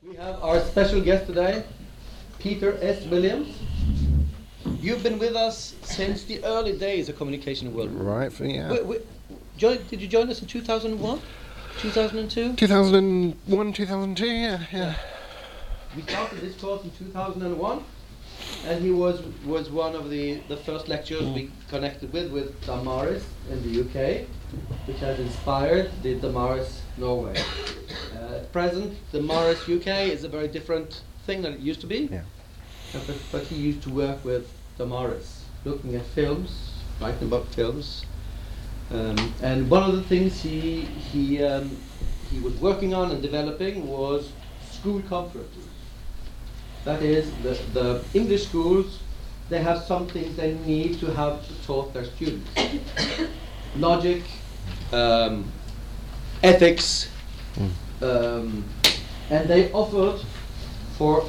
We 0.00 0.14
have 0.14 0.40
our 0.44 0.60
special 0.60 1.00
guest 1.00 1.26
today, 1.26 1.64
Peter 2.38 2.78
S. 2.80 3.04
Williams. 3.06 3.48
You've 4.80 5.02
been 5.02 5.18
with 5.18 5.34
us 5.34 5.74
since 5.82 6.22
the 6.22 6.44
early 6.44 6.78
days 6.78 7.08
of 7.08 7.16
Communication 7.16 7.74
World. 7.74 7.90
Right, 7.90 8.32
for, 8.32 8.44
yeah. 8.44 8.70
Wait, 8.70 8.86
wait, 8.86 9.06
join, 9.56 9.78
did 9.90 10.00
you 10.00 10.06
join 10.06 10.30
us 10.30 10.40
in 10.40 10.46
2001? 10.46 11.20
2002? 11.80 12.54
2001, 12.54 13.72
2002, 13.72 14.26
yeah, 14.26 14.62
yeah. 14.72 14.94
We 15.96 16.02
started 16.02 16.42
this 16.42 16.54
course 16.60 16.84
in 16.84 16.92
2001, 16.92 17.82
and 18.66 18.80
he 18.80 18.92
was 18.92 19.20
was 19.44 19.68
one 19.68 19.96
of 19.96 20.10
the, 20.10 20.34
the 20.46 20.58
first 20.58 20.86
lecturers 20.86 21.24
we 21.24 21.50
connected 21.68 22.12
with 22.12 22.30
with 22.30 22.64
Damaris 22.64 23.26
in 23.50 23.60
the 23.64 23.80
UK, 23.80 24.28
which 24.86 25.00
has 25.00 25.18
inspired 25.18 25.90
the 26.02 26.14
Damaris 26.14 26.82
Norway. 26.96 27.34
At 28.38 28.52
present, 28.52 28.94
Damaris 29.10 29.68
UK 29.68 30.10
is 30.14 30.22
a 30.22 30.28
very 30.28 30.46
different 30.46 31.02
thing 31.26 31.42
than 31.42 31.54
it 31.54 31.58
used 31.58 31.80
to 31.80 31.88
be. 31.88 32.08
Yeah. 32.12 32.22
Uh, 32.94 33.00
but, 33.04 33.16
but 33.32 33.42
he 33.42 33.56
used 33.56 33.82
to 33.82 33.90
work 33.90 34.24
with 34.24 34.48
Damaris, 34.78 35.44
looking 35.64 35.96
at 35.96 36.06
films, 36.06 36.70
writing 37.00 37.26
about 37.26 37.48
films. 37.48 38.04
Um, 38.92 39.34
and 39.42 39.68
one 39.68 39.82
of 39.82 39.96
the 39.96 40.04
things 40.04 40.40
he 40.40 40.82
he 41.10 41.42
um, 41.42 41.76
he 42.30 42.38
was 42.38 42.54
working 42.60 42.94
on 42.94 43.10
and 43.10 43.20
developing 43.20 43.88
was 43.88 44.30
school 44.70 45.02
conferences. 45.08 45.66
That 46.84 47.02
is, 47.02 47.32
the, 47.42 47.58
the 47.74 48.04
English 48.14 48.46
schools, 48.46 49.00
they 49.48 49.60
have 49.60 49.82
some 49.82 50.06
things 50.06 50.36
they 50.36 50.54
need 50.64 51.00
to 51.00 51.06
have 51.06 51.44
taught 51.66 51.92
their 51.92 52.04
students. 52.04 52.48
Logic, 53.76 54.22
um, 54.92 55.50
ethics, 56.44 57.10
um, 58.02 58.64
and 59.30 59.48
they 59.48 59.70
offered 59.72 60.20
for 60.96 61.24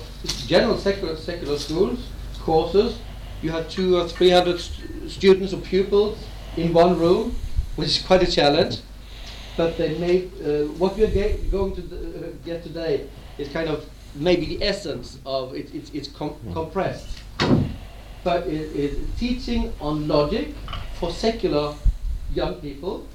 general 0.48 0.78
secular, 0.78 1.16
secular 1.16 1.58
schools 1.58 2.00
courses. 2.40 3.00
You 3.42 3.52
have 3.52 3.70
two 3.70 3.98
or 3.98 4.08
three 4.08 4.30
hundred 4.30 4.60
st- 4.60 5.10
students 5.10 5.54
or 5.54 5.58
pupils 5.62 6.18
in 6.58 6.74
one 6.74 6.98
room, 7.00 7.36
which 7.76 7.90
is 7.90 8.02
quite 8.02 8.24
a 8.24 8.32
challenge. 8.32 8.80
But 9.58 9.78
they 9.78 9.98
made 9.98 10.32
uh, 10.42 10.66
what 10.78 10.96
we 10.98 11.04
are 11.04 11.08
ge- 11.08 11.50
going 11.52 11.76
to 11.76 11.82
uh, 11.82 12.32
get 12.46 12.64
today 12.64 13.08
is 13.38 13.50
kind 13.50 13.70
of 13.70 13.86
maybe 14.16 14.46
the 14.46 14.64
essence 14.64 15.20
of 15.26 15.54
it. 15.56 15.74
It's, 15.76 15.90
it's 15.92 16.08
com- 16.08 16.36
compressed, 16.54 17.08
but 18.24 18.48
it 18.48 18.76
is 18.76 18.98
teaching 19.18 19.74
on 19.80 20.08
logic 20.08 20.56
for 21.00 21.12
secular 21.12 21.76
young 22.34 22.56
people, 22.56 23.06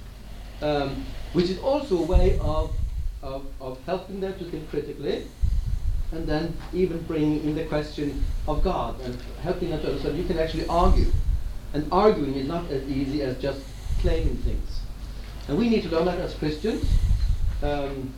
um, 0.62 1.04
which 1.32 1.50
is 1.50 1.58
also 1.60 1.98
a 1.98 2.02
way 2.06 2.38
of, 2.40 2.70
of, 3.24 3.46
of 3.60 3.80
helping 3.86 4.20
them 4.20 4.38
to 4.38 4.44
think 4.44 4.68
critically 4.70 5.26
and 6.12 6.26
then 6.26 6.54
even 6.72 7.02
bringing 7.02 7.42
in 7.42 7.54
the 7.56 7.64
question 7.64 8.22
of 8.46 8.62
God 8.62 9.00
and 9.00 9.18
helping 9.42 9.70
them 9.70 9.80
to 9.80 9.88
understand 9.88 10.16
you 10.16 10.24
can 10.24 10.38
actually 10.38 10.66
argue. 10.68 11.10
And 11.72 11.88
arguing 11.90 12.34
is 12.34 12.46
not 12.46 12.70
as 12.70 12.88
easy 12.88 13.22
as 13.22 13.36
just 13.38 13.60
claiming 14.00 14.36
things. 14.36 14.80
And 15.48 15.58
we 15.58 15.68
need 15.68 15.82
to 15.82 15.88
learn 15.88 16.04
that 16.04 16.18
as 16.18 16.34
Christians, 16.34 16.84
um, 17.62 18.12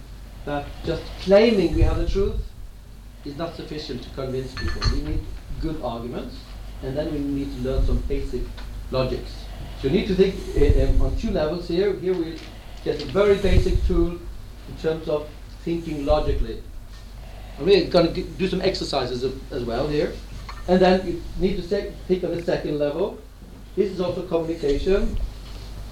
that 0.44 0.66
just 0.84 1.02
claiming 1.20 1.74
we 1.74 1.82
have 1.82 1.96
the 1.96 2.06
truth 2.06 2.40
is 3.24 3.36
not 3.36 3.56
sufficient 3.56 4.02
to 4.02 4.10
convince 4.10 4.52
people. 4.54 4.82
We 4.92 5.02
need 5.02 5.20
good 5.60 5.80
arguments, 5.82 6.36
and 6.82 6.96
then 6.96 7.12
we 7.12 7.18
need 7.18 7.54
to 7.56 7.62
learn 7.62 7.86
some 7.86 7.98
basic 8.08 8.42
logics. 8.90 9.44
So 9.80 9.88
you 9.88 9.94
need 9.94 10.06
to 10.08 10.14
think 10.14 10.34
uh, 10.56 10.90
um, 10.90 11.02
on 11.02 11.16
two 11.16 11.30
levels 11.30 11.66
here. 11.68 11.94
Here 11.94 12.14
we 12.14 12.38
get 12.84 13.02
a 13.02 13.06
very 13.06 13.36
basic 13.36 13.84
tool 13.86 14.18
in 14.68 14.76
terms 14.76 15.08
of 15.08 15.28
thinking 15.62 16.06
logically. 16.06 16.62
And 17.58 17.66
we're 17.66 17.88
going 17.88 18.12
to 18.12 18.22
do 18.22 18.48
some 18.48 18.60
exercises 18.60 19.24
as, 19.50 19.64
well 19.64 19.88
here. 19.88 20.12
And 20.68 20.80
then 20.80 21.06
you 21.06 21.22
need 21.38 21.56
to 21.56 21.62
say, 21.62 21.92
think 22.06 22.24
on 22.24 22.32
the 22.32 22.42
second 22.42 22.78
level. 22.78 23.18
This 23.76 23.90
is 23.90 24.00
also 24.00 24.22
communication. 24.26 25.18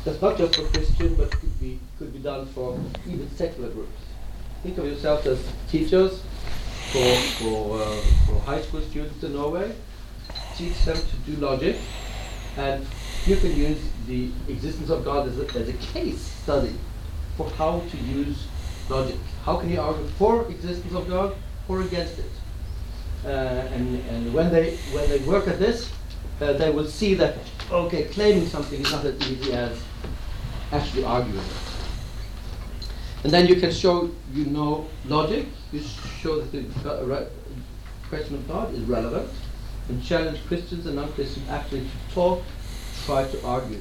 That's 0.05 0.21
not 0.21 0.37
just 0.37 0.57
for 0.57 0.65
Christian, 0.67 1.15
but 1.15 1.31
could 1.31 1.61
be, 1.61 1.79
could 1.99 2.13
be 2.13 2.19
done 2.19 2.47
for 2.47 2.79
even 3.07 3.31
secular 3.37 3.71
groups. 3.71 4.01
Think 4.63 4.79
of 4.79 4.87
yourself 4.87 5.27
as 5.27 5.43
teachers 5.69 6.23
for, 6.93 7.15
for, 7.39 7.81
uh, 7.81 8.01
for 8.27 8.41
high 8.41 8.61
school 8.63 8.81
students 8.83 9.23
in 9.23 9.35
Norway. 9.35 9.75
Teach 10.57 10.85
them 10.85 10.97
to 10.97 11.17
do 11.31 11.41
logic. 11.41 11.77
And 12.57 12.87
you 13.27 13.37
can 13.37 13.57
use 13.57 13.81
the 14.07 14.31
existence 14.49 14.91
of 14.91 15.05
God 15.05 15.29
as 15.29 15.39
a, 15.39 15.59
as 15.59 15.69
a 15.69 15.73
case 15.73 16.21
study 16.21 16.75
for 17.37 17.49
how 17.51 17.81
to 17.81 17.97
use 17.97 18.47
logic. 18.89 19.17
How 19.45 19.57
can 19.57 19.71
you 19.71 19.81
argue 19.81 20.07
for 20.19 20.49
existence 20.51 20.95
of 20.95 21.09
God 21.09 21.37
or 21.69 21.83
against 21.83 22.19
it? 22.19 22.31
Uh, 23.25 23.29
and 23.29 24.01
and 24.11 24.35
when 24.35 24.53
they 24.53 24.77
when 24.93 25.09
they 25.09 25.19
work 25.21 25.49
at 25.49 25.59
this, 25.59 25.91
uh, 26.41 26.53
they 26.53 26.71
will 26.71 26.87
see 26.87 27.15
that 27.15 27.37
okay, 27.71 28.05
claiming 28.05 28.47
something 28.47 28.81
is 28.81 28.93
not 28.93 29.05
as 29.05 29.31
easy 29.31 29.53
as 29.53 29.83
actually 30.73 31.05
arguing 31.05 31.39
it. 31.39 31.75
And 33.25 33.33
then 33.33 33.47
you 33.47 33.57
can 33.57 33.73
show 33.73 34.11
you 34.33 34.45
know 34.47 34.87
logic. 35.07 35.47
You 35.73 35.81
show 36.21 36.41
that 36.41 36.53
the 36.53 37.29
question 38.09 38.35
of 38.35 38.47
God 38.47 38.75
is 38.75 38.81
relevant, 38.81 39.31
and 39.89 40.03
challenge 40.05 40.39
Christians 40.47 40.87
and 40.87 40.97
non-Christians 40.97 41.49
actually 41.49 41.81
to 41.81 42.15
talk, 42.15 42.43
try 43.07 43.25
to 43.27 43.47
argue 43.47 43.81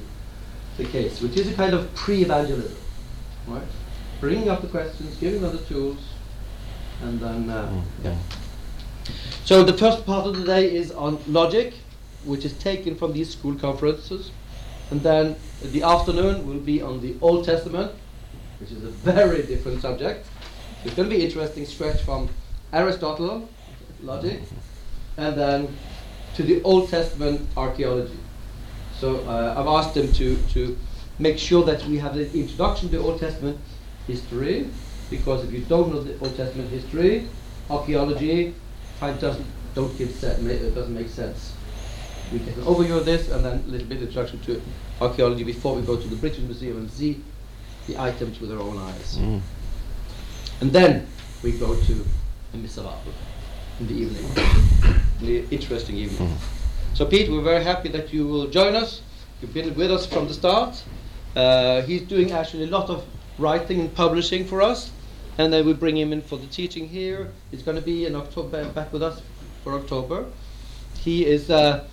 the 0.76 0.84
case, 0.84 1.20
which 1.20 1.36
is 1.36 1.52
a 1.52 1.54
kind 1.54 1.74
of 1.74 1.94
pre-evangelism, 1.94 2.76
right? 3.46 3.62
Bringing 4.24 4.48
up 4.48 4.62
the 4.62 4.68
questions, 4.68 5.14
giving 5.18 5.42
them 5.42 5.54
the 5.54 5.62
tools, 5.64 5.98
and 7.02 7.20
then 7.20 7.50
uh, 7.50 7.82
yeah. 8.02 8.16
So 9.44 9.62
the 9.62 9.76
first 9.76 10.06
part 10.06 10.26
of 10.26 10.38
the 10.38 10.46
day 10.46 10.74
is 10.74 10.90
on 10.92 11.18
logic, 11.26 11.74
which 12.24 12.46
is 12.46 12.54
taken 12.54 12.96
from 12.96 13.12
these 13.12 13.28
school 13.28 13.54
conferences, 13.54 14.30
and 14.90 15.02
then 15.02 15.36
the 15.62 15.82
afternoon 15.82 16.46
will 16.48 16.60
be 16.60 16.80
on 16.80 17.02
the 17.02 17.16
Old 17.20 17.44
Testament, 17.44 17.92
which 18.60 18.70
is 18.70 18.82
a 18.82 18.88
very 18.88 19.42
different 19.42 19.82
subject. 19.82 20.26
It's 20.86 20.94
going 20.94 21.10
to 21.10 21.14
be 21.14 21.22
interesting 21.22 21.66
stretch 21.66 22.00
from 22.00 22.30
Aristotle, 22.72 23.46
logic, 24.02 24.40
and 25.18 25.36
then 25.36 25.76
to 26.36 26.42
the 26.42 26.62
Old 26.62 26.88
Testament 26.88 27.46
archaeology. 27.58 28.16
So 28.98 29.16
uh, 29.28 29.54
I've 29.58 29.66
asked 29.66 29.92
them 29.92 30.10
to, 30.14 30.38
to 30.54 30.78
make 31.18 31.38
sure 31.38 31.62
that 31.64 31.84
we 31.84 31.98
have 31.98 32.16
an 32.16 32.30
introduction 32.32 32.88
to 32.88 32.96
the 32.96 33.02
Old 33.02 33.20
Testament 33.20 33.58
history, 34.06 34.68
because 35.10 35.44
if 35.44 35.52
you 35.52 35.60
don't 35.60 35.92
know 35.92 36.02
the 36.02 36.18
Old 36.20 36.36
Testament 36.36 36.70
history, 36.70 37.28
archaeology, 37.70 38.54
it 39.02 39.20
doesn't 39.20 39.46
don't 39.74 39.96
give 39.98 40.10
se- 40.10 40.38
ma- 40.40 40.50
it 40.50 40.74
doesn't 40.74 40.94
make 40.94 41.08
sense. 41.08 41.54
We 42.32 42.38
get 42.38 42.56
an 42.56 42.64
overview 42.64 42.98
of 42.98 43.04
this 43.04 43.28
and 43.30 43.44
then 43.44 43.64
a 43.66 43.70
little 43.70 43.86
bit 43.86 43.96
of 43.98 44.02
introduction 44.04 44.40
to 44.42 44.62
archaeology 45.00 45.44
before 45.44 45.74
we 45.74 45.82
go 45.82 45.96
to 45.96 46.08
the 46.08 46.16
British 46.16 46.40
Museum 46.40 46.78
and 46.78 46.90
see 46.90 47.20
the 47.86 47.98
items 48.00 48.40
with 48.40 48.52
our 48.52 48.60
own 48.60 48.78
eyes. 48.78 49.18
Mm. 49.18 49.40
And 50.60 50.72
then 50.72 51.06
we 51.42 51.52
go 51.52 51.74
to 51.78 51.94
the 52.52 52.58
Miserable 52.58 53.12
in 53.80 53.86
the 53.88 53.94
evening. 53.94 54.24
the 55.20 55.44
interesting 55.50 55.96
evening. 55.96 56.36
So 56.94 57.04
Pete, 57.04 57.30
we're 57.30 57.42
very 57.42 57.64
happy 57.64 57.88
that 57.90 58.12
you 58.12 58.26
will 58.26 58.46
join 58.46 58.74
us. 58.76 59.02
You've 59.42 59.52
been 59.52 59.74
with 59.74 59.90
us 59.90 60.06
from 60.06 60.28
the 60.28 60.34
start. 60.34 60.82
Uh, 61.34 61.82
he's 61.82 62.02
doing 62.02 62.30
actually 62.30 62.64
a 62.64 62.68
lot 62.68 62.88
of 62.88 63.04
writing 63.38 63.80
and 63.80 63.94
publishing 63.94 64.44
for 64.44 64.62
us. 64.62 64.90
And 65.38 65.52
then 65.52 65.66
we 65.66 65.72
bring 65.72 65.96
him 65.96 66.12
in 66.12 66.22
for 66.22 66.38
the 66.38 66.46
teaching 66.46 66.88
here. 66.88 67.32
He's 67.50 67.62
going 67.62 67.76
to 67.76 67.82
be 67.82 68.06
in 68.06 68.14
October, 68.14 68.64
back 68.70 68.92
with 68.92 69.02
us 69.02 69.20
for 69.64 69.74
October. 69.74 70.26
He 71.00 71.26
is 71.26 71.50
uh, 71.50 71.84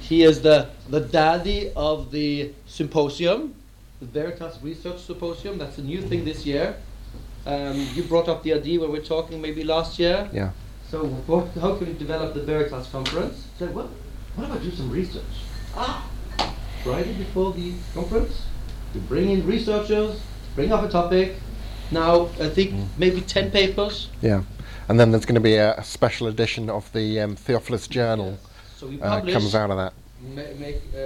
he 0.00 0.22
is 0.24 0.42
the 0.42 0.68
the 0.88 1.00
daddy 1.00 1.70
of 1.76 2.10
the 2.10 2.52
symposium, 2.66 3.54
the 4.00 4.06
Veritas 4.06 4.58
Research 4.62 5.00
Symposium. 5.00 5.58
That's 5.58 5.78
a 5.78 5.82
new 5.82 6.02
thing 6.02 6.24
this 6.24 6.44
year. 6.44 6.76
Um, 7.46 7.86
you 7.94 8.02
brought 8.02 8.28
up 8.28 8.42
the 8.42 8.52
idea 8.54 8.80
when 8.80 8.90
we 8.90 8.98
were 8.98 9.04
talking 9.04 9.40
maybe 9.40 9.62
last 9.62 10.00
year. 10.00 10.28
Yeah. 10.32 10.50
So 10.90 11.04
what, 11.04 11.48
how 11.60 11.76
can 11.76 11.86
we 11.86 11.92
develop 11.94 12.34
the 12.34 12.42
Veritas 12.42 12.88
conference? 12.90 13.46
Said, 13.58 13.74
well, 13.74 13.90
what 14.34 14.50
about 14.50 14.62
do 14.62 14.70
some 14.70 14.90
research? 14.90 15.22
Ah, 15.76 16.08
Friday 16.82 17.12
before 17.14 17.52
the 17.52 17.74
conference, 17.94 18.46
you 18.94 19.00
bring 19.00 19.30
in 19.30 19.46
researchers, 19.46 20.20
bring 20.56 20.72
up 20.72 20.82
a 20.82 20.88
topic. 20.88 21.34
Now 21.92 22.28
I 22.40 22.48
think 22.48 22.72
Mm. 22.72 22.86
maybe 22.98 23.20
ten 23.20 23.50
papers. 23.50 24.08
Yeah. 24.22 24.42
And 24.88 24.98
then 24.98 25.10
there's 25.12 25.26
going 25.26 25.34
to 25.42 25.48
be 25.52 25.56
a, 25.56 25.74
a 25.76 25.84
special 25.84 26.26
edition 26.28 26.68
of 26.70 26.90
the 26.92 27.20
um, 27.20 27.36
Theofilos 27.36 27.88
Journal 27.88 28.38
So 28.78 28.86
we 28.86 29.00
uh, 29.00 29.16
publish, 29.16 29.32
comes 29.34 29.54
out 29.54 29.70
of 29.70 29.76
that. 29.76 29.92
ma- 30.34 30.54
make 30.66 30.80
uh, 30.94 31.00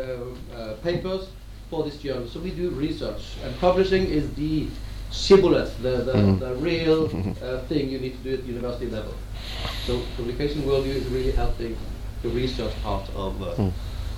uh, 0.56 0.74
papers 0.82 1.28
for 1.70 1.82
this 1.84 1.96
journal. 1.98 2.26
So 2.28 2.40
we 2.40 2.50
do 2.50 2.70
research, 2.70 3.22
and 3.44 3.58
publishing 3.60 4.06
is 4.06 4.24
the 4.34 4.68
shibboleth, 5.12 5.72
the 5.82 5.94
the, 6.08 6.12
Mm. 6.14 6.38
the 6.40 6.54
real 6.70 7.04
uh, 7.44 7.58
thing 7.68 7.90
you 7.90 7.98
need 7.98 8.14
to 8.18 8.22
do 8.28 8.34
at 8.38 8.44
university 8.46 8.86
level. 8.90 9.14
So 9.86 10.00
publication 10.16 10.62
worldview 10.62 10.96
is 11.02 11.06
really 11.06 11.32
helping 11.32 11.76
the 12.22 12.28
research 12.30 12.74
part 12.82 13.06
of. 13.14 13.42
Uh, 13.42 13.54
Mm. 13.56 13.72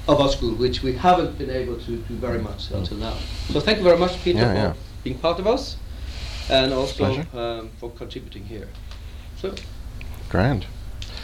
Of 0.08 0.20
our 0.20 0.28
school, 0.36 0.54
which 0.56 0.82
we 0.82 0.92
haven't 0.94 1.38
been 1.38 1.48
able 1.62 1.76
to 1.76 1.92
do 2.10 2.14
very 2.26 2.40
much 2.40 2.72
until 2.72 2.96
now. 2.96 3.14
So 3.52 3.60
thank 3.60 3.78
you 3.78 3.84
very 3.84 3.98
much, 4.04 4.14
Peter, 4.24 4.40
Yeah, 4.40 4.54
yeah. 4.54 4.72
Being 5.04 5.18
part 5.18 5.38
of 5.38 5.46
us, 5.46 5.76
and 6.48 6.72
also 6.72 7.24
um, 7.34 7.70
for 7.78 7.90
contributing 7.90 8.44
here. 8.44 8.68
So, 9.38 9.54
Grand. 10.28 10.66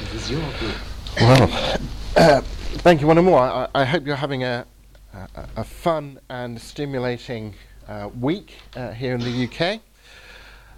this 0.00 0.14
is 0.14 0.30
your 0.30 0.40
group. 0.58 0.74
Well, 1.20 1.78
uh, 2.16 2.40
thank 2.78 3.00
you 3.00 3.06
one 3.06 3.18
and 3.18 3.26
more. 3.26 3.40
I, 3.40 3.68
I 3.74 3.84
hope 3.84 4.06
you're 4.06 4.16
having 4.16 4.44
a, 4.44 4.66
a, 5.14 5.48
a 5.56 5.64
fun 5.64 6.18
and 6.28 6.60
stimulating 6.60 7.54
uh, 7.88 8.10
week 8.20 8.54
uh, 8.76 8.92
here 8.92 9.14
in 9.14 9.20
the 9.20 9.48
UK. 9.48 9.80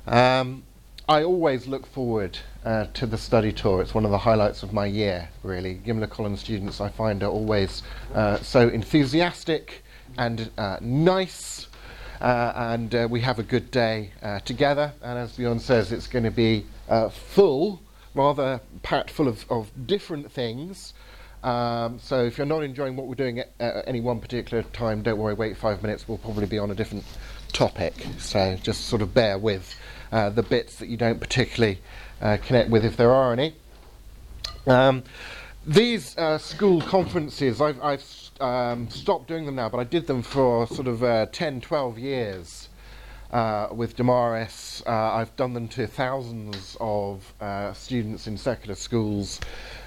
Um, 0.06 0.62
I 1.08 1.24
always 1.24 1.66
look 1.66 1.86
forward 1.86 2.38
uh, 2.64 2.86
to 2.94 3.04
the 3.04 3.18
study 3.18 3.52
tour. 3.52 3.82
It's 3.82 3.94
one 3.94 4.04
of 4.04 4.12
the 4.12 4.18
highlights 4.18 4.62
of 4.62 4.72
my 4.72 4.86
year, 4.86 5.28
really. 5.42 5.80
Gimlekollen 5.84 6.38
students 6.38 6.80
I 6.80 6.88
find 6.88 7.22
are 7.24 7.30
always 7.30 7.82
uh, 8.14 8.38
so 8.38 8.68
enthusiastic 8.68 9.82
and 10.16 10.50
uh, 10.56 10.76
nice. 10.80 11.66
Uh, 12.20 12.52
and 12.54 12.94
uh, 12.94 13.08
we 13.10 13.20
have 13.20 13.38
a 13.38 13.42
good 13.42 13.70
day 13.70 14.10
uh, 14.22 14.40
together. 14.40 14.92
And 15.02 15.18
as 15.18 15.32
Bjorn 15.32 15.58
says, 15.58 15.90
it's 15.92 16.06
going 16.06 16.24
to 16.24 16.30
be 16.30 16.66
full, 17.10 17.80
rather 18.14 18.60
packed 18.82 19.10
full 19.10 19.28
of, 19.28 19.44
of 19.50 19.70
different 19.86 20.30
things. 20.30 20.92
Um, 21.42 21.98
so 21.98 22.24
if 22.24 22.36
you're 22.36 22.46
not 22.46 22.62
enjoying 22.62 22.96
what 22.96 23.06
we're 23.06 23.14
doing 23.14 23.38
at, 23.38 23.50
at 23.58 23.88
any 23.88 24.00
one 24.00 24.20
particular 24.20 24.62
time, 24.62 25.02
don't 25.02 25.18
worry, 25.18 25.34
wait 25.34 25.56
five 25.56 25.82
minutes. 25.82 26.06
We'll 26.06 26.18
probably 26.18 26.46
be 26.46 26.58
on 26.58 26.70
a 26.70 26.74
different 26.74 27.04
topic. 27.52 27.94
So 28.18 28.56
just 28.62 28.86
sort 28.86 29.00
of 29.00 29.14
bear 29.14 29.38
with 29.38 29.74
uh, 30.12 30.30
the 30.30 30.42
bits 30.42 30.76
that 30.76 30.88
you 30.88 30.96
don't 30.96 31.18
particularly 31.18 31.78
uh, 32.20 32.36
connect 32.44 32.68
with, 32.68 32.84
if 32.84 32.96
there 32.96 33.12
are 33.12 33.32
any. 33.32 33.54
Um, 34.66 35.02
these 35.66 36.16
uh, 36.18 36.36
school 36.36 36.82
conferences, 36.82 37.60
I've, 37.60 37.82
I've 37.82 38.02
um, 38.40 38.88
stopped 38.90 39.28
doing 39.28 39.46
them 39.46 39.54
now, 39.56 39.68
but 39.68 39.78
I 39.78 39.84
did 39.84 40.06
them 40.06 40.22
for 40.22 40.66
sort 40.66 40.88
of 40.88 41.02
uh, 41.02 41.26
10, 41.26 41.60
12 41.60 41.98
years 41.98 42.68
uh, 43.32 43.68
with 43.72 43.96
Damaris. 43.96 44.82
Uh, 44.86 44.90
I've 44.90 45.34
done 45.36 45.54
them 45.54 45.68
to 45.68 45.86
thousands 45.86 46.76
of 46.80 47.32
uh, 47.40 47.72
students 47.72 48.26
in 48.26 48.36
secular 48.36 48.74
schools. 48.74 49.40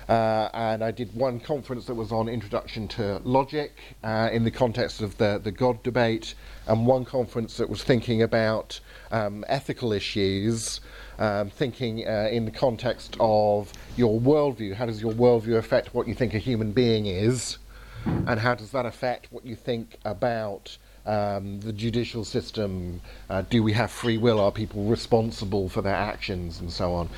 Uh, 0.07 0.50
and 0.53 0.83
I 0.83 0.91
did 0.91 1.15
one 1.15 1.39
conference 1.39 1.85
that 1.85 1.95
was 1.95 2.11
on 2.11 2.27
introduction 2.27 2.88
to 2.89 3.21
logic 3.23 3.71
uh, 4.03 4.29
in 4.31 4.44
the 4.44 4.51
context 4.51 5.01
of 5.01 5.17
the, 5.17 5.39
the 5.41 5.51
God 5.51 5.81
debate, 5.83 6.35
and 6.67 6.85
one 6.85 7.05
conference 7.05 7.57
that 7.57 7.69
was 7.69 7.83
thinking 7.83 8.21
about 8.21 8.79
um, 9.11 9.45
ethical 9.47 9.94
issues, 9.94 10.81
um, 11.19 11.50
thinking 11.50 12.05
uh, 12.05 12.27
in 12.31 12.44
the 12.45 12.51
context 12.51 13.15
of 13.19 13.71
your 13.95 14.19
worldview. 14.19 14.73
How 14.73 14.85
does 14.85 15.01
your 15.01 15.13
worldview 15.13 15.57
affect 15.57 15.94
what 15.94 16.07
you 16.07 16.13
think 16.13 16.33
a 16.33 16.39
human 16.39 16.73
being 16.73 17.05
is? 17.05 17.57
And 18.05 18.39
how 18.39 18.55
does 18.55 18.71
that 18.71 18.85
affect 18.85 19.31
what 19.31 19.45
you 19.45 19.55
think 19.55 19.97
about 20.05 20.77
um, 21.05 21.59
the 21.59 21.73
judicial 21.73 22.23
system? 22.23 23.01
Uh, 23.29 23.41
do 23.41 23.63
we 23.63 23.73
have 23.73 23.91
free 23.91 24.17
will? 24.17 24.39
Are 24.39 24.51
people 24.51 24.83
responsible 24.85 25.69
for 25.69 25.81
their 25.81 25.95
actions? 25.95 26.59
And 26.59 26.71
so 26.71 26.94
on. 26.94 27.09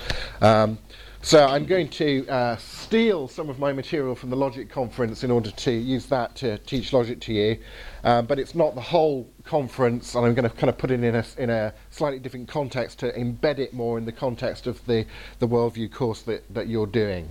Um, 0.41 0.79
so 1.25 1.43
I'm 1.43 1.65
going 1.65 1.89
to 1.89 2.27
uh, 2.27 2.55
steal 2.57 3.27
some 3.27 3.49
of 3.49 3.57
my 3.57 3.73
material 3.73 4.13
from 4.13 4.29
the 4.29 4.35
Logic 4.35 4.69
conference 4.69 5.23
in 5.23 5.31
order 5.31 5.49
to 5.49 5.71
use 5.71 6.05
that 6.05 6.35
to 6.35 6.59
teach 6.59 6.93
Logic 6.93 7.19
to 7.21 7.33
you. 7.33 7.57
Um, 8.03 8.27
but 8.27 8.37
it's 8.37 8.53
not 8.53 8.75
the 8.75 8.81
whole 8.81 9.27
conference, 9.43 10.13
and 10.13 10.23
I'm 10.23 10.35
going 10.35 10.47
to 10.47 10.55
kind 10.55 10.69
of 10.69 10.77
put 10.77 10.91
it 10.91 11.03
in 11.03 11.15
a, 11.15 11.25
in 11.39 11.49
a 11.49 11.73
slightly 11.89 12.19
different 12.19 12.47
context 12.47 12.99
to 12.99 13.11
embed 13.13 13.57
it 13.57 13.73
more 13.73 13.97
in 13.97 14.05
the 14.05 14.11
context 14.11 14.67
of 14.67 14.85
the, 14.85 15.07
the 15.39 15.47
worldview 15.47 15.91
course 15.91 16.21
that, 16.21 16.43
that 16.53 16.67
you're 16.67 16.85
doing. 16.85 17.27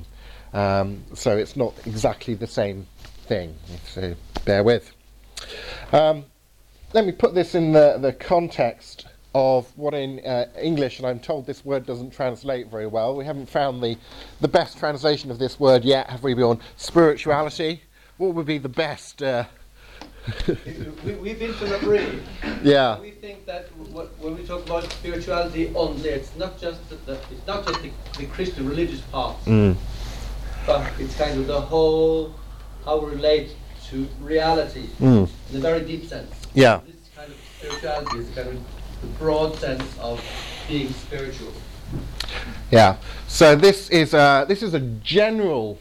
Um, 0.52 1.04
so 1.14 1.36
it's 1.36 1.54
not 1.54 1.74
exactly 1.86 2.34
the 2.34 2.48
same 2.48 2.88
thing, 3.24 3.54
so 3.86 4.14
bear 4.44 4.62
with. 4.62 4.90
Um, 5.92 6.24
let 6.92 7.04
me 7.06 7.12
put 7.12 7.34
this 7.34 7.54
in 7.54 7.72
the, 7.72 7.98
the 8.00 8.12
context 8.12 9.06
of 9.34 9.66
what 9.76 9.94
in 9.94 10.20
uh, 10.24 10.46
English, 10.60 10.98
and 10.98 11.06
I'm 11.08 11.18
told 11.18 11.44
this 11.46 11.64
word 11.64 11.86
doesn't 11.86 12.12
translate 12.12 12.68
very 12.68 12.86
well. 12.86 13.16
We 13.16 13.24
haven't 13.24 13.48
found 13.50 13.82
the, 13.82 13.96
the 14.40 14.46
best 14.48 14.78
translation 14.78 15.30
of 15.30 15.38
this 15.40 15.58
word 15.58 15.84
yet, 15.84 16.08
have 16.08 16.22
we, 16.22 16.34
Bjorn? 16.34 16.60
Spirituality. 16.76 17.82
What 18.18 18.34
would 18.34 18.46
be 18.46 18.58
the 18.58 18.68
best? 18.68 19.22
Uh, 19.22 19.44
we, 21.04 21.14
we've 21.14 21.38
been 21.38 21.52
to 21.54 21.64
L'Abri. 21.66 22.20
yeah. 22.62 23.00
We 23.00 23.10
think 23.10 23.44
that 23.46 23.68
w- 23.92 24.08
when 24.20 24.36
we 24.36 24.44
talk 24.46 24.64
about 24.64 24.84
spirituality 24.92 25.72
only, 25.74 26.10
it's 26.10 26.34
not 26.36 26.58
just 26.60 26.88
the, 26.88 26.94
the 27.04 27.12
it's 27.32 27.46
not 27.46 27.66
just 27.66 27.82
the, 27.82 27.90
the 28.18 28.26
Christian 28.26 28.68
religious 28.68 29.00
part, 29.00 29.36
Mm. 29.46 29.76
but 30.64 30.90
it's 31.00 31.16
kind 31.16 31.40
of 31.40 31.46
the 31.48 31.60
whole 31.60 32.32
how 32.84 32.98
we 32.98 33.12
relate 33.12 33.54
to 33.90 34.06
reality 34.20 34.88
Mm. 35.00 35.28
in 35.50 35.56
a 35.56 35.60
very 35.60 35.80
deep 35.80 36.06
sense. 36.06 36.30
Yeah. 36.54 36.80
This 36.86 36.96
kind 37.16 37.30
of 37.30 37.36
spirituality 37.58 38.18
is 38.18 38.28
kind 38.34 38.48
of 38.48 38.54
the 39.00 39.06
broad 39.18 39.56
sense 39.56 39.84
of 40.00 40.22
being 40.68 40.92
spiritual. 40.92 41.52
Yeah. 42.70 42.96
So 43.28 43.54
this 43.56 43.88
is 43.90 44.14
a, 44.14 44.44
this 44.48 44.62
is 44.62 44.74
a 44.74 44.80
general 44.80 45.78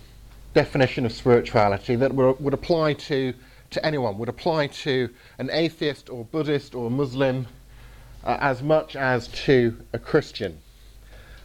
definition 0.54 1.06
of 1.06 1.12
spirituality 1.12 1.96
that 1.96 2.14
would, 2.14 2.40
would 2.40 2.54
apply 2.54 2.94
to 2.94 3.34
to 3.72 3.84
anyone. 3.84 4.20
Would 4.20 4.30
apply 4.30 4.68
to 4.68 5.10
an 5.40 5.50
atheist 5.52 6.08
or 6.10 6.26
Buddhist 6.26 6.76
or 6.76 6.92
Muslim 6.92 7.48
uh, 8.24 8.38
as 8.40 8.62
much 8.62 8.96
as 8.96 9.28
to 9.30 9.76
a 9.94 9.98
Christian. 10.00 10.60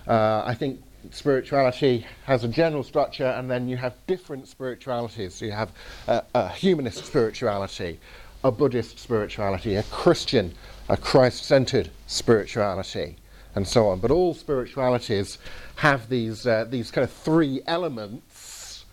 Uh, 0.06 0.42
I 0.44 0.54
think 0.54 0.82
spirituality 1.10 2.06
has 2.24 2.44
a 2.44 2.48
general 2.48 2.82
structure, 2.82 3.26
and 3.26 3.50
then 3.50 3.68
you 3.68 3.76
have 3.76 3.94
different 4.06 4.48
spiritualities. 4.48 5.34
So 5.34 5.44
you 5.44 5.52
have 5.52 5.70
a, 6.06 6.22
a 6.34 6.48
humanist 6.48 7.04
spirituality, 7.04 8.00
a 8.44 8.50
Buddhist 8.50 8.98
spirituality, 8.98 9.76
a 9.76 9.82
Christian, 9.84 10.54
a 10.88 10.96
Christ 10.96 11.44
centered 11.44 11.90
spirituality, 12.06 13.16
and 13.54 13.66
so 13.66 13.88
on. 13.88 14.00
But 14.00 14.10
all 14.10 14.34
spiritualities 14.34 15.38
have 15.76 16.08
these, 16.08 16.46
uh, 16.46 16.66
these 16.68 16.90
kind 16.90 17.04
of 17.04 17.12
three 17.12 17.62
elements 17.66 18.84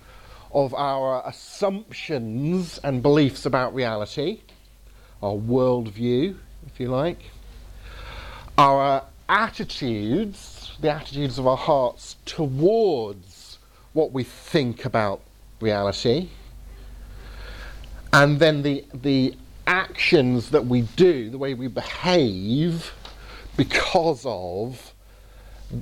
of 0.53 0.73
our 0.73 1.21
assumptions 1.27 2.79
and 2.83 3.01
beliefs 3.01 3.45
about 3.45 3.75
reality, 3.75 4.39
our 5.21 5.33
worldview, 5.33 6.37
if 6.65 6.79
you 6.79 6.87
like, 6.87 7.19
our 8.57 9.03
attitudes, 9.27 10.54
the 10.85 10.91
attitudes 10.91 11.39
of 11.39 11.47
our 11.47 11.57
hearts 11.57 12.15
towards 12.25 13.57
what 13.93 14.11
we 14.11 14.23
think 14.23 14.85
about 14.85 15.19
reality, 15.59 16.29
and 18.13 18.39
then 18.39 18.61
the, 18.61 18.85
the 18.93 19.35
actions 19.65 20.51
that 20.51 20.67
we 20.67 20.81
do, 20.95 21.31
the 21.31 21.39
way 21.39 21.55
we 21.55 21.67
behave 21.67 22.93
because 23.57 24.23
of 24.27 24.93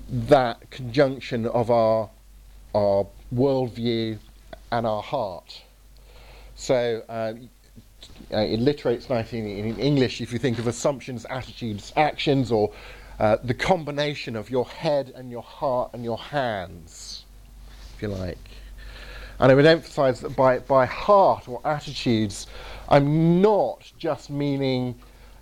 that 0.09 0.69
conjunction 0.69 1.47
of 1.47 1.69
our, 1.69 2.09
our 2.73 3.05
worldview 3.35 4.17
and 4.71 4.87
our 4.87 5.03
heart. 5.03 5.63
So 6.55 7.03
uh, 7.09 7.33
uh, 8.31 8.37
it 8.37 8.61
literates 8.61 9.09
nicely 9.09 9.59
in 9.59 9.77
English 9.77 10.21
if 10.21 10.31
you 10.31 10.39
think 10.39 10.59
of 10.59 10.67
assumptions, 10.67 11.25
attitudes, 11.25 11.91
actions, 11.97 12.53
or 12.53 12.71
uh, 13.19 13.37
the 13.43 13.53
combination 13.53 14.35
of 14.35 14.49
your 14.49 14.65
head 14.67 15.11
and 15.15 15.29
your 15.29 15.43
heart 15.43 15.91
and 15.93 16.03
your 16.03 16.17
hands, 16.17 17.25
if 17.95 18.01
you 18.01 18.07
like. 18.07 18.37
And 19.39 19.51
I 19.51 19.55
would 19.55 19.65
emphasize 19.65 20.21
that 20.21 20.35
by, 20.35 20.59
by 20.59 20.85
heart 20.85 21.47
or 21.47 21.61
attitudes, 21.65 22.47
I'm 22.89 23.41
not 23.41 23.91
just 23.97 24.29
meaning 24.29 24.95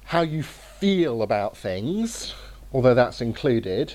how 0.04 0.22
you 0.22 0.44
feel 0.44 1.22
about 1.22 1.56
things, 1.56 2.34
although 2.74 2.94
that's 2.94 3.22
included, 3.22 3.94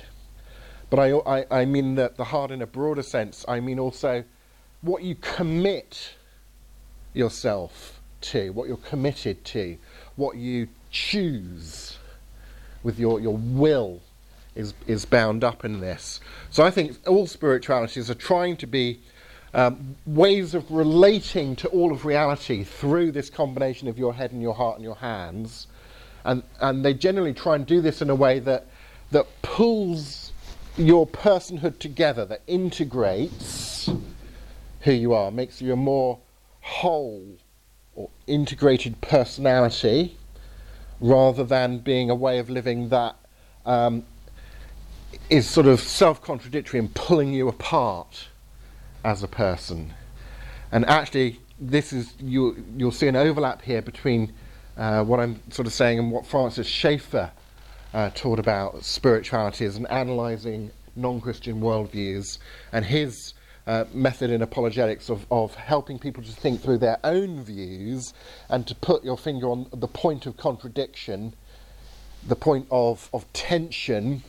but 0.89 0.99
I, 0.99 1.13
I, 1.19 1.61
I 1.63 1.65
mean 1.65 1.97
that 1.97 2.17
the 2.17 2.25
heart 2.25 2.51
in 2.51 2.63
a 2.63 2.67
broader 2.67 3.03
sense, 3.03 3.45
I 3.49 3.61
mean 3.61 3.79
also 3.79 4.25
what 4.83 5.03
you 5.03 5.17
commit 5.17 6.15
yourself 7.13 8.01
to, 8.21 8.51
what 8.51 8.69
you're 8.69 8.77
committed 8.79 9.45
to, 9.47 9.77
what 10.17 10.37
you 10.37 10.69
choose 10.91 11.99
with 12.87 13.01
your, 13.01 13.19
your 13.19 13.37
will 13.37 14.01
is, 14.55 14.73
is 14.87 15.05
bound 15.05 15.43
up 15.43 15.65
in 15.65 15.81
this. 15.81 16.21
So 16.51 16.65
I 16.65 16.71
think 16.71 16.97
all 17.09 17.27
spiritualities 17.27 18.09
are 18.09 18.15
trying 18.15 18.57
to 18.59 18.67
be 18.69 19.01
um, 19.55 19.97
ways 20.07 20.55
of 20.55 20.71
relating 20.71 21.57
to 21.57 21.69
all 21.69 21.91
of 21.91 22.05
reality 22.05 22.63
through 22.63 23.11
this 23.11 23.29
combination 23.29 23.89
of 23.89 23.99
your 23.99 24.15
head 24.15 24.31
and 24.31 24.41
your 24.41 24.55
heart 24.55 24.77
and 24.77 24.85
your 24.85 24.95
hands. 24.95 25.67
And, 26.25 26.45
and 26.61 26.85
they 26.85 26.95
generally 26.95 27.35
try 27.35 27.57
and 27.57 27.67
do 27.67 27.81
this 27.81 28.03
in 28.03 28.09
a 28.09 28.15
way 28.15 28.39
that, 28.39 28.69
that 29.11 29.27
pulls 29.43 30.33
your 30.77 31.09
personhood 31.09 31.81
together, 31.81 32.25
that 32.27 32.43
integrates 32.47 33.91
who 34.83 34.93
you 34.93 35.13
are, 35.13 35.33
makes 35.33 35.61
you 35.61 35.73
a 35.73 35.77
more 35.77 36.21
whole 36.61 37.37
or 37.97 38.11
integrated 38.29 39.01
personality 39.01 40.17
rather 41.01 41.45
than 41.45 41.79
being 41.79 42.11
a 42.11 42.15
way 42.15 42.39
of 42.39 42.49
living 42.51 42.89
that 42.89 43.17
um, 43.65 44.05
is 45.31 45.49
sort 45.49 45.67
of 45.67 45.81
self 45.81 46.23
contradictory 46.23 46.79
and 46.79 46.95
pulling 46.95 47.33
you 47.33 47.49
apart 47.49 48.29
as 49.05 49.23
a 49.23 49.29
person. 49.29 49.93
And 50.73 50.85
actually, 50.87 51.41
this 51.61 51.93
is 51.93 52.15
you, 52.21 52.65
you'll 52.77 52.93
see 52.93 53.09
an 53.09 53.17
overlap 53.17 53.63
here 53.63 53.83
between 53.83 54.33
uh, 54.77 55.05
what 55.05 55.21
I'm 55.21 55.41
sort 55.51 55.67
of 55.67 55.73
saying 55.73 55.99
and 55.99 56.11
what 56.11 56.27
Francis 56.27 56.67
Schaeffer 56.67 57.31
uh, 57.95 58.11
taught 58.15 58.39
about 58.39 58.85
spirituality 58.85 59.65
as 59.65 59.77
an 59.77 59.87
analysing 59.87 60.71
non 60.97 61.21
Christian 61.21 61.61
worldviews 61.61 62.39
and 62.73 62.85
his 62.85 63.35
uh, 63.67 63.85
method 63.93 64.31
in 64.31 64.43
apologetics 64.43 65.09
of, 65.09 65.27
of 65.31 65.55
helping 65.55 65.99
people 65.99 66.23
to 66.23 66.33
think 66.33 66.61
through 66.61 66.79
their 66.79 66.99
own 67.03 67.43
views 67.43 68.15
and 68.49 68.67
to 68.67 68.75
put 68.77 69.05
your 69.05 69.19
finger 69.19 69.49
on 69.49 69.67
the 69.73 69.89
point 69.89 70.27
of 70.27 70.37
contradiction, 70.37 71.35
the 72.27 72.37
point 72.37 72.67
of, 72.71 73.09
of 73.13 73.31
tension 73.33 74.23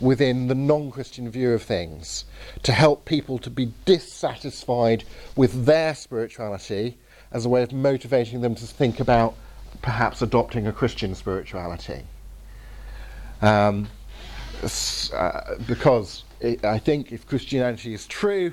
within 0.00 0.48
the 0.48 0.54
non 0.54 0.90
Christian 0.90 1.30
view 1.30 1.52
of 1.52 1.62
things, 1.62 2.24
to 2.62 2.72
help 2.72 3.04
people 3.04 3.38
to 3.38 3.50
be 3.50 3.72
dissatisfied 3.84 5.04
with 5.36 5.64
their 5.64 5.94
spirituality 5.94 6.98
as 7.32 7.46
a 7.46 7.48
way 7.48 7.62
of 7.62 7.72
motivating 7.72 8.40
them 8.42 8.54
to 8.54 8.66
think 8.66 9.00
about 9.00 9.34
perhaps 9.82 10.22
adopting 10.22 10.66
a 10.66 10.72
Christian 10.72 11.14
spirituality. 11.14 12.02
Um, 13.42 13.88
uh, 15.12 15.56
because 15.66 16.24
it, 16.40 16.64
I 16.64 16.78
think 16.78 17.12
if 17.12 17.26
Christianity 17.26 17.92
is 17.92 18.06
true, 18.06 18.52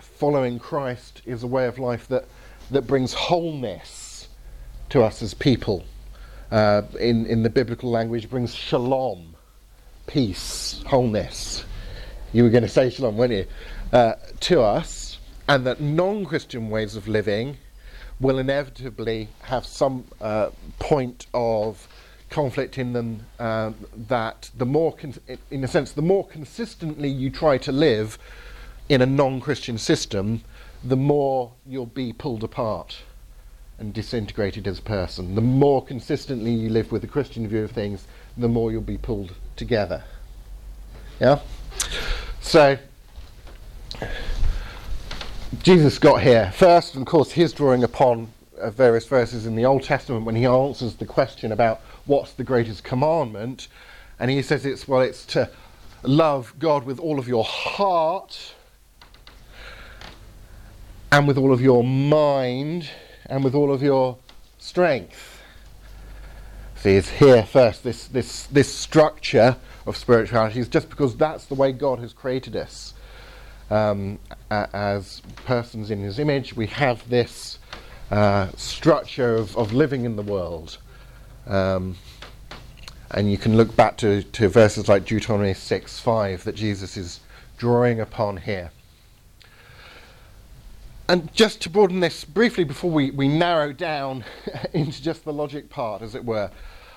following 0.00 0.58
Christ 0.58 1.22
is 1.24 1.42
a 1.42 1.46
way 1.46 1.66
of 1.66 1.78
life 1.78 2.08
that, 2.08 2.24
that 2.70 2.86
brings 2.86 3.12
wholeness 3.12 4.28
to 4.90 5.02
us 5.02 5.22
as 5.22 5.34
people. 5.34 5.84
Uh, 6.50 6.82
in, 7.00 7.26
in 7.26 7.42
the 7.42 7.50
biblical 7.50 7.90
language, 7.90 8.30
brings 8.30 8.54
shalom, 8.54 9.34
peace, 10.06 10.82
wholeness. 10.86 11.64
You 12.32 12.44
were 12.44 12.50
going 12.50 12.62
to 12.62 12.68
say 12.68 12.88
shalom, 12.90 13.16
weren't 13.16 13.32
you? 13.32 13.46
Uh, 13.92 14.14
to 14.40 14.60
us, 14.60 15.18
and 15.48 15.66
that 15.66 15.80
non 15.80 16.24
Christian 16.24 16.70
ways 16.70 16.94
of 16.94 17.08
living 17.08 17.56
will 18.20 18.38
inevitably 18.38 19.28
have 19.42 19.66
some 19.66 20.04
uh, 20.20 20.50
point 20.78 21.26
of 21.34 21.88
conflict 22.30 22.78
in 22.78 22.92
them 22.92 23.26
um, 23.38 23.74
that 24.08 24.50
the 24.56 24.66
more, 24.66 24.94
con- 24.94 25.14
in 25.50 25.64
a 25.64 25.68
sense, 25.68 25.92
the 25.92 26.02
more 26.02 26.26
consistently 26.26 27.08
you 27.08 27.30
try 27.30 27.58
to 27.58 27.72
live 27.72 28.18
in 28.88 29.02
a 29.02 29.06
non 29.06 29.40
Christian 29.40 29.78
system, 29.78 30.42
the 30.84 30.96
more 30.96 31.52
you'll 31.66 31.86
be 31.86 32.12
pulled 32.12 32.44
apart 32.44 32.98
and 33.78 33.92
disintegrated 33.92 34.66
as 34.66 34.78
a 34.78 34.82
person. 34.82 35.34
The 35.34 35.40
more 35.40 35.84
consistently 35.84 36.52
you 36.52 36.70
live 36.70 36.92
with 36.92 37.04
a 37.04 37.06
Christian 37.06 37.46
view 37.48 37.64
of 37.64 37.70
things, 37.70 38.06
the 38.36 38.48
more 38.48 38.72
you'll 38.72 38.80
be 38.80 38.98
pulled 38.98 39.34
together. 39.56 40.02
Yeah? 41.20 41.40
So, 42.40 42.78
Jesus 45.62 45.98
got 45.98 46.22
here. 46.22 46.52
First, 46.54 46.96
of 46.96 47.04
course, 47.04 47.32
he's 47.32 47.52
drawing 47.52 47.84
upon 47.84 48.28
uh, 48.58 48.70
various 48.70 49.06
verses 49.06 49.46
in 49.46 49.56
the 49.56 49.64
Old 49.64 49.82
Testament 49.82 50.24
when 50.24 50.36
he 50.36 50.46
answers 50.46 50.94
the 50.94 51.06
question 51.06 51.52
about 51.52 51.80
what's 52.06 52.32
the 52.32 52.44
greatest 52.44 52.84
commandment. 52.84 53.68
And 54.18 54.30
he 54.30 54.40
says 54.42 54.64
it's, 54.64 54.88
well, 54.88 55.02
it's 55.02 55.26
to 55.26 55.50
love 56.02 56.54
God 56.58 56.84
with 56.84 56.98
all 56.98 57.18
of 57.18 57.28
your 57.28 57.44
heart 57.44 58.54
and 61.12 61.26
with 61.26 61.38
all 61.38 61.52
of 61.52 61.60
your 61.60 61.84
mind 61.84 62.88
and 63.26 63.44
with 63.44 63.54
all 63.54 63.72
of 63.72 63.82
your 63.82 64.18
strength. 64.58 65.42
See, 66.76 66.96
it's 66.96 67.08
here 67.08 67.42
first, 67.42 67.82
this, 67.82 68.06
this, 68.08 68.46
this 68.46 68.72
structure 68.72 69.56
of 69.86 69.96
spirituality 69.96 70.60
is 70.60 70.68
just 70.68 70.90
because 70.90 71.16
that's 71.16 71.46
the 71.46 71.54
way 71.54 71.72
God 71.72 71.98
has 72.00 72.12
created 72.12 72.56
us. 72.56 72.94
Um, 73.70 74.18
as 74.50 75.22
persons 75.44 75.90
in 75.90 76.00
his 76.00 76.18
image, 76.18 76.54
we 76.54 76.66
have 76.68 77.08
this 77.08 77.58
uh, 78.10 78.48
structure 78.56 79.34
of, 79.34 79.56
of 79.56 79.72
living 79.72 80.04
in 80.04 80.16
the 80.16 80.22
world. 80.22 80.78
Um, 81.46 81.96
and 83.10 83.30
you 83.30 83.38
can 83.38 83.56
look 83.56 83.74
back 83.74 83.96
to, 83.98 84.22
to 84.22 84.48
verses 84.48 84.88
like 84.88 85.04
Deuteronomy 85.04 85.54
6 85.54 85.98
5 85.98 86.44
that 86.44 86.54
Jesus 86.54 86.96
is 86.96 87.20
drawing 87.56 88.00
upon 88.00 88.36
here. 88.36 88.70
And 91.08 91.32
just 91.32 91.60
to 91.62 91.70
broaden 91.70 92.00
this 92.00 92.24
briefly 92.24 92.64
before 92.64 92.90
we, 92.90 93.12
we 93.12 93.28
narrow 93.28 93.72
down 93.72 94.24
into 94.72 95.00
just 95.00 95.24
the 95.24 95.32
logic 95.32 95.70
part, 95.70 96.02
as 96.02 96.16
it 96.16 96.24
were, 96.24 96.50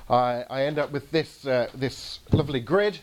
I, 0.09 0.45
I 0.49 0.63
end 0.63 0.79
up 0.79 0.91
with 0.91 1.11
this, 1.11 1.45
uh, 1.45 1.67
this 1.75 2.19
lovely 2.31 2.59
grid. 2.59 2.99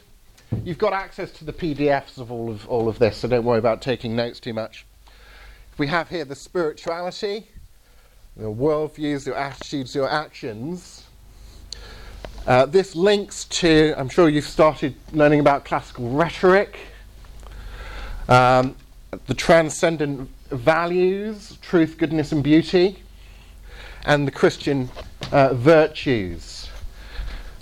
You've 0.65 0.79
got 0.79 0.93
access 0.93 1.31
to 1.33 1.45
the 1.45 1.53
PDFs 1.53 2.19
of 2.19 2.33
all 2.33 2.51
of 2.51 2.69
all 2.69 2.89
of 2.89 2.99
this, 2.99 3.19
so 3.19 3.29
don't 3.29 3.45
worry 3.45 3.59
about 3.59 3.83
taking 3.83 4.17
notes 4.17 4.41
too 4.41 4.53
much. 4.53 4.85
We 5.79 5.87
have 5.87 6.09
here 6.09 6.25
the 6.25 6.35
spirituality, 6.35 7.47
your 8.39 8.55
worldviews, 8.55 9.27
your 9.27 9.37
attitudes, 9.37 9.95
your 9.95 10.11
actions. 10.11 11.05
Uh, 12.49 12.67
this 12.67 12.97
links 12.97 13.45
to, 13.45 13.95
I'm 13.97 14.09
sure 14.09 14.29
you've 14.29 14.45
started 14.45 14.97
learning 15.13 15.39
about 15.39 15.65
classical 15.65 16.11
rhetoric, 16.11 16.79
um, 18.29 18.75
the 19.27 19.35
transcendent 19.35 20.31
values, 20.51 21.59
truth, 21.61 21.97
goodness, 21.99 22.33
and 22.33 22.43
beauty, 22.43 23.03
and 24.05 24.27
the 24.27 24.31
Christian 24.31 24.89
uh, 25.33 25.55
virtues. 25.55 26.69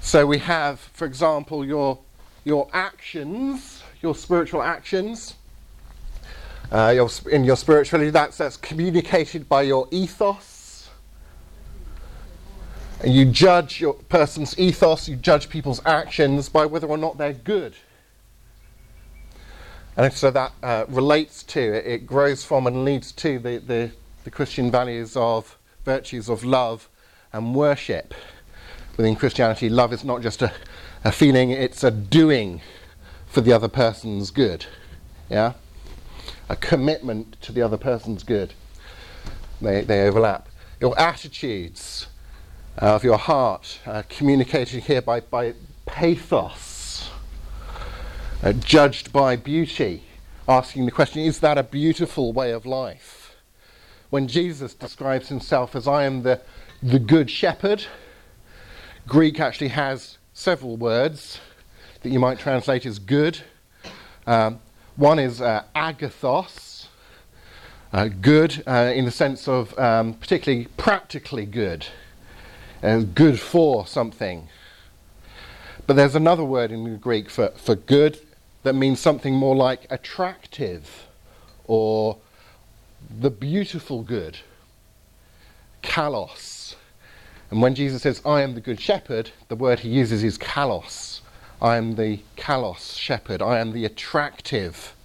So 0.00 0.26
we 0.26 0.38
have, 0.38 0.78
for 0.80 1.06
example, 1.06 1.64
your, 1.64 1.98
your 2.44 2.68
actions, 2.72 3.82
your 4.02 4.14
spiritual 4.14 4.62
actions. 4.62 5.34
Uh, 6.70 6.92
your, 6.94 7.08
in 7.30 7.44
your 7.44 7.56
spirituality, 7.56 8.10
that's, 8.10 8.38
that's 8.38 8.56
communicated 8.56 9.48
by 9.48 9.62
your 9.62 9.86
ethos. 9.90 10.90
And 13.00 13.14
you 13.14 13.26
judge 13.26 13.80
your 13.80 13.94
person's 13.94 14.58
ethos, 14.58 15.08
you 15.08 15.16
judge 15.16 15.48
people's 15.48 15.80
actions 15.84 16.48
by 16.48 16.66
whether 16.66 16.86
or 16.86 16.96
not 16.96 17.18
they're 17.18 17.32
good. 17.32 17.74
And 19.96 20.12
so 20.12 20.30
that 20.32 20.52
uh, 20.62 20.86
relates 20.88 21.44
to, 21.44 21.60
it, 21.60 21.86
it, 21.86 22.06
grows 22.06 22.44
from 22.44 22.66
and 22.66 22.84
leads 22.84 23.12
to 23.12 23.38
the, 23.38 23.58
the, 23.58 23.92
the, 24.24 24.30
Christian 24.30 24.70
values 24.70 25.16
of 25.16 25.56
virtues 25.84 26.28
of 26.28 26.42
love 26.42 26.88
and 27.32 27.54
worship. 27.54 28.12
Within 28.96 29.14
Christianity, 29.14 29.68
love 29.68 29.92
is 29.92 30.04
not 30.04 30.20
just 30.20 30.42
a, 30.42 30.52
a 31.04 31.12
feeling, 31.12 31.50
it's 31.50 31.84
a 31.84 31.92
doing 31.92 32.60
for 33.26 33.40
the 33.40 33.52
other 33.52 33.68
person's 33.68 34.32
good. 34.32 34.66
Yeah? 35.30 35.52
A 36.48 36.56
commitment 36.56 37.40
to 37.42 37.52
the 37.52 37.62
other 37.62 37.76
person's 37.76 38.24
good. 38.24 38.52
They, 39.60 39.82
they 39.82 40.08
overlap. 40.08 40.48
Your 40.80 40.98
attitudes 40.98 42.08
uh, 42.82 42.96
of 42.96 43.04
your 43.04 43.18
heart, 43.18 43.78
uh, 43.86 44.02
communicated 44.08 44.82
here 44.82 45.02
by, 45.02 45.20
by 45.20 45.54
pathos 45.86 46.73
uh, 48.44 48.52
judged 48.52 49.10
by 49.10 49.36
beauty, 49.36 50.02
asking 50.46 50.84
the 50.84 50.90
question 50.90 51.22
is 51.22 51.40
that 51.40 51.56
a 51.56 51.62
beautiful 51.62 52.30
way 52.30 52.50
of 52.50 52.66
life? 52.66 53.34
When 54.10 54.28
Jesus 54.28 54.74
describes 54.74 55.28
himself 55.30 55.74
as 55.74 55.88
I 55.88 56.04
am 56.04 56.24
the, 56.24 56.42
the 56.82 56.98
good 56.98 57.30
shepherd, 57.30 57.86
Greek 59.08 59.40
actually 59.40 59.68
has 59.68 60.18
several 60.34 60.76
words 60.76 61.40
that 62.02 62.10
you 62.10 62.18
might 62.18 62.38
translate 62.38 62.84
as 62.84 62.98
good. 62.98 63.38
Um, 64.26 64.60
one 64.96 65.18
is 65.18 65.40
uh, 65.40 65.64
agathos, 65.74 66.88
uh, 67.94 68.08
good 68.08 68.62
uh, 68.66 68.92
in 68.94 69.06
the 69.06 69.10
sense 69.10 69.48
of 69.48 69.76
um, 69.78 70.12
particularly 70.12 70.66
practically 70.76 71.46
good, 71.46 71.86
good 73.14 73.40
for 73.40 73.86
something. 73.86 74.48
But 75.86 75.96
there's 75.96 76.14
another 76.14 76.44
word 76.44 76.72
in 76.72 76.98
Greek 76.98 77.30
for, 77.30 77.48
for 77.56 77.74
good 77.74 78.20
that 78.64 78.74
means 78.74 78.98
something 78.98 79.34
more 79.34 79.54
like 79.54 79.86
attractive 79.90 81.06
or 81.66 82.18
the 83.20 83.30
beautiful 83.30 84.02
good. 84.02 84.38
Kalos. 85.82 86.74
And 87.50 87.60
when 87.60 87.74
Jesus 87.74 88.02
says, 88.02 88.22
I 88.24 88.40
am 88.40 88.54
the 88.54 88.60
good 88.60 88.80
shepherd, 88.80 89.30
the 89.48 89.54
word 89.54 89.80
he 89.80 89.90
uses 89.90 90.24
is 90.24 90.38
kalos. 90.38 91.20
I 91.60 91.76
am 91.76 91.94
the 91.94 92.20
kalos 92.36 92.98
shepherd. 92.98 93.42
I 93.42 93.60
am 93.60 93.72
the 93.72 93.84
attractive. 93.84 94.96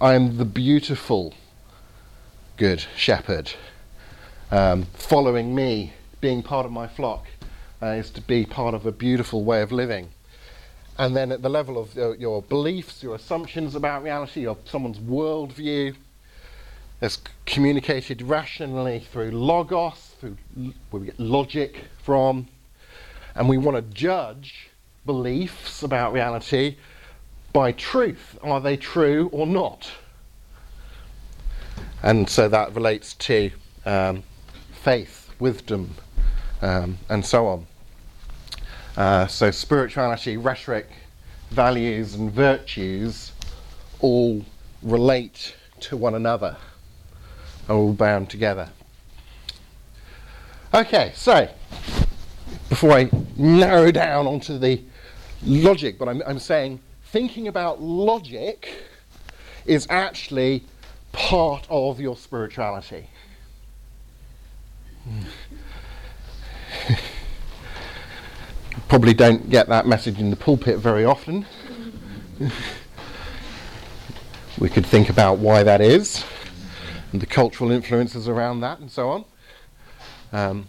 I 0.00 0.14
am 0.14 0.36
the 0.36 0.44
beautiful 0.44 1.34
good 2.58 2.84
shepherd. 2.96 3.52
Um, 4.50 4.84
following 4.92 5.54
me, 5.54 5.94
being 6.20 6.42
part 6.42 6.66
of 6.66 6.72
my 6.72 6.86
flock, 6.86 7.26
uh, 7.82 7.86
is 7.86 8.10
to 8.10 8.20
be 8.20 8.44
part 8.44 8.74
of 8.74 8.84
a 8.84 8.92
beautiful 8.92 9.42
way 9.42 9.62
of 9.62 9.72
living. 9.72 10.10
And 11.00 11.16
then 11.16 11.32
at 11.32 11.40
the 11.40 11.48
level 11.48 11.78
of 11.78 11.96
uh, 11.96 12.12
your 12.18 12.42
beliefs, 12.42 13.02
your 13.02 13.14
assumptions 13.14 13.74
about 13.74 14.02
reality, 14.02 14.46
of 14.46 14.58
someone's 14.66 14.98
worldview, 14.98 15.96
that's 17.00 17.22
communicated 17.46 18.20
rationally 18.20 19.06
through 19.10 19.30
logos, 19.30 20.14
through 20.20 20.36
where 20.90 21.00
we 21.00 21.06
get 21.06 21.18
logic 21.18 21.84
from, 22.02 22.48
and 23.34 23.48
we 23.48 23.56
want 23.56 23.78
to 23.78 23.94
judge 23.94 24.68
beliefs 25.06 25.82
about 25.82 26.12
reality 26.12 26.76
by 27.54 27.72
truth. 27.72 28.38
Are 28.42 28.60
they 28.60 28.76
true 28.76 29.30
or 29.32 29.46
not? 29.46 29.90
And 32.02 32.28
so 32.28 32.46
that 32.46 32.74
relates 32.74 33.14
to 33.14 33.50
um, 33.86 34.22
faith, 34.72 35.30
wisdom, 35.38 35.94
um, 36.60 36.98
and 37.08 37.24
so 37.24 37.46
on. 37.46 37.66
Uh, 39.00 39.26
so 39.26 39.50
spirituality, 39.50 40.36
rhetoric, 40.36 40.86
values, 41.52 42.16
and 42.16 42.30
virtues 42.30 43.32
all 44.00 44.44
relate 44.82 45.54
to 45.80 45.96
one 45.96 46.14
another, 46.14 46.54
are 47.70 47.76
all 47.76 47.94
bound 47.94 48.28
together. 48.28 48.68
Okay, 50.74 51.12
so 51.14 51.48
before 52.68 52.92
I 52.92 53.08
narrow 53.38 53.90
down 53.90 54.26
onto 54.26 54.58
the 54.58 54.82
logic, 55.44 55.98
but 55.98 56.06
I'm, 56.06 56.22
I'm 56.26 56.38
saying 56.38 56.78
thinking 57.04 57.48
about 57.48 57.80
logic 57.80 58.84
is 59.64 59.86
actually 59.88 60.62
part 61.12 61.66
of 61.70 62.00
your 62.00 62.18
spirituality. 62.18 63.08
Probably 68.90 69.14
don't 69.14 69.48
get 69.48 69.68
that 69.68 69.86
message 69.86 70.18
in 70.18 70.30
the 70.30 70.36
pulpit 70.36 70.78
very 70.80 71.04
often. 71.04 71.46
we 74.58 74.68
could 74.68 74.84
think 74.84 75.08
about 75.08 75.38
why 75.38 75.62
that 75.62 75.80
is 75.80 76.24
and 77.12 77.22
the 77.22 77.26
cultural 77.26 77.70
influences 77.70 78.26
around 78.26 78.62
that 78.62 78.80
and 78.80 78.90
so 78.90 79.10
on. 79.10 79.24
Um, 80.32 80.66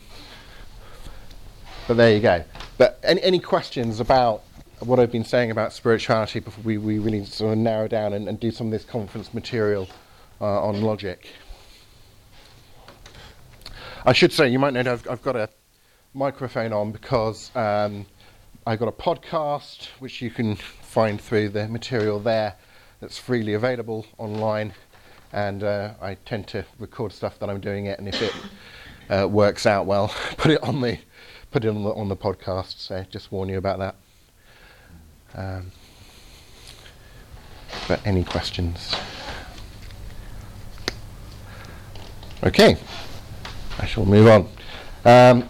but 1.88 1.98
there 1.98 2.14
you 2.14 2.20
go. 2.20 2.44
But 2.78 3.00
any, 3.02 3.24
any 3.24 3.40
questions 3.40 4.00
about 4.00 4.44
what 4.82 5.00
I've 5.00 5.12
been 5.12 5.26
saying 5.26 5.50
about 5.50 5.74
spirituality 5.74 6.42
before 6.42 6.64
we, 6.64 6.78
we 6.78 7.00
really 7.00 7.26
sort 7.26 7.54
of 7.54 7.58
narrow 7.58 7.88
down 7.88 8.14
and, 8.14 8.30
and 8.30 8.40
do 8.40 8.52
some 8.52 8.68
of 8.68 8.72
this 8.72 8.86
conference 8.86 9.34
material 9.34 9.90
uh, 10.40 10.62
on 10.62 10.84
logic? 10.84 11.26
I 14.06 14.14
should 14.14 14.32
say, 14.32 14.48
you 14.48 14.60
might 14.60 14.74
know 14.74 14.82
I've, 14.82 15.10
I've 15.10 15.24
got 15.24 15.36
a 15.36 15.50
microphone 16.14 16.74
on 16.74 16.92
because 16.92 17.56
um, 17.56 18.06
I've 18.66 18.80
got 18.80 18.88
a 18.88 18.92
podcast 18.92 19.88
which 20.00 20.22
you 20.22 20.30
can 20.30 20.56
find 20.56 21.20
through 21.20 21.50
the 21.50 21.68
material 21.68 22.20
there 22.20 22.56
that's 23.00 23.18
freely 23.18 23.54
available 23.54 24.06
online. 24.18 24.74
And 25.34 25.64
uh, 25.64 25.94
I 26.02 26.16
tend 26.26 26.48
to 26.50 26.66
record 26.78 27.14
stuff 27.14 27.40
that 27.40 27.50
I'm 27.50 27.62
doing 27.62 27.86
it, 27.86 28.00
and 28.00 28.08
if 28.10 28.22
it 28.22 28.34
uh, 29.10 29.28
works 29.28 29.66
out 29.66 29.86
well, 29.86 30.14
put 30.38 30.52
it 30.52 30.62
on 30.62 30.82
the 30.82 31.00
put 31.52 31.64
it 31.64 31.70
on 31.70 31.84
the, 31.84 31.94
on 31.94 32.10
the 32.10 32.18
podcast. 32.18 32.80
So 32.80 33.06
just 33.10 33.32
warn 33.32 33.48
you 33.48 33.58
about 33.58 33.80
that. 33.80 33.96
Um, 35.34 35.72
but 37.88 38.06
any 38.06 38.26
questions? 38.26 38.94
Okay. 42.44 42.76
I 43.80 43.86
shall 43.86 44.06
move 44.06 44.28
on. 44.28 44.50
Um, 45.06 45.48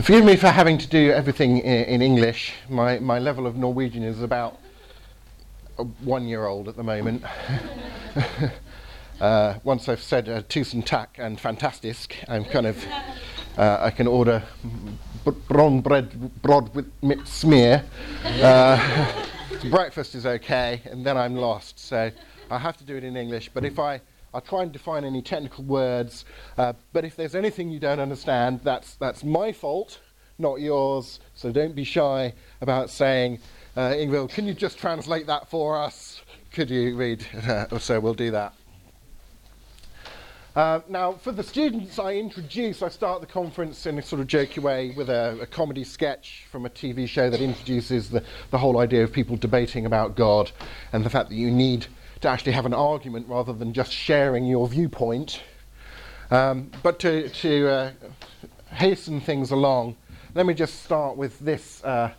forgive 0.00 0.24
me 0.24 0.36
for 0.36 0.48
having 0.48 0.78
to 0.78 0.86
do 0.86 1.10
everything 1.10 1.58
in, 1.58 1.84
in, 1.84 2.02
English. 2.02 2.54
My, 2.68 2.98
my 2.98 3.18
level 3.18 3.46
of 3.46 3.56
Norwegian 3.56 4.02
is 4.02 4.22
about 4.22 4.58
one 6.00 6.26
year 6.26 6.46
old 6.46 6.68
at 6.68 6.76
the 6.76 6.82
moment. 6.82 7.22
uh, 9.20 9.54
once 9.64 9.88
I've 9.88 10.02
said 10.02 10.28
uh, 10.28 10.42
tusen 10.42 10.84
takk 10.84 11.18
and 11.18 11.38
fantastisk, 11.38 12.16
I'm 12.26 12.44
kind 12.44 12.66
of, 12.66 12.84
uh, 13.58 13.78
I 13.80 13.90
can 13.90 14.06
order 14.06 14.42
brown 15.48 15.80
bread, 15.80 16.42
broad 16.42 16.74
with 16.74 17.26
smear. 17.26 17.84
Uh, 18.24 19.26
breakfast 19.70 20.14
is 20.14 20.24
okay, 20.24 20.80
and 20.86 21.04
then 21.04 21.16
I'm 21.16 21.36
lost. 21.36 21.78
So 21.78 22.10
I 22.50 22.58
have 22.58 22.76
to 22.78 22.84
do 22.84 22.96
it 22.96 23.04
in 23.04 23.16
English. 23.16 23.50
But 23.52 23.64
if 23.64 23.78
I 23.78 24.00
I'll 24.34 24.40
try 24.40 24.62
and 24.62 24.72
define 24.72 25.04
any 25.04 25.22
technical 25.22 25.64
words, 25.64 26.24
uh, 26.56 26.72
but 26.92 27.04
if 27.04 27.16
there's 27.16 27.34
anything 27.34 27.70
you 27.70 27.78
don't 27.78 28.00
understand, 28.00 28.60
that's, 28.62 28.94
that's 28.94 29.22
my 29.24 29.52
fault, 29.52 30.00
not 30.38 30.60
yours. 30.60 31.20
So 31.34 31.52
don't 31.52 31.74
be 31.74 31.84
shy 31.84 32.32
about 32.60 32.90
saying, 32.90 33.40
uh, 33.76 33.90
Ingvild, 33.90 34.30
can 34.30 34.46
you 34.46 34.54
just 34.54 34.78
translate 34.78 35.26
that 35.26 35.48
for 35.50 35.78
us? 35.78 36.22
Could 36.52 36.70
you 36.70 36.96
read? 36.96 37.26
So 37.78 38.00
we'll 38.00 38.14
do 38.14 38.30
that. 38.32 38.54
Uh, 40.54 40.80
now, 40.86 41.14
for 41.14 41.32
the 41.32 41.42
students 41.42 41.98
I 41.98 42.12
introduce, 42.12 42.82
I 42.82 42.90
start 42.90 43.22
the 43.22 43.26
conference 43.26 43.86
in 43.86 43.98
a 43.98 44.02
sort 44.02 44.20
of 44.20 44.26
jokey 44.26 44.58
way 44.58 44.90
with 44.94 45.08
a, 45.08 45.38
a, 45.40 45.46
comedy 45.46 45.82
sketch 45.82 46.44
from 46.50 46.66
a 46.66 46.68
TV 46.68 47.08
show 47.08 47.30
that 47.30 47.40
introduces 47.40 48.10
the, 48.10 48.22
the 48.50 48.58
whole 48.58 48.78
idea 48.78 49.02
of 49.02 49.10
people 49.10 49.36
debating 49.38 49.86
about 49.86 50.14
God 50.14 50.50
and 50.92 51.06
the 51.06 51.10
fact 51.10 51.30
that 51.30 51.36
you 51.36 51.50
need 51.50 51.86
to 52.22 52.28
actually 52.28 52.52
have 52.52 52.66
an 52.66 52.74
argument 52.74 53.26
rather 53.28 53.52
than 53.52 53.72
just 53.72 53.92
sharing 53.92 54.44
your 54.46 54.68
viewpoint. 54.68 55.42
Um, 56.30 56.70
but 56.82 56.98
to, 57.00 57.28
to 57.28 57.68
uh, 57.68 57.90
hasten 58.70 59.20
things 59.20 59.50
along, 59.50 59.96
let 60.34 60.46
me 60.46 60.54
just 60.54 60.84
start 60.84 61.16
with 61.16 61.38
this 61.40 61.82
uh, 61.84 62.12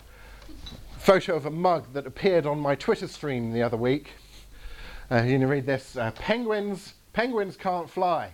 photo 0.98 1.36
of 1.36 1.46
a 1.46 1.50
mug 1.50 1.86
that 1.94 2.06
appeared 2.06 2.46
on 2.46 2.60
my 2.60 2.76
Twitter 2.76 3.08
stream 3.08 3.54
the 3.54 3.64
other 3.64 3.78
week. 3.78 4.12
Uh, 5.10 5.24
you 5.24 5.40
can 5.40 5.48
read 5.48 5.66
this 5.66 5.96
uh, 5.96 6.12
Penguins, 6.12 6.96
penguins 7.14 7.56
can't 7.56 7.90
fly. 7.90 8.34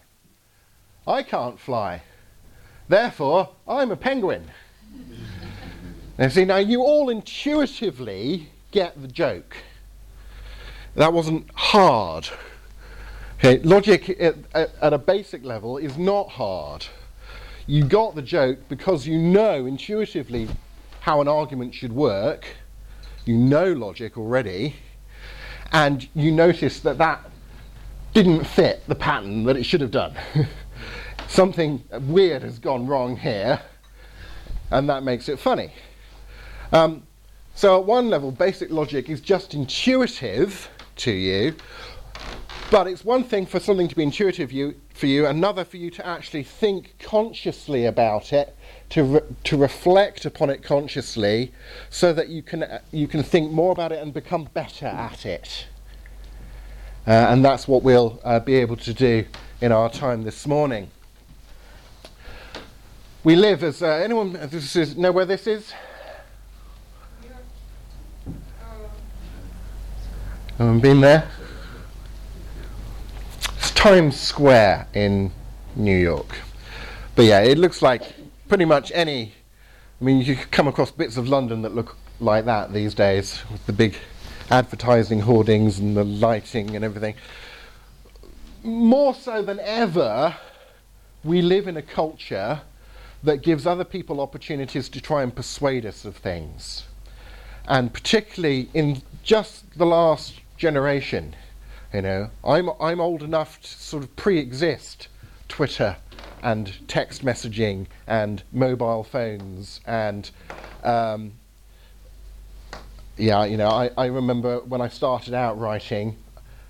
I 1.08 1.22
can't 1.22 1.60
fly. 1.60 2.02
Therefore, 2.88 3.50
I'm 3.68 3.92
a 3.92 3.96
penguin. 3.96 4.50
now, 6.18 6.28
see, 6.30 6.46
now 6.46 6.58
you 6.58 6.82
all 6.82 7.10
intuitively 7.10 8.50
get 8.72 9.00
the 9.00 9.08
joke. 9.08 9.56
That 11.00 11.14
wasn't 11.14 11.50
hard. 11.54 12.28
Okay, 13.38 13.60
logic 13.60 14.10
at, 14.20 14.36
at, 14.54 14.72
at, 14.82 14.92
a 14.92 14.98
basic 14.98 15.46
level 15.46 15.78
is 15.78 15.98
not 15.98 16.28
hard. 16.28 16.86
You 17.68 17.86
got 17.86 18.16
the 18.16 18.22
joke 18.22 18.60
because 18.68 19.08
you 19.08 19.18
know 19.18 19.66
intuitively 19.66 20.50
how 21.00 21.22
an 21.22 21.30
argument 21.30 21.74
should 21.74 21.94
work. 21.94 22.48
You 23.24 23.38
know 23.38 23.72
logic 23.72 24.18
already. 24.18 24.76
And 25.72 26.06
you 26.16 26.34
notice 26.34 26.82
that 26.82 26.98
that 26.98 27.32
didn't 28.14 28.44
fit 28.44 28.84
the 28.90 28.96
pattern 28.96 29.46
that 29.46 29.56
it 29.56 29.64
should 29.64 29.80
have 29.80 29.92
done. 29.92 30.16
Something 31.30 31.82
weird 32.10 32.42
has 32.42 32.60
gone 32.60 32.86
wrong 32.88 33.16
here, 33.16 33.62
and 34.70 34.90
that 34.90 35.04
makes 35.04 35.30
it 35.30 35.40
funny. 35.40 35.72
Um, 36.74 37.04
so, 37.56 37.80
at 37.80 37.86
one 37.86 38.10
level, 38.10 38.34
basic 38.34 38.70
logic 38.70 39.10
is 39.10 39.22
just 39.22 39.54
intuitive 39.54 40.70
to 41.00 41.12
you. 41.12 41.56
But 42.72 42.86
it's 42.86 43.04
one 43.04 43.24
thing 43.24 43.48
for 43.48 43.60
something 43.60 43.88
to 43.88 43.96
be 43.96 44.04
intuitive 44.04 44.52
you, 44.52 44.76
for 44.94 45.08
you, 45.08 45.26
another 45.26 45.66
for 45.66 45.78
you 45.78 45.90
to 45.92 46.06
actually 46.06 46.44
think 46.44 46.94
consciously 47.00 47.86
about 47.86 48.32
it, 48.32 48.56
to, 48.90 49.04
re- 49.04 49.22
to 49.46 49.58
reflect 49.58 50.26
upon 50.26 50.52
it 50.52 50.62
consciously, 50.62 51.52
so 51.90 52.14
that 52.14 52.30
you 52.30 52.44
can, 52.44 52.62
uh, 52.62 52.80
you 52.92 53.08
can 53.08 53.24
think 53.24 53.52
more 53.52 53.72
about 53.72 53.92
it 53.92 54.04
and 54.04 54.14
become 54.14 54.50
better 54.54 54.86
at 54.86 55.26
it. 55.26 55.66
Uh, 57.08 57.12
and 57.12 57.44
that's 57.44 57.68
what 57.68 57.82
we'll 57.82 58.20
uh, 58.24 58.40
be 58.40 58.54
able 58.56 58.76
to 58.76 58.94
do 58.94 59.26
in 59.62 59.72
our 59.72 59.90
time 59.90 60.24
this 60.24 60.46
morning. 60.46 60.92
We 63.24 63.36
live 63.36 63.64
as 63.64 63.82
uh, 63.82 63.88
anyone 63.88 64.34
this 64.34 64.76
is, 64.76 64.96
know 64.96 65.12
where 65.12 65.26
this 65.26 65.48
is? 65.48 65.74
Anyone 70.60 70.82
been 70.82 71.00
there? 71.00 71.26
It's 73.56 73.72
Times 73.72 74.20
Square 74.20 74.90
in 74.94 75.32
New 75.78 75.98
York. 75.98 76.36
But 77.16 77.24
yeah, 77.24 77.40
it 77.40 77.58
looks 77.58 77.82
like 77.82 78.14
pretty 78.50 78.66
much 78.66 78.92
any. 78.94 79.32
I 80.02 80.04
mean, 80.04 80.20
you 80.20 80.36
come 80.36 80.68
across 80.68 80.92
bits 80.92 81.16
of 81.16 81.30
London 81.30 81.62
that 81.62 81.74
look 81.74 81.96
like 82.20 82.44
that 82.44 82.74
these 82.74 82.94
days, 82.94 83.40
with 83.50 83.66
the 83.68 83.72
big 83.72 83.96
advertising 84.52 85.22
hoardings 85.22 85.80
and 85.80 85.96
the 85.96 86.04
lighting 86.04 86.76
and 86.76 86.84
everything. 86.84 87.16
More 88.62 89.16
so 89.16 89.42
than 89.42 89.62
ever, 89.62 90.36
we 91.24 91.42
live 91.42 91.70
in 91.70 91.78
a 91.78 91.82
culture 91.82 92.60
that 93.24 93.38
gives 93.44 93.66
other 93.66 93.86
people 93.86 94.20
opportunities 94.20 94.90
to 94.90 95.00
try 95.00 95.24
and 95.24 95.34
persuade 95.34 95.86
us 95.86 96.04
of 96.04 96.18
things. 96.18 96.84
And 97.66 97.94
particularly 97.94 98.68
in 98.74 99.04
just 99.24 99.78
the 99.78 99.86
last 99.86 100.34
generation. 100.60 101.36
You 101.94 102.04
know, 102.04 102.30
I'm 102.44 102.70
I'm 102.80 103.00
old 103.00 103.24
enough 103.24 103.60
to 103.62 103.68
sort 103.68 104.04
of 104.04 104.16
pre-exist 104.16 105.08
Twitter 105.48 105.98
and 106.44 106.88
text 106.88 107.26
messaging 107.26 107.88
and 108.06 108.44
mobile 108.52 109.04
phones 109.04 109.82
and 109.88 110.30
um, 110.84 111.34
yeah, 113.18 113.44
you 113.46 113.58
know, 113.58 113.68
I, 113.68 113.90
I 113.98 114.06
remember 114.06 114.60
when 114.60 114.82
I 114.82 114.88
started 114.88 115.34
out 115.34 115.60
writing, 115.60 116.16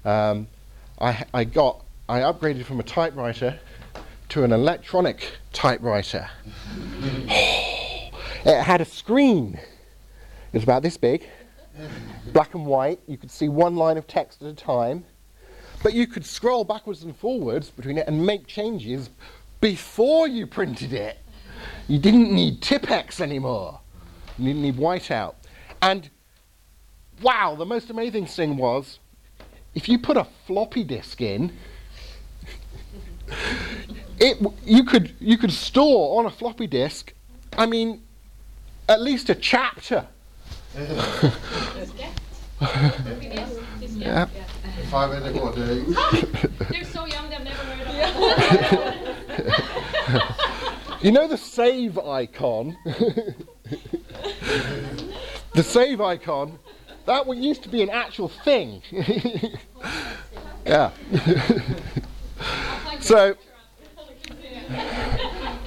um, 0.06 0.48
I 1.02 1.26
I 1.34 1.44
got 1.44 1.84
I 2.08 2.22
upgraded 2.22 2.64
from 2.64 2.80
a 2.80 2.84
typewriter 2.84 3.60
to 4.30 4.44
an 4.44 4.54
electronic 4.54 5.32
typewriter. 5.52 6.30
it 8.46 8.64
had 8.64 8.80
a 8.80 8.86
screen. 8.86 9.56
It 9.56 10.54
was 10.54 10.64
about 10.64 10.82
this 10.82 10.98
big 10.98 11.28
black 12.34 12.54
and 12.56 12.66
white. 12.66 13.00
You 13.08 13.18
could 13.18 13.32
see 13.32 13.50
one 13.50 13.76
line 13.76 13.98
of 13.98 14.08
text 14.08 14.42
at 14.42 14.50
a 14.50 14.54
time. 14.54 15.06
But 15.82 15.94
you 15.94 16.08
could 16.08 16.26
scroll 16.26 16.64
backwards 16.64 17.04
and 17.04 17.16
forwards 17.16 17.70
between 17.70 17.98
it 17.98 18.08
and 18.08 18.26
make 18.26 18.48
changes 18.48 19.10
before 19.62 20.28
you 20.28 20.46
printed 20.46 20.94
it. 20.94 21.18
You 21.88 22.00
didn't 22.00 22.32
need 22.32 22.62
Tipp-Ex 22.62 23.22
anymore. 23.22 23.80
You 24.38 24.48
didn't 24.48 24.62
need 24.62 24.78
whiteout. 24.78 25.36
And 25.82 26.10
wow, 27.22 27.56
the 27.56 27.66
most 27.66 27.90
amazing 27.90 28.26
thing 28.26 28.58
was 28.58 29.00
if 29.76 29.88
you 29.88 30.00
put 30.00 30.18
a 30.18 30.28
floppy 30.48 30.84
disk 30.84 31.22
in, 31.22 31.52
it 34.20 34.38
you 34.66 34.84
could 34.84 35.14
you 35.20 35.38
could 35.38 35.52
store 35.52 36.20
on 36.20 36.26
a 36.26 36.32
floppy 36.32 36.68
disk. 36.68 37.14
I 37.58 37.66
mean, 37.66 38.02
at 38.88 39.02
least 39.02 39.30
a 39.30 39.36
chapter. 39.36 40.08
Yeah. 43.96 44.28
Five 44.90 45.14
in 45.14 45.24
the. 45.24 45.32
They're 46.70 46.84
so 46.84 47.06
young, 47.06 47.30
they've 47.30 47.44
never 47.44 47.64
heard 47.64 47.88
of 50.16 50.22
You 51.02 51.12
know 51.12 51.28
the 51.28 51.38
save 51.38 51.98
icon? 51.98 52.78
the 55.54 55.64
save 55.64 56.02
icon, 56.02 56.60
that 57.06 57.26
used 57.38 57.64
to 57.64 57.70
be 57.70 57.82
an 57.82 57.90
actual 57.90 58.28
thing. 58.28 58.82
yeah. 60.66 60.92
so, 63.00 63.36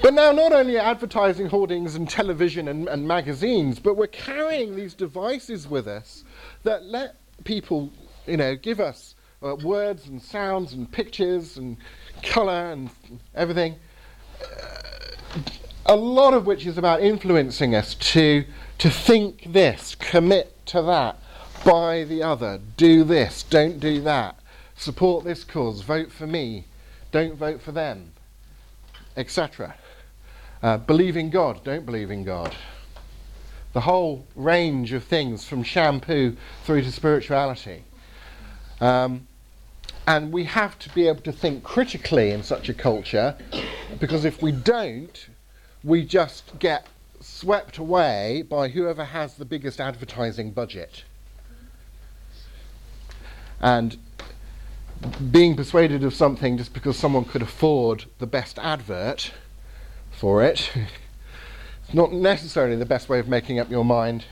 but 0.03 0.13
now 0.15 0.33
not 0.33 0.53
only 0.53 0.77
are 0.77 0.91
advertising 0.91 1.47
hoardings 1.47 1.95
and 1.95 2.09
television 2.09 2.69
and, 2.69 2.89
and 2.89 3.07
magazines, 3.07 3.79
but 3.79 3.97
we're 3.97 4.07
carrying 4.09 4.77
these 4.77 4.95
devices 4.95 5.69
with 5.69 5.87
us 5.87 6.25
that 6.65 6.85
let 6.85 7.17
people, 7.45 7.91
you 8.27 8.37
know, 8.37 8.57
give 8.57 8.81
us 8.81 9.15
uh, 9.43 9.55
words 9.57 10.09
and 10.09 10.21
sounds 10.21 10.73
and 10.73 10.91
pictures 10.91 11.57
and 11.57 11.77
colour 12.23 12.73
and 12.73 12.91
everything 13.35 13.77
a 15.87 15.97
lot 15.97 16.33
of 16.35 16.47
which 16.47 16.67
is 16.67 16.79
about 16.79 17.01
influencing 17.01 17.75
us 17.75 17.95
to 17.97 18.45
to 18.79 18.91
think 18.91 19.53
this, 19.53 19.95
commit 19.97 20.65
to 20.67 20.83
that, 20.83 21.17
buy 21.65 22.05
the 22.05 22.23
other, 22.23 22.59
do 22.77 23.05
this, 23.05 23.45
don't 23.45 23.79
do 23.79 24.01
that, 24.01 24.37
support 24.77 25.25
this 25.25 25.45
cause, 25.45 25.83
vote 25.83 26.11
for 26.11 26.27
me, 26.27 26.65
don't 27.13 27.35
vote 27.35 27.61
for 27.61 27.71
them, 27.71 28.13
etc. 29.17 29.75
Uh, 30.63 30.77
believe 30.77 31.17
in 31.17 31.29
God, 31.29 31.65
don't 31.65 31.85
believe 31.85 32.11
in 32.11 32.23
God. 32.23 32.55
The 33.73 33.81
whole 33.81 34.27
range 34.37 34.93
of 34.93 35.03
things 35.03 35.45
from 35.45 35.63
shampoo 35.65 36.37
through 36.65 36.83
to 36.83 36.93
spirituality. 36.93 37.85
Um, 38.81 39.27
and 40.07 40.33
we 40.33 40.45
have 40.45 40.79
to 40.81 40.89
be 40.95 41.09
able 41.09 41.23
to 41.23 41.33
think 41.33 41.65
critically 41.65 42.31
in 42.31 42.43
such 42.43 42.69
a 42.69 42.75
culture 42.75 43.37
because 43.99 44.25
if 44.25 44.43
we 44.43 44.53
don't, 44.53 45.29
we 45.83 46.05
just 46.05 46.59
get 46.59 46.87
swept 47.21 47.79
away 47.79 48.43
by 48.43 48.69
whoever 48.69 49.05
has 49.05 49.35
the 49.35 49.45
biggest 49.45 49.81
advertising 49.81 50.51
budget. 50.51 51.05
And 53.61 53.97
being 55.31 55.57
persuaded 55.57 56.05
of 56.05 56.15
something 56.15 56.59
just 56.59 56.73
because 56.73 56.97
someone 56.97 57.25
could 57.25 57.43
afford 57.43 58.05
the 58.19 58.27
best 58.27 58.59
advert 58.59 59.33
for 60.13 60.43
it, 60.43 60.71
it's 61.85 61.95
not 61.95 62.13
necessarily 62.13 62.77
the 62.77 62.87
best 62.87 63.09
way 63.09 63.19
of 63.19 63.29
making 63.29 63.59
up 63.59 63.71
your 63.71 63.85
mind, 63.85 64.25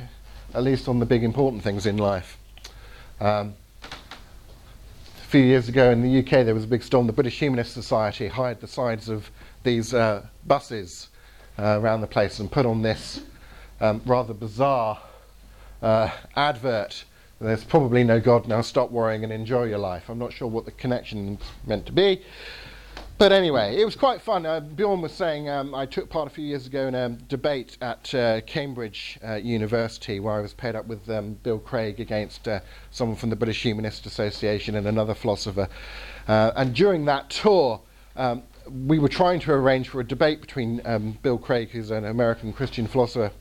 at 0.54 0.62
least 0.62 0.88
on 0.88 0.98
the 0.98 1.06
big 1.06 1.24
important 1.24 1.62
things 1.62 1.86
in 1.86 1.96
life. 1.96 2.38
Um, 3.20 3.54
a 3.82 5.26
few 5.28 5.42
years 5.42 5.68
ago 5.68 5.90
in 5.90 6.02
the 6.02 6.20
UK, 6.20 6.44
there 6.44 6.54
was 6.54 6.64
a 6.64 6.68
big 6.68 6.82
storm. 6.82 7.06
The 7.06 7.12
British 7.12 7.38
Humanist 7.38 7.72
Society 7.72 8.28
hired 8.28 8.60
the 8.60 8.66
sides 8.66 9.08
of 9.08 9.30
these 9.62 9.92
uh, 9.94 10.26
buses 10.46 11.08
uh, 11.58 11.78
around 11.80 12.00
the 12.00 12.06
place 12.06 12.40
and 12.40 12.50
put 12.50 12.66
on 12.66 12.82
this 12.82 13.20
um, 13.80 14.00
rather 14.06 14.34
bizarre 14.34 15.00
uh, 15.82 16.10
advert. 16.36 17.04
There's 17.40 17.64
probably 17.64 18.04
no 18.04 18.20
God 18.20 18.48
now. 18.48 18.60
Stop 18.60 18.90
worrying 18.90 19.24
and 19.24 19.32
enjoy 19.32 19.64
your 19.64 19.78
life. 19.78 20.08
I'm 20.08 20.18
not 20.18 20.32
sure 20.32 20.48
what 20.48 20.66
the 20.66 20.72
connection 20.72 21.38
meant 21.66 21.86
to 21.86 21.92
be. 21.92 22.22
But 23.20 23.32
anyway, 23.32 23.76
it 23.78 23.84
was 23.84 23.96
quite 23.96 24.22
fun. 24.22 24.46
Uh, 24.46 24.60
Bjorn 24.60 25.02
was 25.02 25.12
saying 25.12 25.46
um, 25.50 25.74
I 25.74 25.84
took 25.84 26.08
part 26.08 26.26
a 26.26 26.30
few 26.30 26.42
years 26.42 26.66
ago 26.66 26.86
in 26.86 26.94
a 26.94 27.10
debate 27.10 27.76
at 27.82 28.14
uh, 28.14 28.40
Cambridge 28.46 29.18
uh, 29.22 29.34
University 29.34 30.20
where 30.20 30.32
I 30.32 30.40
was 30.40 30.54
paired 30.54 30.74
up 30.74 30.86
with 30.86 31.06
um, 31.10 31.34
Bill 31.42 31.58
Craig 31.58 32.00
against 32.00 32.48
uh, 32.48 32.60
someone 32.90 33.18
from 33.18 33.28
the 33.28 33.36
British 33.36 33.62
Humanist 33.62 34.06
Association 34.06 34.74
and 34.74 34.86
another 34.86 35.12
philosopher. 35.12 35.68
Uh, 36.28 36.52
and 36.56 36.74
during 36.74 37.04
that 37.04 37.28
tour, 37.28 37.82
um, 38.16 38.42
we 38.86 38.98
were 38.98 39.06
trying 39.06 39.38
to 39.40 39.52
arrange 39.52 39.90
for 39.90 40.00
a 40.00 40.04
debate 40.04 40.40
between 40.40 40.80
um, 40.86 41.18
Bill 41.20 41.36
Craig, 41.36 41.68
who's 41.68 41.90
an 41.90 42.06
American 42.06 42.54
Christian 42.54 42.86
philosopher, 42.86 43.32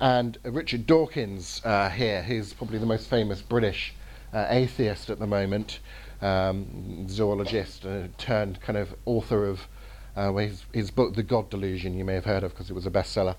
and 0.00 0.38
uh, 0.42 0.52
Richard 0.52 0.86
Dawkins 0.86 1.60
here, 1.62 2.22
who's 2.22 2.54
probably 2.54 2.78
the 2.78 2.86
most 2.86 3.10
famous 3.10 3.42
British 3.42 3.92
atheist 4.32 5.10
at 5.10 5.18
the 5.18 5.26
moment, 5.26 5.80
um, 6.20 7.08
zoologist 7.08 7.84
uh, 7.86 8.08
turned 8.18 8.60
kind 8.60 8.76
of 8.76 8.94
author 9.06 9.46
of 9.46 9.68
uh, 10.16 10.32
his, 10.34 10.64
his 10.72 10.90
book, 10.90 11.14
The 11.14 11.22
God 11.22 11.48
Delusion, 11.50 11.96
you 11.96 12.04
may 12.04 12.14
have 12.14 12.24
heard 12.24 12.42
of 12.42 12.52
because 12.52 12.70
it 12.70 12.74
was 12.74 12.86
a 12.86 12.90
bestseller. 12.90 13.36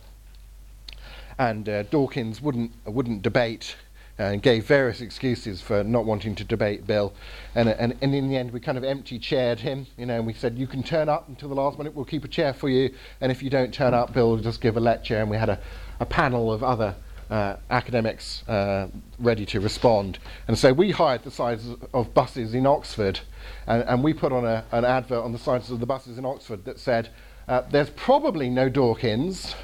And 1.37 1.67
uh, 1.67 1.83
Dawkins 1.83 2.41
wouldn't, 2.41 2.71
wouldn't 2.85 3.21
debate 3.21 3.75
and 4.17 4.41
gave 4.41 4.65
various 4.65 4.99
excuses 4.99 5.61
for 5.61 5.83
not 5.83 6.05
wanting 6.05 6.35
to 6.35 6.43
debate 6.43 6.85
Bill. 6.85 7.13
And, 7.55 7.69
and, 7.69 7.95
and 8.01 8.13
in 8.13 8.29
the 8.29 8.35
end, 8.35 8.51
we 8.51 8.59
kind 8.59 8.77
of 8.77 8.83
empty 8.83 9.17
chaired 9.17 9.61
him, 9.61 9.87
you 9.97 10.05
know, 10.05 10.15
and 10.15 10.27
we 10.27 10.33
said, 10.33 10.57
You 10.57 10.67
can 10.67 10.83
turn 10.83 11.07
up 11.07 11.29
until 11.29 11.47
the 11.49 11.55
last 11.55 11.77
minute, 11.77 11.95
we'll 11.95 12.05
keep 12.05 12.25
a 12.25 12.27
chair 12.27 12.53
for 12.53 12.67
you. 12.67 12.93
And 13.21 13.31
if 13.31 13.41
you 13.41 13.49
don't 13.49 13.73
turn 13.73 13.93
up, 13.93 14.13
Bill 14.13 14.31
will 14.31 14.37
just 14.37 14.59
give 14.59 14.75
a 14.75 14.81
lecture. 14.81 15.17
And 15.19 15.29
we 15.29 15.37
had 15.37 15.49
a, 15.49 15.59
a 16.01 16.05
panel 16.05 16.51
of 16.51 16.63
other 16.63 16.95
uh, 17.29 17.57
academics 17.69 18.47
uh, 18.47 18.87
ready 19.19 19.45
to 19.45 19.59
respond. 19.59 20.19
And 20.47 20.57
so 20.57 20.73
we 20.73 20.91
hired 20.91 21.23
the 21.23 21.31
sides 21.31 21.67
of 21.93 22.13
buses 22.13 22.53
in 22.53 22.65
Oxford, 22.65 23.19
and, 23.67 23.83
and 23.83 24.03
we 24.03 24.13
put 24.13 24.31
on 24.31 24.45
a, 24.45 24.63
an 24.71 24.85
advert 24.85 25.23
on 25.23 25.31
the 25.31 25.39
sides 25.39 25.69
of 25.71 25.79
the 25.79 25.85
buses 25.85 26.17
in 26.17 26.25
Oxford 26.25 26.65
that 26.65 26.79
said, 26.79 27.09
uh, 27.47 27.61
There's 27.69 27.89
probably 27.91 28.49
no 28.49 28.69
Dawkins. 28.69 29.55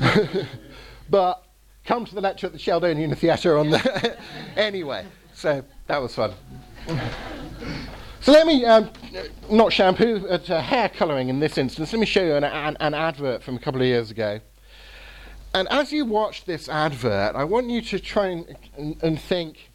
but 1.10 1.44
come 1.84 2.04
to 2.04 2.14
the 2.14 2.20
lecture 2.20 2.46
at 2.46 2.52
the 2.52 2.58
Sheldonian 2.58 3.16
Theatre 3.16 3.56
on 3.56 3.70
the. 3.70 4.16
anyway, 4.56 5.06
so 5.32 5.62
that 5.86 6.00
was 6.00 6.14
fun. 6.14 6.32
So 8.20 8.32
let 8.32 8.46
me, 8.46 8.64
um, 8.64 8.90
not 9.50 9.70
shampoo, 9.70 10.26
at 10.28 10.48
uh, 10.48 10.58
hair 10.58 10.88
colouring 10.88 11.28
in 11.28 11.40
this 11.40 11.58
instance, 11.58 11.92
let 11.92 12.00
me 12.00 12.06
show 12.06 12.24
you 12.24 12.34
an, 12.36 12.44
an, 12.44 12.74
an, 12.80 12.94
advert 12.94 13.42
from 13.42 13.56
a 13.56 13.58
couple 13.58 13.82
of 13.82 13.86
years 13.86 14.10
ago. 14.10 14.40
And 15.54 15.68
as 15.68 15.92
you 15.92 16.04
watch 16.04 16.46
this 16.46 16.68
advert, 16.68 17.36
I 17.36 17.44
want 17.44 17.70
you 17.70 17.80
to 17.80 18.00
try 18.00 18.26
and, 18.26 18.56
and, 18.76 19.00
and 19.04 19.20
think, 19.20 19.70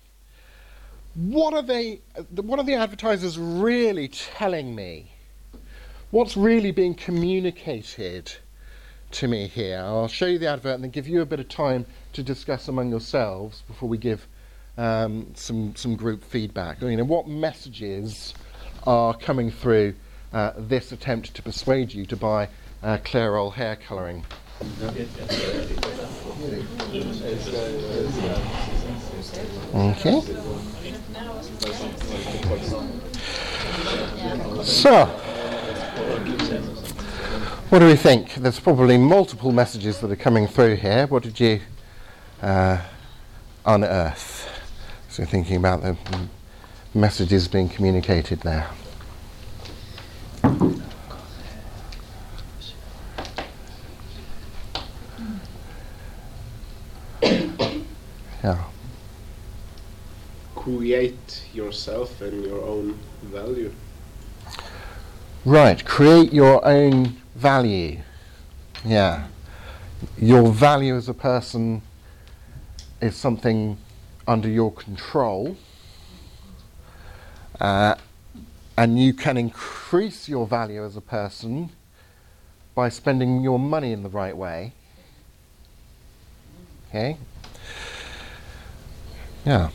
what 1.15 1.54
are 1.54 1.62
they, 1.62 2.02
what 2.36 2.60
are 2.60 2.65
the 2.65 2.74
advertisers 2.74 3.39
really 3.39 4.10
telling 4.10 4.76
me? 4.76 5.13
What's 6.12 6.36
really 6.36 6.72
being 6.72 6.96
communicated 6.96 8.34
to 9.12 9.30
me 9.30 9.48
here? 9.48 9.80
I'll 9.80 10.10
show 10.10 10.26
you 10.26 10.38
the 10.38 10.48
advert 10.48 10.76
and 10.76 10.84
then 10.84 10.92
give 10.92 11.08
you 11.08 11.22
a 11.22 11.26
bit 11.26 11.39
of 11.39 11.48
time 11.48 11.86
to 12.12 12.24
discuss 12.24 12.68
among 12.68 12.89
yourselves 12.89 13.63
before 13.65 13.88
we 13.88 13.98
give 13.98 14.28
um, 14.78 15.32
some 15.36 15.76
some 15.76 15.96
group 15.96 16.24
feedback. 16.24 16.82
You 16.82 16.98
know, 16.98 17.04
what 17.06 17.28
messages 17.28 18.34
are 18.86 19.13
coming 19.13 19.50
through 19.50 19.94
uh, 20.34 20.54
this 20.58 20.92
attempt 20.92 21.36
to 21.36 21.42
persuade 21.42 21.94
you 21.94 22.06
to 22.08 22.18
buy 22.18 22.50
uh, 22.84 22.98
Clairol 22.98 23.54
hair 23.54 23.78
colouring? 23.78 24.26
Okay. 29.74 30.22
So, 34.63 35.06
what 37.69 37.80
do 37.80 37.88
we 37.88 37.95
think? 37.95 38.36
There's 38.36 38.60
probably 38.60 38.98
multiple 38.98 39.52
messages 39.52 40.00
that 40.00 40.12
are 40.12 40.15
coming 40.15 40.48
through 40.48 40.76
here. 40.76 41.08
What 41.08 41.24
did 41.24 41.39
you 41.39 41.62
uh, 42.41 42.78
unearth. 43.65 44.48
So 45.10 45.26
thinking 45.26 45.56
about 45.58 45.82
the 45.82 45.98
messages 46.93 47.48
being 47.48 47.69
communicated 47.69 48.41
there. 48.41 48.69
Yeah. 58.43 58.63
Create 60.56 61.43
yourself 61.54 62.21
and 62.21 62.43
your 62.43 62.62
own 62.62 62.97
value. 63.23 63.73
Right, 65.45 65.84
create 65.86 66.34
your 66.34 66.65
own 66.65 67.17
value. 67.36 68.02
Yeah. 68.86 69.28
Your 70.17 70.52
value 70.52 70.95
as 70.95 71.10
a 71.10 71.13
person 71.13 71.82
is 73.02 73.15
something 73.15 73.78
under 74.28 74.47
your 74.47 74.71
control, 74.71 75.58
uh, 77.60 77.95
and 78.78 78.99
you 78.99 79.13
can 79.13 79.38
increase 79.38 80.30
your 80.30 80.45
value 80.45 80.86
as 80.86 80.95
a 80.95 81.02
person 81.02 81.69
by 82.75 82.89
spending 82.89 83.41
your 83.41 83.60
money 83.60 83.91
in 83.91 84.04
the 84.04 84.10
right 84.10 84.38
way. 84.38 84.73
Okay? 86.89 87.17
Yeah. 89.49 89.71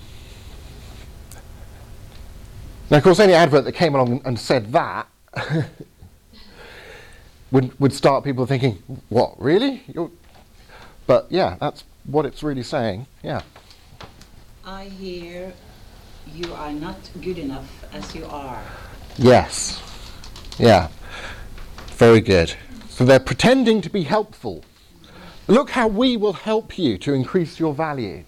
Now, 2.90 2.98
of 2.98 3.02
course, 3.02 3.18
any 3.18 3.32
advert 3.32 3.64
that 3.64 3.72
came 3.72 3.96
along 3.96 4.22
and 4.24 4.38
said 4.38 4.70
that 4.72 5.08
would, 7.50 7.80
would 7.80 7.92
start 7.92 8.22
people 8.22 8.46
thinking, 8.46 8.80
what, 9.08 9.34
really? 9.36 9.82
You're... 9.92 10.12
But 11.08 11.26
yeah, 11.28 11.56
that's 11.58 11.82
what 12.04 12.24
it's 12.24 12.44
really 12.44 12.62
saying. 12.62 13.08
Yeah. 13.24 13.42
I 14.64 14.84
hear 14.84 15.52
you 16.32 16.54
are 16.54 16.72
not 16.72 17.10
good 17.20 17.38
enough 17.38 17.84
as 17.92 18.14
you 18.14 18.26
are. 18.26 18.62
Yes. 19.16 19.82
Yeah. 20.56 20.86
Very 21.88 22.20
good. 22.20 22.54
So 22.90 23.04
they're 23.04 23.18
pretending 23.18 23.80
to 23.80 23.90
be 23.90 24.04
helpful. 24.04 24.64
Look 25.48 25.70
how 25.70 25.88
we 25.88 26.16
will 26.16 26.32
help 26.32 26.78
you 26.78 26.96
to 26.98 27.12
increase 27.12 27.58
your 27.58 27.74
value. 27.74 28.22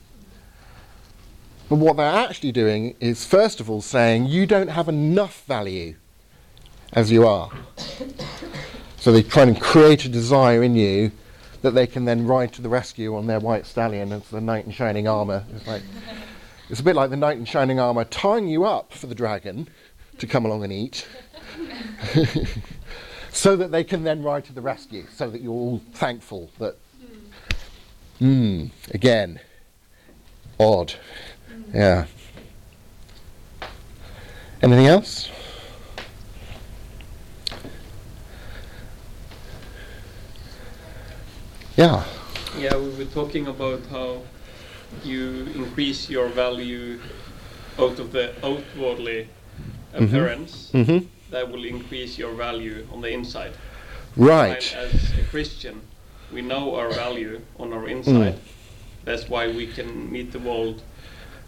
But 1.69 1.77
what 1.77 1.97
they're 1.97 2.07
actually 2.07 2.53
doing 2.53 2.95
is, 3.01 3.25
first 3.25 3.61
of 3.61 3.69
all, 3.69 3.81
saying 3.81 4.27
you 4.27 4.47
don't 4.47 4.69
have 4.69 4.89
enough 4.89 5.45
value 5.47 5.97
as 6.93 7.11
you 7.11 7.27
are. 7.27 7.51
So 8.99 9.13
they 9.13 9.23
try 9.23 9.43
and 9.43 9.61
create 9.61 10.05
a 10.05 10.09
desire 10.09 10.63
in 10.63 10.77
you 10.77 11.13
that 11.63 11.73
they 11.73 11.87
can 11.87 12.05
then 12.05 12.27
ride 12.27 12.53
to 12.55 12.63
the 12.63 12.69
rescue 12.69 13.17
on 13.17 13.27
their 13.27 13.41
white 13.41 13.67
stallion 13.67 14.13
as 14.13 14.29
the 14.29 14.41
knight 14.41 14.67
in 14.67 14.73
shining 14.73 15.09
armour. 15.09 15.45
It's 15.55 15.67
like 15.67 15.83
it's 16.71 16.81
a 16.81 16.83
bit 16.85 16.97
like 16.97 17.11
the 17.11 17.17
knight 17.17 17.39
in 17.39 17.45
shining 17.45 17.81
armour 17.81 18.05
tying 18.05 18.47
you 18.49 18.65
up 18.65 18.93
for 18.93 19.07
the 19.07 19.15
dragon 19.15 19.69
to 20.19 20.27
come 20.27 20.45
along 20.45 20.65
and 20.65 20.73
eat. 20.73 21.07
so 23.31 23.57
that 23.57 23.71
they 23.71 23.85
can 23.85 24.05
then 24.05 24.23
ride 24.23 24.45
to 24.45 24.53
the 24.53 24.61
rescue, 24.61 25.05
so 25.13 25.31
that 25.31 25.41
you're 25.41 25.53
all 25.53 25.83
thankful 25.93 26.51
that 26.59 26.77
Hmm, 28.19 28.67
again. 28.95 29.41
Odd. 30.59 30.95
Yeah. 31.73 32.07
Anything 34.63 34.87
else? 34.87 35.31
Yeah. 41.77 42.05
Yeah, 42.59 42.77
we 42.77 42.89
were 42.91 43.05
talking 43.05 43.49
about 43.49 43.85
how 43.87 44.23
you 45.05 45.47
increase 45.55 46.09
your 46.09 46.29
value 46.29 46.99
out 47.79 47.99
of 47.99 48.13
the 48.13 48.33
outwardly 48.43 49.29
appearance. 49.93 50.71
Mm-hmm. 50.73 51.07
That 51.31 51.51
will 51.51 51.65
increase 51.65 52.17
your 52.17 52.33
value 52.33 52.87
on 52.93 53.03
the 53.03 53.11
inside. 53.11 53.53
Right. 54.17 54.75
While 54.75 54.85
as 54.87 55.19
a 55.19 55.25
Christian, 55.25 55.83
we 56.33 56.41
know 56.41 56.77
our 56.77 56.91
value 56.91 57.43
on 57.59 57.73
our 57.75 57.89
inside. 57.89 58.35
Mm. 58.35 58.39
That's 59.05 59.29
why 59.29 59.49
we 59.49 59.67
can 59.67 60.11
meet 60.11 60.33
the 60.33 60.39
world 60.39 60.83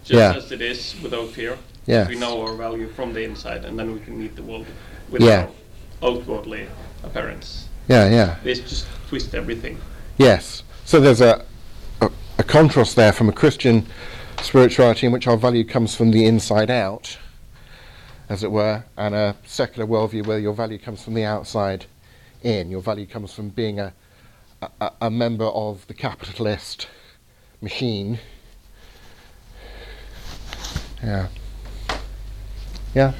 just 0.03 0.11
Yeah. 0.11 0.33
as 0.35 0.51
it 0.51 0.61
is 0.61 0.95
without 1.01 1.29
fear. 1.29 1.57
Yes. 1.85 2.07
We 2.07 2.15
know 2.15 2.41
our 2.45 2.55
value 2.55 2.87
from 2.89 3.13
the 3.13 3.23
inside, 3.23 3.65
and 3.65 3.77
then 3.77 3.93
we 3.93 3.99
can 3.99 4.19
meet 4.19 4.35
the 4.35 4.43
world 4.43 4.65
with 5.09 5.21
Yeah. 5.21 5.47
our 6.01 6.09
outwardly 6.11 6.67
appearance. 7.03 7.67
Yeah, 7.87 8.07
yeah. 8.09 8.35
This 8.43 8.59
just 8.59 8.85
twist 9.07 9.33
everything. 9.33 9.79
Yes. 10.17 10.63
So 10.85 10.99
there's 10.99 11.21
a, 11.21 11.43
a, 12.01 12.11
a 12.37 12.43
contrast 12.43 12.95
there 12.95 13.11
from 13.11 13.29
a 13.29 13.31
Christian 13.31 13.87
spirituality 14.41 15.07
in 15.07 15.13
which 15.13 15.27
our 15.27 15.37
value 15.37 15.63
comes 15.63 15.95
from 15.95 16.11
the 16.11 16.25
inside 16.25 16.69
out, 16.69 17.17
as 18.29 18.43
it 18.43 18.51
were, 18.51 18.83
and 18.97 19.15
a 19.15 19.35
secular 19.45 19.87
worldview 19.87 20.25
where 20.25 20.39
your 20.39 20.53
value 20.53 20.77
comes 20.77 21.03
from 21.03 21.15
the 21.15 21.23
outside 21.25 21.85
in. 22.43 22.69
Your 22.69 22.81
value 22.81 23.05
comes 23.07 23.33
from 23.33 23.49
being 23.49 23.79
a, 23.79 23.93
a, 24.79 24.91
a 25.01 25.09
member 25.09 25.45
of 25.45 25.87
the 25.87 25.93
capitalist 25.93 26.87
machine. 27.61 28.19
Yeah. 31.03 31.27
Yeah. 32.95 33.13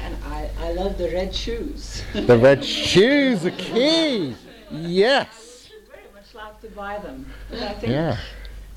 And 0.00 0.16
I, 0.24 0.50
I 0.60 0.72
love 0.72 0.96
the 0.98 1.10
red 1.10 1.34
shoes. 1.34 2.02
The 2.14 2.38
red 2.38 2.64
shoes 2.64 3.44
are 3.44 3.50
key. 3.50 4.34
Yes. 4.70 5.68
I 5.70 5.74
would 5.74 5.88
very 5.88 6.02
much 6.14 6.34
like 6.34 6.60
to 6.62 6.68
buy 6.68 6.98
them. 6.98 7.26
But 7.50 7.62
I 7.62 7.72
think 7.74 7.92
Yeah. 7.92 8.16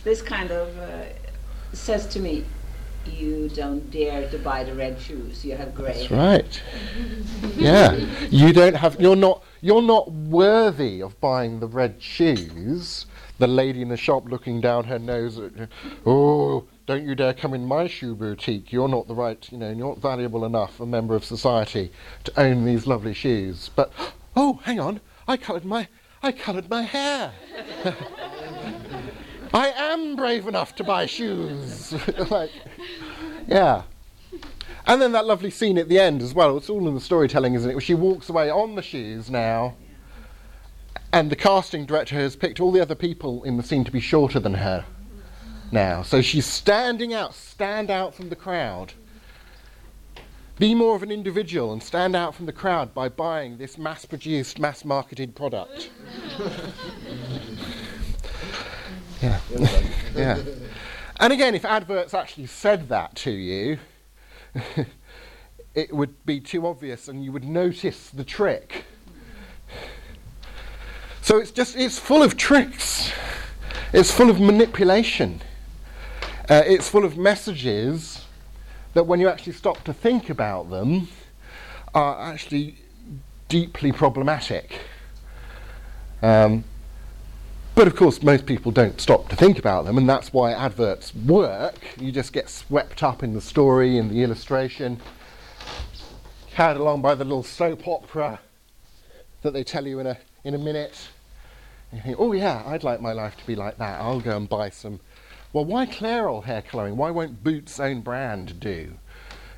this 0.03 0.21
kind 0.21 0.51
of 0.51 0.77
uh, 0.77 1.03
says 1.73 2.07
to 2.07 2.19
me, 2.19 2.45
you 3.05 3.49
don't 3.49 3.89
dare 3.89 4.29
to 4.29 4.37
buy 4.37 4.63
the 4.63 4.75
red 4.75 4.99
shoes. 4.99 5.43
You 5.43 5.55
have 5.55 5.73
gray. 5.73 6.07
That's 6.07 6.11
right. 6.11 6.61
Yeah. 7.57 7.93
You 8.29 8.53
don't 8.53 8.75
have 8.75 8.99
you're 9.01 9.15
not 9.15 9.43
you're 9.61 9.81
not 9.81 10.11
worthy 10.11 11.01
of 11.01 11.19
buying 11.19 11.59
the 11.59 11.67
red 11.67 11.95
shoes. 12.01 13.05
The 13.41 13.47
lady 13.47 13.81
in 13.81 13.89
the 13.89 13.97
shop 13.97 14.29
looking 14.29 14.61
down 14.61 14.83
her 14.83 14.99
nose 14.99 15.39
at 15.39 15.51
Oh, 16.05 16.67
don't 16.85 17.03
you 17.03 17.15
dare 17.15 17.33
come 17.33 17.55
in 17.55 17.65
my 17.65 17.87
shoe 17.87 18.13
boutique. 18.13 18.71
You're 18.71 18.87
not 18.87 19.07
the 19.07 19.15
right 19.15 19.51
you 19.51 19.57
know, 19.57 19.71
you're 19.71 19.87
not 19.87 19.97
valuable 19.97 20.45
enough 20.45 20.79
a 20.79 20.85
member 20.85 21.15
of 21.15 21.25
society 21.25 21.91
to 22.25 22.39
own 22.39 22.65
these 22.65 22.85
lovely 22.85 23.15
shoes. 23.15 23.71
But 23.75 23.91
oh, 24.35 24.59
hang 24.61 24.79
on, 24.79 25.01
I 25.27 25.37
coloured 25.37 25.65
my 25.65 25.87
I 26.21 26.31
coloured 26.31 26.69
my 26.69 26.83
hair. 26.83 27.33
I 29.55 29.69
am 29.69 30.15
brave 30.15 30.47
enough 30.47 30.75
to 30.75 30.83
buy 30.83 31.07
shoes. 31.07 31.95
like 32.29 32.51
yeah. 33.47 33.81
And 34.85 35.01
then 35.01 35.13
that 35.13 35.25
lovely 35.25 35.49
scene 35.49 35.79
at 35.79 35.89
the 35.89 35.97
end 35.97 36.21
as 36.21 36.35
well. 36.35 36.57
It's 36.57 36.69
all 36.69 36.87
in 36.87 36.93
the 36.93 37.01
storytelling, 37.01 37.55
isn't 37.55 37.71
it? 37.71 37.73
Where 37.73 37.81
she 37.81 37.95
walks 37.95 38.29
away 38.29 38.51
on 38.51 38.75
the 38.75 38.83
shoes 38.83 39.31
now, 39.31 39.73
and 41.13 41.29
the 41.29 41.35
casting 41.35 41.85
director 41.85 42.15
has 42.15 42.35
picked 42.35 42.59
all 42.59 42.71
the 42.71 42.81
other 42.81 42.95
people 42.95 43.43
in 43.43 43.57
the 43.57 43.63
scene 43.63 43.83
to 43.83 43.91
be 43.91 43.99
shorter 43.99 44.39
than 44.39 44.55
her 44.55 44.85
now. 45.71 46.03
So 46.03 46.21
she's 46.21 46.45
standing 46.45 47.13
out, 47.13 47.33
stand 47.33 47.89
out 47.89 48.13
from 48.15 48.29
the 48.29 48.35
crowd. 48.35 48.93
Be 50.57 50.75
more 50.75 50.95
of 50.95 51.03
an 51.03 51.11
individual 51.11 51.73
and 51.73 51.81
stand 51.81 52.15
out 52.15 52.35
from 52.35 52.45
the 52.45 52.53
crowd 52.53 52.93
by 52.93 53.09
buying 53.09 53.57
this 53.57 53.77
mass 53.77 54.05
produced, 54.05 54.59
mass 54.59 54.85
marketed 54.85 55.35
product. 55.35 55.89
yeah. 59.21 59.39
yeah. 60.15 60.39
And 61.19 61.33
again, 61.33 61.55
if 61.55 61.65
adverts 61.65 62.13
actually 62.13 62.45
said 62.47 62.89
that 62.89 63.15
to 63.17 63.31
you, 63.31 63.79
it 65.75 65.93
would 65.93 66.25
be 66.25 66.39
too 66.39 66.67
obvious 66.67 67.07
and 67.07 67.23
you 67.23 67.31
would 67.31 67.45
notice 67.45 68.09
the 68.09 68.23
trick. 68.23 68.85
So 71.21 71.37
it's 71.37 71.51
just, 71.51 71.75
it's 71.75 71.99
full 71.99 72.23
of 72.23 72.35
tricks. 72.35 73.11
It's 73.93 74.11
full 74.11 74.29
of 74.29 74.39
manipulation. 74.39 75.41
Uh, 76.49 76.63
it's 76.65 76.89
full 76.89 77.05
of 77.05 77.17
messages 77.17 78.25
that 78.93 79.03
when 79.03 79.19
you 79.19 79.29
actually 79.29 79.53
stop 79.53 79.83
to 79.83 79.93
think 79.93 80.29
about 80.29 80.69
them 80.69 81.07
are 81.93 82.19
actually 82.21 82.75
deeply 83.49 83.91
problematic. 83.91 84.79
Um, 86.21 86.63
but 87.75 87.87
of 87.87 87.95
course, 87.95 88.21
most 88.21 88.45
people 88.45 88.71
don't 88.71 88.99
stop 88.99 89.29
to 89.29 89.35
think 89.35 89.59
about 89.59 89.85
them, 89.85 89.97
and 89.97 90.09
that's 90.09 90.33
why 90.33 90.51
adverts 90.51 91.15
work. 91.15 91.75
You 91.97 92.11
just 92.11 92.33
get 92.33 92.49
swept 92.49 93.03
up 93.03 93.23
in 93.23 93.33
the 93.33 93.41
story, 93.41 93.97
in 93.97 94.09
the 94.09 94.23
illustration, 94.23 94.99
carried 96.49 96.77
along 96.77 97.01
by 97.01 97.15
the 97.15 97.23
little 97.23 97.43
soap 97.43 97.87
opera 97.87 98.39
that 99.41 99.53
they 99.53 99.63
tell 99.63 99.87
you 99.87 99.99
in 99.99 100.07
a, 100.07 100.17
in 100.43 100.53
a 100.53 100.57
minute. 100.57 101.09
And 101.91 101.99
you 101.99 102.03
think, 102.03 102.17
oh, 102.19 102.31
yeah, 102.31 102.63
I'd 102.65 102.83
like 102.83 103.01
my 103.01 103.13
life 103.13 103.37
to 103.37 103.45
be 103.45 103.55
like 103.55 103.77
that. 103.77 103.99
I'll 103.99 104.21
go 104.21 104.37
and 104.37 104.47
buy 104.47 104.69
some. 104.69 104.99
Well, 105.53 105.65
why 105.65 105.85
Clairol 105.85 106.45
hair 106.45 106.61
colouring? 106.61 106.95
Why 106.97 107.11
won't 107.11 107.43
Boots' 107.43 107.79
own 107.79 108.01
brand 108.01 108.59
do? 108.59 108.93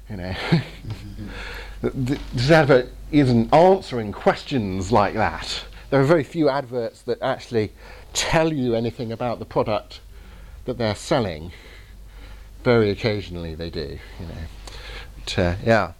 You 0.09 0.17
know, 0.17 0.35
Th- 1.81 2.19
this 2.33 2.49
advert 2.49 2.91
isn't 3.11 3.53
answering 3.53 4.11
questions 4.11 4.91
like 4.91 5.13
that. 5.15 5.65
There 5.89 6.01
are 6.01 6.05
very 6.05 6.23
few 6.23 6.49
adverts 6.49 7.01
that 7.03 7.21
actually 7.21 7.71
tell 8.13 8.51
you 8.51 8.73
anything 8.73 9.11
about 9.11 9.39
the 9.39 9.45
product 9.45 9.99
that 10.65 10.77
they're 10.77 10.95
selling. 10.95 11.51
Very 12.63 12.89
occasionally 12.89 13.53
they 13.53 13.69
do, 13.69 13.99
you 14.19 14.25
know. 14.25 14.33
But, 15.19 15.39
uh, 15.39 15.55
yeah. 15.65 15.93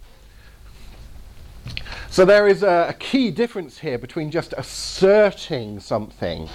So 2.10 2.24
there 2.24 2.46
is 2.46 2.62
a, 2.62 2.86
a 2.90 2.92
key 2.94 3.30
difference 3.30 3.78
here 3.78 3.98
between 3.98 4.30
just 4.30 4.54
asserting 4.56 5.80
something 5.80 6.48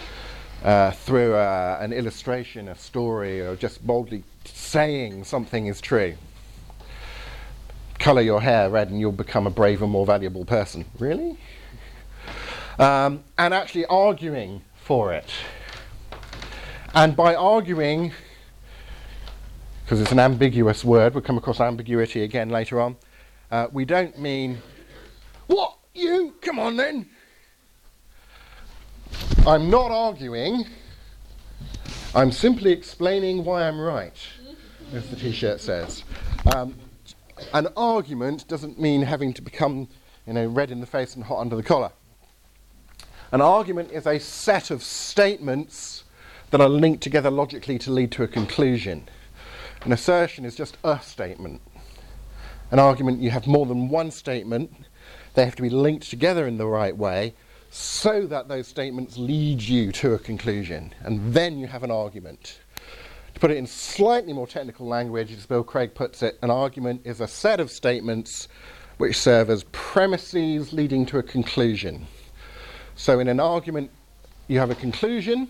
uh, 0.64 0.92
through 0.92 1.36
a, 1.36 1.78
an 1.80 1.94
illustration, 1.94 2.68
a 2.70 2.76
story, 2.76 3.42
or 3.42 3.56
just 3.56 3.86
boldly 3.86 4.24
saying 4.46 5.24
something 5.24 5.68
is 5.68 5.82
true. 5.82 6.16
Colour 7.98 8.22
your 8.22 8.42
hair 8.42 8.70
red 8.70 8.90
and 8.90 9.00
you'll 9.00 9.12
become 9.12 9.48
a 9.48 9.50
braver, 9.50 9.88
more 9.88 10.06
valuable 10.06 10.46
person. 10.46 10.86
Really? 10.98 11.38
Um, 12.78 13.24
and 13.38 13.54
actually 13.54 13.86
arguing 13.86 14.62
for 14.76 15.14
it. 15.14 15.30
And 16.94 17.16
by 17.16 17.36
arguing, 17.36 18.14
because 19.84 20.00
it's 20.02 20.12
an 20.12 20.20
ambiguous 20.20 20.84
word, 20.84 21.14
we'll 21.14 21.24
come 21.24 21.38
across 21.38 21.60
ambiguity 21.60 22.24
again 22.24 22.50
later 22.50 22.80
on, 22.80 22.96
uh, 23.52 23.68
we 23.72 23.86
don't 23.86 24.18
mean, 24.18 24.60
what, 25.50 25.78
you? 25.96 26.36
Come 26.42 26.60
on 26.60 26.78
then. 26.78 27.10
I'm 29.48 29.70
not 29.70 29.90
arguing, 29.90 30.66
I'm 32.14 32.32
simply 32.32 32.72
explaining 32.72 33.44
why 33.44 33.68
I'm 33.68 33.80
right, 33.80 34.16
as 34.94 35.10
the 35.10 35.16
t 35.16 35.32
shirt 35.32 35.60
says. 35.60 36.04
Um, 36.54 36.76
an 37.54 37.68
argument 37.76 38.48
doesn't 38.48 38.80
mean 38.80 39.02
having 39.02 39.34
to 39.34 39.42
become, 39.42 39.88
you 40.28 40.34
know, 40.34 40.46
red 40.46 40.70
in 40.70 40.82
the 40.82 40.86
face 40.86 41.16
and 41.16 41.24
hot 41.24 41.40
under 41.40 41.56
the 41.56 41.64
collar. 41.64 41.92
An 43.32 43.42
argument 43.42 43.92
is 43.92 44.06
a 44.06 44.20
set 44.20 44.70
of 44.70 44.84
statements 44.84 46.04
that 46.52 46.62
are 46.62 46.70
linked 46.70 47.02
together 47.02 47.32
logically 47.32 47.80
to 47.80 47.92
lead 47.92 48.12
to 48.12 48.24
a 48.24 48.28
conclusion. 48.28 49.08
An 49.84 49.94
assertion 49.94 50.46
is 50.46 50.56
just 50.56 50.78
a 50.84 51.00
statement. 51.00 51.62
An 52.70 52.78
argument, 52.78 53.22
you 53.22 53.32
have 53.32 53.48
more 53.48 53.66
than 53.66 53.90
one 53.90 54.12
statement, 54.12 54.72
they 55.40 55.46
have 55.46 55.56
to 55.56 55.62
be 55.62 55.70
linked 55.70 56.10
together 56.10 56.48
in 56.48 56.58
the 56.58 56.68
right 56.68 56.98
way 56.98 57.34
so 57.72 58.28
that 58.28 58.50
those 58.50 58.68
statements 58.68 59.18
lead 59.18 59.62
you 59.62 59.90
to 59.94 60.14
a 60.14 60.20
conclusion, 60.20 60.94
and 61.04 61.34
then 61.34 61.58
you 61.58 61.66
have 61.66 61.82
an 61.84 61.92
argument. 61.92 62.60
To 63.34 63.40
put 63.40 63.50
it 63.50 63.56
in 63.56 63.66
slightly 63.66 64.34
more 64.34 64.48
technical 64.48 64.86
language, 64.86 65.32
as 65.32 65.46
Bill 65.46 65.64
Craig 65.64 65.96
puts 65.96 66.24
it, 66.24 66.38
an 66.42 66.52
argument 66.52 67.04
is 67.06 67.22
a 67.22 67.28
set 67.28 67.62
of 67.62 67.72
statements 67.72 68.50
which 68.98 69.16
serve 69.16 69.50
as 69.50 69.64
premises 69.72 70.74
leading 70.74 71.06
to 71.06 71.20
a 71.20 71.24
conclusion. 71.24 72.06
So, 72.96 73.20
in 73.20 73.30
an 73.30 73.40
argument, 73.40 73.92
you 74.50 74.60
have 74.60 74.72
a 74.72 74.76
conclusion, 74.76 75.48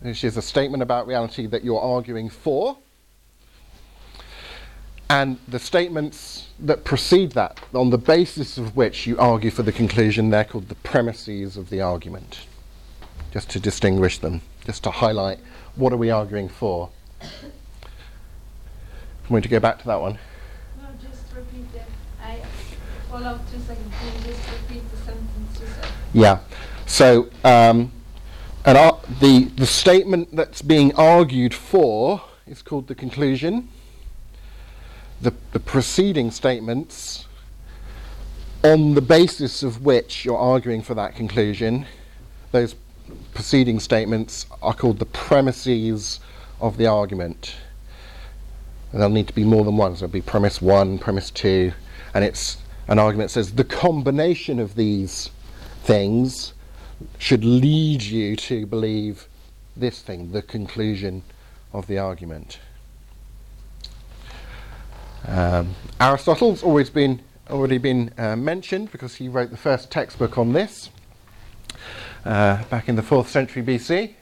which 0.00 0.24
is 0.24 0.38
a 0.38 0.42
statement 0.42 0.82
about 0.82 1.06
reality 1.06 1.44
that 1.48 1.62
you're 1.62 1.82
arguing 1.82 2.30
for, 2.30 2.78
and 5.12 5.38
the 5.46 5.58
statements 5.58 6.48
that 6.58 6.84
precede 6.84 7.32
that, 7.32 7.60
on 7.74 7.90
the 7.90 7.98
basis 7.98 8.56
of 8.56 8.74
which 8.74 9.06
you 9.06 9.18
argue 9.18 9.50
for 9.50 9.62
the 9.62 9.70
conclusion, 9.70 10.30
they're 10.30 10.42
called 10.42 10.70
the 10.70 10.74
premises 10.76 11.58
of 11.58 11.68
the 11.68 11.82
argument. 11.82 12.46
Just 13.30 13.50
to 13.50 13.60
distinguish 13.60 14.16
them, 14.16 14.40
just 14.64 14.82
to 14.84 14.90
highlight 14.90 15.38
what 15.76 15.92
are 15.92 15.98
we 15.98 16.08
arguing 16.08 16.48
for. 16.48 16.88
I'm 17.20 17.28
going 19.28 19.42
to 19.42 19.50
go 19.50 19.60
back 19.60 19.80
to 19.80 19.86
that 19.86 20.00
one. 20.00 20.18
No, 20.80 20.88
just 20.98 21.24
repeat. 21.34 21.66
I 22.22 22.40
follow 23.10 23.38
two 23.52 23.60
seconds. 23.60 23.94
Can 24.00 24.18
you 24.18 24.32
just 24.32 24.50
repeat 24.50 24.90
the 24.90 24.96
sentence 24.96 25.60
you 25.60 25.66
said? 25.66 25.86
Yeah. 26.14 26.38
So, 26.86 27.28
um, 27.44 27.92
an 28.64 28.78
ar- 28.78 29.00
the 29.20 29.44
the 29.56 29.66
statement 29.66 30.34
that's 30.34 30.62
being 30.62 30.94
argued 30.94 31.52
for 31.52 32.22
is 32.46 32.62
called 32.62 32.88
the 32.88 32.94
conclusion. 32.94 33.68
The 35.22 35.32
the 35.52 35.60
preceding 35.60 36.30
statements, 36.30 37.26
on 38.64 38.94
the 38.94 39.00
basis 39.00 39.62
of 39.62 39.84
which 39.84 40.24
you're 40.24 40.36
arguing 40.36 40.82
for 40.82 40.94
that 40.94 41.14
conclusion, 41.14 41.86
those 42.50 42.74
preceding 43.32 43.78
statements 43.78 44.46
are 44.62 44.74
called 44.74 44.98
the 44.98 45.06
premises 45.06 46.18
of 46.60 46.76
the 46.76 46.86
argument. 46.86 47.54
And 48.90 49.00
there'll 49.00 49.14
need 49.14 49.28
to 49.28 49.34
be 49.34 49.44
more 49.44 49.64
than 49.64 49.76
one. 49.76 49.94
So 49.94 50.00
there'll 50.00 50.12
be 50.12 50.22
premise 50.22 50.60
one, 50.60 50.98
premise 50.98 51.30
two, 51.30 51.72
and 52.14 52.24
it's 52.24 52.58
an 52.88 52.98
argument 52.98 53.28
that 53.28 53.34
says 53.34 53.52
the 53.52 53.64
combination 53.64 54.58
of 54.58 54.74
these 54.74 55.30
things 55.84 56.52
should 57.18 57.44
lead 57.44 58.02
you 58.02 58.36
to 58.36 58.66
believe 58.66 59.28
this 59.76 60.02
thing, 60.02 60.32
the 60.32 60.42
conclusion 60.42 61.22
of 61.72 61.86
the 61.86 61.98
argument. 61.98 62.58
Um, 65.26 65.74
Aristotle's 66.00 66.62
always 66.62 66.90
been 66.90 67.20
already 67.50 67.78
been 67.78 68.12
uh, 68.18 68.34
mentioned 68.34 68.90
because 68.90 69.16
he 69.16 69.28
wrote 69.28 69.50
the 69.50 69.56
first 69.56 69.90
textbook 69.90 70.38
on 70.38 70.52
this 70.52 70.90
uh, 72.24 72.62
back 72.64 72.88
in 72.88 72.96
the 72.96 73.02
fourth 73.02 73.28
century 73.28 73.62
BC. 73.62 74.14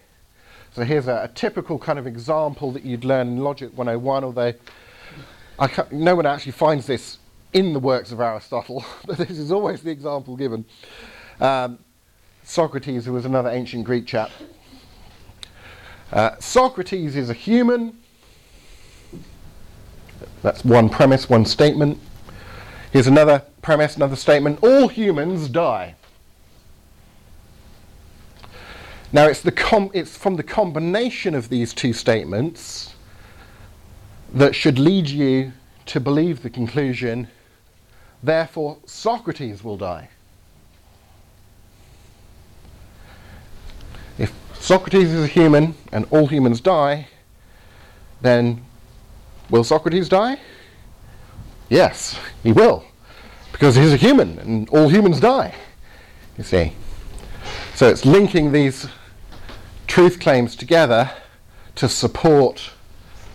So 0.72 0.84
here's 0.84 1.08
a, 1.08 1.24
a 1.24 1.28
typical 1.28 1.78
kind 1.78 1.98
of 1.98 2.06
example 2.06 2.72
that 2.72 2.84
you'd 2.84 3.04
learn 3.04 3.28
in 3.28 3.38
Logic 3.38 3.70
101, 3.76 4.24
although 4.24 4.52
no 5.90 6.16
one 6.16 6.26
actually 6.26 6.52
finds 6.52 6.86
this 6.86 7.18
in 7.52 7.72
the 7.72 7.80
works 7.80 8.12
of 8.12 8.20
Aristotle, 8.20 8.84
but 9.06 9.16
this 9.18 9.38
is 9.38 9.50
always 9.50 9.82
the 9.82 9.90
example 9.90 10.36
given. 10.36 10.64
Um, 11.40 11.78
Socrates, 12.42 13.06
who 13.06 13.12
was 13.12 13.24
another 13.24 13.50
ancient 13.50 13.84
Greek 13.84 14.06
chap. 14.06 14.30
Uh, 16.12 16.36
Socrates 16.38 17.16
is 17.16 17.30
a 17.30 17.34
human. 17.34 17.99
That's 20.42 20.64
one 20.64 20.88
premise, 20.88 21.28
one 21.28 21.44
statement. 21.44 21.98
Here's 22.92 23.06
another 23.06 23.44
premise, 23.62 23.96
another 23.96 24.16
statement. 24.16 24.58
All 24.62 24.88
humans 24.88 25.48
die. 25.48 25.94
Now, 29.12 29.26
it's, 29.26 29.40
the 29.40 29.52
com- 29.52 29.90
it's 29.92 30.16
from 30.16 30.36
the 30.36 30.42
combination 30.42 31.34
of 31.34 31.48
these 31.48 31.74
two 31.74 31.92
statements 31.92 32.94
that 34.32 34.54
should 34.54 34.78
lead 34.78 35.08
you 35.08 35.52
to 35.86 35.98
believe 35.98 36.42
the 36.42 36.50
conclusion, 36.50 37.26
therefore, 38.22 38.78
Socrates 38.86 39.64
will 39.64 39.76
die. 39.76 40.08
If 44.16 44.32
Socrates 44.60 45.12
is 45.12 45.24
a 45.24 45.26
human 45.26 45.74
and 45.90 46.06
all 46.10 46.28
humans 46.28 46.60
die, 46.60 47.08
then 48.20 48.64
will 49.50 49.64
Socrates 49.64 50.08
die? 50.08 50.38
Yes, 51.68 52.18
he 52.42 52.52
will. 52.52 52.84
Because 53.52 53.76
he's 53.76 53.92
a 53.92 53.96
human 53.96 54.38
and 54.38 54.68
all 54.70 54.88
humans 54.88 55.20
die. 55.20 55.54
You 56.36 56.44
see. 56.44 56.72
So 57.74 57.88
it's 57.88 58.04
linking 58.04 58.52
these 58.52 58.88
truth 59.86 60.20
claims 60.20 60.56
together 60.56 61.10
to 61.76 61.88
support 61.88 62.70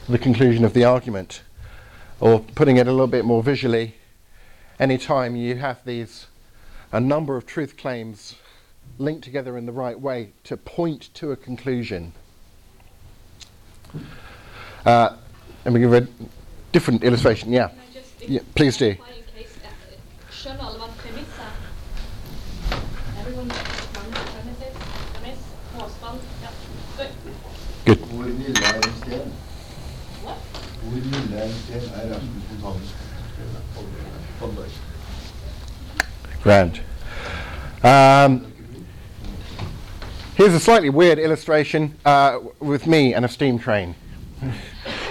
the 0.07 0.17
conclusion 0.17 0.63
of 0.63 0.73
the 0.73 0.83
argument. 0.83 1.41
Or 2.19 2.39
putting 2.39 2.77
it 2.77 2.87
a 2.87 2.91
little 2.91 3.07
bit 3.07 3.25
more 3.25 3.43
visually, 3.43 3.95
anytime 4.79 5.35
you 5.35 5.57
have 5.57 5.83
these 5.85 6.27
a 6.91 6.99
number 6.99 7.35
of 7.35 7.45
truth 7.45 7.75
claims 7.75 8.35
linked 8.97 9.23
together 9.23 9.57
in 9.57 9.65
the 9.65 9.71
right 9.71 9.99
way 9.99 10.31
to 10.45 10.55
point 10.55 11.13
to 11.15 11.31
a 11.31 11.35
conclusion. 11.35 12.13
Uh, 14.85 15.17
let 15.65 15.73
we 15.73 15.79
give 15.79 15.93
a 15.93 16.07
different 16.71 17.03
illustration. 17.03 17.51
Yeah, 17.51 17.67
Can 17.69 17.77
I 17.79 17.93
just 17.93 18.29
yeah 18.29 18.39
please 18.53 18.77
do. 18.77 18.93
clarify 18.95 19.17
in 19.17 19.43
case 19.43 19.53
that- 19.63 20.31
Skjønner 20.31 20.65
alle 20.67 20.77
hva 20.79 20.89
premiss? 20.97 21.31
Everyone 23.19 23.47
knows 23.47 23.87
premises, 23.93 24.75
premiss, 25.13 25.39
påstand, 25.73 26.19
ja. 26.43 26.49
Good. 26.97 27.09
Good. 27.85 27.97
Hvor 27.97 28.23
lille 28.23 28.75
en 28.75 28.93
sten? 29.01 29.33
What? 30.23 30.37
Hvor 30.83 30.93
lille 30.95 31.43
en 31.43 31.51
sten 31.53 31.81
Rasmus 32.11 32.43
Fontane? 32.61 32.85
Fondberg. 34.39 34.69
Grand. 36.43 36.81
Um, 37.83 38.45
here's 40.35 40.53
a 40.53 40.59
slightly 40.59 40.89
weird 40.89 41.17
illustration 41.19 41.93
uh, 42.05 42.37
with 42.59 42.85
me 42.87 43.13
and 43.13 43.25
a 43.25 43.27
steam 43.27 43.57
train. 43.59 43.95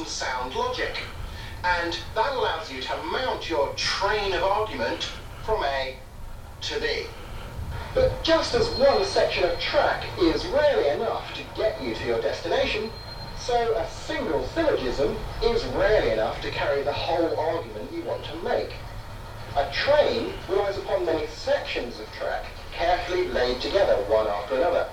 some 0.00 0.06
sound 0.06 0.54
logic. 0.54 0.96
And 1.62 1.98
that 2.14 2.32
allows 2.32 2.72
you 2.72 2.80
to 2.80 2.96
mount 3.12 3.50
your 3.50 3.72
train 3.74 4.32
of 4.32 4.42
argument 4.42 5.10
from 5.44 5.62
A 5.62 5.96
to 6.62 6.80
B. 6.80 7.04
But 7.94 8.22
just 8.22 8.54
as 8.54 8.68
one 8.78 9.04
section 9.04 9.44
of 9.44 9.58
track 9.58 10.04
is 10.18 10.46
rarely 10.46 10.88
enough 10.88 11.34
to 11.34 11.42
get 11.54 11.82
you 11.82 11.94
to 11.94 12.06
your 12.06 12.20
destination, 12.22 12.90
so 13.38 13.74
a 13.76 13.86
single 13.90 14.46
syllogism 14.48 15.16
is 15.42 15.64
rarely 15.66 16.12
enough 16.12 16.40
to 16.42 16.50
carry 16.50 16.82
the 16.82 16.92
whole 16.92 17.38
argument 17.38 17.92
you 17.92 18.02
want 18.02 18.24
to 18.24 18.36
make. 18.36 18.72
A 19.56 19.70
train 19.70 20.32
relies 20.48 20.78
upon 20.78 21.04
many 21.04 21.26
sections 21.26 22.00
of 22.00 22.10
track, 22.12 22.46
carefully 22.72 23.28
laid 23.28 23.60
together 23.60 23.96
one 24.08 24.26
after 24.28 24.54
another. 24.54 24.88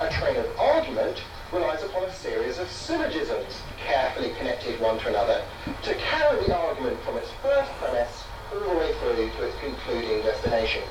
A 0.00 0.08
train 0.08 0.36
of 0.36 0.46
argument 0.58 1.18
relies 1.52 1.82
upon 1.82 2.04
a 2.04 2.12
series 2.12 2.58
of 2.58 2.68
syllogisms, 2.70 3.62
carefully 3.78 4.32
connected 4.38 4.80
one 4.80 4.98
to 5.00 5.08
another, 5.08 5.44
to 5.82 5.94
carry 5.94 6.44
the 6.46 6.56
argument 6.56 7.00
from 7.02 7.16
its 7.16 7.28
first 7.42 7.70
premise 7.72 8.24
all 8.52 8.60
the 8.60 8.76
way 8.76 8.92
through 9.00 9.16
to 9.16 9.42
its 9.46 9.56
concluding 9.60 10.22
destination. 10.22 10.82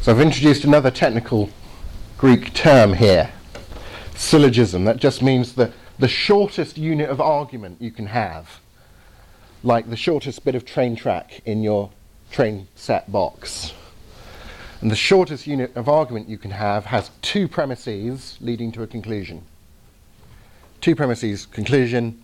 So 0.00 0.12
I've 0.12 0.20
introduced 0.20 0.64
another 0.64 0.90
technical 0.90 1.48
Greek 2.18 2.52
term 2.52 2.92
here. 2.94 3.30
Syllogism, 4.14 4.84
that 4.84 4.98
just 4.98 5.22
means 5.22 5.54
the, 5.54 5.72
the 5.98 6.08
shortest 6.08 6.76
unit 6.78 7.08
of 7.08 7.20
argument 7.20 7.80
you 7.80 7.90
can 7.90 8.06
have, 8.06 8.60
like 9.62 9.88
the 9.88 9.96
shortest 9.96 10.44
bit 10.44 10.54
of 10.54 10.64
train 10.64 10.94
track 10.94 11.40
in 11.46 11.62
your 11.62 11.90
train 12.30 12.68
set 12.74 13.10
box. 13.10 13.72
And 14.80 14.90
the 14.90 14.96
shortest 14.96 15.46
unit 15.46 15.74
of 15.76 15.88
argument 15.88 16.28
you 16.28 16.36
can 16.36 16.50
have 16.50 16.84
has 16.84 17.10
two 17.22 17.48
premises 17.48 18.36
leading 18.42 18.70
to 18.72 18.82
a 18.82 18.86
conclusion. 18.86 19.42
Two 20.84 20.94
premises, 20.94 21.46
conclusion, 21.46 22.22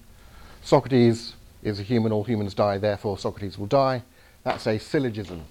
Socrates 0.63 1.33
is 1.63 1.81
a 1.81 1.83
human, 1.83 2.13
all 2.13 2.25
humans 2.25 2.53
die, 2.53 2.77
therefore 2.77 3.17
Socrates 3.17 3.57
will 3.57 3.65
die. 3.65 4.03
That's 4.45 4.67
a 4.67 4.79
syllogism. 4.79 5.45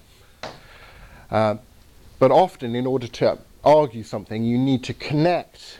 Uh, 1.32 1.56
but 2.20 2.30
often, 2.30 2.76
in 2.76 2.86
order 2.86 3.08
to 3.08 3.40
argue 3.64 4.04
something, 4.04 4.44
you 4.44 4.60
need 4.60 4.84
to 4.84 4.94
connect 4.94 5.80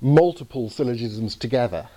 multiple 0.00 0.70
syllogisms 0.70 1.34
together. 1.34 1.88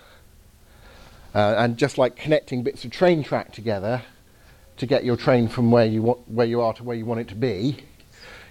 Uh, 1.35 1.53
and 1.59 1.77
just 1.77 1.99
like 1.99 2.15
connecting 2.15 2.63
bits 2.63 2.83
of 2.83 2.89
train 2.89 3.23
track 3.23 3.51
together 3.51 4.01
to 4.77 4.87
get 4.87 5.05
your 5.05 5.15
train 5.15 5.47
from 5.47 5.69
where 5.69 5.85
you, 5.85 6.01
where 6.01 6.47
you 6.47 6.59
are 6.59 6.73
to 6.73 6.83
where 6.83 6.97
you 6.97 7.05
want 7.05 7.19
it 7.19 7.27
to 7.27 7.35
be, 7.35 7.83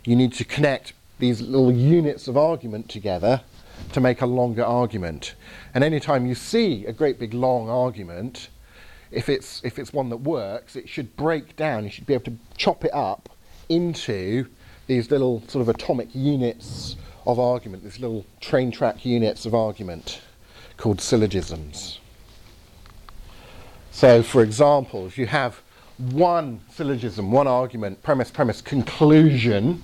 you 0.05 0.15
need 0.15 0.33
to 0.35 0.45
connect 0.45 0.93
these 1.19 1.41
little 1.41 1.73
units 1.73 2.29
of 2.29 2.37
argument 2.37 2.89
together 2.89 3.41
to 3.93 4.01
make 4.01 4.21
a 4.21 4.27
longer 4.27 4.65
argument. 4.65 5.35
And 5.75 5.85
anytime 5.85 6.27
you 6.27 6.35
see 6.35 6.87
a 6.87 6.93
great 6.93 7.19
big 7.19 7.35
long 7.35 7.69
argument, 7.69 8.49
if 9.11 9.29
it's, 9.29 9.63
if 9.65 9.79
it's 9.79 9.93
one 9.93 10.09
that 10.11 10.19
works, 10.19 10.77
it 10.77 10.89
should 10.89 11.17
break 11.17 11.57
down. 11.57 11.85
You 11.85 11.91
should 11.91 12.07
be 12.07 12.15
able 12.15 12.25
to 12.25 12.37
chop 12.57 12.85
it 12.85 12.93
up 12.93 13.29
into 13.69 14.47
these 14.87 15.11
little 15.11 15.43
sort 15.49 15.63
of 15.63 15.69
atomic 15.69 16.09
units 16.15 16.97
of 17.27 17.39
argument, 17.39 17.83
these 17.85 18.01
little 18.01 18.27
train 18.41 18.71
track 18.71 19.05
units 19.05 19.47
of 19.47 19.55
argument 19.55 20.21
called 20.77 21.01
syllogisms. 21.01 22.01
So, 23.91 24.23
for 24.23 24.43
example, 24.43 25.07
if 25.07 25.17
you 25.17 25.27
have 25.27 25.61
one 25.99 26.61
syllogism, 26.71 27.31
one 27.31 27.47
argument, 27.47 28.03
premise, 28.03 28.31
premise, 28.31 28.61
conclusion, 28.61 29.83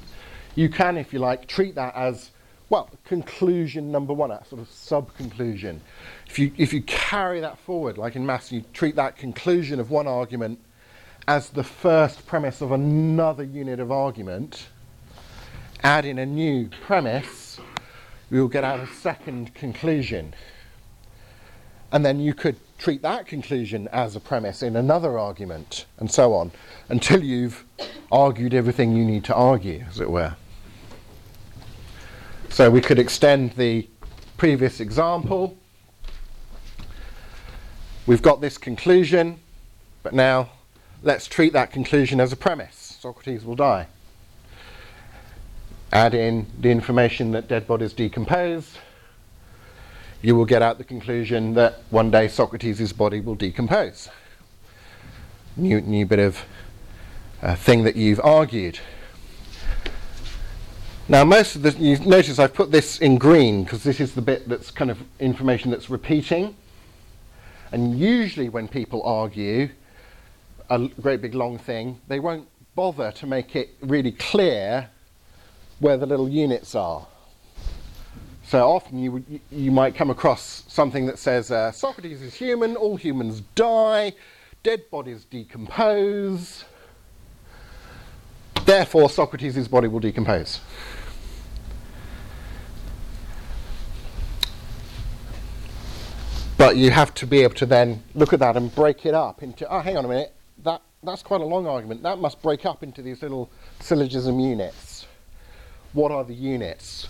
you 0.56 0.68
can, 0.68 0.96
if 0.96 1.12
you 1.12 1.20
like, 1.20 1.46
treat 1.46 1.76
that 1.76 1.94
as, 1.94 2.30
well, 2.70 2.88
conclusion 3.04 3.90
number 3.90 4.14
one, 4.14 4.30
a 4.30 4.44
sort 4.44 4.62
of 4.62 4.70
sub 4.70 5.14
conclusion. 5.16 5.80
If 6.28 6.38
you, 6.38 6.52
if 6.56 6.72
you 6.72 6.82
carry 6.82 7.40
that 7.40 7.58
forward, 7.58 7.98
like 7.98 8.14
in 8.14 8.24
maths, 8.24 8.52
you 8.52 8.64
treat 8.72 8.94
that 8.94 9.16
conclusion 9.16 9.80
of 9.80 9.90
one 9.90 10.06
argument 10.06 10.60
as 11.26 11.50
the 11.50 11.64
first 11.64 12.26
premise 12.26 12.60
of 12.60 12.70
another 12.70 13.42
unit 13.42 13.80
of 13.80 13.90
argument, 13.90 14.68
add 15.82 16.04
in 16.04 16.20
a 16.20 16.24
new 16.24 16.68
premise, 16.86 17.58
we 18.30 18.40
will 18.40 18.48
get 18.48 18.62
out 18.62 18.78
a 18.78 18.86
second 18.86 19.52
conclusion. 19.54 20.32
And 21.90 22.06
then 22.06 22.20
you 22.20 22.34
could 22.34 22.56
treat 22.78 23.02
that 23.02 23.26
conclusion 23.26 23.88
as 23.88 24.14
a 24.14 24.20
premise 24.20 24.62
in 24.62 24.76
another 24.76 25.18
argument, 25.18 25.86
and 25.98 26.08
so 26.08 26.34
on, 26.34 26.52
until 26.88 27.22
you've 27.22 27.64
argued 28.12 28.54
everything 28.54 28.94
you 28.94 29.04
need 29.04 29.24
to 29.24 29.34
argue, 29.34 29.84
as 29.88 29.98
it 29.98 30.08
were. 30.08 30.36
So 32.50 32.68
we 32.68 32.80
could 32.80 32.98
extend 32.98 33.52
the 33.52 33.88
previous 34.36 34.80
example. 34.80 35.56
We've 38.06 38.20
got 38.20 38.40
this 38.40 38.58
conclusion, 38.58 39.38
but 40.02 40.12
now 40.14 40.50
let's 41.04 41.28
treat 41.28 41.52
that 41.52 41.70
conclusion 41.70 42.20
as 42.20 42.32
a 42.32 42.36
premise. 42.36 42.98
Socrates 43.00 43.44
will 43.44 43.54
die. 43.54 43.86
Add 45.92 46.12
in 46.12 46.46
the 46.58 46.70
information 46.70 47.30
that 47.32 47.46
dead 47.46 47.68
bodies 47.68 47.92
decompose. 47.92 48.76
You 50.20 50.34
will 50.34 50.44
get 50.44 50.60
out 50.60 50.76
the 50.76 50.84
conclusion 50.84 51.54
that 51.54 51.82
one 51.90 52.10
day 52.10 52.26
Socrates' 52.26 52.92
body 52.92 53.20
will 53.20 53.36
decompose. 53.36 54.08
New, 55.56 55.80
new 55.80 56.04
bit 56.04 56.18
of 56.18 56.42
uh, 57.42 57.54
thing 57.54 57.84
that 57.84 57.94
you've 57.94 58.20
argued. 58.20 58.80
Now, 61.10 61.24
most 61.24 61.56
of 61.56 61.62
the, 61.62 61.72
you 61.72 61.98
notice 61.98 62.38
I've 62.38 62.54
put 62.54 62.70
this 62.70 63.00
in 63.00 63.18
green 63.18 63.64
because 63.64 63.82
this 63.82 63.98
is 63.98 64.14
the 64.14 64.22
bit 64.22 64.48
that's 64.48 64.70
kind 64.70 64.92
of 64.92 64.98
information 65.18 65.72
that's 65.72 65.90
repeating. 65.90 66.54
And 67.72 67.98
usually, 67.98 68.48
when 68.48 68.68
people 68.68 69.02
argue 69.02 69.70
a 70.70 70.86
great 71.00 71.20
big 71.20 71.34
long 71.34 71.58
thing, 71.58 72.00
they 72.06 72.20
won't 72.20 72.46
bother 72.76 73.10
to 73.10 73.26
make 73.26 73.56
it 73.56 73.70
really 73.80 74.12
clear 74.12 74.88
where 75.80 75.96
the 75.96 76.06
little 76.06 76.28
units 76.28 76.76
are. 76.76 77.08
So 78.44 78.70
often 78.70 79.00
you- 79.00 79.40
you 79.50 79.72
might 79.72 79.96
come 79.96 80.10
across 80.10 80.62
something 80.68 81.06
that 81.06 81.18
says 81.18 81.50
uh, 81.50 81.72
Socrates 81.72 82.22
is 82.22 82.34
human, 82.34 82.76
all 82.76 82.94
humans 82.94 83.42
die, 83.56 84.12
dead 84.62 84.88
bodies 84.92 85.24
decompose, 85.24 86.64
therefore 88.64 89.10
Socrates' 89.10 89.66
body 89.66 89.88
will 89.88 89.98
decompose. 89.98 90.60
But 96.60 96.76
you 96.76 96.90
have 96.90 97.14
to 97.14 97.26
be 97.26 97.40
able 97.40 97.54
to 97.54 97.64
then 97.64 98.02
look 98.14 98.34
at 98.34 98.40
that 98.40 98.54
and 98.54 98.74
break 98.74 99.06
it 99.06 99.14
up 99.14 99.42
into, 99.42 99.66
oh, 99.72 99.80
hang 99.80 99.96
on 99.96 100.04
a 100.04 100.08
minute, 100.08 100.34
that, 100.62 100.82
that's 101.02 101.22
quite 101.22 101.40
a 101.40 101.44
long 101.46 101.66
argument. 101.66 102.02
That 102.02 102.18
must 102.18 102.42
break 102.42 102.66
up 102.66 102.82
into 102.82 103.00
these 103.00 103.22
little 103.22 103.50
syllogism 103.78 104.38
units. 104.38 105.06
What 105.94 106.12
are 106.12 106.22
the 106.22 106.34
units? 106.34 107.08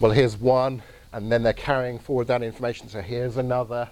Well, 0.00 0.10
here's 0.10 0.36
one, 0.36 0.82
and 1.12 1.30
then 1.30 1.44
they're 1.44 1.52
carrying 1.52 2.00
forward 2.00 2.26
that 2.26 2.42
information, 2.42 2.88
so 2.88 3.00
here's 3.02 3.36
another. 3.36 3.88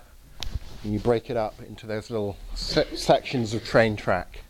And 0.83 0.93
you 0.93 0.99
break 0.99 1.31
it 1.31 1.37
up 1.37 1.55
into 1.69 1.87
those 1.87 2.11
little 2.11 2.37
se- 2.57 2.97
sections 2.97 3.55
of 3.55 3.65
train 3.65 3.95
track. 3.95 4.41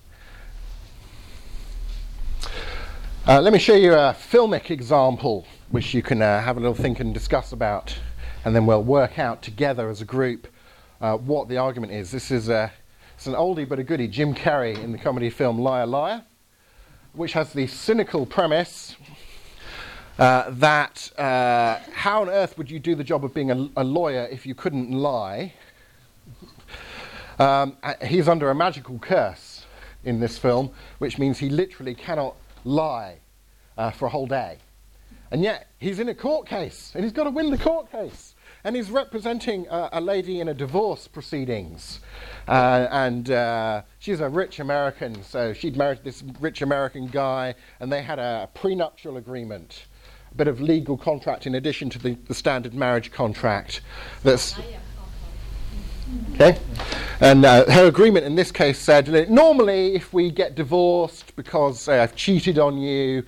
Uh, 3.29 3.43
let 3.43 3.53
me 3.53 3.59
show 3.59 3.75
you 3.75 3.93
a 3.93 4.17
filmic 4.19 4.71
example 4.71 5.47
which 5.71 5.93
you 5.93 6.01
can 6.01 6.23
uh, 6.23 6.41
have 6.41 6.57
a 6.57 6.61
little 6.61 6.75
think 6.75 6.99
and 6.99 7.13
discuss 7.13 7.53
about, 7.53 7.95
and 8.45 8.55
then 8.55 8.67
we'll 8.67 8.83
work 8.83 9.19
out 9.19 9.43
together 9.43 9.89
as 9.89 10.01
a 10.01 10.05
group 10.05 10.47
uh, 11.01 11.17
what 11.17 11.49
the 11.49 11.57
argument 11.57 11.93
is. 11.93 12.11
This 12.11 12.31
is 12.31 12.49
a, 12.49 12.73
it's 13.15 13.27
an 13.27 13.35
oldie 13.35 13.69
but 13.69 13.79
a 13.79 13.83
goodie, 13.83 14.09
Jim 14.09 14.35
Carrey 14.35 14.79
in 14.83 14.93
the 14.93 14.99
comedy 14.99 15.31
film 15.31 15.59
Liar 15.59 15.87
Liar, 15.87 16.23
which 17.15 17.33
has 17.33 17.53
the 17.53 17.67
cynical 17.67 18.27
premise 18.27 18.97
uh, 20.19 20.51
that 20.51 21.11
uh, 21.19 21.79
how 21.93 22.23
on 22.23 22.29
earth 22.29 22.57
would 22.59 22.71
you 22.71 22.79
do 22.79 22.95
the 22.95 23.05
job 23.05 23.25
of 23.25 23.35
being 23.35 23.51
a, 23.51 23.69
a 23.77 23.85
lawyer 23.85 24.29
if 24.31 24.47
you 24.47 24.55
couldn't 24.55 24.93
lie? 24.93 25.53
Um, 27.39 27.77
uh, 27.83 27.95
he's 28.07 28.29
under 28.29 28.51
a 28.51 28.55
magical 28.55 28.99
curse 28.99 29.65
in 30.05 30.21
this 30.21 30.39
film, 30.39 30.71
which 30.99 31.19
means 31.19 31.39
he 31.39 31.49
literally 31.49 31.95
cannot 31.95 32.37
lie 32.65 33.17
uh, 33.77 33.91
for 33.91 34.07
a 34.07 34.09
whole 34.09 34.27
day. 34.27 34.59
And 35.31 35.43
yet, 35.43 35.69
he's 35.81 35.99
in 35.99 36.09
a 36.09 36.15
court 36.15 36.47
case, 36.47 36.93
and 36.95 37.03
he's 37.03 37.13
got 37.13 37.25
to 37.25 37.31
win 37.31 37.51
the 37.51 37.59
court 37.59 37.91
case. 37.91 38.34
And 38.65 38.75
he's 38.75 38.91
representing 38.91 39.69
uh, 39.69 39.91
a 39.93 40.01
lady 40.01 40.41
in 40.41 40.49
a 40.49 40.55
divorce 40.55 41.07
proceedings. 41.07 42.01
Uh, 42.49 42.89
and 42.91 43.31
uh, 43.31 43.83
she's 43.99 44.21
a 44.21 44.29
rich 44.29 44.59
American, 44.59 45.23
so 45.23 45.53
she'd 45.53 45.77
married 45.77 46.01
this 46.03 46.25
rich 46.41 46.63
American 46.63 47.07
guy, 47.07 47.55
and 47.81 47.93
they 47.93 48.03
had 48.03 48.19
a 48.19 48.49
prenuptial 48.55 49.19
agreement, 49.19 49.85
a 50.33 50.35
bit 50.35 50.49
of 50.49 50.63
legal 50.63 50.97
contract 50.97 51.47
in 51.47 51.55
addition 51.55 51.91
to 51.91 51.99
the, 51.99 52.15
the 52.27 52.35
standard 52.35 52.73
marriage 52.73 53.13
contract. 53.13 53.83
That's 54.23 54.59
Okay? 56.35 56.59
And 57.21 57.45
uh, 57.45 57.71
her 57.71 57.87
agreement 57.87 58.27
in 58.27 58.35
this 58.35 58.51
case 58.51 58.79
said 58.79 59.31
normally, 59.31 59.95
if 59.95 60.13
we 60.13 60.31
get 60.31 60.55
divorced 60.55 61.35
because 61.37 61.89
I've 61.89 62.15
cheated 62.15 62.59
on 62.59 62.79
you, 62.79 63.25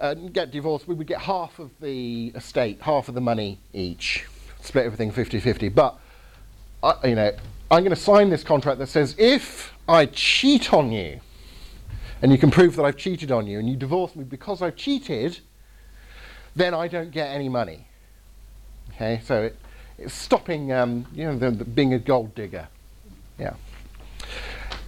uh, 0.00 0.14
get 0.14 0.50
divorced, 0.50 0.88
we 0.88 0.94
would 0.94 1.06
get 1.06 1.20
half 1.20 1.58
of 1.58 1.70
the 1.80 2.28
estate, 2.34 2.80
half 2.82 3.08
of 3.08 3.14
the 3.14 3.20
money 3.20 3.58
each, 3.72 4.26
split 4.60 4.84
everything 4.84 5.10
50 5.10 5.40
50. 5.40 5.68
But, 5.68 5.98
I, 6.82 7.08
you 7.08 7.14
know, 7.14 7.32
I'm 7.70 7.82
going 7.82 7.94
to 7.94 7.96
sign 7.96 8.30
this 8.30 8.42
contract 8.42 8.78
that 8.78 8.88
says 8.88 9.14
if 9.18 9.72
I 9.88 10.06
cheat 10.06 10.72
on 10.72 10.92
you, 10.92 11.20
and 12.22 12.32
you 12.32 12.38
can 12.38 12.50
prove 12.50 12.76
that 12.76 12.84
I've 12.84 12.96
cheated 12.96 13.30
on 13.30 13.46
you, 13.46 13.58
and 13.58 13.68
you 13.68 13.76
divorce 13.76 14.16
me 14.16 14.24
because 14.24 14.62
I've 14.62 14.76
cheated, 14.76 15.38
then 16.56 16.74
I 16.74 16.88
don't 16.88 17.10
get 17.10 17.28
any 17.28 17.48
money. 17.48 17.86
Okay, 18.94 19.20
so 19.24 19.44
it, 19.44 19.56
it's 19.98 20.14
stopping, 20.14 20.72
um, 20.72 21.06
you 21.14 21.24
know, 21.24 21.38
the, 21.38 21.50
the 21.50 21.64
being 21.64 21.94
a 21.94 21.98
gold 21.98 22.34
digger. 22.34 22.68
Yeah. 23.38 23.54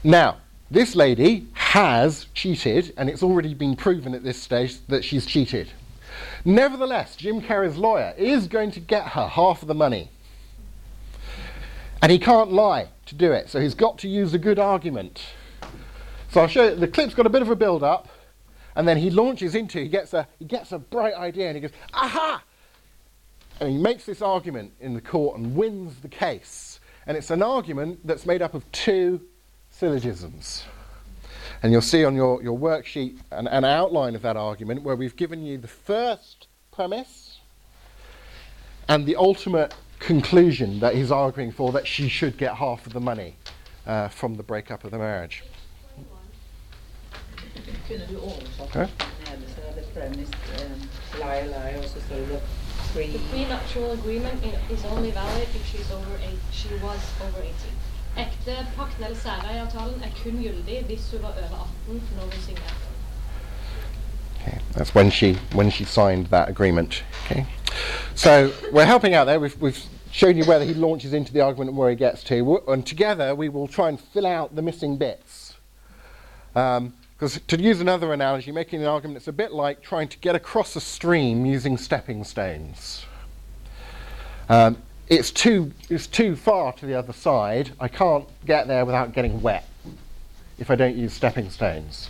Now, 0.02 0.38
this 0.70 0.94
lady 0.94 1.46
has 1.52 2.26
cheated, 2.34 2.92
and 2.96 3.08
it's 3.08 3.22
already 3.22 3.54
been 3.54 3.76
proven 3.76 4.14
at 4.14 4.22
this 4.22 4.40
stage 4.40 4.78
that 4.86 5.04
she's 5.04 5.26
cheated. 5.26 5.70
Nevertheless, 6.44 7.16
Jim 7.16 7.40
Carrey's 7.40 7.76
lawyer 7.76 8.14
is 8.16 8.46
going 8.46 8.70
to 8.72 8.80
get 8.80 9.08
her 9.08 9.26
half 9.26 9.62
of 9.62 9.68
the 9.68 9.74
money. 9.74 10.10
And 12.02 12.10
he 12.10 12.18
can't 12.18 12.52
lie 12.52 12.88
to 13.06 13.14
do 13.14 13.32
it, 13.32 13.50
so 13.50 13.60
he's 13.60 13.74
got 13.74 13.98
to 13.98 14.08
use 14.08 14.32
a 14.32 14.38
good 14.38 14.58
argument. 14.58 15.22
So 16.30 16.40
I'll 16.40 16.48
show 16.48 16.70
you, 16.70 16.74
the 16.76 16.88
clip's 16.88 17.14
got 17.14 17.26
a 17.26 17.30
bit 17.30 17.42
of 17.42 17.50
a 17.50 17.56
build 17.56 17.82
up, 17.82 18.08
and 18.76 18.86
then 18.86 18.96
he 18.96 19.10
launches 19.10 19.54
into, 19.54 19.80
he 19.80 19.88
gets 19.88 20.14
a, 20.14 20.26
he 20.38 20.44
gets 20.44 20.72
a 20.72 20.78
bright 20.78 21.14
idea, 21.14 21.48
and 21.48 21.56
he 21.56 21.60
goes, 21.60 21.72
aha! 21.92 22.42
and 23.60 23.70
he 23.70 23.76
makes 23.76 24.04
this 24.04 24.22
argument 24.22 24.72
in 24.80 24.94
the 24.94 25.00
court 25.00 25.38
and 25.38 25.54
wins 25.54 26.00
the 26.00 26.08
case. 26.08 26.80
And 27.06 27.16
it's 27.16 27.30
an 27.30 27.42
argument 27.42 28.06
that's 28.06 28.24
made 28.24 28.40
up 28.40 28.54
of 28.54 28.70
two 28.72 29.20
syllogisms. 29.80 30.64
And 31.62 31.72
you'll 31.72 31.80
see 31.94 32.04
on 32.04 32.14
your, 32.14 32.42
your 32.42 32.58
worksheet 32.58 33.18
an, 33.30 33.48
an 33.48 33.64
outline 33.64 34.14
of 34.14 34.22
that 34.22 34.36
argument 34.36 34.82
where 34.82 34.94
we've 34.94 35.16
given 35.16 35.42
you 35.42 35.56
the 35.58 35.68
first 35.68 36.48
premise 36.70 37.40
and 38.88 39.06
the 39.06 39.16
ultimate 39.16 39.74
conclusion 39.98 40.80
that 40.80 40.94
he's 40.94 41.10
arguing 41.10 41.50
for 41.50 41.72
that 41.72 41.86
she 41.86 42.08
should 42.08 42.36
get 42.36 42.54
half 42.54 42.86
of 42.86 42.92
the 42.92 43.00
money 43.00 43.36
uh, 43.86 44.08
from 44.08 44.34
the 44.34 44.42
breakup 44.42 44.84
of 44.84 44.90
the 44.90 44.98
marriage. 44.98 45.42
Kunde 47.88 48.06
du 48.08 48.16
oversatt 48.20 48.74
Ja. 48.74 48.86
nede 49.30 49.46
så 49.54 49.60
det 49.74 49.84
premise 49.94 50.32
um, 50.62 50.80
lie 51.18 51.46
lie 51.54 51.78
og 51.78 51.84
så 51.84 52.00
står 52.06 52.16
det 52.16 52.40
free 52.92 53.12
The 53.12 53.18
prenuptial 53.30 53.90
agreement 53.98 54.44
is 54.70 54.84
only 54.84 55.10
valid 55.10 55.48
if 55.58 55.64
she's 55.70 55.90
over 55.98 56.16
eight, 56.28 56.42
she 56.52 56.68
was 56.86 57.02
over 57.24 57.40
18. 57.40 57.79
Eller 59.10 59.20
særeiavtalen 59.20 60.02
er 60.02 60.22
kun 60.22 60.32
gyldig 60.42 60.84
hvis 60.86 61.10
hun 61.10 61.22
var 61.22 61.28
over 61.28 61.68
18 61.88 62.02
når 62.16 62.22
hun 62.22 62.32
signerte. 62.32 62.74
Okay, 64.40 64.58
that's 64.74 64.94
when 64.94 65.10
she 65.10 65.38
when 65.54 65.70
she 65.70 65.84
signed 65.84 66.26
that 66.26 66.48
agreement. 66.48 67.04
Okay, 67.24 67.44
so 68.14 68.50
we're 68.72 68.84
helping 68.84 69.14
out 69.14 69.26
there. 69.26 69.40
We've 69.40 69.60
we've 69.60 69.82
shown 70.12 70.36
you 70.36 70.44
where 70.44 70.64
he 70.64 70.74
launches 70.74 71.12
into 71.12 71.32
the 71.32 71.40
argument 71.40 71.70
and 71.70 71.78
where 71.78 71.90
he 71.90 71.96
gets 71.96 72.24
to, 72.24 72.62
and 72.68 72.86
together 72.86 73.34
we 73.34 73.48
will 73.48 73.68
try 73.68 73.88
and 73.88 74.00
fill 74.00 74.26
out 74.26 74.54
the 74.54 74.62
missing 74.62 74.96
bits. 74.96 75.54
Because 76.54 77.40
to 77.46 77.60
use 77.60 77.80
another 77.80 78.12
analogy, 78.12 78.52
making 78.52 78.80
an 78.80 78.86
argument, 78.86 79.16
it's 79.16 79.28
a 79.28 79.32
bit 79.32 79.52
like 79.52 79.82
trying 79.82 80.08
to 80.08 80.18
get 80.18 80.34
across 80.34 80.76
a 80.76 80.80
stream 80.80 81.46
using 81.46 81.78
stepping 81.78 82.24
stones. 82.24 83.06
Um, 84.48 84.76
it's 85.10 85.30
too 85.30 85.72
it's 85.90 86.06
too 86.06 86.36
far 86.36 86.72
to 86.74 86.86
the 86.86 86.94
other 86.94 87.12
side. 87.12 87.72
I 87.78 87.88
can't 87.88 88.26
get 88.46 88.68
there 88.68 88.86
without 88.86 89.12
getting 89.12 89.42
wet 89.42 89.68
if 90.58 90.70
I 90.70 90.76
don't 90.76 90.96
use 90.96 91.12
stepping 91.12 91.50
stones. 91.50 92.08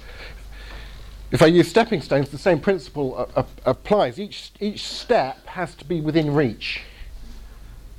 If 1.33 1.43
I 1.43 1.47
use 1.47 1.69
stepping 1.69 2.03
stones, 2.03 2.31
the 2.31 2.39
same 2.39 2.59
principle 2.59 3.17
a- 3.17 3.41
a- 3.41 3.71
applies. 3.71 4.19
Each, 4.19 4.51
each 4.59 4.85
step 4.85 5.47
has 5.47 5.77
to 5.77 5.85
be 5.85 6.01
within 6.01 6.35
reach. 6.35 6.83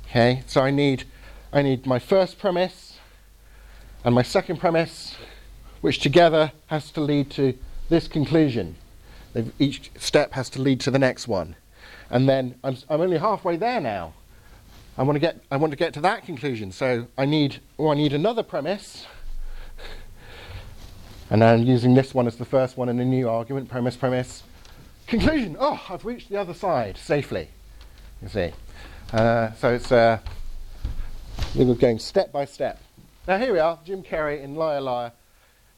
Okay, 0.06 0.42
so 0.46 0.60
I 0.60 0.70
need, 0.70 1.04
I 1.50 1.62
need 1.62 1.86
my 1.86 1.98
first 1.98 2.38
premise 2.38 2.98
and 4.04 4.14
my 4.14 4.20
second 4.20 4.58
premise, 4.58 5.16
which 5.80 6.00
together 6.00 6.52
has 6.66 6.90
to 6.90 7.00
lead 7.00 7.30
to 7.30 7.54
this 7.88 8.06
conclusion. 8.06 8.76
They've, 9.32 9.50
each 9.58 9.90
step 9.96 10.32
has 10.32 10.50
to 10.50 10.60
lead 10.60 10.80
to 10.80 10.90
the 10.90 10.98
next 10.98 11.26
one. 11.26 11.56
And 12.10 12.28
then 12.28 12.56
I'm, 12.62 12.76
I'm 12.90 13.00
only 13.00 13.16
halfway 13.16 13.56
there 13.56 13.80
now. 13.80 14.12
I 14.96 15.02
want 15.04 15.16
to 15.16 15.20
get, 15.20 15.42
I 15.50 15.56
want 15.56 15.70
to 15.70 15.76
get 15.76 15.94
to 15.94 16.00
that 16.02 16.24
conclusion. 16.26 16.70
So 16.70 17.06
I 17.16 17.24
need, 17.24 17.60
or 17.78 17.92
I 17.92 17.96
need 17.96 18.12
another 18.12 18.42
premise. 18.42 19.06
And 21.30 21.42
I'm 21.42 21.62
using 21.62 21.94
this 21.94 22.12
one 22.12 22.26
as 22.26 22.36
the 22.36 22.44
first 22.44 22.76
one 22.76 22.90
in 22.90 23.00
a 23.00 23.04
new 23.04 23.26
argument, 23.26 23.70
premise, 23.70 23.96
premise. 23.96 24.42
Conclusion, 25.06 25.56
oh, 25.58 25.82
I've 25.88 26.04
reached 26.04 26.28
the 26.28 26.36
other 26.36 26.52
side 26.52 26.98
safely, 26.98 27.48
you 28.20 28.28
see. 28.28 28.52
Uh, 29.12 29.52
so 29.52 29.72
it's, 29.72 29.90
uh, 29.90 30.18
we're 31.54 31.74
going 31.74 31.98
step 31.98 32.32
by 32.32 32.44
step. 32.44 32.82
Now 33.26 33.38
here 33.38 33.54
we 33.54 33.60
are, 33.60 33.78
Jim 33.82 34.02
Carrey 34.02 34.42
in 34.42 34.56
Liar 34.56 34.82
Liar, 34.82 35.12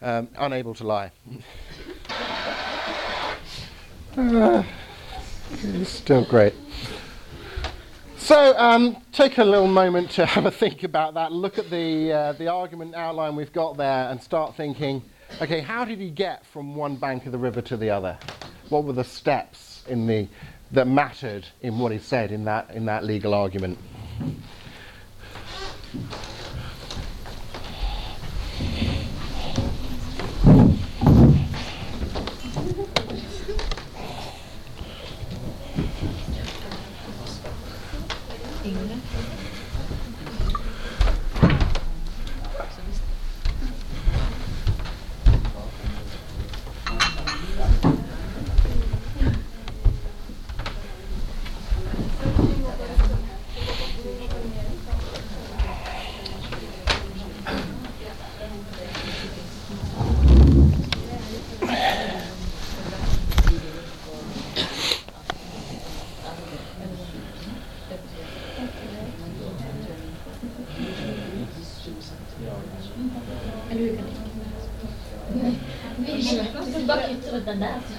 um, 0.02 0.28
unable 0.36 0.74
to 0.74 0.84
lie. 0.84 1.12
Uh, 4.16 4.64
it's 5.52 5.90
still 5.90 6.24
great. 6.24 6.54
So 8.24 8.56
um, 8.56 8.96
take 9.12 9.36
a 9.36 9.44
little 9.44 9.68
moment 9.68 10.12
to 10.12 10.24
have 10.34 10.46
a 10.46 10.50
think 10.50 10.82
about 10.82 11.12
that. 11.12 11.30
Look 11.30 11.58
at 11.58 11.68
the 11.68 12.10
uh, 12.10 12.32
the 12.32 12.48
argument 12.48 12.94
outline 12.94 13.36
we've 13.36 13.52
got 13.52 13.76
there, 13.76 14.08
and 14.08 14.22
start 14.22 14.56
thinking. 14.56 15.02
Okay, 15.42 15.60
how 15.60 15.84
did 15.84 15.98
he 15.98 16.08
get 16.08 16.46
from 16.46 16.74
one 16.74 16.96
bank 16.96 17.26
of 17.26 17.32
the 17.32 17.38
river 17.38 17.60
to 17.60 17.76
the 17.76 17.90
other? 17.90 18.16
What 18.70 18.84
were 18.84 18.94
the 18.94 19.04
steps 19.04 19.84
in 19.88 20.06
the 20.06 20.26
that 20.72 20.88
mattered 20.88 21.46
in 21.60 21.78
what 21.78 21.92
he 21.92 21.98
said 21.98 22.32
in 22.32 22.46
that 22.46 22.70
in 22.70 22.86
that 22.86 23.04
legal 23.04 23.34
argument? 23.34 23.76
Bara 77.46 77.56
knyter 77.56 77.93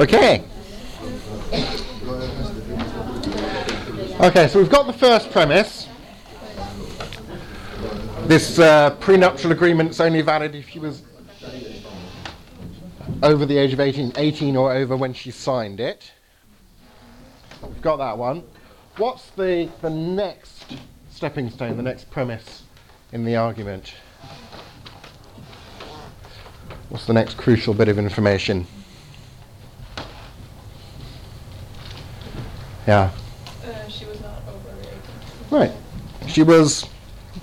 Okay. 0.00 0.49
Okay, 4.20 4.48
so 4.48 4.58
we've 4.58 4.68
got 4.68 4.86
the 4.86 4.92
first 4.92 5.30
premise. 5.30 5.88
This 8.26 8.58
uh, 8.58 8.90
prenuptial 9.00 9.50
agreement's 9.50 9.98
only 9.98 10.20
valid 10.20 10.54
if 10.54 10.68
she 10.68 10.78
was 10.78 11.02
over 13.22 13.46
the 13.46 13.56
age 13.56 13.72
of 13.72 13.80
18, 13.80 14.12
18 14.16 14.56
or 14.56 14.74
over 14.74 14.94
when 14.94 15.14
she 15.14 15.30
signed 15.30 15.80
it. 15.80 16.12
We've 17.62 17.80
got 17.80 17.96
that 17.96 18.18
one. 18.18 18.44
What's 18.98 19.30
the, 19.30 19.70
the 19.80 19.88
next 19.88 20.76
stepping 21.08 21.48
stone, 21.48 21.78
the 21.78 21.82
next 21.82 22.10
premise 22.10 22.64
in 23.12 23.24
the 23.24 23.36
argument? 23.36 23.94
What's 26.90 27.06
the 27.06 27.14
next 27.14 27.38
crucial 27.38 27.72
bit 27.72 27.88
of 27.88 27.98
information? 27.98 28.66
Yeah. 32.86 33.10
she 33.88 34.04
was 34.04 34.20
not 34.20 34.42
over 34.48 34.70
18. 34.80 35.00
Right. 35.50 35.72
She 36.28 36.44
was 36.44 36.88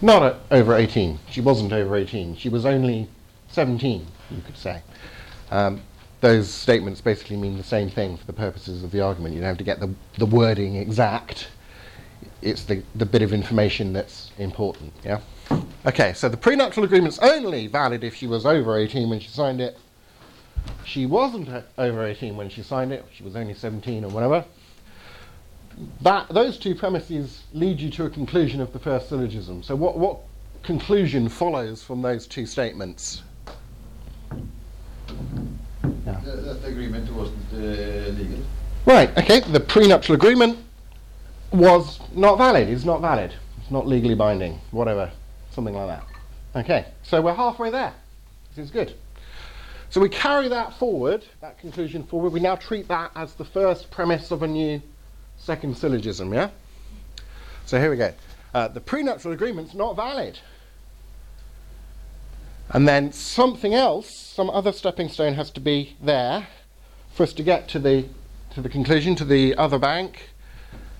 not 0.02 0.24
a, 0.24 0.40
over 0.52 0.76
18. 0.76 1.20
She 1.30 1.42
wasn't 1.42 1.74
over 1.74 1.96
18. 1.96 2.38
She 2.38 2.48
was 2.48 2.66
only 2.66 3.10
17, 3.50 4.06
you 4.32 4.42
could 4.46 4.58
say. 4.58 4.82
Um, 5.52 5.82
those 6.22 6.50
statements 6.50 7.02
basically 7.02 7.36
mean 7.36 7.58
the 7.58 7.64
same 7.64 7.90
thing 7.90 8.18
for 8.18 8.26
the 8.26 8.34
purposes 8.34 8.84
of 8.84 8.92
the 8.92 9.02
argument. 9.02 9.36
You 9.36 9.42
don't 9.42 9.50
have 9.50 9.58
to 9.58 9.64
get 9.64 9.80
the, 9.80 9.94
the 10.18 10.26
wording 10.26 10.78
exact. 10.78 11.50
It's 12.42 12.64
the, 12.64 12.82
the 12.96 13.06
bit 13.06 13.22
of 13.22 13.34
information 13.34 13.92
that's 13.94 14.32
important, 14.38 14.94
yeah? 15.04 15.20
Okay, 15.86 16.14
so 16.14 16.30
the 16.30 16.38
prenuptial 16.38 16.84
agreement's 16.84 17.20
only 17.20 17.68
valid 17.68 18.04
if 18.04 18.16
she 18.16 18.28
was 18.28 18.46
over 18.46 18.78
18 18.78 19.10
when 19.10 19.20
she 19.20 19.28
signed 19.28 19.60
it. 19.60 19.78
She 20.86 21.06
wasn't 21.06 21.50
over 21.78 22.06
18 22.06 22.36
when 22.36 22.50
she 22.50 22.64
signed 22.64 22.94
it. 22.94 23.06
She 23.14 23.24
was 23.24 23.36
only 23.36 23.54
17 23.54 24.06
or 24.06 24.10
whatever 24.10 24.46
that 26.02 26.28
those 26.30 26.58
two 26.58 26.76
premises 26.76 27.44
lead 27.54 27.80
you 27.80 27.90
to 27.92 28.06
a 28.06 28.10
conclusion 28.10 28.62
of 28.62 28.74
the 28.74 28.80
first 28.80 29.10
syllogism. 29.10 29.64
So 29.64 29.76
what, 29.76 29.98
what 29.98 30.20
conclusion 30.64 31.30
follows 31.30 31.84
from 31.84 32.02
those 32.02 32.28
two 32.28 32.46
statements? 32.46 33.24
That 36.06 36.24
that 36.24 36.66
agreement 36.66 37.12
wasn't 37.14 37.54
uh, 37.54 37.58
legal. 37.58 38.40
Right, 38.86 39.16
okay, 39.18 39.42
the 39.42 39.60
prenuptial 39.60 40.16
agreement 40.16 40.58
was 41.52 42.00
not 42.14 42.38
valid, 42.38 42.70
it's 42.70 42.86
not 42.86 43.02
valid. 43.02 43.34
It's 43.68 43.72
not 43.72 43.86
legally 43.86 44.16
binding, 44.16 44.60
whatever, 44.72 45.12
something 45.52 45.76
like 45.76 45.88
that. 45.88 46.04
Okay, 46.56 46.86
so 47.04 47.22
we're 47.22 47.34
halfway 47.34 47.70
there. 47.70 47.94
This 48.56 48.66
is 48.66 48.72
good. 48.72 48.94
So 49.90 50.00
we 50.00 50.10
carry 50.10 50.48
that 50.48 50.74
forward, 50.74 51.26
that 51.42 51.60
conclusion 51.60 52.04
forward. 52.04 52.32
We 52.32 52.40
now 52.40 52.56
treat 52.56 52.88
that 52.88 53.12
as 53.16 53.34
the 53.34 53.46
first 53.46 53.92
premise 53.92 54.32
of 54.32 54.44
a 54.44 54.48
new 54.48 54.82
second 55.48 55.78
syllogism, 55.78 56.34
yeah? 56.34 56.50
So 57.66 57.80
here 57.80 57.90
we 57.90 57.96
go. 57.96 58.14
Uh, 58.54 58.68
the 58.68 58.82
prenuptial 58.82 59.32
agreement's 59.32 59.74
not 59.74 59.96
valid. 59.96 60.40
And 62.70 62.86
then 62.86 63.14
something 63.14 63.74
else, 63.74 64.14
some 64.14 64.50
other 64.50 64.74
stepping 64.74 65.08
stone 65.08 65.36
has 65.36 65.50
to 65.52 65.62
be 65.62 65.96
there 66.02 66.48
for 67.14 67.24
us 67.24 67.32
to 67.32 67.44
get 67.44 67.70
to 67.70 67.80
the 67.80 68.10
to 68.56 68.62
the 68.62 68.68
conclusion, 68.68 69.16
to 69.16 69.24
the 69.24 69.56
other 69.56 69.80
bank, 69.80 70.32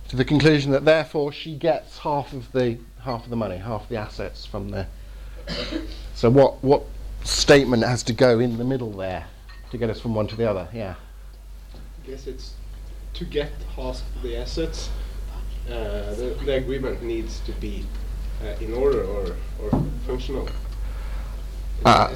to 0.08 0.16
the 0.16 0.24
conclusion 0.24 0.72
that 0.72 0.86
therefore 0.86 1.34
she 1.34 1.54
gets 1.54 1.98
half 1.98 2.32
of 2.32 2.50
the 2.54 2.78
half 3.02 3.26
of 3.26 3.30
the 3.30 3.36
money, 3.36 3.58
half 3.58 3.90
the 3.90 3.98
assets 3.98 4.46
from 4.46 4.70
the. 4.70 4.88
So 6.16 6.32
what 6.32 6.64
what 6.64 6.84
statement 7.24 7.84
has 7.84 8.02
to 8.04 8.14
go 8.14 8.40
in 8.40 8.58
the 8.58 8.64
middle 8.64 8.92
there 8.92 9.28
to 9.72 9.78
get 9.78 9.90
us 9.90 10.00
from 10.00 10.16
one 10.16 10.28
to 10.28 10.36
the 10.36 10.50
other? 10.50 10.68
Yeah. 10.74 10.96
I 11.76 12.10
guess 12.10 12.26
it's 12.26 12.54
to 13.18 13.26
get 13.26 13.52
half 13.76 14.02
the 14.22 14.38
assets. 14.38 14.90
Uh, 15.68 16.14
the, 16.16 16.38
the 16.46 16.54
agreement 16.54 17.02
needs 17.02 17.40
to 17.42 17.52
be 17.54 17.86
uh, 18.44 18.64
in 18.64 18.74
order 18.74 19.04
or, 19.04 19.36
or 19.62 19.84
functional. 20.06 20.48
Uh. 21.84 22.14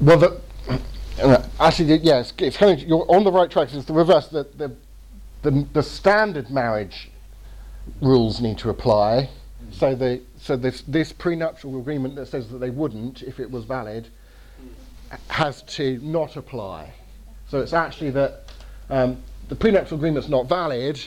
Well, 0.00 0.18
the, 0.18 0.40
uh, 1.22 1.46
actually, 1.60 1.96
yeah, 1.98 2.20
it's, 2.20 2.32
it's 2.38 2.56
kind 2.56 2.80
of 2.80 2.88
you're 2.88 3.06
on 3.08 3.24
the 3.24 3.32
right 3.32 3.50
track. 3.50 3.72
It's 3.72 3.84
the 3.84 3.92
reverse. 3.92 4.28
The, 4.28 4.46
the 4.56 4.74
the 5.42 5.66
the 5.72 5.82
standard 5.82 6.50
marriage 6.50 7.10
rules 8.00 8.40
need 8.40 8.58
to 8.58 8.70
apply. 8.70 9.28
So 9.70 9.94
the 9.94 10.22
so 10.38 10.56
this 10.56 10.82
this 10.82 11.12
prenuptial 11.12 11.78
agreement 11.78 12.16
that 12.16 12.26
says 12.26 12.48
that 12.48 12.58
they 12.58 12.70
wouldn't 12.70 13.22
if 13.22 13.38
it 13.38 13.50
was 13.50 13.64
valid 13.64 14.08
has 15.28 15.62
to 15.62 15.98
not 16.02 16.36
apply. 16.36 16.92
So 17.48 17.60
it's 17.60 17.72
actually 17.72 18.10
that 18.10 18.44
um, 18.90 19.18
the 19.48 19.56
prenuptial 19.56 19.96
agreement's 19.96 20.28
not 20.28 20.48
valid, 20.48 21.00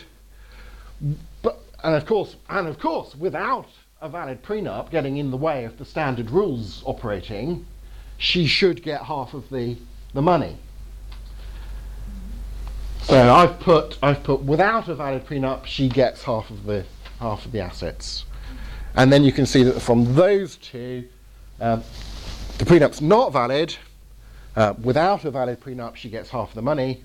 but 1.42 1.60
and 1.84 1.96
of 1.96 2.06
course 2.06 2.36
and 2.50 2.68
of 2.68 2.80
course 2.80 3.16
without 3.16 3.68
a 4.02 4.10
valid 4.10 4.44
prenup 4.44 4.92
getting 4.92 5.18
in 5.18 5.32
the 5.32 5.38
way 5.38 5.66
of 5.66 5.78
the 5.78 5.86
standard 5.86 6.30
rules 6.30 6.84
operating, 6.86 7.66
she 8.18 8.46
should 8.46 8.84
get 8.84 9.02
half 9.02 9.34
of 9.34 9.50
the 9.50 9.76
the 10.14 10.22
money. 10.22 10.58
So 13.04 13.34
I've 13.34 13.60
put 13.60 13.98
I've 14.04 14.24
put 14.24 14.42
without 14.44 14.88
a 14.88 14.96
valid 14.96 15.26
prenup 15.26 15.66
she 15.66 15.88
gets 15.88 16.24
half 16.24 16.50
of 16.50 16.66
the 16.66 16.86
half 17.20 17.46
of 17.46 17.52
the 17.52 17.60
assets, 17.60 18.26
and 18.96 19.12
then 19.12 19.24
you 19.24 19.32
can 19.32 19.46
see 19.46 19.64
that 19.64 19.80
from 19.82 20.14
those 20.14 20.58
two, 20.58 21.08
um, 21.60 21.84
the 22.58 22.66
prenup's 22.66 23.02
not 23.02 23.34
valid. 23.34 23.76
Uh, 24.56 24.74
without 24.82 25.24
a 25.24 25.30
valid 25.30 25.60
prenup, 25.60 25.96
she 25.96 26.10
gets 26.10 26.32
half 26.32 26.50
of 26.50 26.56
the 26.56 26.62
money 26.64 27.04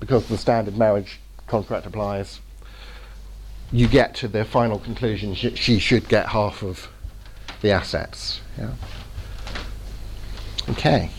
because 0.00 0.26
the 0.26 0.38
standard 0.38 0.76
marriage 0.76 1.20
contract 1.46 1.86
applies. 1.86 2.40
You 3.70 3.86
get 3.86 4.14
to 4.16 4.28
the 4.28 4.44
final 4.44 4.78
conclusion: 4.78 5.34
sh- 5.34 5.54
she 5.54 5.78
should 5.78 6.08
get 6.08 6.26
half 6.26 6.62
of 6.62 6.88
the 7.60 7.70
assets. 7.70 8.40
Yeah. 8.58 8.72
Okay. 10.70 11.10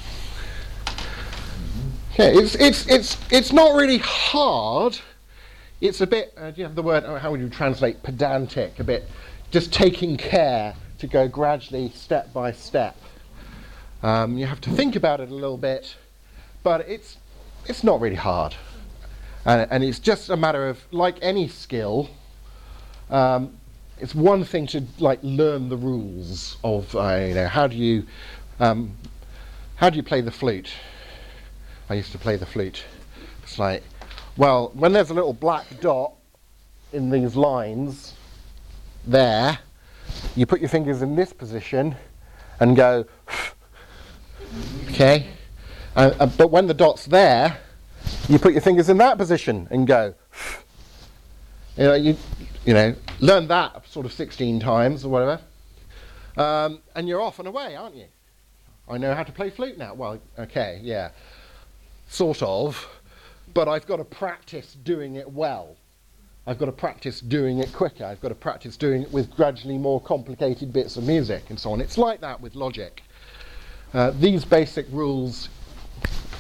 Okay, 2.14 2.38
it's 2.38 2.56
it's 2.56 2.88
it's 2.88 3.18
it's 3.32 3.54
not 3.54 3.76
really 3.76 4.00
hard. 4.00 5.00
It's 5.80 6.02
a 6.02 6.08
bit. 6.08 6.34
Uh, 6.38 6.52
do 6.52 6.60
you 6.60 6.66
have 6.66 6.76
the 6.76 6.84
word? 6.84 7.06
How 7.06 7.32
would 7.32 7.40
you 7.40 7.50
translate 7.50 8.04
pedantic? 8.04 8.80
A 8.80 8.84
bit, 8.84 9.08
just 9.50 9.72
taking 9.72 10.18
care 10.18 10.76
to 11.00 11.08
go 11.08 11.28
gradually, 11.28 11.90
step 11.96 12.34
by 12.34 12.52
step. 12.52 12.98
Um, 14.04 14.38
you 14.38 14.46
have 14.46 14.62
to 14.62 14.70
think 14.72 14.96
about 14.96 15.20
it 15.20 15.30
a 15.30 15.34
little 15.34 15.58
bit, 15.58 15.96
but 16.64 16.82
it's 16.82 17.18
it's 17.66 17.84
not 17.84 18.02
really 18.02 18.16
hard, 18.16 18.56
and, 19.46 19.68
and 19.72 19.84
it's 19.84 20.00
just 20.00 20.30
a 20.30 20.38
matter 20.38 20.68
of 20.68 20.80
like 20.92 21.18
any 21.22 21.48
skill. 21.48 22.10
Um, 23.10 23.58
it's 24.00 24.16
one 24.16 24.44
thing 24.44 24.68
to 24.68 24.84
like 25.00 25.20
learn 25.22 25.70
the 25.70 25.78
rules 25.78 26.58
of 26.64 26.96
uh, 26.96 27.16
you 27.28 27.36
know 27.36 27.48
how 27.48 27.68
do 27.68 27.76
you 27.76 28.06
um, 28.60 28.96
how 29.76 29.90
do 29.90 29.98
you 29.98 30.04
play 30.04 30.22
the 30.22 30.32
flute? 30.32 30.72
I 31.90 31.96
used 31.96 32.12
to 32.12 32.18
play 32.18 32.36
the 32.36 32.46
flute. 32.46 32.84
It's 33.44 33.60
like, 33.60 33.84
well, 34.38 34.72
when 34.76 34.94
there's 34.94 35.10
a 35.10 35.14
little 35.14 35.34
black 35.34 35.66
dot 35.82 36.14
in 36.94 37.10
these 37.10 37.36
lines 37.36 38.14
there, 39.06 39.60
you 40.36 40.46
put 40.46 40.62
your 40.62 40.70
fingers 40.70 41.02
in 41.02 41.16
this 41.16 41.34
position 41.34 41.96
and 42.60 42.76
go, 42.76 43.06
okay. 44.90 45.28
Uh, 45.96 46.12
uh, 46.20 46.26
but 46.28 46.52
when 46.52 46.68
the 46.68 46.74
dot's 46.74 47.06
there, 47.06 47.58
you 48.30 48.40
put 48.40 48.54
your 48.54 48.62
fingers 48.62 48.90
in 48.90 48.98
that 48.98 49.18
position 49.18 49.68
and 49.72 49.88
go. 49.88 50.14
You 51.78 51.86
know, 51.86 51.94
you, 51.94 52.18
you 52.66 52.74
know, 52.74 52.94
learn 53.22 53.48
that 53.48 53.88
sort 53.88 54.06
of 54.06 54.12
16 54.12 54.60
times 54.60 55.06
or 55.06 55.10
whatever, 55.10 55.40
um, 56.36 56.82
and 56.96 57.08
you're 57.08 57.22
off 57.22 57.40
and 57.40 57.48
away, 57.48 57.78
aren't 57.78 57.96
you? 57.96 58.08
I 58.90 58.98
know 58.98 59.16
how 59.16 59.24
to 59.24 59.32
play 59.32 59.50
flute 59.50 59.78
now. 59.78 59.94
Well, 59.94 60.20
okay, 60.38 60.82
yeah, 60.84 61.12
sort 62.10 62.44
of, 62.44 62.86
but 63.54 63.70
I've 63.70 63.88
got 63.88 63.98
to 63.98 64.04
practice 64.04 64.76
doing 64.84 65.16
it 65.16 65.32
well. 65.32 65.78
I've 66.46 66.58
got 66.58 66.66
to 66.66 66.72
practice 66.72 67.22
doing 67.22 67.60
it 67.60 67.72
quicker. 67.72 68.04
I've 68.04 68.20
got 68.20 68.30
to 68.30 68.36
practice 68.36 68.76
doing 68.76 69.04
it 69.04 69.12
with 69.12 69.30
gradually 69.36 69.78
more 69.78 70.02
complicated 70.02 70.74
bits 70.74 70.98
of 70.98 71.06
music 71.06 71.44
and 71.50 71.60
so 71.60 71.72
on. 71.72 71.80
It's 71.80 71.98
like 71.98 72.20
that 72.22 72.42
with 72.42 72.56
logic. 72.56 73.04
Uh, 73.94 74.12
these 74.20 74.44
basic 74.44 74.88
rules, 74.92 75.50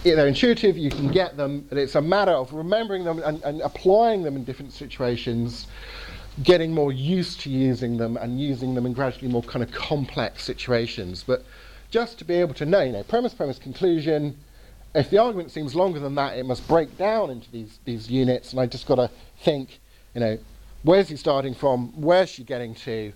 they're 0.03 0.27
intuitive, 0.27 0.77
you 0.77 0.89
can 0.89 1.09
get 1.09 1.37
them, 1.37 1.65
but 1.69 1.77
it's 1.77 1.95
a 1.95 2.01
matter 2.01 2.31
of 2.31 2.51
remembering 2.53 3.03
them 3.03 3.19
and, 3.19 3.41
and 3.43 3.61
applying 3.61 4.23
them 4.23 4.35
in 4.35 4.43
different 4.43 4.73
situations 4.73 5.67
getting 6.43 6.73
more 6.73 6.91
used 6.91 7.41
to 7.41 7.49
using 7.49 7.97
them 7.97 8.17
and 8.17 8.39
using 8.39 8.73
them 8.73 8.85
in 8.85 8.93
gradually 8.93 9.27
more 9.27 9.43
kind 9.43 9.63
of 9.63 9.71
complex 9.71 10.43
situations. 10.43 11.23
But 11.23 11.43
just 11.89 12.17
to 12.19 12.25
be 12.25 12.35
able 12.35 12.53
to 12.55 12.65
know, 12.65 12.81
you 12.81 12.93
know, 12.93 13.03
premise, 13.03 13.33
premise, 13.33 13.59
conclusion. 13.59 14.37
If 14.95 15.09
the 15.09 15.17
argument 15.19 15.51
seems 15.51 15.75
longer 15.75 15.99
than 15.99 16.15
that, 16.15 16.37
it 16.37 16.45
must 16.45 16.67
break 16.67 16.97
down 16.97 17.29
into 17.29 17.49
these, 17.51 17.79
these 17.85 18.09
units, 18.09 18.51
and 18.51 18.59
I 18.59 18.65
just 18.65 18.87
got 18.87 18.95
to 18.95 19.09
think, 19.43 19.79
you 20.13 20.21
know, 20.21 20.37
where's 20.83 21.09
he 21.09 21.15
starting 21.15 21.53
from? 21.53 22.01
Where's 22.01 22.29
she 22.29 22.43
getting 22.43 22.75
to? 22.75 23.13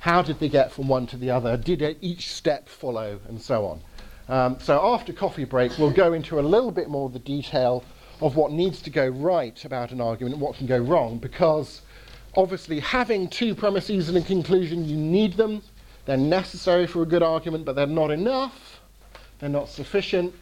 How 0.00 0.20
did 0.20 0.38
they 0.38 0.48
get 0.48 0.72
from 0.72 0.88
one 0.88 1.06
to 1.08 1.16
the 1.16 1.30
other? 1.30 1.56
Did 1.56 1.96
each 2.02 2.30
step 2.30 2.68
follow, 2.68 3.20
and 3.28 3.40
so 3.40 3.66
on? 3.66 3.80
Um, 4.28 4.58
so 4.60 4.80
after 4.94 5.12
coffee 5.12 5.44
break, 5.44 5.78
we'll 5.78 5.90
go 5.90 6.12
into 6.12 6.40
a 6.40 6.42
little 6.42 6.70
bit 6.70 6.88
more 6.88 7.06
of 7.06 7.12
the 7.12 7.18
detail 7.18 7.84
of 8.20 8.36
what 8.36 8.52
needs 8.52 8.80
to 8.82 8.90
go 8.90 9.08
right 9.08 9.62
about 9.64 9.90
an 9.92 10.00
argument 10.00 10.34
and 10.34 10.42
what 10.42 10.56
can 10.56 10.66
go 10.66 10.78
wrong, 10.78 11.18
because 11.18 11.82
obviously 12.36 12.80
having 12.80 13.28
two 13.28 13.54
premises 13.54 14.08
and 14.08 14.16
a 14.16 14.22
conclusion, 14.22 14.84
you 14.88 14.96
need 14.96 15.36
them. 15.36 15.62
They're 16.06 16.16
necessary 16.16 16.86
for 16.86 17.02
a 17.02 17.06
good 17.06 17.22
argument, 17.22 17.64
but 17.64 17.76
they're 17.76 17.86
not 17.86 18.10
enough. 18.10 18.80
They're 19.38 19.48
not 19.48 19.68
sufficient 19.68 20.34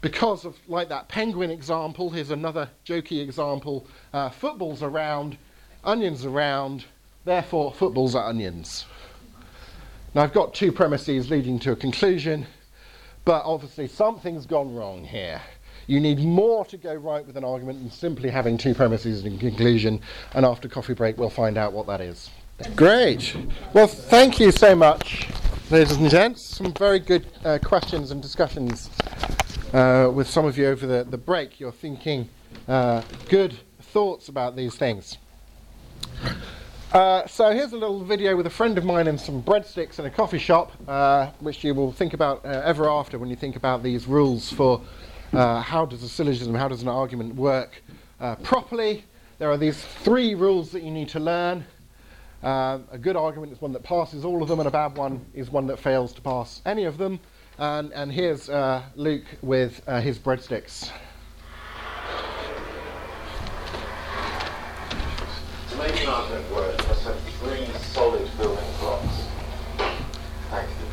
because 0.00 0.44
of, 0.44 0.56
like 0.68 0.88
that 0.88 1.08
penguin 1.08 1.50
example, 1.50 2.10
here's 2.10 2.30
another 2.30 2.68
jokey 2.86 3.22
example. 3.22 3.86
Uh, 4.12 4.30
footballs 4.30 4.82
around, 4.82 5.36
onions 5.84 6.24
are 6.24 6.30
round, 6.30 6.84
therefore 7.24 7.72
footballs 7.72 8.14
are 8.14 8.28
onions. 8.28 8.84
Now 10.14 10.22
I've 10.22 10.32
got 10.32 10.54
two 10.54 10.70
premises 10.70 11.30
leading 11.30 11.58
to 11.60 11.72
a 11.72 11.76
conclusion, 11.76 12.46
but 13.26 13.42
obviously 13.44 13.88
something's 13.88 14.46
gone 14.46 14.74
wrong 14.74 15.04
here. 15.04 15.42
You 15.88 16.00
need 16.00 16.20
more 16.20 16.64
to 16.66 16.76
go 16.78 16.94
right 16.94 17.26
with 17.26 17.36
an 17.36 17.44
argument 17.44 17.80
than 17.80 17.90
simply 17.90 18.30
having 18.30 18.56
two 18.56 18.72
premises 18.72 19.24
and 19.24 19.36
a 19.36 19.38
conclusion, 19.38 20.00
and 20.32 20.46
after 20.46 20.68
coffee 20.68 20.94
break 20.94 21.18
we'll 21.18 21.28
find 21.28 21.58
out 21.58 21.74
what 21.74 21.86
that 21.88 22.00
is. 22.00 22.30
Great. 22.74 23.36
Well, 23.74 23.86
thank 23.86 24.40
you 24.40 24.50
so 24.50 24.74
much, 24.74 25.26
ladies 25.70 25.96
and 25.96 26.08
gents. 26.08 26.42
Some 26.42 26.72
very 26.72 26.98
good 26.98 27.26
uh, 27.44 27.58
questions 27.62 28.12
and 28.12 28.22
discussions 28.22 28.88
uh, 29.74 30.10
with 30.14 30.28
some 30.28 30.46
of 30.46 30.56
you 30.56 30.68
over 30.68 30.86
the, 30.86 31.04
the 31.04 31.18
break. 31.18 31.60
You're 31.60 31.72
thinking 31.72 32.28
uh, 32.66 33.02
good 33.28 33.58
thoughts 33.80 34.28
about 34.28 34.56
these 34.56 34.76
things. 34.76 35.18
Uh, 36.92 37.26
so 37.26 37.50
here's 37.50 37.72
a 37.72 37.76
little 37.76 38.04
video 38.04 38.36
with 38.36 38.46
a 38.46 38.50
friend 38.50 38.78
of 38.78 38.84
mine 38.84 39.08
and 39.08 39.20
some 39.20 39.42
breadsticks 39.42 39.98
in 39.98 40.06
a 40.06 40.10
coffee 40.10 40.38
shop, 40.38 40.70
uh, 40.86 41.26
which 41.40 41.64
you 41.64 41.74
will 41.74 41.90
think 41.90 42.14
about 42.14 42.44
uh, 42.44 42.62
ever 42.64 42.88
after 42.88 43.18
when 43.18 43.28
you 43.28 43.34
think 43.34 43.56
about 43.56 43.82
these 43.82 44.06
rules 44.06 44.52
for 44.52 44.80
uh, 45.32 45.60
how 45.60 45.84
does 45.84 46.04
a 46.04 46.08
syllogism, 46.08 46.54
how 46.54 46.68
does 46.68 46.82
an 46.82 46.88
argument 46.88 47.34
work 47.34 47.82
uh, 48.20 48.36
properly. 48.36 49.04
There 49.38 49.50
are 49.50 49.58
these 49.58 49.84
three 50.04 50.36
rules 50.36 50.70
that 50.70 50.84
you 50.84 50.92
need 50.92 51.08
to 51.08 51.18
learn. 51.18 51.64
A 52.44 52.98
good 53.00 53.16
argument 53.16 53.52
is 53.52 53.60
one 53.60 53.72
that 53.72 53.82
passes 53.82 54.24
all 54.24 54.40
of 54.40 54.48
them, 54.48 54.60
and 54.60 54.68
a 54.68 54.70
bad 54.70 54.96
one 54.96 55.26
is 55.34 55.50
one 55.50 55.66
that 55.66 55.80
fails 55.80 56.12
to 56.12 56.20
pass 56.20 56.62
any 56.64 56.84
of 56.84 56.98
them. 56.98 57.18
And, 57.58 57.92
and 57.92 58.12
here's 58.12 58.48
Luke 58.94 59.24
with 59.42 59.84
his 59.86 60.20
breadsticks. 60.20 60.90
An 65.78 66.08
argument 66.08 66.46
you 66.48 66.88
must 66.88 67.04
have 67.04 67.20
three 67.20 67.66
solid 67.80 68.28
building 68.38 68.64
blocks. 68.80 69.26
Thank 70.50 70.70
you. 70.70 70.86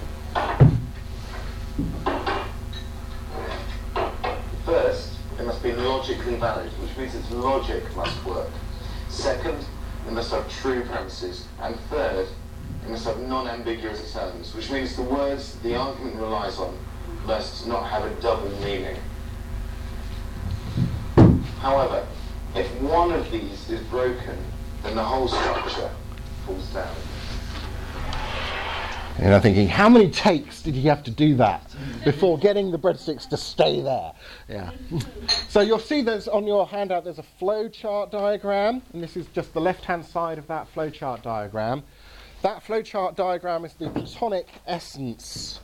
First, 4.65 5.13
it 5.39 5.45
must 5.45 5.63
be 5.63 5.71
logically 5.71 6.35
valid, 6.35 6.69
which 6.81 6.97
means 6.97 7.15
its 7.15 7.31
logic 7.31 7.95
must 7.95 8.25
work. 8.25 8.49
Second, 9.07 9.65
it 10.05 10.11
must 10.11 10.31
have 10.31 10.51
true 10.51 10.83
premises. 10.83 11.47
And 11.61 11.79
third, 11.89 12.27
it 12.83 12.89
must 12.89 13.05
have 13.05 13.19
non-ambiguous 13.21 14.11
terms, 14.11 14.53
which 14.53 14.69
means 14.69 14.97
the 14.97 15.03
words 15.03 15.55
the 15.59 15.75
argument 15.77 16.17
relies 16.17 16.57
on 16.57 16.77
must 17.25 17.65
not 17.67 17.89
have 17.89 18.03
a 18.03 18.13
double 18.21 18.49
meaning. 18.59 18.97
However, 21.59 22.05
if 22.53 22.69
one 22.81 23.13
of 23.13 23.31
these 23.31 23.69
is 23.69 23.79
broken, 23.87 24.37
then 24.83 24.95
the 24.95 25.03
whole 25.03 25.27
structure 25.27 25.89
falls 26.45 26.67
down. 26.67 26.95
And 29.19 29.33
I'm 29.33 29.41
thinking, 29.41 29.67
how 29.67 29.89
many 29.89 30.09
takes 30.09 30.61
did 30.63 30.73
he 30.73 30.87
have 30.87 31.03
to 31.03 31.11
do 31.11 31.35
that 31.35 31.75
before 32.03 32.37
getting 32.39 32.71
the 32.71 32.79
breadsticks 32.79 33.29
to 33.29 33.37
stay 33.37 33.79
there? 33.79 34.11
Yeah. 34.49 34.71
so 35.47 35.61
you'll 35.61 35.77
see 35.79 36.01
there's 36.01 36.27
on 36.27 36.47
your 36.47 36.67
handout 36.67 37.03
there's 37.03 37.19
a 37.19 37.25
flow 37.39 37.69
chart 37.69 38.11
diagram, 38.11 38.81
and 38.91 39.03
this 39.03 39.15
is 39.15 39.27
just 39.27 39.53
the 39.53 39.61
left-hand 39.61 40.03
side 40.03 40.39
of 40.39 40.47
that 40.47 40.67
flow 40.69 40.89
chart 40.89 41.21
diagram. 41.21 41.83
That 42.41 42.63
flow 42.63 42.81
chart 42.81 43.15
diagram 43.15 43.65
is 43.65 43.73
the 43.73 43.89
platonic 43.89 44.47
essence 44.67 45.59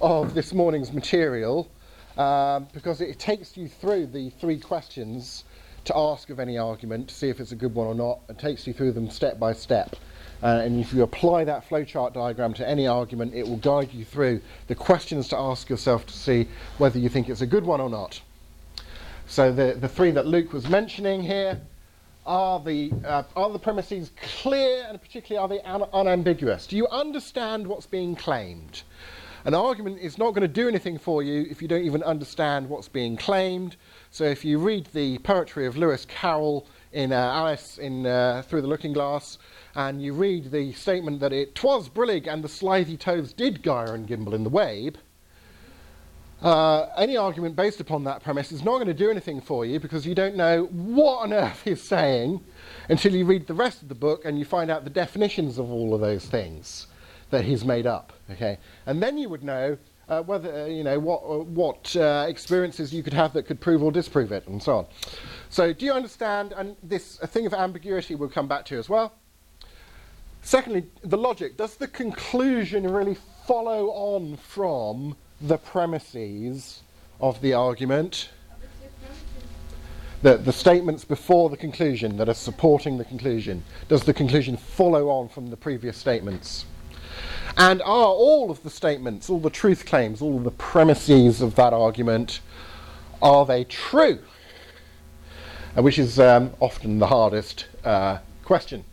of 0.00 0.34
this 0.34 0.52
morning's 0.52 0.92
material 0.92 1.70
um, 2.18 2.66
because 2.72 3.00
it 3.00 3.18
takes 3.18 3.56
you 3.56 3.68
through 3.68 4.08
the 4.08 4.30
three 4.30 4.58
questions 4.58 5.44
to 5.88 5.96
ask 5.96 6.30
of 6.30 6.38
any 6.38 6.56
argument 6.56 7.08
to 7.08 7.14
see 7.14 7.28
if 7.28 7.40
it's 7.40 7.52
a 7.52 7.56
good 7.56 7.74
one 7.74 7.86
or 7.86 7.94
not, 7.94 8.20
and 8.28 8.38
takes 8.38 8.66
you 8.66 8.72
through 8.72 8.92
them 8.92 9.10
step 9.10 9.38
by 9.38 9.52
step. 9.52 9.96
Uh, 10.42 10.60
and 10.62 10.78
if 10.78 10.92
you 10.92 11.02
apply 11.02 11.44
that 11.44 11.68
flowchart 11.68 12.12
diagram 12.14 12.54
to 12.54 12.68
any 12.68 12.86
argument, 12.86 13.34
it 13.34 13.46
will 13.46 13.56
guide 13.56 13.92
you 13.92 14.04
through 14.04 14.40
the 14.68 14.74
questions 14.74 15.28
to 15.28 15.36
ask 15.36 15.68
yourself 15.68 16.06
to 16.06 16.12
see 16.12 16.46
whether 16.76 16.98
you 16.98 17.08
think 17.08 17.28
it's 17.28 17.40
a 17.40 17.46
good 17.46 17.64
one 17.64 17.80
or 17.80 17.90
not. 17.90 18.20
So 19.26 19.52
the, 19.52 19.76
the 19.80 19.88
three 19.88 20.10
that 20.12 20.26
Luke 20.26 20.52
was 20.52 20.68
mentioning 20.68 21.22
here 21.22 21.60
are 22.24 22.60
the, 22.60 22.92
uh, 23.04 23.22
are 23.34 23.50
the 23.50 23.58
premises 23.58 24.12
clear 24.42 24.86
and 24.88 25.00
particularly 25.00 25.42
are 25.42 25.48
they 25.48 25.60
un- 25.68 25.88
unambiguous? 25.92 26.66
Do 26.66 26.76
you 26.76 26.86
understand 26.88 27.66
what's 27.66 27.86
being 27.86 28.14
claimed? 28.14 28.82
An 29.48 29.54
argument 29.54 29.98
is 30.02 30.18
not 30.18 30.32
going 30.32 30.42
to 30.42 30.46
do 30.46 30.68
anything 30.68 30.98
for 30.98 31.22
you 31.22 31.46
if 31.50 31.62
you 31.62 31.68
don't 31.68 31.82
even 31.82 32.02
understand 32.02 32.68
what's 32.68 32.86
being 32.86 33.16
claimed. 33.16 33.76
So 34.10 34.24
if 34.24 34.44
you 34.44 34.58
read 34.58 34.88
the 34.92 35.16
poetry 35.20 35.64
of 35.64 35.78
Lewis 35.78 36.04
Carroll 36.04 36.66
in 36.92 37.14
uh, 37.14 37.16
Alice 37.16 37.78
in 37.78 38.04
uh, 38.04 38.42
Through 38.46 38.60
the 38.60 38.66
Looking 38.66 38.92
Glass, 38.92 39.38
and 39.74 40.02
you 40.02 40.12
read 40.12 40.50
the 40.50 40.72
statement 40.72 41.20
that 41.20 41.32
it 41.32 41.54
twas 41.54 41.88
brillig 41.88 42.26
and 42.26 42.44
the 42.44 42.48
slithy 42.50 42.98
toves 42.98 43.32
did 43.32 43.62
gyre 43.62 43.94
and 43.94 44.06
gimble 44.06 44.34
in 44.34 44.44
the 44.44 44.50
wabe, 44.50 44.98
uh, 46.42 46.88
any 46.98 47.16
argument 47.16 47.56
based 47.56 47.80
upon 47.80 48.04
that 48.04 48.22
premise 48.22 48.52
is 48.52 48.62
not 48.62 48.74
going 48.74 48.86
to 48.86 48.92
do 48.92 49.10
anything 49.10 49.40
for 49.40 49.64
you 49.64 49.80
because 49.80 50.06
you 50.06 50.14
don't 50.14 50.36
know 50.36 50.64
what 50.64 51.22
on 51.22 51.32
earth 51.32 51.62
he's 51.64 51.80
saying 51.80 52.38
until 52.90 53.14
you 53.14 53.24
read 53.24 53.46
the 53.46 53.54
rest 53.54 53.80
of 53.80 53.88
the 53.88 53.94
book 53.94 54.26
and 54.26 54.38
you 54.38 54.44
find 54.44 54.70
out 54.70 54.84
the 54.84 54.90
definitions 54.90 55.56
of 55.56 55.70
all 55.70 55.94
of 55.94 56.02
those 56.02 56.26
things 56.26 56.86
that 57.30 57.44
he's 57.44 57.64
made 57.64 57.86
up. 57.86 58.12
Okay, 58.30 58.58
and 58.86 59.02
then 59.02 59.18
you 59.18 59.28
would 59.28 59.42
know 59.42 59.76
uh, 60.08 60.22
whether 60.22 60.62
uh, 60.62 60.66
you 60.66 60.84
know 60.84 60.98
what 60.98 61.22
uh, 61.22 61.44
what 61.44 61.96
uh, 61.96 62.26
experiences 62.28 62.92
you 62.92 63.02
could 63.02 63.12
have 63.12 63.32
that 63.34 63.44
could 63.44 63.60
prove 63.60 63.82
or 63.82 63.92
disprove 63.92 64.32
it, 64.32 64.46
and 64.46 64.62
so 64.62 64.78
on. 64.78 64.86
So, 65.50 65.72
do 65.72 65.84
you 65.84 65.92
understand? 65.92 66.52
And 66.56 66.76
this 66.82 67.16
thing 67.16 67.46
of 67.46 67.54
ambiguity 67.54 68.14
we'll 68.14 68.28
come 68.28 68.48
back 68.48 68.64
to 68.66 68.78
as 68.78 68.88
well. 68.88 69.12
Secondly, 70.42 70.86
the 71.02 71.18
logic. 71.18 71.56
Does 71.56 71.76
the 71.76 71.88
conclusion 71.88 72.90
really 72.90 73.18
follow 73.46 73.88
on 73.88 74.36
from 74.36 75.16
the 75.40 75.58
premises 75.58 76.82
of 77.20 77.40
the 77.40 77.52
argument? 77.52 78.30
The, 80.20 80.36
the 80.36 80.52
statements 80.52 81.04
before 81.04 81.48
the 81.48 81.56
conclusion 81.56 82.16
that 82.16 82.28
are 82.28 82.34
supporting 82.34 82.98
the 82.98 83.04
conclusion. 83.04 83.62
Does 83.88 84.02
the 84.02 84.12
conclusion 84.12 84.56
follow 84.56 85.08
on 85.10 85.28
from 85.28 85.48
the 85.48 85.56
previous 85.56 85.96
statements? 85.96 86.64
And 87.58 87.82
are 87.82 88.06
all 88.06 88.52
of 88.52 88.62
the 88.62 88.70
statements, 88.70 89.28
all 89.28 89.40
the 89.40 89.50
truth 89.50 89.84
claims, 89.84 90.22
all 90.22 90.36
of 90.36 90.44
the 90.44 90.52
premises 90.52 91.42
of 91.42 91.56
that 91.56 91.72
argument, 91.72 92.38
are 93.20 93.44
they 93.44 93.64
true? 93.64 94.20
Uh, 95.76 95.82
which 95.82 95.98
is 95.98 96.20
um, 96.20 96.52
often 96.60 97.00
the 97.00 97.08
hardest 97.08 97.66
uh, 97.82 98.18
question. 98.44 98.84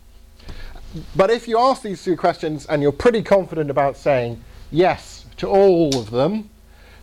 But 1.14 1.30
if 1.30 1.46
you 1.46 1.60
ask 1.60 1.82
these 1.82 2.02
two 2.02 2.16
questions 2.16 2.66
and 2.66 2.82
you're 2.82 2.90
pretty 2.90 3.22
confident 3.22 3.70
about 3.70 3.96
saying 3.96 4.42
yes 4.72 5.26
to 5.36 5.46
all 5.46 5.96
of 5.96 6.10
them, 6.10 6.50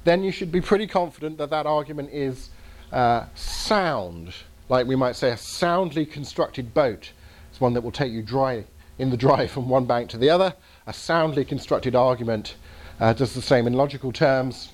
then 0.03 0.21
you 0.21 0.33
should 0.33 0.51
be 0.51 0.59
pretty 0.59 0.85
confident 0.85 1.37
that 1.37 1.49
that 1.51 1.65
argument 1.65 2.09
is 2.11 2.49
uh, 2.91 3.25
sound. 3.35 4.33
Like 4.67 4.85
we 4.85 4.97
might 4.97 5.15
say, 5.15 5.31
a 5.31 5.37
soundly 5.37 6.05
constructed 6.05 6.73
boat. 6.73 7.13
It's 7.49 7.61
one 7.61 7.73
that 7.73 7.81
will 7.81 7.91
take 7.91 8.11
you 8.11 8.21
dry 8.21 8.65
in 8.99 9.11
the 9.11 9.17
dry 9.17 9.47
from 9.53 9.69
one 9.69 9.85
bank 9.85 10.09
to 10.09 10.17
the 10.17 10.29
other. 10.29 10.53
A 10.85 10.93
soundly 10.93 11.45
constructed 11.45 11.95
argument 11.95 12.55
uh, 12.99 13.13
does 13.13 13.33
the 13.33 13.41
same 13.41 13.67
in 13.67 13.73
logical 13.73 14.11
terms. 14.11 14.73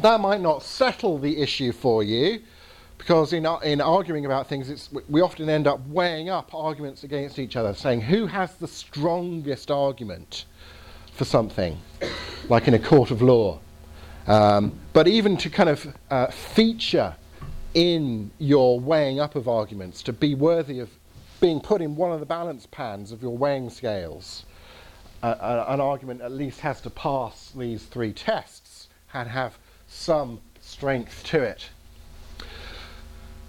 That 0.00 0.20
might 0.20 0.40
not 0.40 0.62
settle 0.62 1.18
the 1.18 1.40
issue 1.40 1.72
for 1.72 2.02
you, 2.02 2.42
because 2.98 3.32
in, 3.32 3.46
in 3.64 3.80
arguing 3.80 4.26
about 4.26 4.46
things, 4.46 4.90
we 5.08 5.22
often 5.22 5.48
end 5.48 5.66
up 5.66 5.86
weighing 5.88 6.28
up 6.28 6.54
arguments 6.54 7.02
against 7.04 7.38
each 7.38 7.56
other, 7.56 7.72
saying 7.74 8.02
who 8.02 8.26
has 8.26 8.54
the 8.56 8.68
strongest 8.68 9.70
argument 9.70 10.44
for 11.14 11.24
something, 11.24 11.78
like 12.48 12.68
in 12.68 12.74
a 12.74 12.78
court 12.78 13.10
of 13.10 13.22
law. 13.22 13.58
Um, 14.26 14.78
but 14.92 15.08
even 15.08 15.36
to 15.38 15.50
kind 15.50 15.68
of 15.68 15.96
uh, 16.10 16.26
feature 16.28 17.16
in 17.74 18.30
your 18.38 18.78
weighing 18.78 19.18
up 19.18 19.34
of 19.34 19.48
arguments, 19.48 20.02
to 20.02 20.12
be 20.12 20.34
worthy 20.34 20.78
of 20.78 20.90
being 21.40 21.58
put 21.58 21.80
in 21.80 21.96
one 21.96 22.12
of 22.12 22.20
the 22.20 22.26
balance 22.26 22.66
pans 22.66 23.12
of 23.12 23.22
your 23.22 23.36
weighing 23.36 23.68
scales, 23.68 24.44
an 25.22 25.80
argument 25.80 26.20
at 26.20 26.32
least 26.32 26.60
has 26.60 26.80
to 26.80 26.90
pass 26.90 27.52
these 27.56 27.84
three 27.84 28.12
tests 28.12 28.88
and 29.14 29.28
have 29.28 29.56
some 29.86 30.40
strength 30.60 31.22
to 31.24 31.42
it. 31.42 31.68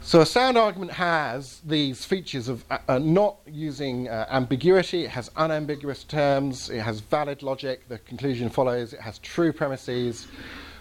So 0.05 0.19
a 0.19 0.26
sound 0.26 0.57
argument 0.57 0.91
has 0.91 1.61
these 1.65 2.03
features 2.03 2.49
of 2.49 2.65
uh, 2.69 2.78
uh, 2.89 2.99
not 2.99 3.38
using 3.47 4.09
uh, 4.09 4.28
ambiguity, 4.30 5.05
it 5.05 5.11
has 5.11 5.32
unambiguous 5.38 6.03
terms, 6.03 6.69
it 6.69 6.82
has 6.82 6.99
valid 6.99 7.41
logic, 7.41 7.88
the 7.88 7.99
conclusion 7.99 8.49
follows, 8.49 8.91
it 8.91 8.99
has 8.99 9.17
true 9.19 9.53
premises, 9.53 10.28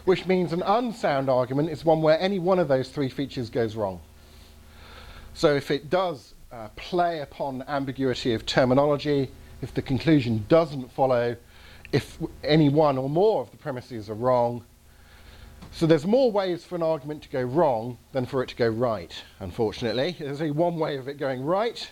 which 0.07 0.27
means 0.27 0.53
an 0.53 0.63
unsound 0.63 1.31
argument 1.31 1.71
is 1.71 1.85
one 1.85 2.03
where 2.03 2.19
any 2.19 2.41
one 2.41 2.59
of 2.59 2.67
those 2.67 2.89
three 2.89 3.09
features 3.09 3.49
goes 3.49 3.77
wrong. 3.77 4.01
So 5.35 5.55
if 5.55 5.71
it 5.71 5.89
does 5.89 6.35
uh, 6.51 6.69
play 6.75 7.21
upon 7.21 7.63
ambiguity 7.69 8.35
of 8.35 8.45
terminology, 8.45 9.31
if 9.63 9.73
the 9.73 9.81
conclusion 9.81 10.45
doesn't 10.49 10.93
follow, 10.93 11.37
if 11.93 12.19
any 12.45 12.69
one 12.69 12.99
or 12.99 13.09
more 13.09 13.41
of 13.41 13.51
the 13.51 13.57
premises 13.57 14.11
are 14.11 14.15
wrong, 14.15 14.65
so 15.71 15.87
there's 15.87 16.07
more 16.07 16.31
ways 16.31 16.65
for 16.65 16.75
an 16.75 16.83
argument 16.83 17.23
to 17.23 17.29
go 17.31 17.43
wrong 17.43 17.97
than 18.13 18.27
for 18.27 18.43
it 18.43 18.49
to 18.51 18.57
go 18.57 18.69
right, 18.69 19.23
unfortunately. 19.41 20.17
There's 20.19 20.41
only 20.41 20.51
one 20.51 20.77
way 20.77 20.99
of 20.99 21.09
it 21.09 21.15
going 21.15 21.43
right 21.43 21.91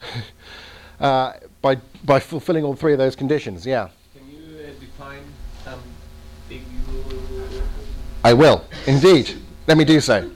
uh, 1.00 1.34
by, 1.60 1.76
by 2.04 2.20
fulfilling 2.20 2.64
all 2.64 2.74
three 2.74 2.92
of 2.92 2.98
those 2.98 3.16
conditions, 3.16 3.66
yeah. 3.66 3.88
Can 4.16 4.30
you 4.30 4.58
uh, 4.58 4.70
define 4.80 5.24
ambiguous? 5.66 7.62
I 8.24 8.32
will, 8.32 8.64
indeed. 8.86 9.34
Let 9.66 9.76
me 9.76 9.84
do 9.84 10.00
so. 10.00 10.30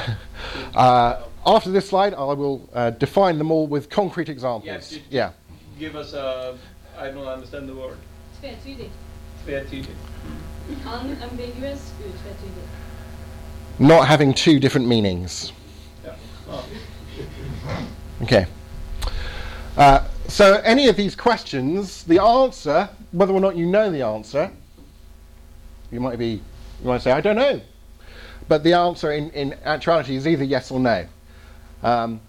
uh, 0.74 1.22
after 1.44 1.70
this 1.70 1.88
slide, 1.88 2.14
I 2.14 2.32
will 2.34 2.68
uh, 2.72 2.90
define 2.90 3.38
them 3.38 3.50
all 3.50 3.66
with 3.66 3.90
concrete 3.90 4.28
examples. 4.28 4.98
Yeah. 5.10 5.32
Give 5.78 5.96
us 5.96 6.12
a, 6.12 6.56
I 6.98 7.08
don't 7.08 7.26
understand 7.26 7.68
the 7.68 7.74
word. 7.74 7.96
Tvetydig. 8.40 8.90
Tvetydig. 9.46 9.94
Unambiguous, 10.86 11.92
utvetydig. 12.00 12.66
Not 13.78 14.06
having 14.06 14.32
two 14.34 14.60
different 14.60 14.86
meanings. 14.86 15.52
Yeah. 16.04 16.14
Oh. 16.48 16.64
Okay. 18.22 18.46
Uh, 19.76 20.06
so, 20.28 20.60
any 20.64 20.88
of 20.88 20.96
these 20.96 21.16
questions, 21.16 22.04
the 22.04 22.20
answer, 22.20 22.88
whether 23.10 23.32
or 23.32 23.40
not 23.40 23.56
you 23.56 23.66
know 23.66 23.90
the 23.90 24.02
answer, 24.02 24.50
you 25.90 26.00
might 26.00 26.18
be, 26.18 26.40
you 26.80 26.84
might 26.84 27.02
say, 27.02 27.10
I 27.10 27.20
don't 27.20 27.36
know. 27.36 27.60
But 28.48 28.62
the 28.62 28.74
answer 28.74 29.12
in, 29.12 29.30
in 29.30 29.54
actuality 29.64 30.16
is 30.16 30.26
either 30.26 30.44
yes 30.44 30.70
or 30.70 30.80
no. 30.80 31.06
Um, 31.82 32.20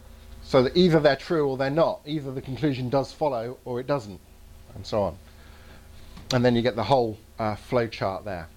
so 0.43 0.63
that 0.63 0.75
either 0.75 0.99
they're 0.99 1.15
true 1.15 1.47
or 1.47 1.57
they're 1.57 1.69
not. 1.69 2.01
Either 2.05 2.31
the 2.31 2.41
conclusion 2.41 2.89
does 2.89 3.11
follow 3.11 3.57
or 3.65 3.79
it 3.79 3.87
doesn't, 3.87 4.19
and 4.75 4.85
so 4.85 5.01
on. 5.03 5.17
And 6.33 6.43
then 6.43 6.55
you 6.55 6.61
get 6.61 6.75
the 6.75 6.83
whole 6.83 7.17
uh, 7.39 7.55
flow 7.55 7.87
chart 7.87 8.25
there. 8.25 8.47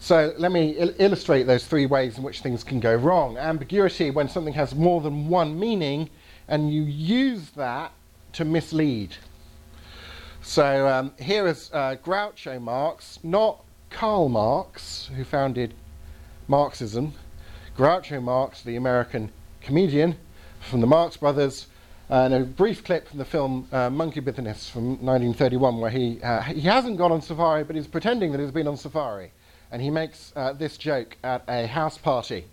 So 0.00 0.32
let 0.38 0.52
me 0.52 0.76
il- 0.78 0.94
illustrate 0.98 1.44
those 1.44 1.66
three 1.66 1.86
ways 1.86 2.18
in 2.18 2.22
which 2.22 2.40
things 2.40 2.62
can 2.62 2.80
go 2.80 2.94
wrong. 2.94 3.36
Ambiguity, 3.36 4.10
when 4.10 4.28
something 4.28 4.54
has 4.54 4.74
more 4.74 5.00
than 5.00 5.28
one 5.28 5.58
meaning, 5.58 6.08
and 6.46 6.72
you 6.72 6.82
use 6.82 7.50
that 7.50 7.92
to 8.34 8.44
mislead. 8.44 9.16
So 10.40 10.86
um, 10.88 11.12
here 11.18 11.46
is 11.46 11.70
uh, 11.72 11.96
Groucho 12.04 12.60
Marx, 12.60 13.18
not 13.22 13.64
Karl 13.90 14.28
Marx, 14.28 15.10
who 15.16 15.24
founded 15.24 15.74
Marxism. 16.46 17.12
Groucho 17.76 18.22
Marx, 18.22 18.62
the 18.62 18.76
American 18.76 19.32
comedian 19.68 20.16
from 20.60 20.80
the 20.80 20.86
Marx 20.86 21.18
Brothers, 21.18 21.66
and 22.08 22.32
a 22.32 22.40
brief 22.40 22.82
clip 22.82 23.06
from 23.06 23.18
the 23.18 23.24
film 23.26 23.68
uh, 23.70 23.90
Monkey 23.90 24.20
Business 24.20 24.70
from 24.70 24.92
1931, 25.04 25.78
where 25.78 25.90
he 25.90 26.18
uh, 26.22 26.40
he 26.40 26.62
hasn't 26.62 26.96
gone 26.96 27.12
on 27.12 27.20
safari, 27.20 27.64
but 27.64 27.76
he's 27.76 27.86
pretending 27.86 28.32
that 28.32 28.40
he's 28.40 28.50
been 28.50 28.66
on 28.66 28.78
safari, 28.78 29.30
and 29.70 29.82
he 29.82 29.90
makes 29.90 30.32
uh, 30.36 30.54
this 30.54 30.78
joke 30.78 31.18
at 31.22 31.44
a 31.48 31.66
house 31.66 31.98
party. 31.98 32.46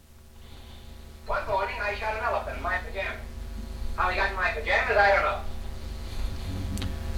One 1.25 1.47
morning 1.47 1.75
I 1.81 1.95
shot 1.95 2.17
an 2.17 2.23
elephant 2.25 2.57
in 2.57 2.63
my 2.63 2.77
pajamas. 2.79 3.21
How 3.95 4.09
he 4.09 4.17
got 4.17 4.29
in 4.31 4.35
my 4.35 4.51
pajamas, 4.51 4.97
I 4.97 5.15
don't 5.15 5.23
know. 5.23 5.41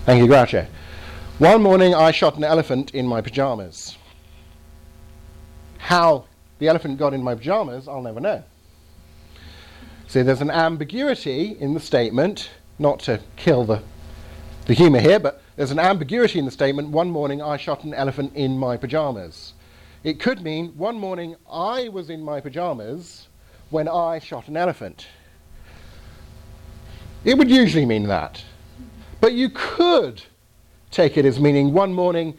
Thank 0.05 0.21
you, 0.21 0.27
Groucho. 0.27 0.67
One 1.39 1.63
morning 1.63 1.95
I 1.95 2.11
shot 2.11 2.37
an 2.37 2.43
elephant 2.43 2.91
in 2.93 3.07
my 3.07 3.21
pajamas. 3.21 3.97
How 5.79 6.25
the 6.59 6.67
elephant 6.67 6.99
got 6.99 7.15
in 7.15 7.23
my 7.23 7.33
pajamas, 7.33 7.87
I'll 7.87 8.03
never 8.03 8.19
know. 8.19 8.43
See, 10.07 10.21
there's 10.21 10.39
an 10.39 10.51
ambiguity 10.51 11.57
in 11.59 11.73
the 11.73 11.81
statement, 11.81 12.49
not 12.79 12.99
to 13.01 13.19
kill 13.35 13.65
the, 13.65 13.83
the 14.65 14.73
humour 14.73 15.01
here, 15.01 15.19
but 15.19 15.41
there's 15.57 15.71
an 15.71 15.79
ambiguity 15.79 16.39
in 16.39 16.45
the 16.45 16.51
statement 16.51 16.89
one 16.89 17.09
morning 17.09 17.41
I 17.41 17.57
shot 17.57 17.83
an 17.83 17.93
elephant 17.93 18.33
in 18.33 18.57
my 18.57 18.77
pajamas. 18.77 19.51
It 20.05 20.21
could 20.21 20.41
mean 20.41 20.69
one 20.77 20.97
morning 20.97 21.35
I 21.51 21.89
was 21.89 22.09
in 22.09 22.23
my 22.23 22.39
pajamas 22.39 23.27
when 23.69 23.89
I 23.89 24.19
shot 24.19 24.47
an 24.47 24.55
elephant. 24.55 25.07
It 27.25 27.37
would 27.37 27.49
usually 27.49 27.85
mean 27.85 28.07
that. 28.07 28.41
But 29.19 29.33
you 29.33 29.49
could 29.49 30.23
take 30.89 31.17
it 31.17 31.25
as 31.25 31.37
meaning 31.37 31.73
one 31.73 31.93
morning 31.93 32.37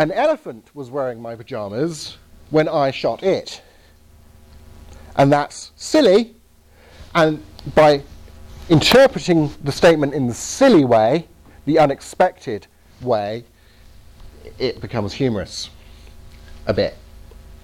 an 0.00 0.10
elephant 0.10 0.74
was 0.74 0.90
wearing 0.90 1.22
my 1.22 1.36
pajamas 1.36 2.16
when 2.50 2.68
I 2.68 2.90
shot 2.90 3.22
it. 3.22 3.62
And 5.14 5.32
that's 5.32 5.70
silly. 5.76 6.34
And 7.14 7.42
by 7.74 8.02
interpreting 8.68 9.50
the 9.62 9.72
statement 9.72 10.14
in 10.14 10.26
the 10.26 10.34
silly 10.34 10.84
way, 10.84 11.26
the 11.64 11.78
unexpected 11.78 12.66
way, 13.00 13.44
it 14.58 14.80
becomes 14.80 15.12
humorous. 15.12 15.70
A 16.66 16.74
bit, 16.74 16.96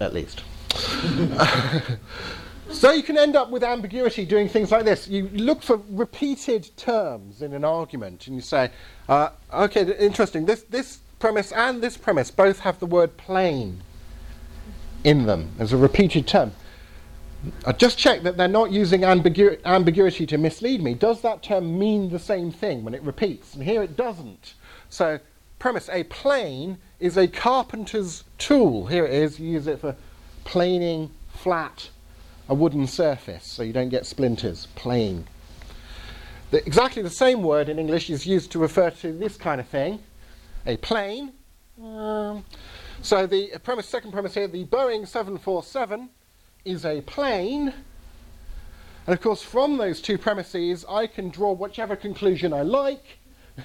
at 0.01 0.15
least. 0.15 0.43
so 2.71 2.91
you 2.91 3.03
can 3.03 3.19
end 3.19 3.37
up 3.37 3.51
with 3.51 3.63
ambiguity 3.63 4.25
doing 4.25 4.49
things 4.49 4.73
like 4.73 4.85
this. 4.85 5.09
You 5.09 5.29
look 5.33 5.63
for 5.63 5.81
repeated 5.91 6.71
terms 6.77 7.43
in 7.43 7.53
an 7.53 7.65
argument 7.65 8.27
and 8.27 8.37
you 8.37 8.43
say, 8.43 8.71
uh, 9.09 9.31
okay, 9.53 9.85
th- 9.85 9.99
interesting, 9.99 10.47
this, 10.47 10.63
this 10.63 11.01
premise 11.19 11.53
and 11.53 11.83
this 11.83 11.97
premise 11.97 12.31
both 12.31 12.61
have 12.61 12.79
the 12.81 12.87
word 12.87 13.17
plane 13.17 13.83
in 15.05 15.27
them 15.27 15.53
as 15.59 15.73
a 15.73 15.77
repeated 15.77 16.27
term. 16.27 16.53
I 17.67 17.73
just 17.73 17.99
check 17.99 18.23
that 18.23 18.37
they're 18.37 18.49
not 18.49 18.71
using 18.71 19.03
ambigu- 19.03 19.63
ambiguity 19.65 20.27
to 20.27 20.39
mislead 20.39 20.83
me. 20.83 20.95
Does 20.95 21.21
that 21.23 21.43
term 21.43 21.79
mean 21.79 22.11
the 22.11 22.19
same 22.19 22.51
thing 22.51 22.85
when 22.85 22.95
it 22.95 23.03
repeats? 23.03 23.55
And 23.55 23.63
here 23.63 23.83
it 23.83 23.97
doesn't. 23.97 24.55
So, 24.89 25.19
premise 25.59 25.89
a 25.91 26.05
plane 26.05 26.79
is 27.01 27.17
a 27.17 27.27
carpenter's 27.27 28.25
tool. 28.39 28.87
Here 28.87 29.05
it 29.05 29.13
is, 29.13 29.39
you 29.41 29.51
use 29.51 29.67
it 29.67 29.81
for 29.81 29.97
planing 30.45 31.11
flat 31.33 31.91
a 32.49 32.55
wooden 32.55 32.87
surface 32.87 33.45
so 33.45 33.63
you 33.63 33.73
don't 33.73 33.89
get 33.89 34.07
splinters. 34.07 34.67
Plane. 34.75 35.27
The, 36.51 36.65
exactly 36.67 37.03
the 37.03 37.11
same 37.11 37.43
word 37.43 37.69
in 37.69 37.79
English 37.79 38.11
is 38.11 38.27
used 38.27 38.53
to 38.53 38.59
refer 38.59 38.91
to 38.91 39.13
this 39.13 39.37
kind 39.37 39.61
of 39.61 39.67
thing 39.67 40.01
a 40.67 40.77
plane. 40.79 41.33
Um, 41.83 42.45
so, 43.03 43.27
the 43.27 43.53
premise, 43.63 43.87
second 43.87 44.13
premise 44.13 44.35
here 44.35 44.47
the 44.47 44.65
Boeing 44.65 45.07
747 45.07 46.09
is 46.65 46.85
a 46.85 47.03
plane. 47.03 47.75
And 49.07 49.15
of 49.15 49.21
course, 49.21 49.43
from 49.43 49.77
those 49.77 50.01
two 50.01 50.17
premises, 50.17 50.85
I 50.89 51.07
can 51.07 51.29
draw 51.29 51.53
whichever 51.53 51.95
conclusion 51.95 52.53
I 52.53 52.63
like. 52.63 53.19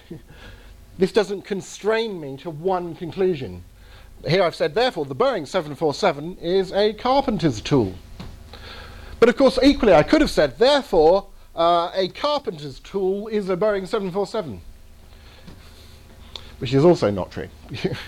this 0.97 1.11
doesn't 1.11 1.43
constrain 1.43 2.19
me 2.19 2.37
to 2.37 2.49
one 2.49 2.95
conclusion. 2.95 3.63
Here 4.27 4.43
I've 4.43 4.55
said, 4.55 4.75
therefore, 4.75 5.05
the 5.05 5.15
Boeing 5.15 5.47
747 5.47 6.37
is 6.41 6.73
a 6.73 6.93
carpenter's 6.93 7.61
tool. 7.61 7.95
But 9.19 9.29
of 9.29 9.37
course, 9.37 9.57
equally, 9.63 9.93
I 9.93 10.03
could 10.03 10.19
have 10.19 10.29
said, 10.29 10.57
therefore, 10.57 11.27
uh, 11.55 11.91
a 11.93 12.09
carpenter's 12.09 12.79
tool 12.81 13.27
is 13.29 13.49
a 13.49 13.55
Boeing 13.55 13.87
747, 13.87 14.61
which 16.59 16.73
is 16.73 16.83
also 16.83 17.09
not 17.09 17.31
true. 17.31 17.47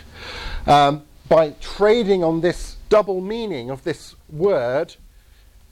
um, 0.68 1.04
by 1.30 1.52
trading 1.62 2.26
on 2.26 2.42
this 2.42 2.76
double 2.92 3.22
meaning 3.22 3.70
of 3.70 3.84
this 3.86 4.16
word, 4.30 4.94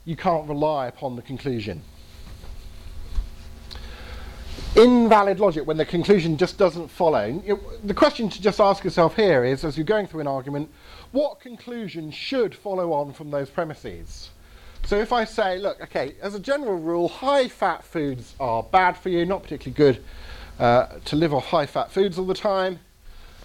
you 0.06 0.16
can't 0.16 0.48
rely 0.48 0.86
upon 0.86 1.16
the 1.16 1.22
conclusion. 1.22 1.82
Invalid 4.74 5.38
logic 5.38 5.66
when 5.66 5.76
the 5.76 5.84
conclusion 5.84 6.38
just 6.38 6.56
doesn't 6.56 6.88
follow. 6.88 7.42
It, 7.44 7.86
the 7.86 7.92
question 7.92 8.30
to 8.30 8.40
just 8.40 8.58
ask 8.58 8.82
yourself 8.82 9.16
here 9.16 9.44
is, 9.44 9.66
as 9.66 9.76
you're 9.76 9.84
going 9.84 10.06
through 10.06 10.22
an 10.22 10.28
argument, 10.28 10.70
what 11.12 11.40
conclusion 11.40 12.10
should 12.10 12.54
follow 12.54 12.94
on 12.94 13.12
from 13.12 13.30
those 13.30 13.50
premises? 13.50 14.30
So 14.86 14.96
if 14.96 15.12
I 15.12 15.24
say, 15.24 15.58
look, 15.58 15.78
okay, 15.82 16.14
as 16.22 16.34
a 16.34 16.40
general 16.40 16.78
rule, 16.78 17.06
high 17.06 17.48
fat 17.48 17.84
foods 17.84 18.34
are 18.40 18.62
bad 18.62 18.96
for 18.96 19.10
you, 19.10 19.26
not 19.26 19.42
particularly 19.42 19.76
good 19.76 20.04
uh, 20.58 20.86
to 21.04 21.16
live 21.16 21.34
off 21.34 21.44
high 21.44 21.66
fat 21.66 21.92
foods 21.92 22.18
all 22.18 22.24
the 22.24 22.32
time. 22.32 22.78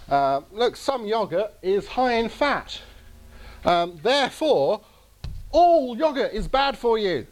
Uh, 0.07 0.41
look, 0.53 0.77
some 0.77 1.05
yogurt 1.05 1.53
is 1.61 1.87
high 1.87 2.13
in 2.13 2.29
fat. 2.29 2.79
Um, 3.65 3.99
therefore, 4.03 4.81
all 5.51 5.97
yogurt 5.97 6.33
is 6.33 6.47
bad 6.47 6.77
for 6.77 6.97
you. 6.97 7.25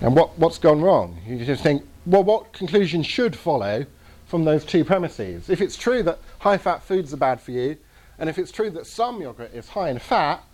And 0.00 0.14
what, 0.14 0.36
what's 0.38 0.58
gone 0.58 0.82
wrong? 0.82 1.18
You 1.26 1.44
just 1.44 1.62
think, 1.62 1.84
well, 2.06 2.24
what 2.24 2.52
conclusion 2.52 3.02
should 3.02 3.34
follow 3.34 3.86
from 4.26 4.44
those 4.44 4.64
two 4.64 4.84
premises? 4.84 5.48
If 5.48 5.60
it's 5.60 5.76
true 5.76 6.02
that 6.02 6.18
high 6.40 6.58
fat 6.58 6.82
foods 6.82 7.14
are 7.14 7.18
bad 7.18 7.40
for 7.40 7.52
you, 7.52 7.76
and 8.18 8.28
if 8.28 8.38
it's 8.38 8.52
true 8.52 8.70
that 8.70 8.86
some 8.86 9.22
yogurt 9.22 9.54
is 9.54 9.68
high 9.68 9.90
in 9.90 9.98
fat, 9.98 10.44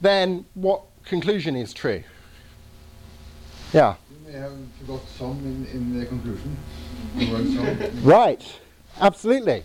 then 0.00 0.44
what 0.54 0.82
conclusion 1.04 1.56
is 1.56 1.72
true? 1.72 2.02
Yeah. 3.72 3.94
You 4.10 4.32
may 4.32 4.38
have 4.38 4.52
forgot 4.80 5.00
some 5.16 5.38
in, 5.38 5.66
in 5.72 5.98
the 5.98 6.06
conclusion. 6.06 6.56
The 7.16 7.30
word 7.32 7.46
some. 7.46 8.04
Right. 8.04 8.60
Absolutely. 9.00 9.64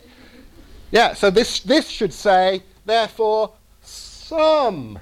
Yeah, 0.92 1.14
so 1.14 1.30
this, 1.30 1.62
this 1.62 1.88
should 1.88 2.14
say, 2.14 2.62
therefore, 2.92 3.54
some 3.82 5.00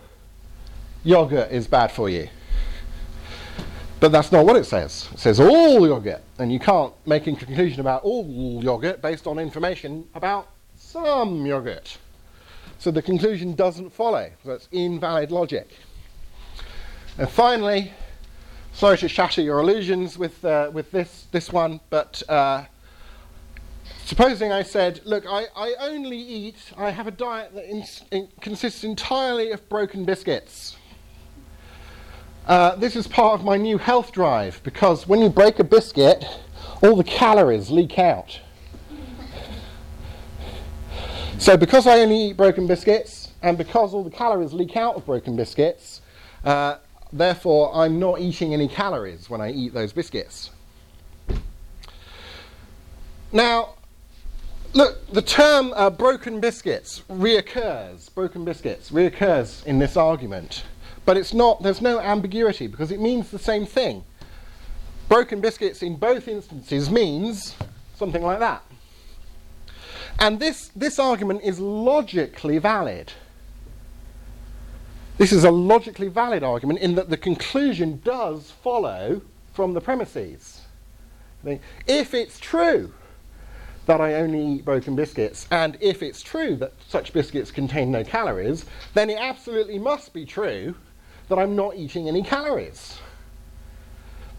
yogurt 1.04 1.52
is 1.52 1.68
bad 1.68 1.92
for 1.92 2.10
you. 2.10 2.30
But 4.00 4.12
that's 4.12 4.32
not 4.32 4.46
what 4.46 4.56
it 4.56 4.66
says. 4.66 5.10
It 5.12 5.20
says 5.20 5.40
all 5.40 5.86
yogurt, 5.86 6.22
and 6.38 6.54
you 6.54 6.60
can't 6.60 6.94
make 7.06 7.28
a 7.28 7.34
conclusion 7.34 7.82
about 7.82 8.04
all 8.04 8.64
yogurt 8.64 9.02
based 9.02 9.28
on 9.28 9.40
information 9.40 10.08
about 10.14 10.50
some 10.78 11.46
yogurt. 11.46 11.98
So 12.78 12.92
the 12.92 13.02
conclusion 13.02 13.56
doesn't 13.56 13.90
follow. 13.90 14.32
It's 14.46 14.70
invalid 14.72 15.32
logic. 15.32 15.68
And 17.18 17.28
finally, 17.28 17.92
sorry 18.72 18.98
to 19.00 19.10
shatter 19.10 19.42
your 19.42 19.60
illusions 19.60 20.18
with, 20.18 20.46
uh, 20.46 20.70
with 20.72 20.92
this, 20.92 21.26
this 21.32 21.52
one, 21.52 21.82
but 21.90 22.24
uh, 22.30 22.64
supposing 24.10 24.52
I 24.52 24.64
said, 24.64 25.02
look, 25.06 25.24
I, 25.30 25.46
I 25.56 25.76
only 25.82 26.18
eat, 26.18 26.56
I 26.76 26.90
have 26.90 27.06
a 27.06 27.12
diet 27.12 27.54
that 27.54 27.70
ins- 27.70 28.04
in- 28.10 28.28
consists 28.42 28.84
entirely 28.84 29.52
of 29.52 29.70
broken 29.70 30.04
biscuits. 30.04 30.76
Uh, 32.48 32.76
this 32.76 32.96
is 32.96 33.08
part 33.08 33.40
of 33.40 33.46
my 33.46 33.56
new 33.56 33.78
health 33.78 34.12
drive 34.12 34.62
because 34.64 35.08
when 35.08 35.22
you 35.22 35.30
break 35.30 35.60
a 35.60 35.64
biscuit, 35.64 36.26
all 36.82 36.96
the 36.96 37.04
calories 37.04 37.70
leak 37.70 38.00
out. 38.00 38.40
So, 41.38 41.56
because 41.56 41.86
I 41.86 42.00
only 42.00 42.30
eat 42.30 42.36
broken 42.36 42.66
biscuits, 42.66 43.32
and 43.44 43.60
because 43.60 43.94
all 43.94 44.04
the 44.04 44.10
calories 44.10 44.54
leak 44.54 44.76
out 44.76 44.96
of 44.96 45.06
broken 45.06 45.36
biscuits, 45.36 46.02
uh, 46.44 46.78
therefore 47.14 47.72
I'm 47.76 48.00
not 48.00 48.20
eating 48.20 48.56
any 48.56 48.68
calories 48.68 49.30
when 49.30 49.40
I 49.40 49.52
eat 49.52 49.76
those 49.76 49.94
biscuits. 49.94 50.50
Now, 53.32 53.76
look, 54.74 55.08
the 55.08 55.22
term 55.22 55.74
uh, 55.76 55.90
broken 55.90 56.40
biscuits 56.40 57.04
reoccurs, 57.10 58.14
broken 58.14 58.46
biscuits 58.46 58.92
reoccurs 58.92 59.66
in 59.66 59.80
this 59.80 59.98
argument, 59.98 60.64
but 61.06 61.18
it's 61.18 61.34
not, 61.34 61.62
there's 61.64 61.82
no 61.82 62.00
ambiguity 62.00 62.68
because 62.68 62.92
it 62.92 63.00
means 63.00 63.32
the 63.32 63.40
same 63.40 63.66
thing. 63.66 64.04
Broken 65.08 65.42
biscuits 65.42 65.82
in 65.82 65.96
both 65.96 66.28
instances 66.28 66.90
means 66.90 67.56
something 67.96 68.22
like 68.22 68.40
that. 68.40 68.64
And 70.20 70.40
this, 70.40 70.70
this 70.76 71.00
argument 71.00 71.42
is 71.44 71.60
logically 71.60 72.58
valid. 72.58 73.12
This 75.18 75.32
is 75.32 75.44
a 75.44 75.52
logically 75.52 76.08
valid 76.08 76.44
argument 76.44 76.80
in 76.80 76.96
that 76.96 77.10
the 77.10 77.18
conclusion 77.18 78.02
does 78.04 78.52
follow 78.52 79.22
from 79.54 79.74
the 79.74 79.82
premises. 79.82 80.62
If 81.88 82.14
it's 82.14 82.40
true 82.40 82.94
that 83.90 84.00
I 84.00 84.14
only 84.14 84.46
eat 84.46 84.66
broken 84.66 84.96
biscuits, 84.96 85.48
and 85.50 85.76
if 85.82 86.04
it's 86.04 86.22
true 86.22 86.56
that 86.58 86.74
such 86.88 87.12
biscuits 87.12 87.50
contain 87.50 87.90
no 87.90 88.04
calories, 88.04 88.66
then 88.94 89.10
it 89.10 89.18
absolutely 89.20 89.80
must 89.80 90.14
be 90.14 90.26
true 90.26 90.76
that 91.28 91.40
I'm 91.40 91.56
not 91.56 91.76
eating 91.76 92.08
any 92.08 92.22
calories. 92.22 93.00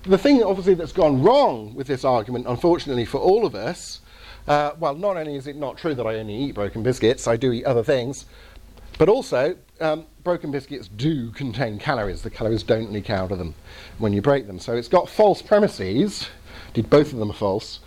The 0.04 0.16
thing, 0.16 0.40
obviously, 0.44 0.74
that's 0.74 0.92
gone 0.92 1.20
wrong 1.20 1.74
with 1.74 1.88
this 1.88 2.04
argument, 2.04 2.46
unfortunately 2.46 3.04
for 3.04 3.18
all 3.18 3.44
of 3.44 3.56
us, 3.56 4.02
uh, 4.46 4.74
well, 4.78 4.94
not 4.94 5.16
only 5.16 5.34
is 5.34 5.48
it 5.48 5.56
not 5.56 5.76
true 5.76 5.96
that 5.96 6.06
I 6.06 6.20
only 6.20 6.36
eat 6.36 6.54
broken 6.54 6.84
biscuits, 6.84 7.26
I 7.26 7.36
do 7.36 7.50
eat 7.50 7.64
other 7.64 7.82
things, 7.82 8.26
but 8.98 9.08
also 9.08 9.56
um, 9.80 10.06
broken 10.22 10.52
biscuits 10.52 10.86
do 10.86 11.32
contain 11.32 11.80
calories. 11.80 12.22
The 12.22 12.30
calories 12.30 12.62
don't 12.62 12.92
leak 12.92 13.10
out 13.10 13.32
of 13.32 13.38
them 13.38 13.56
when 13.98 14.12
you 14.12 14.22
break 14.22 14.46
them. 14.46 14.60
So 14.60 14.74
it's 14.76 14.86
got 14.86 15.08
false 15.08 15.42
premises. 15.42 16.28
Did 16.72 16.88
both 16.88 17.12
of 17.12 17.18
them 17.18 17.32
are 17.32 17.34
false, 17.34 17.80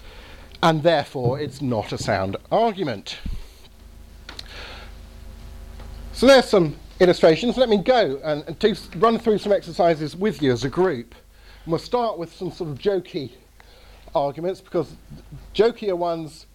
and 0.63 0.81
therefore 0.81 1.41
it's 1.41 1.61
not 1.61 1.91
a 1.91 1.97
sound 1.97 2.37
argument. 2.49 3.19
So 6.13 6.25
there's 6.25 6.45
some 6.45 6.77
illustrations. 7.01 7.57
Let 7.57 7.67
me 7.67 7.77
go 7.77 8.19
and, 8.23 8.45
and 8.47 8.79
run 8.95 9.19
through 9.19 9.39
some 9.39 9.51
exercises 9.51 10.15
with 10.15 10.41
you 10.41 10.53
as 10.53 10.63
a 10.63 10.69
group. 10.69 11.15
And 11.65 11.73
we'll 11.73 11.79
start 11.79 12.17
with 12.17 12.33
some 12.33 12.49
sort 12.49 12.69
of 12.69 12.79
jokey 12.79 13.33
arguments 14.15 14.61
because 14.61 14.95
jokier 15.53 15.97
ones 15.97 16.45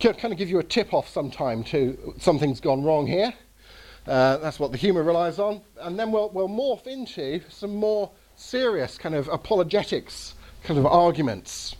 kind 0.00 0.24
of 0.24 0.36
give 0.36 0.50
you 0.50 0.58
a 0.58 0.62
tip 0.62 0.92
off 0.92 1.08
sometime 1.08 1.64
to 1.64 2.14
something's 2.18 2.60
gone 2.60 2.84
wrong 2.84 3.06
here. 3.06 3.32
Uh, 4.06 4.36
that's 4.36 4.60
what 4.60 4.70
the 4.70 4.76
humour 4.76 5.02
relies 5.02 5.38
on. 5.38 5.62
And 5.80 5.98
then 5.98 6.12
we'll, 6.12 6.28
we'll 6.28 6.48
morph 6.48 6.86
into 6.86 7.40
some 7.48 7.74
more 7.74 8.10
serious 8.36 8.98
kind 8.98 9.14
of 9.14 9.28
apologetics 9.28 10.34
kind 10.62 10.78
of 10.78 10.84
arguments. 10.84 11.74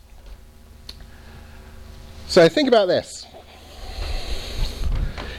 So 2.28 2.48
think 2.48 2.66
about 2.68 2.86
this. 2.86 3.26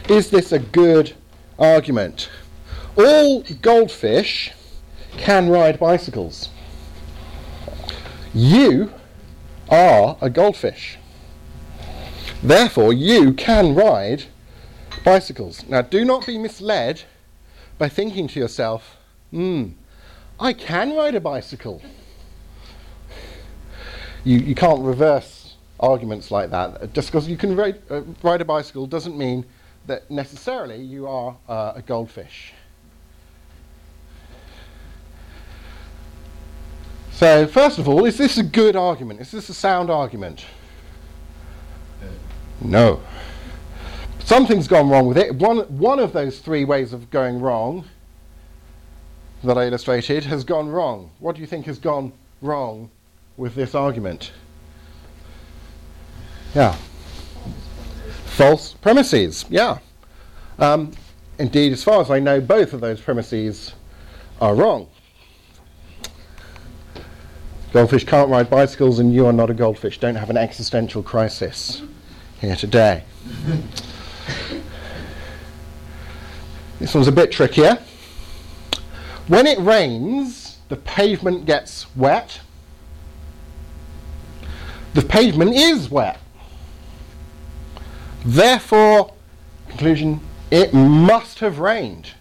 Is 0.08 0.30
this 0.30 0.54
a 0.54 0.60
good 0.60 1.14
argument? 1.60 2.30
All 2.96 3.44
goldfish 3.62 4.54
can 5.18 5.50
ride 5.50 5.80
bicycles. 5.80 6.50
You 8.34 8.94
are 9.70 10.18
a 10.22 10.30
goldfish. 10.30 10.98
Therefore, 12.42 12.94
you 12.94 13.34
can 13.34 13.76
ride 13.76 14.24
bicycles. 15.04 15.68
Now, 15.68 15.82
do 15.82 16.06
not 16.06 16.26
be 16.26 16.38
misled 16.38 17.04
by 17.78 17.90
thinking 17.90 18.30
to 18.30 18.40
yourself, 18.40 18.96
hmm, 19.32 19.70
I 20.40 20.54
can 20.54 20.96
ride 20.96 21.16
a 21.16 21.20
bicycle. 21.20 21.82
You, 24.24 24.40
you 24.40 24.56
can't 24.56 24.82
reverse 24.82 25.37
arguments 25.80 26.32
like 26.32 26.50
that. 26.52 26.94
Just 26.94 27.10
because 27.10 27.28
you 27.28 27.38
can 27.38 27.56
ride, 27.56 27.82
uh, 27.90 28.02
ride 28.24 28.42
a 28.42 28.46
bicycle 28.46 28.88
doesn't 28.88 29.18
mean 29.18 29.46
that 29.86 30.10
necessarily 30.12 30.82
you 30.82 31.08
are 31.08 31.36
uh, 31.48 31.74
a 31.76 31.82
goldfish. 31.82 32.54
So, 37.12 37.48
first 37.48 37.80
of 37.80 37.88
all, 37.88 38.06
is 38.06 38.18
this 38.18 38.38
a 38.38 38.44
good 38.44 38.76
argument? 38.76 39.22
Is 39.22 39.32
this 39.32 39.50
a 39.50 39.54
sound 39.54 39.90
argument? 39.90 40.46
No. 42.62 43.02
Something's 44.20 44.68
gone 44.68 44.90
wrong 44.90 45.08
with 45.08 45.18
it. 45.18 45.34
One, 45.36 45.60
one 45.78 46.00
of 46.00 46.14
those 46.14 46.40
three 46.40 46.66
ways 46.66 46.94
of 46.94 47.10
going 47.10 47.40
wrong 47.40 47.86
that 49.44 49.58
I 49.58 49.66
illustrated 49.66 50.26
has 50.26 50.44
gone 50.44 50.70
wrong. 50.70 51.10
What 51.20 51.36
do 51.36 51.42
you 51.42 51.48
think 51.48 51.66
has 51.66 51.80
gone 51.80 52.12
wrong 52.42 52.90
with 53.36 53.56
this 53.56 53.74
argument? 53.74 54.32
Yeah. 56.58 56.76
False 58.26 58.74
premises. 58.74 59.46
Yeah. 59.48 59.78
Um, 60.58 60.92
indeed, 61.38 61.72
as 61.72 61.84
far 61.84 62.02
as 62.02 62.10
I 62.10 62.18
know, 62.18 62.42
both 62.42 62.74
of 62.74 62.82
those 62.82 63.00
premises 63.00 63.76
are 64.42 64.56
wrong. 64.56 64.88
Goldfish 67.74 68.06
can't 68.06 68.32
ride 68.32 68.50
bicycles, 68.50 68.98
and 68.98 69.14
you 69.14 69.28
are 69.28 69.34
not 69.34 69.52
a 69.52 69.54
goldfish. 69.54 70.00
Don't 70.00 70.16
have 70.16 70.32
an 70.32 70.38
existential 70.38 71.04
crisis 71.04 71.84
here 72.42 72.56
today. 72.56 73.04
this 76.80 76.96
one's 76.96 77.08
a 77.08 77.12
bit 77.12 77.32
trickier. 77.32 77.78
When 79.28 79.46
it 79.46 79.60
rains, 79.60 80.58
the 80.70 80.78
pavement 80.78 81.46
gets 81.46 81.96
wet. 81.96 82.42
The 84.96 85.04
pavement 85.04 85.54
is 85.54 85.92
wet. 85.92 86.20
Therefore, 88.26 89.14
conclusion, 89.70 90.22
it 90.52 90.74
must 90.74 91.40
have 91.40 91.60
rained. 91.60 92.12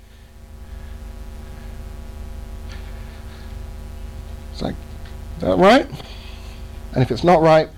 It's 4.53 4.62
like, 4.62 4.74
Is 5.36 5.42
that 5.42 5.57
right? 5.59 5.88
And 6.92 7.03
if 7.03 7.11
it's 7.11 7.24
not 7.24 7.42
right, 7.42 7.68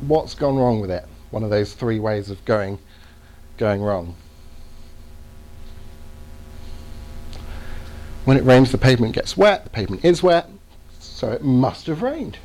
what's 0.00 0.34
gone 0.34 0.56
wrong 0.56 0.80
with 0.80 0.90
it? 0.90 1.04
One 1.30 1.42
of 1.42 1.50
those 1.50 1.74
three 1.74 1.98
ways 1.98 2.30
of 2.30 2.44
going, 2.44 2.78
going 3.58 3.82
wrong. 3.82 4.14
When 8.24 8.36
it 8.36 8.44
rains, 8.44 8.72
the 8.72 8.78
pavement 8.78 9.14
gets 9.14 9.36
wet. 9.36 9.64
The 9.64 9.70
pavement 9.70 10.04
is 10.04 10.22
wet, 10.22 10.48
so 10.98 11.30
it 11.30 11.44
must 11.44 11.86
have 11.86 12.02
rained. 12.02 12.38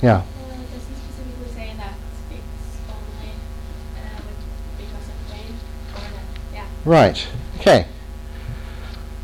Yeah. 0.00 0.22
Right. 6.84 7.26
Okay. 7.60 7.86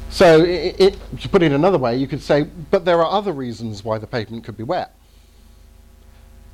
So, 0.08 0.42
i 0.42 0.46
it, 0.46 0.98
to 1.20 1.28
put 1.28 1.42
it 1.42 1.52
another 1.52 1.78
way, 1.78 1.96
you 1.96 2.08
could 2.08 2.22
say, 2.22 2.44
but 2.70 2.84
there 2.84 2.98
are 2.98 3.10
other 3.10 3.32
reasons 3.32 3.84
why 3.84 3.98
the 3.98 4.06
pavement 4.06 4.44
could 4.44 4.56
be 4.56 4.62
wet. 4.62 4.94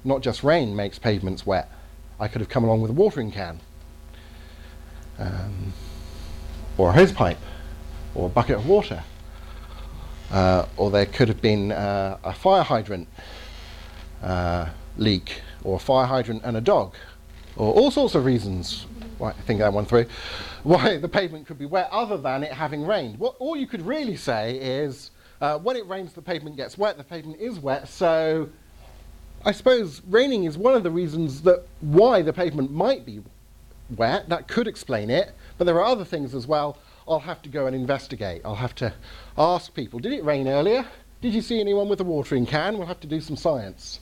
Not 0.05 0.21
just 0.21 0.43
rain 0.43 0.75
makes 0.75 0.99
pavements 0.99 1.47
wet. 1.47 1.71
I 2.19 2.29
could 2.29 2.41
have 2.41 2.51
come 2.51 2.65
along 2.65 2.83
with 2.83 2.91
a 2.91 2.95
watering 2.95 3.31
can, 3.31 3.61
um, 5.19 5.73
or 6.77 6.91
a 6.91 6.93
hose 6.93 7.13
pipe, 7.13 7.39
or 8.15 8.27
a 8.27 8.29
bucket 8.29 8.57
of 8.57 8.67
water, 8.67 9.03
uh, 10.31 10.67
or 10.77 10.91
there 10.91 11.07
could 11.07 11.29
have 11.29 11.41
been 11.41 11.73
uh, 11.73 12.19
a 12.25 12.33
fire 12.33 12.63
hydrant 12.63 13.09
uh, 14.23 14.69
leak, 14.97 15.43
or 15.63 15.77
a 15.77 15.81
fire 15.81 16.07
hydrant 16.07 16.43
and 16.45 16.57
a 16.57 16.61
dog, 16.61 16.95
or 17.57 17.73
all 17.73 17.91
sorts 17.91 18.15
of 18.15 18.25
reasons. 18.25 18.87
Why, 19.19 19.31
I 19.31 19.43
think 19.43 19.61
that 19.61 19.73
one 19.73 19.87
through. 19.87 20.07
Why 20.63 20.99
the 20.99 21.09
pavement 21.09 21.47
could 21.47 21.59
be 21.59 21.67
wet, 21.67 21.89
other 21.91 22.17
than 22.17 22.43
it 22.43 22.53
having 22.53 22.87
rained. 22.87 23.19
What 23.19 23.37
all 23.39 23.57
you 23.57 23.67
could 23.67 23.83
really 23.87 24.17
say 24.17 24.59
is, 24.59 25.11
uh, 25.41 25.59
when 25.59 25.77
it 25.77 25.87
rains, 25.87 26.13
the 26.13 26.23
pavement 26.23 26.57
gets 26.57 26.77
wet. 26.77 26.97
The 26.97 27.05
pavement 27.05 27.41
is 27.41 27.59
wet, 27.59 27.89
so 27.89 28.49
I 29.45 29.53
suppose 29.53 30.03
raining 30.09 30.45
is 30.45 30.59
one 30.59 30.75
of 30.75 30.83
the 30.83 30.91
reasons 30.91 31.43
that 31.43 31.67
why 31.81 32.23
the 32.23 32.33
pavement 32.33 32.71
might 32.71 33.07
be 33.07 33.23
wet. 33.97 34.29
That 34.29 34.49
could 34.49 34.67
explain 34.67 35.09
it, 35.09 35.33
but 35.57 35.65
there 35.65 35.77
are 35.77 35.85
other 35.85 36.05
things 36.05 36.35
as 36.35 36.47
well. 36.47 36.79
I'll 37.09 37.21
have 37.21 37.41
to 37.43 37.49
go 37.49 37.67
and 37.67 37.77
investigate. 37.77 38.43
I'll 38.45 38.57
have 38.57 38.75
to 38.77 38.93
ask 39.39 39.73
people. 39.73 40.01
Did 40.01 40.13
it 40.13 40.25
rain 40.25 40.49
earlier? 40.49 40.85
Did 41.23 41.33
you 41.33 41.41
see 41.41 41.61
anyone 41.61 41.89
with 41.89 42.01
a 42.01 42.05
watering 42.05 42.45
can? 42.45 42.77
We'll 42.77 42.89
have 42.89 43.01
to 43.01 43.07
do 43.07 43.21
some 43.21 43.37
science 43.37 44.01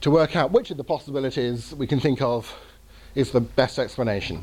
to 0.00 0.10
work 0.10 0.36
out 0.36 0.50
which 0.50 0.70
of 0.70 0.76
the 0.76 0.84
possibilities 0.84 1.74
we 1.74 1.86
can 1.86 2.00
think 2.00 2.22
of 2.22 2.54
is 3.18 3.32
the 3.32 3.40
best 3.40 3.80
explanation. 3.80 4.40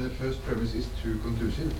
The 0.00 0.10
first 0.10 0.40
premise 0.46 0.74
is 0.74 0.86
too 1.02 1.18
conclusive. 1.18 1.74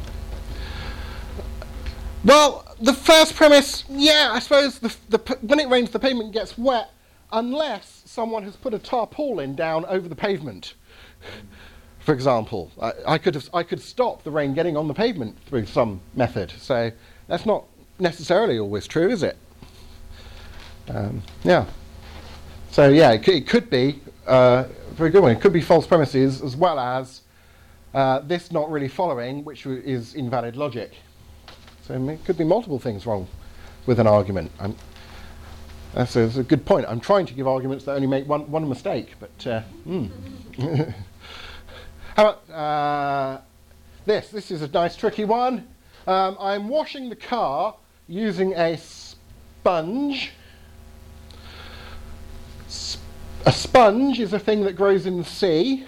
Well, 2.24 2.64
the 2.80 2.92
first 2.92 3.36
premise, 3.36 3.84
yeah, 3.88 4.30
I 4.32 4.40
suppose 4.40 4.80
the, 4.80 4.92
the, 5.09 5.38
when 5.42 5.61
it 5.61 5.68
rains, 5.68 5.90
the 5.90 6.01
pavement 6.01 6.32
gets 6.32 6.59
wet 6.59 6.90
unless 7.30 8.03
someone 8.07 8.42
has 8.42 8.57
put 8.57 8.74
a 8.74 8.78
tarpaulin 8.80 9.55
down 9.55 9.84
over 9.84 10.09
the 10.09 10.16
pavement. 10.16 10.74
For 12.01 12.12
example, 12.12 12.72
I, 12.82 12.92
I, 13.07 13.18
could 13.18 13.36
have, 13.36 13.49
I 13.55 13.62
could 13.62 13.80
stop 13.80 14.24
the 14.24 14.32
rain 14.32 14.53
getting 14.53 14.76
on 14.76 14.88
the 14.88 14.94
pavement 14.94 15.38
through 15.47 15.66
some 15.66 16.01
method. 16.16 16.53
So 16.59 16.90
that's 17.28 17.47
not 17.47 17.64
necessarily 18.01 18.59
always 18.59 18.88
true, 18.88 19.11
is 19.11 19.22
it? 19.22 19.36
Um, 20.88 21.22
yeah. 21.44 21.66
So 22.72 22.88
yeah, 22.88 23.12
it, 23.12 23.24
c- 23.24 23.36
it 23.38 23.47
could 23.47 23.70
be 23.70 24.01
uh, 24.26 24.64
very 24.97 25.11
good 25.11 25.22
one. 25.22 25.30
It 25.30 25.42
could 25.42 25.53
be 25.53 25.61
false 25.61 25.86
premises 25.86 26.40
as 26.40 26.57
well 26.57 26.80
as 26.80 27.20
uh, 27.92 28.20
this 28.20 28.51
not 28.51 28.70
really 28.70 28.88
following, 28.88 29.44
which 29.44 29.66
is 29.66 30.14
invalid 30.14 30.57
logic. 30.57 30.92
So 31.86 31.94
it 31.94 32.24
could 32.24 32.38
be 32.38 32.44
multiple 32.44 32.78
things 32.78 33.05
wrong 33.05 33.28
with 33.84 34.01
an 34.01 34.07
argument. 34.07 34.51
I'm, 34.59 34.74
that's, 35.92 36.16
a, 36.16 36.20
that's 36.20 36.38
a 36.38 36.42
good 36.42 36.64
point. 36.64 36.86
I'm 36.88 37.01
trying 37.01 37.26
to 37.26 37.34
give 37.34 37.47
arguments 37.47 37.84
that 37.84 37.92
only 37.92 38.07
make 38.07 38.26
one, 38.26 38.51
one 38.51 38.66
mistake, 38.68 39.14
but 39.20 39.47
uh, 39.47 39.61
hmm. 39.84 40.07
how 42.16 42.30
about 42.30 42.51
uh, 42.51 43.40
this? 44.07 44.30
This 44.30 44.51
is 44.51 44.62
a 44.62 44.68
nice 44.68 44.97
tricky 44.97 45.26
one. 45.26 45.68
Um, 46.07 46.38
I'm 46.40 46.68
washing 46.68 47.11
the 47.11 47.16
car 47.16 47.76
using 48.09 48.55
a 48.55 48.78
sponge. 48.78 50.32
S- 52.66 52.99
a 53.47 53.53
sponge 53.53 54.18
is 54.18 54.32
a 54.32 54.40
thing 54.40 54.64
that 54.64 54.74
grows 54.74 55.07
in 55.07 55.18
the 55.18 55.24
sea. 55.24 55.86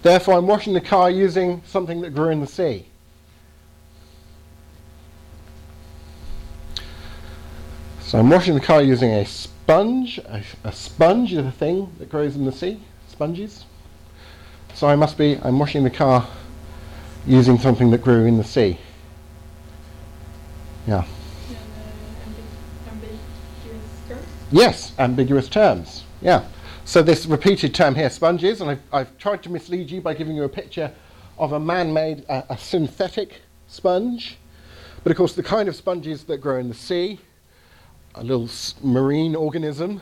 Therefore, 0.00 0.38
I'm 0.38 0.46
washing 0.46 0.72
the 0.72 0.80
car 0.80 1.10
using 1.10 1.62
something 1.66 2.00
that 2.00 2.14
grew 2.14 2.30
in 2.30 2.40
the 2.40 2.46
sea. 2.46 2.86
So 8.00 8.18
I'm 8.18 8.30
washing 8.30 8.54
the 8.54 8.60
car 8.60 8.80
using 8.80 9.12
a 9.12 9.26
sponge. 9.26 10.16
A, 10.18 10.42
a 10.64 10.72
sponge 10.72 11.34
is 11.34 11.44
a 11.44 11.52
thing 11.52 11.92
that 11.98 12.08
grows 12.08 12.36
in 12.36 12.46
the 12.46 12.52
sea, 12.52 12.80
sponges. 13.08 13.66
So 14.72 14.88
I 14.88 14.96
must 14.96 15.18
be, 15.18 15.38
I'm 15.42 15.58
washing 15.58 15.84
the 15.84 15.90
car 15.90 16.26
using 17.26 17.58
something 17.58 17.90
that 17.90 18.00
grew 18.00 18.24
in 18.24 18.38
the 18.38 18.44
sea. 18.44 18.78
Yeah. 20.86 21.04
Yes, 24.50 24.92
ambiguous 24.98 25.48
terms. 25.48 26.04
Yeah. 26.22 26.46
So 26.84 27.02
this 27.02 27.26
repeated 27.26 27.74
term 27.74 27.94
here, 27.94 28.08
sponges, 28.08 28.62
and 28.62 28.70
I've, 28.70 28.82
I've 28.92 29.18
tried 29.18 29.42
to 29.42 29.50
mislead 29.50 29.90
you 29.90 30.00
by 30.00 30.14
giving 30.14 30.34
you 30.34 30.44
a 30.44 30.48
picture 30.48 30.90
of 31.36 31.52
a 31.52 31.60
man-made, 31.60 32.24
uh, 32.28 32.42
a 32.48 32.56
synthetic 32.56 33.42
sponge. 33.66 34.38
But 35.04 35.10
of 35.12 35.18
course, 35.18 35.34
the 35.34 35.42
kind 35.42 35.68
of 35.68 35.76
sponges 35.76 36.24
that 36.24 36.38
grow 36.38 36.58
in 36.58 36.68
the 36.68 36.74
sea, 36.74 37.20
a 38.14 38.22
little 38.22 38.46
s- 38.46 38.74
marine 38.82 39.36
organism, 39.36 40.00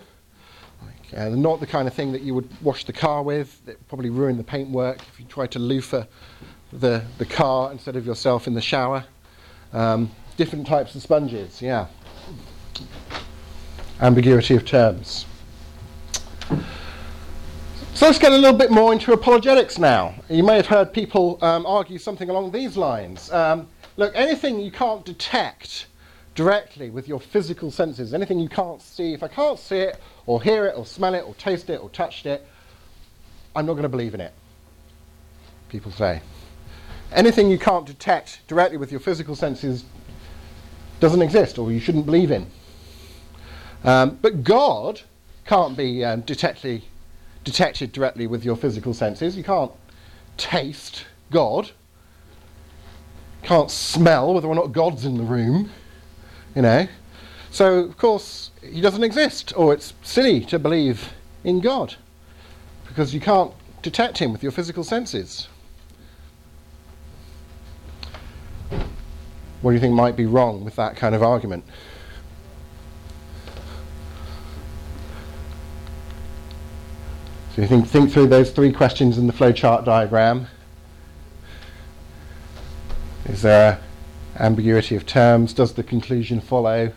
like, 0.81 1.21
uh, 1.21 1.29
not 1.31 1.59
the 1.59 1.67
kind 1.67 1.89
of 1.89 1.95
thing 1.95 2.13
that 2.13 2.23
you 2.23 2.35
would 2.35 2.49
wash 2.63 2.85
the 2.85 2.93
car 2.93 3.25
with. 3.25 3.65
That 3.67 3.87
probably 3.89 4.11
ruin 4.11 4.37
the 4.37 4.45
paintwork 4.45 5.01
if 5.01 5.19
you 5.19 5.27
try 5.27 5.49
to 5.49 5.59
loofah 5.59 6.05
the, 6.73 7.03
the 7.19 7.27
car 7.27 7.73
instead 7.73 7.97
of 7.97 8.07
yourself 8.07 8.47
in 8.47 8.55
the 8.55 8.63
shower. 8.63 9.05
Um, 9.73 10.13
different 10.37 10.69
types 10.69 10.95
of 10.95 11.03
sponges, 11.03 11.61
yeah. 11.61 11.89
Ambiguity 14.01 14.55
of 14.55 14.65
terms. 14.65 15.25
So 17.95 18.05
let's 18.05 18.19
get 18.19 18.33
a 18.33 18.37
little 18.37 18.57
bit 18.57 18.71
more 18.71 18.93
into 18.93 19.15
apologetics 19.15 19.79
now. 19.79 20.15
You 20.29 20.43
may 20.43 20.57
have 20.57 20.67
heard 20.67 20.93
people 20.93 21.39
um, 21.41 21.65
argue 21.65 21.97
something 21.97 22.29
along 22.29 22.51
these 22.51 22.77
lines. 22.77 23.33
Um, 23.33 23.69
look, 23.97 24.13
anything 24.15 24.61
you 24.61 24.71
can't 24.71 25.03
detect 25.03 25.87
directly 26.35 26.91
with 26.91 27.09
your 27.09 27.19
physical 27.19 27.71
senses, 27.71 28.13
anything 28.13 28.39
you 28.39 28.51
can't 28.51 28.83
see, 28.83 29.15
if 29.15 29.23
I 29.23 29.29
can't 29.29 29.59
see 29.59 29.79
it, 29.79 29.99
or 30.27 30.43
hear 30.43 30.67
it, 30.67 30.75
or 30.77 30.85
smell 30.85 31.15
it, 31.15 31.25
or 31.27 31.35
taste 31.37 31.71
it, 31.71 31.83
or 31.83 31.89
touch 31.89 32.27
it, 32.27 32.47
I'm 33.55 33.65
not 33.65 33.73
going 33.73 33.85
to 33.85 33.89
believe 33.89 34.13
in 34.13 34.21
it. 34.21 34.35
People 35.71 35.91
say. 35.91 36.21
Anything 37.13 37.51
you 37.51 37.59
can't 37.59 37.87
detect 37.87 38.47
directly 38.47 38.77
with 38.77 38.91
your 38.91 39.01
physical 39.01 39.35
senses 39.35 39.87
doesn't 41.01 41.23
exist, 41.23 41.59
or 41.59 41.73
you 41.73 41.81
shouldn't 41.81 42.05
believe 42.05 42.31
in. 42.31 42.47
Um, 43.85 44.19
but 44.21 44.43
God 44.43 45.03
can't 45.45 45.77
be 45.77 46.05
um, 46.05 46.23
detectly, 46.23 46.85
detected 47.45 47.93
directly 47.93 48.27
with 48.27 48.45
your 48.45 48.57
physical 48.57 48.95
senses. 48.95 49.37
You 49.37 49.45
can't 49.45 49.73
taste 50.37 51.07
God. 51.31 51.71
Can't 53.43 53.71
smell 53.71 54.35
whether 54.35 54.49
or 54.49 54.55
not 54.55 54.73
God's 54.73 55.05
in 55.05 55.17
the 55.17 55.25
room. 55.25 55.71
You 56.55 56.63
know. 56.63 56.89
So 57.51 57.79
of 57.79 57.97
course 57.97 58.51
he 58.63 58.81
doesn't 58.81 59.05
exist, 59.05 59.53
or 59.57 59.73
it's 59.73 59.95
silly 60.03 60.41
to 60.47 60.59
believe 60.59 61.13
in 61.45 61.61
God 61.61 61.95
because 62.87 63.15
you 63.15 63.21
can't 63.21 63.53
detect 63.83 64.19
him 64.19 64.33
with 64.33 64.43
your 64.43 64.53
physical 64.53 64.83
senses. 64.83 65.49
What 69.61 69.71
do 69.71 69.75
you 69.75 69.81
think 69.81 69.95
might 69.95 70.17
be 70.17 70.27
wrong 70.27 70.65
with 70.65 70.77
that 70.77 70.97
kind 70.97 71.15
of 71.15 71.23
argument? 71.23 71.65
So 77.57 77.63
you 77.63 77.69
think, 77.69 77.89
think 77.89 78.13
through 78.13 78.27
those 78.27 78.51
three 78.51 78.71
questions 78.71 79.17
in 79.17 79.27
the 79.27 79.33
flowchart 79.33 79.87
diagram. 79.87 80.47
Is 83.25 83.41
there 83.41 83.81
ambiguity 84.39 84.95
of 84.95 85.07
terms? 85.07 85.55
Does 85.55 85.73
the 85.73 85.83
conclusion 85.83 86.43
follow? 86.43 86.93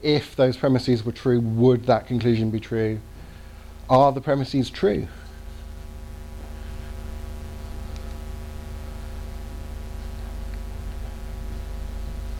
If 0.00 0.34
those 0.34 0.56
premises 0.56 1.04
were 1.04 1.12
true, 1.12 1.40
would 1.40 1.84
that 1.84 2.06
conclusion 2.06 2.50
be 2.50 2.58
true? 2.58 3.00
Are 3.90 4.10
the 4.10 4.22
premises 4.22 4.70
true? 4.70 5.08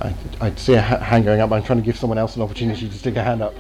I, 0.01 0.15
I 0.41 0.55
see 0.55 0.73
a 0.73 0.81
ha- 0.81 1.01
hand 1.01 1.27
going 1.27 1.43
up. 1.43 1.53
I'm 1.53 1.63
trying 1.63 1.81
to 1.81 1.85
give 1.85 1.99
someone 1.99 2.17
else 2.17 2.35
an 2.35 2.41
opportunity 2.41 2.89
to 2.89 2.95
stick 2.95 3.17
a 3.17 3.23
hand 3.23 3.43
up. 3.43 3.55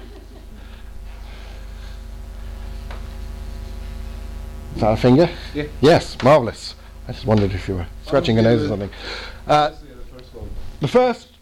Is 4.78 4.82
that 4.82 4.92
a 4.92 4.96
finger? 4.96 5.28
Yeah. 5.54 5.64
Yes, 5.80 6.16
marvellous. 6.22 6.76
I 7.08 7.12
just 7.12 7.26
wondered 7.26 7.50
if 7.50 7.66
you 7.66 7.74
were 7.74 7.86
scratching 8.06 8.36
your 8.36 8.44
nose 8.44 8.62
or 8.62 8.68
something. 8.68 8.90
Uh, 9.44 9.72
the 10.78 10.86
first, 10.86 11.32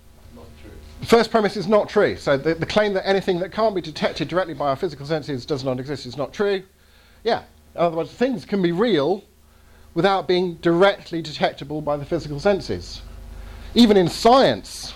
the 1.01 1.07
first 1.07 1.31
premise 1.31 1.55
is 1.55 1.69
not 1.69 1.87
true. 1.87 2.17
So 2.17 2.39
the, 2.39 2.55
the 2.55 2.65
claim 2.65 2.95
that 2.95 3.07
anything 3.07 3.39
that 3.41 3.53
can't 3.53 3.75
be 3.75 3.83
detected 3.83 4.29
directly 4.29 4.55
by 4.55 4.69
our 4.69 4.77
physical 4.77 5.05
senses 5.05 5.45
does 5.45 5.65
not 5.65 5.79
exist 5.79 6.07
is 6.07 6.17
not 6.17 6.33
true. 6.33 6.63
Yeah. 7.25 7.43
In 7.75 7.83
other 7.83 7.99
words, 7.99 8.11
things 8.11 8.47
can 8.47 8.63
be 8.63 8.73
real 8.73 9.23
without 9.93 10.27
being 10.27 10.55
directly 10.63 11.21
detectable 11.21 11.83
by 11.83 11.99
the 11.99 12.07
physical 12.07 12.41
senses. 12.41 13.03
Even 13.75 13.99
in 13.99 14.09
science, 14.09 14.95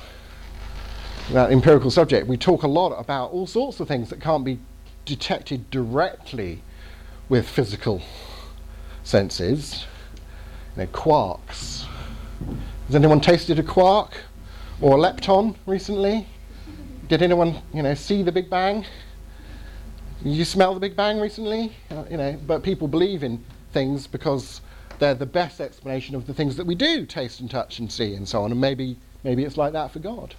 that 1.33 1.53
empirical 1.53 1.91
subject, 1.91 2.27
we 2.27 2.39
talk 2.39 2.63
a 2.63 2.69
lot 2.69 2.95
about 2.99 3.33
all 3.33 3.47
sorts 3.47 3.81
of 3.81 3.89
things 3.89 4.09
that 4.09 4.19
can't 4.19 4.47
be 4.47 4.59
detected 5.05 5.71
directly 5.71 6.63
with 7.29 7.47
physical 7.47 8.03
senses. 9.03 9.87
You 10.77 10.83
know, 10.83 10.89
quarks, 10.89 11.85
Has 12.87 12.95
anyone 12.95 13.21
tasted 13.21 13.59
a 13.59 13.63
quark 13.63 14.13
or 14.81 14.97
a 14.97 15.01
lepton 15.01 15.57
recently? 15.67 16.27
Did 17.09 17.23
anyone, 17.23 17.61
you 17.75 17.83
know, 17.83 17.95
see 17.95 18.23
the 18.23 18.33
Big 18.33 18.49
Bang? 18.49 18.87
You 20.23 20.45
smell 20.45 20.75
the 20.75 20.81
Big 20.81 20.95
Bang 20.95 21.19
recently? 21.19 21.73
Uh, 21.91 22.05
you 22.11 22.17
know, 22.17 22.39
but 22.47 22.63
people 22.63 22.87
believe 22.87 23.25
in 23.25 23.45
things 23.73 24.07
because 24.07 24.61
they're 24.99 25.15
the 25.15 25.27
best 25.27 25.61
explanation 25.61 26.15
of 26.15 26.27
the 26.27 26.35
things 26.35 26.57
that 26.57 26.67
we 26.67 26.75
do 26.75 27.07
taste 27.07 27.41
and 27.41 27.51
touch 27.51 27.79
and 27.79 27.91
see 27.91 28.15
and 28.15 28.29
so 28.29 28.43
on. 28.43 28.53
And 28.53 28.61
maybe 28.61 28.97
maybe 29.25 29.45
it's 29.45 29.57
like 29.57 29.73
that 29.73 29.91
for 29.91 29.99
God, 29.99 30.35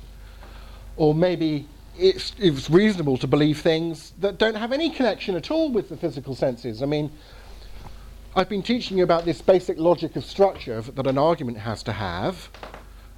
or 0.96 1.14
maybe 1.14 1.68
it's 1.98 2.34
it's 2.38 2.70
reasonable 2.70 3.18
to 3.18 3.28
believe 3.28 3.60
things 3.60 4.14
that 4.20 4.38
don't 4.38 4.56
have 4.56 4.72
any 4.72 4.90
connection 4.90 5.36
at 5.36 5.52
all 5.52 5.72
with 5.72 5.90
the 5.90 5.98
physical 5.98 6.36
senses. 6.36 6.82
I 6.82 6.86
mean. 6.86 7.12
I've 8.34 8.48
been 8.48 8.64
teaching 8.64 8.98
you 8.98 9.04
about 9.04 9.26
this 9.26 9.42
basic 9.42 9.78
logic 9.78 10.16
of 10.16 10.24
structure 10.24 10.80
that 10.80 11.06
an 11.06 11.18
argument 11.18 11.58
has 11.58 11.84
to 11.84 11.92
have. 11.92 12.48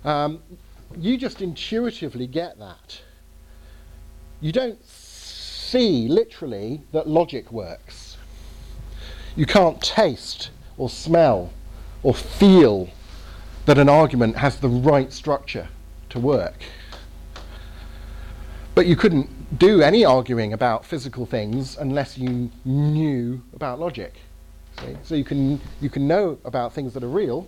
Um, 0.04 0.42
you 0.98 1.18
just 1.18 1.40
intuitively 1.40 2.26
get 2.26 2.58
that. 2.58 3.00
You 4.42 4.52
don't 4.52 4.84
see 4.84 6.08
literally 6.08 6.82
that 6.94 7.08
logic 7.08 7.52
works. 7.52 8.18
You 9.36 9.46
can't 9.46 9.80
taste 9.84 10.50
or 10.80 10.90
smell 10.90 11.54
or 12.02 12.16
feel 12.16 12.90
that 13.68 13.78
an 13.78 13.90
argument 13.90 14.38
has 14.38 14.58
the 14.58 14.70
right 14.70 15.14
structure 15.14 15.68
to 16.10 16.20
work. 16.20 16.64
But 18.74 18.88
you 18.88 18.96
couldn't 18.96 19.60
do 19.60 19.84
any 19.84 20.04
arguing 20.04 20.54
about 20.54 20.84
physical 20.84 21.28
things 21.28 21.78
unless 21.78 22.18
you 22.18 22.50
knew 22.66 23.44
about 23.54 23.80
logic. 23.80 24.16
See? 24.80 24.98
So 25.04 25.16
you 25.16 25.24
can, 25.24 25.62
you 25.82 25.90
can 25.90 26.08
know 26.08 26.38
about 26.46 26.74
things 26.74 26.94
that 26.94 27.04
are 27.04 27.10
real, 27.10 27.48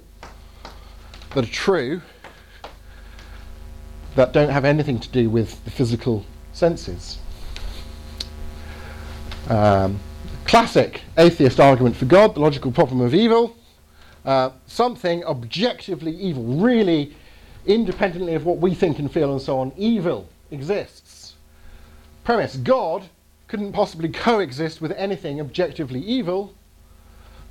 that 1.33 1.43
are 1.43 1.51
true, 1.51 2.01
that 4.15 4.31
don't 4.31 4.49
have 4.49 4.65
anything 4.65 4.99
to 4.99 5.09
do 5.09 5.29
with 5.29 5.63
the 5.65 5.71
physical 5.71 6.25
senses. 6.53 7.19
Um, 9.49 9.99
classic 10.45 11.01
atheist 11.17 11.59
argument 11.59 11.95
for 11.95 12.05
God, 12.05 12.35
the 12.35 12.39
logical 12.39 12.71
problem 12.71 13.01
of 13.01 13.13
evil. 13.13 13.55
Uh, 14.23 14.51
something 14.65 15.23
objectively 15.25 16.11
evil, 16.11 16.43
really 16.43 17.15
independently 17.65 18.33
of 18.33 18.45
what 18.45 18.57
we 18.57 18.73
think 18.73 18.97
and 18.97 19.11
feel 19.11 19.31
and 19.31 19.41
so 19.41 19.59
on, 19.59 19.71
evil 19.77 20.27
exists. 20.51 21.35
Premise 22.23 22.57
God 22.57 23.03
couldn't 23.47 23.73
possibly 23.73 24.09
coexist 24.09 24.81
with 24.81 24.91
anything 24.93 25.39
objectively 25.39 25.99
evil 25.99 26.55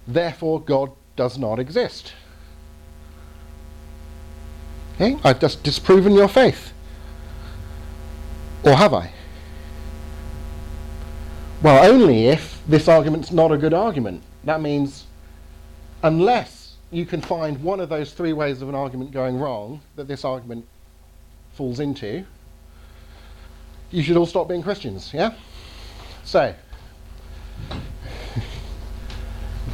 Therefore, 0.06 0.60
God 0.60 0.90
does 1.16 1.38
not 1.38 1.58
exist. 1.58 2.12
Okay? 4.94 5.18
I've 5.24 5.40
just 5.40 5.62
disproven 5.62 6.12
your 6.12 6.28
faith. 6.28 6.72
Or 8.64 8.74
have 8.74 8.94
I? 8.94 9.10
Well, 11.62 11.90
only 11.90 12.28
if 12.28 12.60
this 12.66 12.88
argument's 12.88 13.32
not 13.32 13.52
a 13.52 13.56
good 13.56 13.74
argument. 13.74 14.22
That 14.44 14.60
means, 14.60 15.06
unless 16.02 16.76
you 16.90 17.06
can 17.06 17.20
find 17.20 17.62
one 17.62 17.80
of 17.80 17.88
those 17.88 18.12
three 18.12 18.32
ways 18.32 18.62
of 18.62 18.68
an 18.68 18.74
argument 18.74 19.12
going 19.12 19.38
wrong 19.38 19.80
that 19.96 20.06
this 20.06 20.24
argument 20.24 20.66
falls 21.54 21.80
into, 21.80 22.24
you 23.90 24.02
should 24.02 24.16
all 24.16 24.26
stop 24.26 24.48
being 24.48 24.62
Christians, 24.62 25.10
yeah? 25.14 25.34
So, 26.24 26.54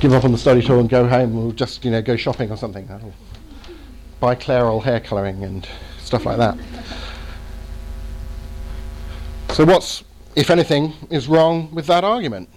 give 0.00 0.14
up 0.14 0.24
on 0.24 0.32
the 0.32 0.38
study 0.38 0.62
tour 0.62 0.80
and 0.80 0.88
go 0.88 1.06
home 1.06 1.36
or 1.36 1.52
just 1.52 1.84
you 1.84 1.90
know 1.90 2.00
go 2.00 2.16
shopping 2.16 2.50
or 2.50 2.56
something. 2.56 2.86
That'll 2.86 3.12
buy 4.18 4.34
Clairol 4.34 4.82
hair 4.82 5.00
colouring 5.00 5.44
and 5.44 5.68
stuff 5.98 6.24
like 6.26 6.38
that. 6.38 6.58
So 9.52 9.64
what's, 9.64 10.04
if 10.36 10.50
anything, 10.50 10.94
is 11.10 11.28
wrong 11.28 11.74
with 11.74 11.86
that 11.86 12.02
argument? 12.04 12.48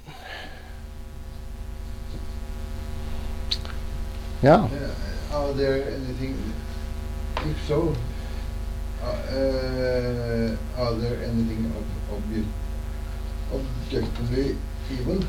Yeah. 4.42 4.70
Uh, 5.32 5.38
are 5.38 5.54
there 5.54 5.84
anything? 5.90 6.38
If 7.38 7.68
so, 7.68 7.96
uh, 9.02 9.06
uh, 9.06 10.58
are 10.78 10.94
there 10.96 11.24
anything 11.24 11.74
ob- 11.76 12.22
obje- 12.22 12.46
objectively 13.54 14.58
evil? 14.92 15.24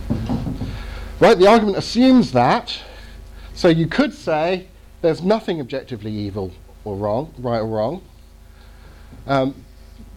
Right, 1.21 1.39
the 1.39 1.47
argument 1.47 1.79
assumes 1.79 2.33
that. 2.33 2.77
So 3.55 3.69
you 3.69 3.87
could 3.87 4.13
say 4.13 4.67
there's 5.01 5.23
nothing 5.23 5.61
objectively 5.61 6.11
evil 6.11 6.53
or 6.85 6.97
wrong, 6.97 7.33
right 7.39 7.61
or 7.61 7.67
wrong. 7.67 8.03
Um, 9.29 9.65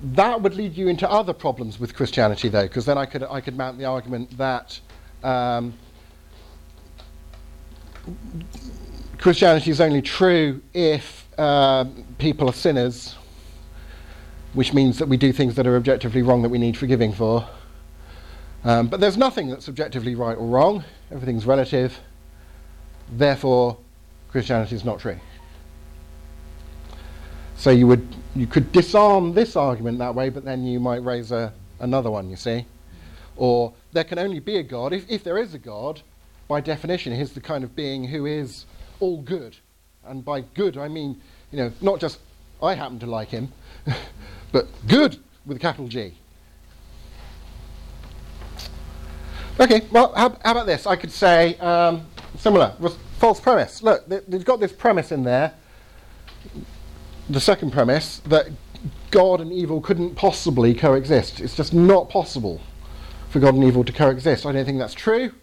that 0.01 0.41
would 0.41 0.55
lead 0.55 0.75
you 0.75 0.87
into 0.87 1.09
other 1.09 1.33
problems 1.33 1.79
with 1.79 1.93
Christianity, 1.93 2.49
though, 2.49 2.63
because 2.63 2.85
then 2.85 2.97
I 2.97 3.05
could, 3.05 3.23
I 3.23 3.41
could 3.41 3.55
mount 3.55 3.77
the 3.77 3.85
argument 3.85 4.35
that 4.37 4.79
um, 5.23 5.75
Christianity 9.19 9.69
is 9.69 9.79
only 9.79 10.01
true 10.01 10.61
if 10.73 11.27
uh, 11.37 11.85
people 12.17 12.49
are 12.49 12.53
sinners, 12.53 13.15
which 14.53 14.73
means 14.73 14.97
that 14.97 15.07
we 15.07 15.17
do 15.17 15.31
things 15.31 15.53
that 15.55 15.67
are 15.67 15.75
objectively 15.75 16.23
wrong 16.23 16.41
that 16.41 16.49
we 16.49 16.57
need 16.57 16.75
forgiving 16.75 17.13
for. 17.13 17.47
Um, 18.63 18.87
but 18.87 18.99
there's 18.99 19.17
nothing 19.17 19.49
that's 19.49 19.69
objectively 19.69 20.15
right 20.15 20.37
or 20.37 20.45
wrong. 20.45 20.83
Everything's 21.11 21.45
relative. 21.45 21.97
Therefore, 23.11 23.77
Christianity 24.29 24.75
is 24.75 24.83
not 24.83 24.99
true. 24.99 25.19
So 27.57 27.71
you 27.71 27.87
would 27.87 28.07
you 28.35 28.45
could 28.45 28.71
disarm 28.71 29.33
this 29.33 29.55
argument 29.55 29.97
that 29.99 30.13
way, 30.13 30.29
but 30.29 30.45
then 30.45 30.63
you 30.63 30.79
might 30.79 31.03
raise 31.03 31.31
a, 31.31 31.51
another 31.79 32.11
one. 32.11 32.29
You 32.29 32.35
see, 32.35 32.65
or 33.35 33.73
there 33.93 34.03
can 34.03 34.19
only 34.19 34.39
be 34.39 34.57
a 34.57 34.63
God 34.63 34.93
if, 34.93 35.09
if 35.09 35.23
there 35.23 35.37
is 35.37 35.53
a 35.53 35.57
God. 35.57 36.01
By 36.47 36.61
definition, 36.61 37.13
he's 37.13 37.33
the 37.33 37.41
kind 37.41 37.63
of 37.63 37.75
being 37.75 38.05
who 38.05 38.25
is 38.25 38.65
all 38.99 39.21
good, 39.21 39.57
and 40.05 40.23
by 40.23 40.41
good 40.41 40.77
I 40.77 40.87
mean 40.87 41.19
you 41.51 41.57
know 41.57 41.71
not 41.81 41.99
just 41.99 42.19
I 42.61 42.75
happen 42.75 42.99
to 42.99 43.07
like 43.07 43.29
him, 43.29 43.51
but 44.51 44.67
good 44.87 45.17
with 45.45 45.57
a 45.57 45.59
capital 45.59 45.87
G. 45.87 46.13
Okay, 49.59 49.81
well, 49.89 50.13
how, 50.13 50.37
how, 50.45 50.51
about 50.51 50.67
this? 50.67 50.85
I 50.85 50.95
could 50.95 51.11
say 51.11 51.57
um, 51.57 52.05
similar, 52.37 52.75
false 53.17 53.39
premise. 53.39 53.81
Look, 53.81 54.07
they, 54.07 54.19
they've 54.27 54.45
got 54.45 54.59
this 54.59 54.71
premise 54.71 55.11
in 55.11 55.23
there, 55.23 55.51
the 57.27 57.41
second 57.41 57.73
premise, 57.73 58.19
that 58.27 58.49
God 59.09 59.41
and 59.41 59.51
evil 59.51 59.81
couldn't 59.81 60.13
possibly 60.13 60.75
coexist. 60.75 61.39
It's 61.39 61.55
just 61.55 61.73
not 61.73 62.07
possible 62.07 62.61
for 63.29 63.39
God 63.39 63.55
and 63.55 63.63
evil 63.63 63.83
to 63.83 63.91
coexist. 63.91 64.45
I 64.45 64.51
don't 64.51 64.63
think 64.63 64.77
that's 64.77 64.93
true. 64.93 65.33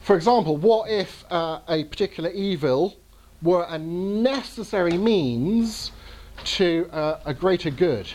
For 0.00 0.16
example, 0.16 0.56
what 0.56 0.90
if 0.90 1.24
uh, 1.30 1.60
a 1.68 1.84
particular 1.84 2.30
evil 2.30 2.96
were 3.42 3.64
a 3.68 3.78
necessary 3.78 4.98
means 4.98 5.92
to 6.44 6.88
uh, 6.90 7.20
a 7.24 7.32
greater 7.32 7.70
good? 7.70 8.08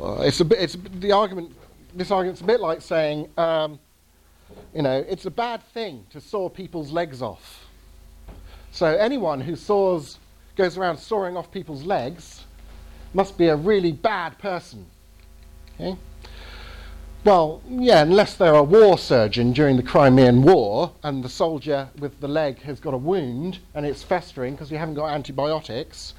Uh, 0.00 0.20
it's 0.20 0.38
a 0.38 0.44
bit, 0.44 0.60
it's 0.60 0.76
the 1.00 1.10
argument. 1.10 1.50
This 1.92 2.12
argument's 2.12 2.42
a 2.42 2.44
bit 2.44 2.60
like 2.60 2.82
saying 2.82 3.28
um, 3.36 3.80
you 4.74 4.82
know, 4.82 5.04
it's 5.08 5.26
a 5.26 5.30
bad 5.30 5.62
thing 5.62 6.06
to 6.10 6.20
saw 6.20 6.48
people's 6.48 6.92
legs 6.92 7.22
off. 7.22 7.66
So 8.70 8.86
anyone 8.86 9.40
who 9.40 9.56
saws, 9.56 10.18
goes 10.56 10.76
around 10.76 10.98
sawing 10.98 11.36
off 11.36 11.50
people's 11.50 11.84
legs 11.84 12.44
must 13.14 13.38
be 13.38 13.48
a 13.48 13.56
really 13.56 13.92
bad 13.92 14.38
person. 14.38 14.86
Okay? 15.74 15.96
Well, 17.24 17.60
yeah, 17.68 18.02
unless 18.02 18.34
they're 18.34 18.54
a 18.54 18.62
war 18.62 18.96
surgeon 18.98 19.52
during 19.52 19.76
the 19.76 19.82
Crimean 19.82 20.42
War 20.42 20.92
and 21.02 21.24
the 21.24 21.28
soldier 21.28 21.88
with 21.98 22.20
the 22.20 22.28
leg 22.28 22.60
has 22.62 22.78
got 22.78 22.94
a 22.94 22.96
wound 22.96 23.58
and 23.74 23.84
it's 23.84 24.04
festering 24.04 24.54
because 24.54 24.70
you 24.70 24.78
haven't 24.78 24.94
got 24.94 25.08
antibiotics 25.08 26.14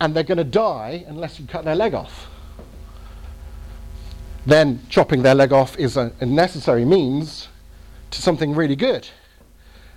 and 0.00 0.14
they're 0.14 0.22
going 0.22 0.38
to 0.38 0.44
die 0.44 1.04
unless 1.08 1.38
you 1.38 1.46
cut 1.46 1.66
their 1.66 1.74
leg 1.74 1.92
off. 1.92 2.28
Then 4.46 4.80
chopping 4.88 5.22
their 5.22 5.34
leg 5.34 5.52
off 5.52 5.78
is 5.78 5.98
a, 5.98 6.10
a 6.20 6.24
necessary 6.24 6.86
means 6.86 7.48
to 8.10 8.22
something 8.22 8.54
really 8.54 8.76
good. 8.76 9.08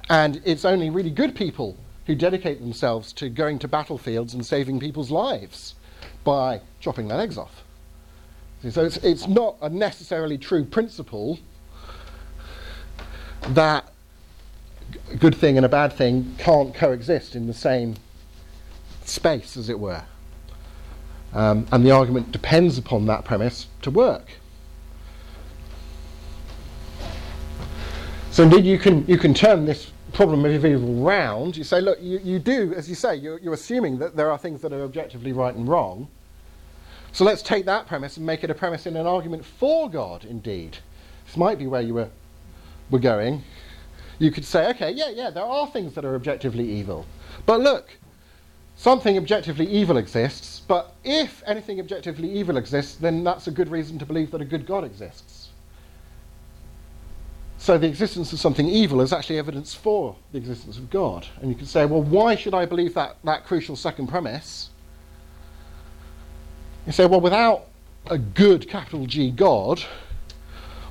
And 0.09 0.41
it's 0.45 0.65
only 0.65 0.89
really 0.89 1.09
good 1.09 1.35
people 1.35 1.77
who 2.05 2.15
dedicate 2.15 2.59
themselves 2.59 3.13
to 3.13 3.29
going 3.29 3.59
to 3.59 3.67
battlefields 3.67 4.33
and 4.33 4.45
saving 4.45 4.79
people's 4.79 5.09
lives 5.11 5.75
by 6.23 6.61
chopping 6.79 7.07
their 7.07 7.17
legs 7.17 7.37
off. 7.37 7.63
So 8.69 8.85
it's, 8.85 8.97
it's 8.97 9.27
not 9.27 9.57
a 9.61 9.69
necessarily 9.69 10.37
true 10.37 10.63
principle 10.63 11.39
that 13.49 13.91
a 15.11 15.15
good 15.15 15.35
thing 15.35 15.57
and 15.57 15.65
a 15.65 15.69
bad 15.69 15.91
thing 15.93 16.35
can't 16.37 16.73
coexist 16.73 17.35
in 17.35 17.47
the 17.47 17.53
same 17.53 17.95
space, 19.03 19.57
as 19.57 19.69
it 19.69 19.79
were. 19.79 20.03
Um, 21.33 21.65
and 21.71 21.85
the 21.85 21.91
argument 21.91 22.31
depends 22.31 22.77
upon 22.77 23.05
that 23.07 23.25
premise 23.25 23.67
to 23.81 23.91
work. 23.91 24.31
So 28.33 28.41
indeed, 28.41 28.65
you 28.65 28.79
can 28.79 29.05
you 29.05 29.19
can 29.19 29.35
turn 29.35 29.65
this 29.65 29.91
problem 30.11 30.43
of 30.43 30.65
evil 30.65 31.03
round, 31.03 31.55
you 31.55 31.63
say, 31.63 31.81
look, 31.81 31.99
you, 32.01 32.17
you 32.23 32.39
do, 32.39 32.73
as 32.75 32.89
you 32.89 32.95
say, 32.95 33.15
you're, 33.15 33.37
you're 33.37 33.53
assuming 33.53 33.99
that 33.99 34.15
there 34.15 34.31
are 34.31 34.39
things 34.39 34.59
that 34.61 34.73
are 34.73 34.81
objectively 34.81 35.33
right 35.33 35.53
and 35.53 35.67
wrong. 35.67 36.07
So 37.11 37.25
let's 37.25 37.43
take 37.43 37.65
that 37.65 37.85
premise 37.85 38.17
and 38.17 38.25
make 38.25 38.43
it 38.43 38.49
a 38.49 38.55
premise 38.55 38.87
in 38.87 38.97
an 38.97 39.05
argument 39.05 39.45
for 39.45 39.87
God, 39.87 40.25
indeed. 40.25 40.79
This 41.27 41.37
might 41.37 41.59
be 41.59 41.67
where 41.67 41.81
you 41.81 41.93
were, 41.93 42.09
were 42.89 42.97
going. 42.97 43.43
You 44.17 44.31
could 44.31 44.45
say, 44.45 44.67
okay, 44.69 44.89
yeah, 44.89 45.09
yeah, 45.09 45.29
there 45.29 45.43
are 45.43 45.67
things 45.67 45.93
that 45.93 46.03
are 46.03 46.15
objectively 46.15 46.67
evil. 46.67 47.05
But 47.45 47.61
look, 47.61 47.97
something 48.77 49.15
objectively 49.15 49.67
evil 49.67 49.97
exists, 49.97 50.63
but 50.67 50.95
if 51.03 51.43
anything 51.45 51.79
objectively 51.79 52.31
evil 52.31 52.57
exists, 52.57 52.95
then 52.95 53.23
that's 53.23 53.45
a 53.45 53.51
good 53.51 53.69
reason 53.69 53.99
to 53.99 54.07
believe 54.07 54.31
that 54.31 54.41
a 54.41 54.45
good 54.45 54.65
God 54.65 54.83
exists. 54.83 55.42
So 57.63 57.77
the 57.77 57.87
existence 57.87 58.33
of 58.33 58.41
something 58.41 58.67
evil 58.67 58.99
is 58.99 59.13
actually 59.13 59.39
evidence 59.39 59.73
for 59.73 60.17
the 60.33 60.37
existence 60.37 60.77
of 60.77 60.89
God. 60.89 61.25
And 61.39 61.49
you 61.49 61.55
can 61.55 61.65
say, 61.65 61.85
well, 61.85 62.03
why 62.03 62.35
should 62.35 62.53
I 62.53 62.65
believe 62.65 62.93
that, 62.95 63.15
that 63.23 63.45
crucial 63.45 63.77
second 63.77 64.07
premise? 64.07 64.69
You 66.85 66.91
say, 66.91 67.05
well, 67.05 67.21
without 67.21 67.67
a 68.07 68.17
good 68.17 68.67
capital 68.67 69.05
G 69.05 69.31
God, 69.31 69.81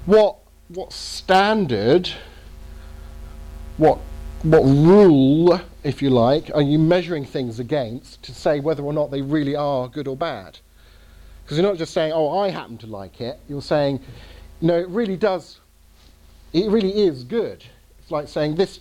what, 0.07 0.39
what 0.69 0.95
standard, 0.95 2.11
what, 3.77 3.99
what 4.43 4.63
rule, 4.63 5.61
if 5.85 6.01
you 6.01 6.09
like, 6.09 6.51
are 6.55 6.63
you 6.63 6.79
measuring 6.79 7.27
things 7.27 7.61
against 7.61 8.23
to 8.23 8.35
say 8.35 8.61
whether 8.61 8.83
or 8.83 8.95
not 8.95 9.11
they 9.11 9.21
really 9.21 9.55
are 9.55 9.89
good 9.89 10.09
or 10.09 10.17
bad? 10.17 10.59
Because 11.45 11.59
you're 11.59 11.69
not 11.69 11.77
just 11.77 11.93
saying, 11.93 12.13
oh, 12.15 12.39
I 12.39 12.49
happen 12.49 12.79
to 12.79 12.87
like 12.87 13.21
it. 13.21 13.39
You're 13.47 13.61
saying, 13.61 14.01
no, 14.63 14.79
it 14.79 14.89
really 14.89 15.19
does, 15.19 15.61
it 16.53 16.71
really 16.71 17.03
is 17.03 17.25
good. 17.25 17.65
It's 17.99 18.11
like 18.11 18.29
saying 18.29 18.57
this, 18.57 18.81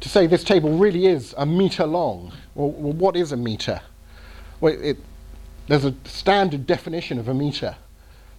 to 0.00 0.08
say 0.08 0.26
this 0.26 0.44
table 0.44 0.78
really 0.78 1.06
is 1.06 1.34
a 1.36 1.44
meter 1.46 1.86
long. 1.86 2.32
Well, 2.54 2.70
well 2.70 2.92
what 2.92 3.16
is 3.16 3.32
a 3.32 3.36
meter? 3.36 3.80
Well, 4.60 4.74
it, 4.80 4.98
there's 5.66 5.84
a 5.84 5.94
standard 6.04 6.66
definition 6.66 7.18
of 7.18 7.28
a 7.28 7.34
meter. 7.34 7.76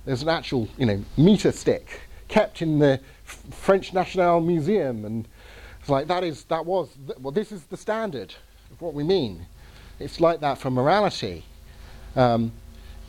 There's 0.05 0.23
an 0.23 0.29
actual, 0.29 0.67
you 0.77 0.85
know, 0.85 1.03
meter 1.17 1.51
stick 1.51 2.01
kept 2.27 2.61
in 2.61 2.79
the 2.79 2.99
F- 3.27 3.43
French 3.51 3.93
National 3.93 4.39
Museum, 4.39 5.05
and 5.05 5.27
it's 5.79 5.89
like 5.89 6.07
that 6.07 6.23
is 6.23 6.45
that 6.45 6.65
was 6.65 6.89
th- 7.07 7.19
well, 7.19 7.31
this 7.31 7.51
is 7.51 7.63
the 7.65 7.77
standard 7.77 8.33
of 8.71 8.81
what 8.81 8.93
we 8.93 9.03
mean. 9.03 9.45
It's 9.99 10.21
like 10.21 10.39
that 10.39 10.57
for 10.57 10.71
morality. 10.71 11.43
Um, 12.15 12.51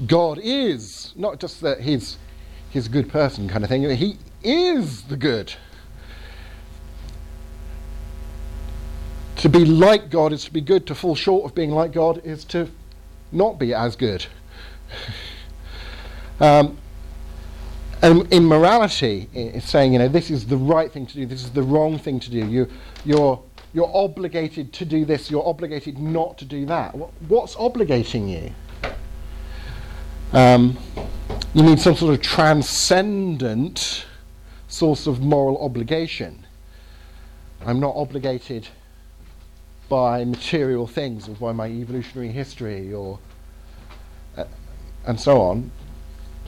God 0.07 0.41
is 0.43 1.12
not 1.17 1.39
just 1.41 1.61
that 1.61 1.81
he's 1.81 2.19
he's 2.71 2.87
a 2.87 2.91
good 2.91 3.09
person 3.09 3.49
kind 3.49 3.62
of 3.62 3.71
thing. 3.71 3.89
He 3.91 4.17
is 4.43 5.03
the 5.03 5.17
good. 5.17 5.55
To 9.37 9.49
be 9.49 9.65
like 9.65 10.11
God 10.11 10.33
is 10.33 10.45
to 10.45 10.53
be 10.53 10.61
good. 10.61 10.87
To 10.89 10.95
fall 10.95 11.15
short 11.15 11.45
of 11.45 11.55
being 11.55 11.71
like 11.71 11.93
God 11.93 12.21
is 12.25 12.45
to 12.47 12.69
not 13.33 13.59
be 13.59 13.73
as 13.73 13.97
good. 13.97 14.27
um, 16.41 16.77
and 18.03 18.33
in 18.33 18.45
morality, 18.47 19.29
it's 19.35 19.69
saying, 19.69 19.93
you 19.93 19.99
know, 19.99 20.09
this 20.09 20.31
is 20.31 20.47
the 20.47 20.57
right 20.57 20.91
thing 20.91 21.07
to 21.07 21.15
do, 21.15 21.27
this 21.27 21.45
is 21.45 21.51
the 21.51 21.62
wrong 21.62 21.99
thing 21.99 22.19
to 22.21 22.31
do. 22.31 22.47
You, 22.47 22.69
you're, 23.05 23.43
you're 23.75 23.91
obligated 23.95 24.73
to 24.75 24.85
do 24.85 25.05
this, 25.05 25.31
you're 25.31 25.47
obligated 25.47 25.99
not 25.99 26.39
to 26.39 26.45
do 26.47 26.65
that. 26.67 26.95
What's 27.29 27.57
obligating 27.57 28.29
you? 28.31 28.53
Um, 30.33 30.79
you 31.53 31.62
need 31.62 31.79
some 31.79 31.95
sort 31.95 32.15
of 32.15 32.23
transcendent 32.23 34.07
source 34.71 35.07
of 35.07 35.21
moral 35.21 35.59
obligation. 35.59 36.47
I'm 37.67 37.81
not 37.81 37.95
obligated 37.95 38.69
by 39.89 40.25
material 40.25 40.87
things 40.87 41.29
or 41.29 41.35
by 41.35 41.53
my 41.53 41.69
evolutionary 41.69 42.31
history 42.31 42.95
or 42.95 43.19
uh, 44.37 44.45
and 45.05 45.21
so 45.21 45.41
on. 45.41 45.71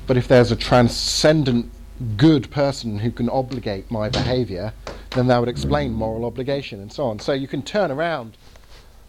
But 0.07 0.17
if 0.17 0.29
there's 0.29 0.53
a 0.53 0.57
transcendent 0.57 1.71
good 2.17 2.51
person 2.51 2.99
who 2.99 3.11
can 3.11 3.29
obligate 3.29 3.91
my 3.91 4.09
behavior, 4.09 4.73
then 5.11 5.27
that 5.27 5.39
would 5.39 5.49
explain 5.49 5.93
moral 5.93 6.25
obligation 6.25 6.81
and 6.81 6.93
so 6.93 7.05
on. 7.05 7.19
So 7.19 7.33
you 7.33 7.47
can 7.47 7.63
turn 7.63 7.91
around 7.91 8.37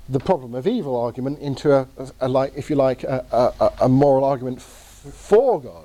the 0.10 0.20
problem 0.20 0.54
of 0.54 0.68
evil 0.68 1.00
argument 1.00 1.40
into 1.40 1.74
a, 1.74 1.88
a, 1.98 2.12
a 2.22 2.28
like, 2.28 2.54
if 2.56 2.70
you 2.70 2.76
like, 2.76 3.04
a, 3.04 3.74
a, 3.80 3.90
moral 3.90 4.24
argument 4.26 4.58
f- 4.58 5.06
for 5.14 5.62
God. 5.62 5.83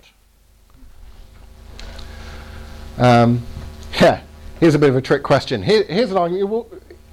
Um, 2.99 3.43
yeah, 4.01 4.23
here's 4.59 4.75
a 4.75 4.79
bit 4.79 4.91
of 4.91 4.97
a 4.97 5.01
trick 5.01 5.23
question. 5.23 5.63
Here, 5.63 5.85
here's 5.85 6.11
an 6.11 6.17
argument 6.17 6.67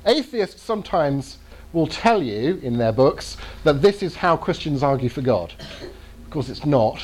atheists 0.07 0.61
sometimes 0.61 1.37
will 1.73 1.87
tell 1.87 2.23
you 2.23 2.59
in 2.63 2.77
their 2.77 2.91
books 2.91 3.37
that 3.63 3.81
this 3.81 4.01
is 4.01 4.15
how 4.15 4.37
Christians 4.37 4.81
argue 4.81 5.09
for 5.09 5.21
God. 5.21 5.53
Of 6.23 6.29
course, 6.29 6.49
it's 6.49 6.65
not, 6.65 7.01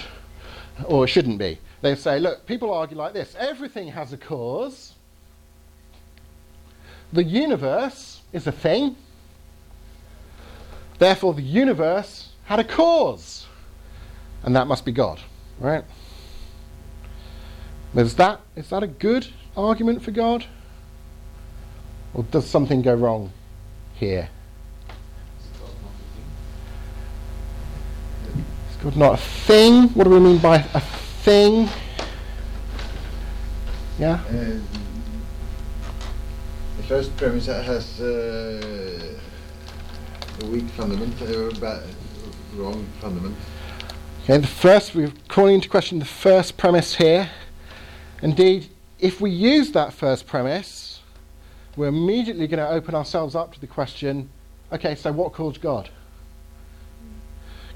or 0.86 1.06
it 1.06 1.10
shouldn't 1.10 1.38
be. 1.38 1.60
They 1.82 1.96
say, 1.96 2.20
look, 2.20 2.46
people 2.46 2.74
argue 2.74 2.98
like 2.98 3.14
this 3.14 3.36
everything 3.38 3.90
has 3.90 4.14
a 4.14 4.18
cause, 4.18 4.94
the 7.12 7.24
universe 7.24 8.22
is 8.32 8.48
a 8.48 8.52
thing, 8.52 8.96
therefore, 11.00 11.34
the 11.34 11.42
universe 11.42 12.30
had 12.46 12.60
a 12.60 12.64
cause, 12.64 13.46
and 14.44 14.56
that 14.56 14.68
must 14.68 14.86
be 14.86 14.92
God, 14.92 15.20
right? 15.60 15.84
Is 17.96 18.16
that, 18.16 18.40
is 18.56 18.70
that 18.70 18.84
a 18.84 18.88
good 18.88 19.28
argument 19.58 20.02
for 20.02 20.12
God? 20.12 20.46
Or 22.14 22.24
does 22.24 22.50
something 22.50 22.82
go 22.82 22.94
wrong 22.94 23.32
here? 23.96 24.30
Is 28.70 28.76
God 28.82 28.96
not 28.96 29.14
a 29.16 29.18
thing? 29.18 29.90
What 29.90 30.06
do 30.06 30.10
we 30.10 30.20
mean 30.20 30.38
by 30.38 30.58
a 30.74 30.80
thing? 30.80 31.68
Yeah? 34.00 34.22
Uh, 34.28 34.60
the 36.78 36.84
first 36.84 37.16
premise 37.18 37.46
has 37.48 38.00
uh, 38.00 39.16
a 40.42 40.46
weak 40.46 40.68
fundament, 40.70 41.20
a 41.22 41.52
ba- 41.60 41.84
wrong 42.56 42.86
fundament. 43.02 43.36
Okay, 44.24 44.38
the 44.38 44.48
first, 44.48 44.96
we're 44.96 45.12
calling 45.28 45.56
into 45.56 45.68
question 45.68 46.00
the 46.00 46.06
first 46.06 46.58
premise 46.58 46.96
here. 46.96 47.30
Indeed, 48.22 48.70
if 49.00 49.20
we 49.20 49.32
use 49.32 49.72
that 49.72 49.94
first 49.94 50.28
premise, 50.28 51.00
we're 51.76 51.88
immediately 51.88 52.48
going 52.48 52.60
to 52.60 52.70
open 52.70 52.94
ourselves 52.94 53.36
up 53.36 53.54
to 53.54 53.60
the 53.60 53.68
question 53.68 54.30
okay, 54.72 54.96
so 54.96 55.12
what 55.12 55.34
caused 55.34 55.62
God? 55.62 55.90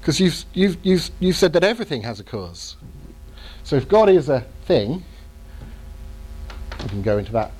Because 0.00 0.18
you've, 0.18 0.44
you've, 0.54 0.78
you've, 0.82 1.10
you've 1.20 1.36
said 1.36 1.52
that 1.52 1.64
everything 1.64 2.02
has 2.02 2.20
a 2.20 2.24
cause. 2.24 2.76
So 3.64 3.76
if 3.76 3.88
God 3.88 4.08
is 4.08 4.28
a 4.28 4.40
thing, 4.64 5.04
we 6.82 6.88
can 6.88 7.02
go 7.02 7.18
into 7.18 7.32
that 7.32 7.50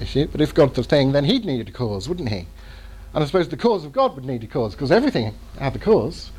issue, 0.00 0.28
but 0.30 0.40
if 0.40 0.54
God's 0.54 0.78
a 0.78 0.84
thing, 0.84 1.12
then 1.12 1.24
he'd 1.24 1.44
need 1.44 1.68
a 1.68 1.72
cause, 1.72 2.08
wouldn't 2.08 2.28
he? 2.28 2.46
And 3.14 3.24
I 3.24 3.26
suppose 3.26 3.48
the 3.48 3.56
cause 3.56 3.84
of 3.84 3.92
God 3.92 4.14
would 4.14 4.24
need 4.24 4.44
a 4.44 4.46
cause, 4.46 4.74
because 4.74 4.92
everything 4.92 5.34
had 5.58 5.74
a 5.74 5.78
cause. 5.78 6.30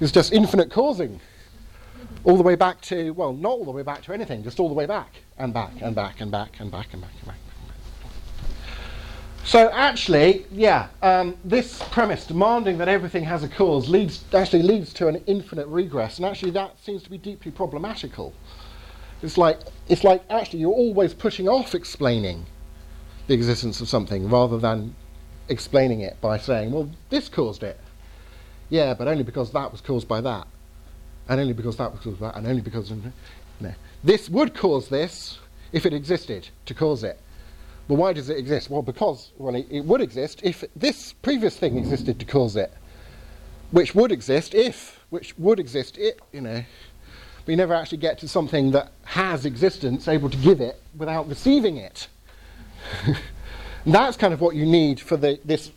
It's 0.00 0.10
just 0.10 0.32
infinite 0.32 0.70
causing. 0.70 1.20
All 2.24 2.36
the 2.36 2.42
way 2.42 2.54
back 2.54 2.80
to, 2.82 3.10
well, 3.12 3.32
not 3.32 3.50
all 3.50 3.64
the 3.64 3.70
way 3.70 3.82
back 3.82 4.02
to 4.04 4.12
anything, 4.12 4.42
just 4.42 4.58
all 4.58 4.68
the 4.68 4.74
way 4.74 4.86
back, 4.86 5.14
and 5.38 5.52
back, 5.52 5.72
and 5.80 5.94
back, 5.94 6.20
and 6.20 6.30
back, 6.30 6.58
and 6.58 6.70
back, 6.70 6.92
and 6.92 7.02
back, 7.02 7.12
and 7.18 7.26
back. 7.26 7.36
So 9.44 9.70
actually, 9.70 10.46
yeah, 10.50 10.88
um, 11.02 11.36
this 11.44 11.82
premise, 11.90 12.26
demanding 12.26 12.78
that 12.78 12.88
everything 12.88 13.24
has 13.24 13.42
a 13.42 13.48
cause, 13.48 13.90
leads 13.90 14.24
actually 14.32 14.62
leads 14.62 14.94
to 14.94 15.08
an 15.08 15.22
infinite 15.26 15.66
regress, 15.66 16.16
and 16.16 16.24
actually 16.24 16.52
that 16.52 16.82
seems 16.82 17.02
to 17.02 17.10
be 17.10 17.18
deeply 17.18 17.52
problematical. 17.52 18.32
It's 19.22 19.36
like 19.36 19.58
it's 19.88 20.02
like 20.02 20.22
actually 20.30 20.60
you're 20.60 20.72
always 20.72 21.12
pushing 21.12 21.46
off 21.46 21.74
explaining 21.74 22.46
the 23.26 23.34
existence 23.34 23.82
of 23.82 23.88
something 23.88 24.30
rather 24.30 24.58
than 24.58 24.94
explaining 25.48 26.00
it 26.00 26.18
by 26.22 26.38
saying, 26.38 26.72
well, 26.72 26.90
this 27.10 27.28
caused 27.28 27.62
it. 27.62 27.78
Yeah, 28.70 28.94
but 28.94 29.08
only 29.08 29.24
because 29.24 29.52
that 29.52 29.70
was 29.70 29.82
caused 29.82 30.08
by 30.08 30.22
that, 30.22 30.46
and 31.28 31.40
only 31.40 31.52
because 31.52 31.76
that 31.76 31.92
was 31.92 32.16
by 32.16 32.28
that, 32.28 32.36
and 32.36 32.46
only 32.46 32.62
because 32.62 32.90
know, 32.90 33.74
this 34.02 34.28
would 34.28 34.54
cause 34.54 34.88
this 34.88 35.38
if 35.72 35.86
it 35.86 35.92
existed 35.92 36.48
to 36.66 36.74
cause 36.74 37.02
it. 37.02 37.18
But 37.88 37.94
why 37.94 38.12
does 38.12 38.30
it 38.30 38.38
exist? 38.38 38.70
Well, 38.70 38.82
because 38.82 39.32
well, 39.36 39.54
it, 39.54 39.66
it, 39.70 39.84
would 39.84 40.00
exist 40.00 40.40
if 40.42 40.64
this 40.74 41.12
previous 41.12 41.56
thing 41.56 41.76
existed 41.76 42.18
to 42.20 42.24
cause 42.24 42.56
it, 42.56 42.72
which 43.70 43.94
would 43.94 44.12
exist 44.12 44.54
if, 44.54 45.04
which 45.10 45.36
would 45.38 45.60
exist 45.60 45.98
it, 45.98 46.20
you 46.32 46.40
know. 46.40 46.64
But 47.44 47.50
you 47.50 47.56
never 47.56 47.74
actually 47.74 47.98
get 47.98 48.18
to 48.20 48.28
something 48.28 48.70
that 48.70 48.92
has 49.04 49.44
existence, 49.44 50.08
able 50.08 50.30
to 50.30 50.36
give 50.38 50.60
it 50.60 50.80
without 50.96 51.28
receiving 51.28 51.76
it. 51.76 52.08
that's 53.86 54.16
kind 54.16 54.32
of 54.32 54.40
what 54.40 54.56
you 54.56 54.64
need 54.64 54.98
for 54.98 55.18
the, 55.18 55.38
this 55.44 55.70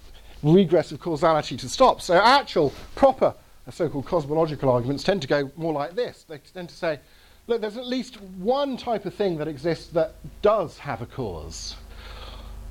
regress 0.44 0.94
of 0.94 1.02
causality 1.02 1.57
to 1.57 1.68
stop. 1.68 2.02
So 2.02 2.15
actual, 2.15 2.74
proper, 2.95 3.34
so-called 3.72 4.06
cosmological 4.06 4.69
arguments 4.69 5.03
tend 5.03 5.22
to 5.23 5.27
go 5.27 5.52
more 5.57 5.73
like 5.73 5.95
this. 5.95 6.23
They 6.27 6.39
tend 6.39 6.69
to 6.69 6.76
say, 6.76 6.99
look, 7.48 7.61
there's 7.61 7.77
at 7.77 7.88
least 7.88 8.22
one 8.22 8.77
type 8.77 9.06
of 9.06 9.14
thing 9.14 9.38
that 9.38 9.48
exists 9.48 9.88
that 9.88 10.15
does 10.41 10.77
have 10.80 11.02
a 11.02 11.06
cause 11.06 11.76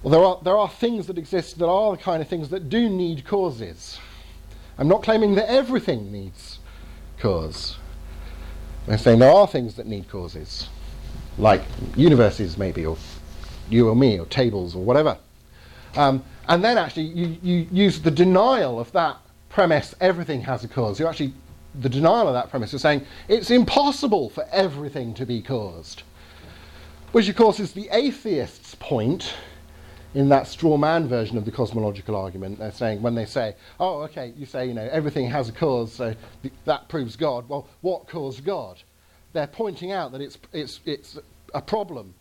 Well, 0.03 0.13
there 0.13 0.25
are, 0.25 0.41
there 0.45 0.59
are 0.59 0.69
things 0.69 1.07
that 1.09 1.19
exist 1.19 1.59
that 1.59 1.69
are 1.69 1.97
the 1.97 2.03
kind 2.03 2.23
of 2.23 2.29
things 2.29 2.49
that 2.51 2.69
do 2.69 2.89
need 2.89 3.25
causes. 3.27 3.99
I'm 4.79 4.89
not 4.89 5.03
claiming 5.03 5.35
that 5.37 5.51
everything 5.51 6.13
needs 6.13 6.61
cause. 7.19 7.77
I'm 8.89 8.99
saying 8.99 9.19
there 9.19 9.33
are 9.33 9.49
things 9.49 9.75
that 9.77 9.87
need 9.87 10.09
causes, 10.09 10.69
like 11.39 11.63
universes, 11.97 12.57
maybe, 12.57 12.87
or 12.87 12.97
you 13.69 13.89
or 13.89 13.97
me, 13.97 14.21
or 14.21 14.27
tables, 14.27 14.77
or 14.77 14.85
whatever. 14.85 15.19
Um, 15.97 16.23
and 16.49 16.63
then 16.63 16.79
actually, 16.79 17.05
you, 17.07 17.37
you 17.43 17.69
use 17.73 18.01
the 18.01 18.13
denial 18.13 18.79
of 18.79 18.93
that 18.93 19.19
premise, 19.57 19.95
everything 20.03 20.43
has 20.43 20.65
a 20.65 20.69
cause. 20.69 21.01
you're 21.01 21.09
actually, 21.09 21.33
the 21.81 21.89
denial 21.89 22.29
of 22.29 22.35
that 22.35 22.51
premise 22.51 22.75
is 22.75 22.83
saying 22.83 23.03
it's 23.27 23.51
impossible 23.51 24.29
for 24.29 24.47
everything 24.53 25.15
to 25.15 25.25
be 25.25 25.41
caused. 25.41 26.03
Which, 27.13 27.27
of 27.31 27.37
course, 27.37 27.59
is 27.59 27.73
the 27.73 27.89
atheist's 27.91 28.75
point 28.75 29.33
in 30.13 30.29
that 30.29 30.47
straw 30.47 30.77
man 30.77 31.09
version 31.09 31.39
of 31.39 31.47
the 31.47 31.51
cosmological 31.51 32.15
argument. 32.15 32.59
They're 32.59 32.71
saying, 32.71 33.01
when 33.01 33.15
they 33.15 33.25
say, 33.25 33.57
oh, 33.81 34.03
okay, 34.03 34.35
you 34.37 34.45
say, 34.45 34.67
you 34.67 34.75
know, 34.75 34.91
everything 34.93 35.31
has 35.31 35.49
a 35.49 35.53
cause, 35.53 35.91
so 35.91 36.15
th- 36.43 36.53
that 36.67 36.91
proves 36.91 37.17
God. 37.17 37.49
Well, 37.49 37.67
what 37.81 38.07
caused 38.09 38.45
God? 38.45 38.83
They're 39.33 39.47
pointing 39.47 39.91
out 39.91 40.13
that 40.13 40.21
it's, 40.21 40.37
it's, 40.53 40.81
it's 40.85 41.19
a 41.55 41.63
problem 41.63 42.13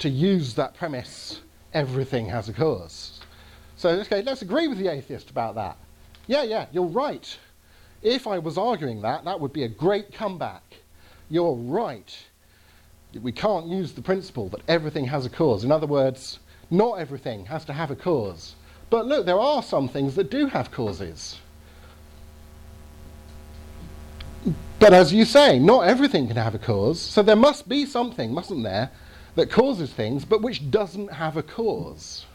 to 0.00 0.08
use 0.08 0.54
that 0.54 0.74
premise, 0.74 1.40
everything 1.72 2.26
has 2.26 2.48
a 2.48 2.52
cause. 2.52 3.20
So, 3.76 3.90
okay, 3.90 4.22
let's 4.22 4.42
agree 4.42 4.66
with 4.66 4.78
the 4.78 4.88
atheist 4.88 5.30
about 5.30 5.54
that. 5.54 5.76
Yeah, 6.28 6.42
yeah, 6.42 6.66
you're 6.72 6.84
right. 6.84 7.36
If 8.02 8.26
I 8.26 8.38
was 8.38 8.56
arguing 8.56 9.00
that, 9.00 9.24
that 9.24 9.40
would 9.40 9.52
be 9.52 9.64
a 9.64 9.68
great 9.68 10.12
comeback. 10.12 10.62
You're 11.28 11.54
right. 11.54 12.16
We 13.20 13.32
can't 13.32 13.66
use 13.66 13.92
the 13.92 14.02
principle 14.02 14.50
that 14.50 14.60
everything 14.68 15.06
has 15.06 15.24
a 15.26 15.30
cause. 15.30 15.64
In 15.64 15.72
other 15.72 15.86
words, 15.86 16.38
not 16.70 17.00
everything 17.00 17.46
has 17.46 17.64
to 17.64 17.72
have 17.72 17.90
a 17.90 17.96
cause. 17.96 18.54
But 18.90 19.06
look, 19.06 19.24
there 19.26 19.40
are 19.40 19.62
some 19.62 19.88
things 19.88 20.14
that 20.16 20.30
do 20.30 20.46
have 20.46 20.70
causes. 20.70 21.40
But 24.78 24.92
as 24.92 25.12
you 25.12 25.24
say, 25.24 25.58
not 25.58 25.88
everything 25.88 26.28
can 26.28 26.36
have 26.36 26.54
a 26.54 26.58
cause. 26.58 27.00
So 27.00 27.22
there 27.22 27.36
must 27.36 27.68
be 27.68 27.86
something, 27.86 28.32
mustn't 28.32 28.62
there, 28.62 28.90
that 29.34 29.50
causes 29.50 29.90
things, 29.92 30.26
but 30.26 30.42
which 30.42 30.70
doesn't 30.70 31.12
have 31.14 31.38
a 31.38 31.42
cause. 31.42 32.26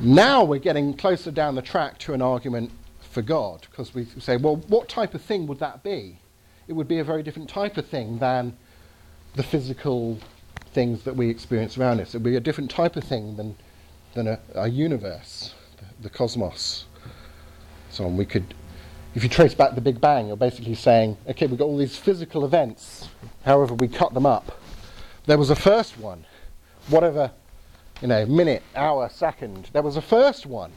Now 0.00 0.44
we're 0.44 0.60
getting 0.60 0.94
closer 0.94 1.32
down 1.32 1.56
the 1.56 1.62
track 1.62 1.98
to 2.00 2.14
an 2.14 2.22
argument 2.22 2.70
for 3.10 3.20
God, 3.20 3.66
because 3.68 3.94
we 3.94 4.04
say, 4.04 4.36
well, 4.36 4.56
what 4.68 4.88
type 4.88 5.12
of 5.12 5.22
thing 5.22 5.48
would 5.48 5.58
that 5.58 5.82
be? 5.82 6.20
It 6.68 6.74
would 6.74 6.86
be 6.86 7.00
a 7.00 7.04
very 7.04 7.24
different 7.24 7.50
type 7.50 7.76
of 7.76 7.86
thing 7.86 8.18
than 8.20 8.56
the 9.34 9.42
physical 9.42 10.18
things 10.72 11.02
that 11.02 11.16
we 11.16 11.28
experience 11.28 11.76
around 11.76 12.00
us. 12.00 12.14
It 12.14 12.18
would 12.18 12.30
be 12.30 12.36
a 12.36 12.40
different 12.40 12.70
type 12.70 12.94
of 12.94 13.02
thing 13.02 13.34
than, 13.36 13.56
than 14.14 14.28
a, 14.28 14.38
a 14.54 14.68
universe, 14.68 15.54
the, 15.78 16.02
the 16.02 16.10
cosmos. 16.10 16.84
So 17.90 18.04
on, 18.04 18.16
we 18.16 18.24
could, 18.24 18.54
if 19.16 19.24
you 19.24 19.28
trace 19.28 19.54
back 19.54 19.74
the 19.74 19.80
Big 19.80 20.00
Bang, 20.00 20.28
you're 20.28 20.36
basically 20.36 20.76
saying, 20.76 21.16
okay, 21.26 21.48
we've 21.48 21.58
got 21.58 21.64
all 21.64 21.78
these 21.78 21.96
physical 21.96 22.44
events, 22.44 23.08
however 23.44 23.74
we 23.74 23.88
cut 23.88 24.14
them 24.14 24.26
up. 24.26 24.60
There 25.26 25.38
was 25.38 25.50
a 25.50 25.56
first 25.56 25.98
one, 25.98 26.24
whatever, 26.86 27.32
you 28.00 28.08
know, 28.08 28.24
minute, 28.26 28.62
hour, 28.76 29.08
second. 29.08 29.70
There 29.72 29.82
was 29.82 29.96
a 29.96 30.02
first 30.02 30.46
one. 30.46 30.72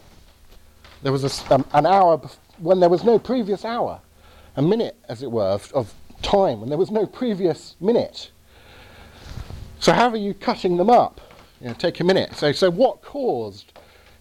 There 1.03 1.11
was 1.11 1.23
a 1.23 1.53
um, 1.53 1.65
an 1.73 1.85
hour 1.85 2.17
bef- 2.17 2.37
when 2.57 2.79
there 2.79 2.89
was 2.89 3.03
no 3.03 3.17
previous 3.19 3.65
hour, 3.65 3.99
a 4.55 4.61
minute, 4.61 4.95
as 5.09 5.23
it 5.23 5.31
were, 5.31 5.43
of, 5.43 5.71
of 5.73 5.93
time 6.21 6.59
when 6.59 6.69
there 6.69 6.77
was 6.77 6.91
no 6.91 7.05
previous 7.05 7.75
minute. 7.79 8.31
So 9.79 9.93
how 9.93 10.09
are 10.09 10.17
you 10.17 10.33
cutting 10.33 10.77
them 10.77 10.89
up? 10.89 11.19
You 11.59 11.69
know, 11.69 11.73
take 11.73 11.99
a 11.99 12.03
minute. 12.03 12.35
So, 12.35 12.51
so 12.51 12.69
what 12.69 13.01
caused 13.01 13.73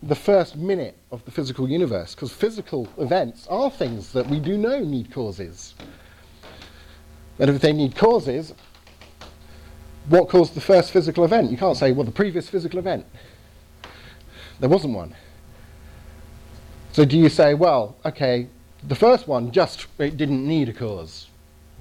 the 0.03 0.15
first 0.15 0.57
minute 0.57 0.97
of 1.11 1.25
the 1.27 1.31
physical 1.31 1.69
universe? 1.69 2.15
Because 2.15 2.33
physical 2.33 2.89
events 2.97 3.47
are 3.49 3.71
things 3.71 4.13
that 4.13 4.27
we 4.27 4.41
do 4.41 4.57
know 4.57 4.81
need 4.81 5.13
causes. 5.13 5.75
And 7.39 7.51
if 7.51 7.61
they 7.61 7.73
need 7.73 7.95
causes, 7.97 8.55
what 10.09 10.29
caused 10.29 10.55
the 10.55 10.61
first 10.61 10.93
physical 10.93 11.25
event? 11.25 11.51
You 11.51 11.57
can't 11.57 11.77
say, 11.77 11.93
well, 11.93 12.05
the 12.05 12.11
previous 12.13 12.49
physical 12.49 12.79
event. 12.79 13.07
There 14.59 14.69
wasn't 14.69 14.95
one. 14.95 15.15
So 16.93 17.05
do 17.05 17.17
you 17.17 17.29
say, 17.29 17.55
well, 17.55 17.97
okay, 18.05 18.49
the 18.87 18.95
first 18.95 19.29
one 19.29 19.53
just 19.53 19.87
it 19.99 20.17
didn't 20.17 20.47
need 20.47 20.69
a 20.69 20.73
cause? 20.73 21.29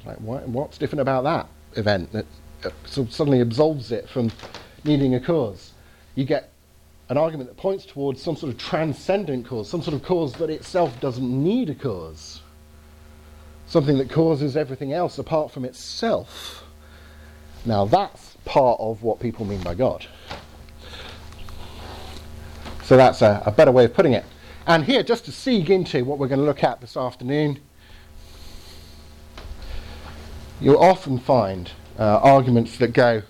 Like, 0.05 0.17
what, 0.17 0.47
what's 0.47 0.77
different 0.77 1.01
about 1.01 1.23
that 1.23 1.47
event 1.77 2.11
that 2.13 2.25
uh, 2.63 2.69
sort 2.85 3.11
suddenly 3.11 3.41
absolves 3.41 3.91
it 3.91 4.07
from 4.07 4.31
needing 4.83 5.15
a 5.15 5.19
cause? 5.19 5.73
You 6.15 6.25
get 6.25 6.51
an 7.09 7.17
argument 7.17 7.49
that 7.49 7.57
points 7.57 7.85
towards 7.85 8.21
some 8.21 8.35
sort 8.35 8.53
of 8.53 8.59
transcendent 8.59 9.47
cause, 9.47 9.67
some 9.69 9.81
sort 9.81 9.95
of 9.95 10.03
cause 10.03 10.33
that 10.33 10.49
itself 10.49 10.99
doesn't 11.01 11.43
need 11.43 11.69
a 11.69 11.75
cause, 11.75 12.41
something 13.65 13.97
that 13.97 14.09
causes 14.09 14.55
everything 14.55 14.93
else 14.93 15.17
apart 15.17 15.51
from 15.51 15.65
itself. 15.65 16.63
Now 17.65 17.85
that's 17.85 18.37
part 18.45 18.79
of 18.79 19.03
what 19.03 19.19
people 19.19 19.45
mean 19.45 19.61
by 19.61 19.75
God. 19.75 20.05
So 22.83 22.97
that's 22.97 23.21
a, 23.21 23.43
a 23.45 23.51
better 23.51 23.71
way 23.71 23.85
of 23.85 23.93
putting 23.93 24.13
it. 24.13 24.25
And 24.65 24.83
here, 24.83 25.03
just 25.03 25.25
to 25.25 25.31
seek 25.31 25.69
into 25.69 26.03
what 26.05 26.17
we're 26.17 26.27
going 26.27 26.39
to 26.39 26.45
look 26.45 26.63
at 26.63 26.81
this 26.81 26.97
afternoon, 26.97 27.59
you'll 30.59 30.77
often 30.77 31.19
find 31.19 31.71
uh, 31.97 32.17
arguments 32.17 32.77
that 32.77 32.93
go 32.93 33.21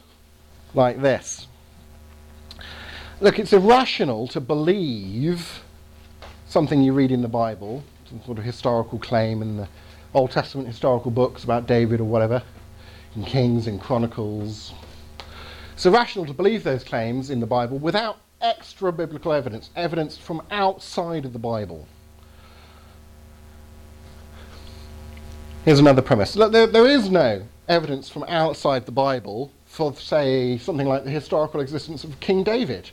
like 0.74 1.02
this. 1.02 1.48
Look, 3.22 3.40
it's 3.40 3.52
irrational 3.52 4.28
to 4.30 4.40
believe 4.40 5.62
something 6.48 6.82
you 6.82 6.94
read 6.94 7.12
in 7.12 7.22
the 7.22 7.28
Bible, 7.28 7.84
some 8.10 8.22
sort 8.24 8.38
of 8.38 8.44
historical 8.44 8.98
claim 8.98 9.42
in 9.42 9.58
the 9.58 9.68
Old 10.14 10.32
Testament 10.32 10.68
historical 10.68 11.12
books 11.12 11.44
about 11.44 11.68
David 11.68 12.00
or 12.00 12.06
whatever, 12.06 12.42
in 13.20 13.26
Kings 13.26 13.68
and 13.68 13.82
Chronicles. 13.82 14.74
It's 15.74 15.86
irrational 15.86 16.26
to 16.26 16.34
believe 16.34 16.64
those 16.64 16.86
claims 16.86 17.30
in 17.30 17.42
the 17.42 17.46
Bible 17.46 17.78
without 17.78 18.20
extra 18.42 18.94
biblical 18.94 19.34
evidence, 19.34 19.70
evidence 19.76 20.18
from 20.18 20.42
outside 20.52 21.26
of 21.26 21.34
the 21.34 21.40
Bible. 21.40 21.86
Here's 25.66 25.80
another 25.80 26.02
premise. 26.02 26.38
Look, 26.38 26.54
there, 26.54 26.66
there 26.66 26.86
is 26.86 27.10
no 27.10 27.44
evidence 27.68 28.08
from 28.08 28.24
outside 28.30 28.86
the 28.86 28.94
Bible 28.94 29.52
for, 29.66 29.94
say, 29.96 30.58
something 30.58 30.88
like 30.88 31.04
the 31.04 31.12
historical 31.12 31.60
existence 31.60 32.06
of 32.06 32.18
King 32.22 32.44
David. 32.44 32.90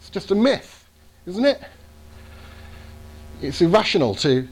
It's 0.00 0.10
just 0.10 0.32
a 0.32 0.34
myth, 0.34 0.88
isn't 1.26 1.44
it? 1.44 1.62
It's 3.40 3.60
irrational 3.60 4.16
to, 4.16 4.48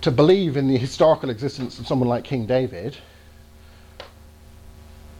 to 0.00 0.10
believe 0.10 0.56
in 0.56 0.66
the 0.66 0.76
historical 0.76 1.30
existence 1.30 1.78
of 1.78 1.86
someone 1.86 2.08
like 2.08 2.24
King 2.24 2.46
David 2.46 2.96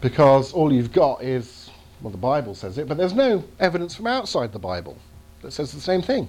because 0.05 0.53
all 0.53 0.71
you've 0.71 0.93
got 0.93 1.23
is, 1.23 1.71
well, 2.03 2.11
the 2.11 2.19
Bible 2.19 2.55
says 2.55 2.77
it, 2.77 2.87
but 2.87 2.99
there's 2.99 3.15
no 3.15 3.43
evidence 3.59 3.97
from 3.97 4.07
outside 4.07 4.53
the 4.53 4.59
Bible 4.59 4.99
that 5.41 5.51
says 5.51 5.73
the 5.73 5.81
same 5.81 6.03
thing. 6.03 6.29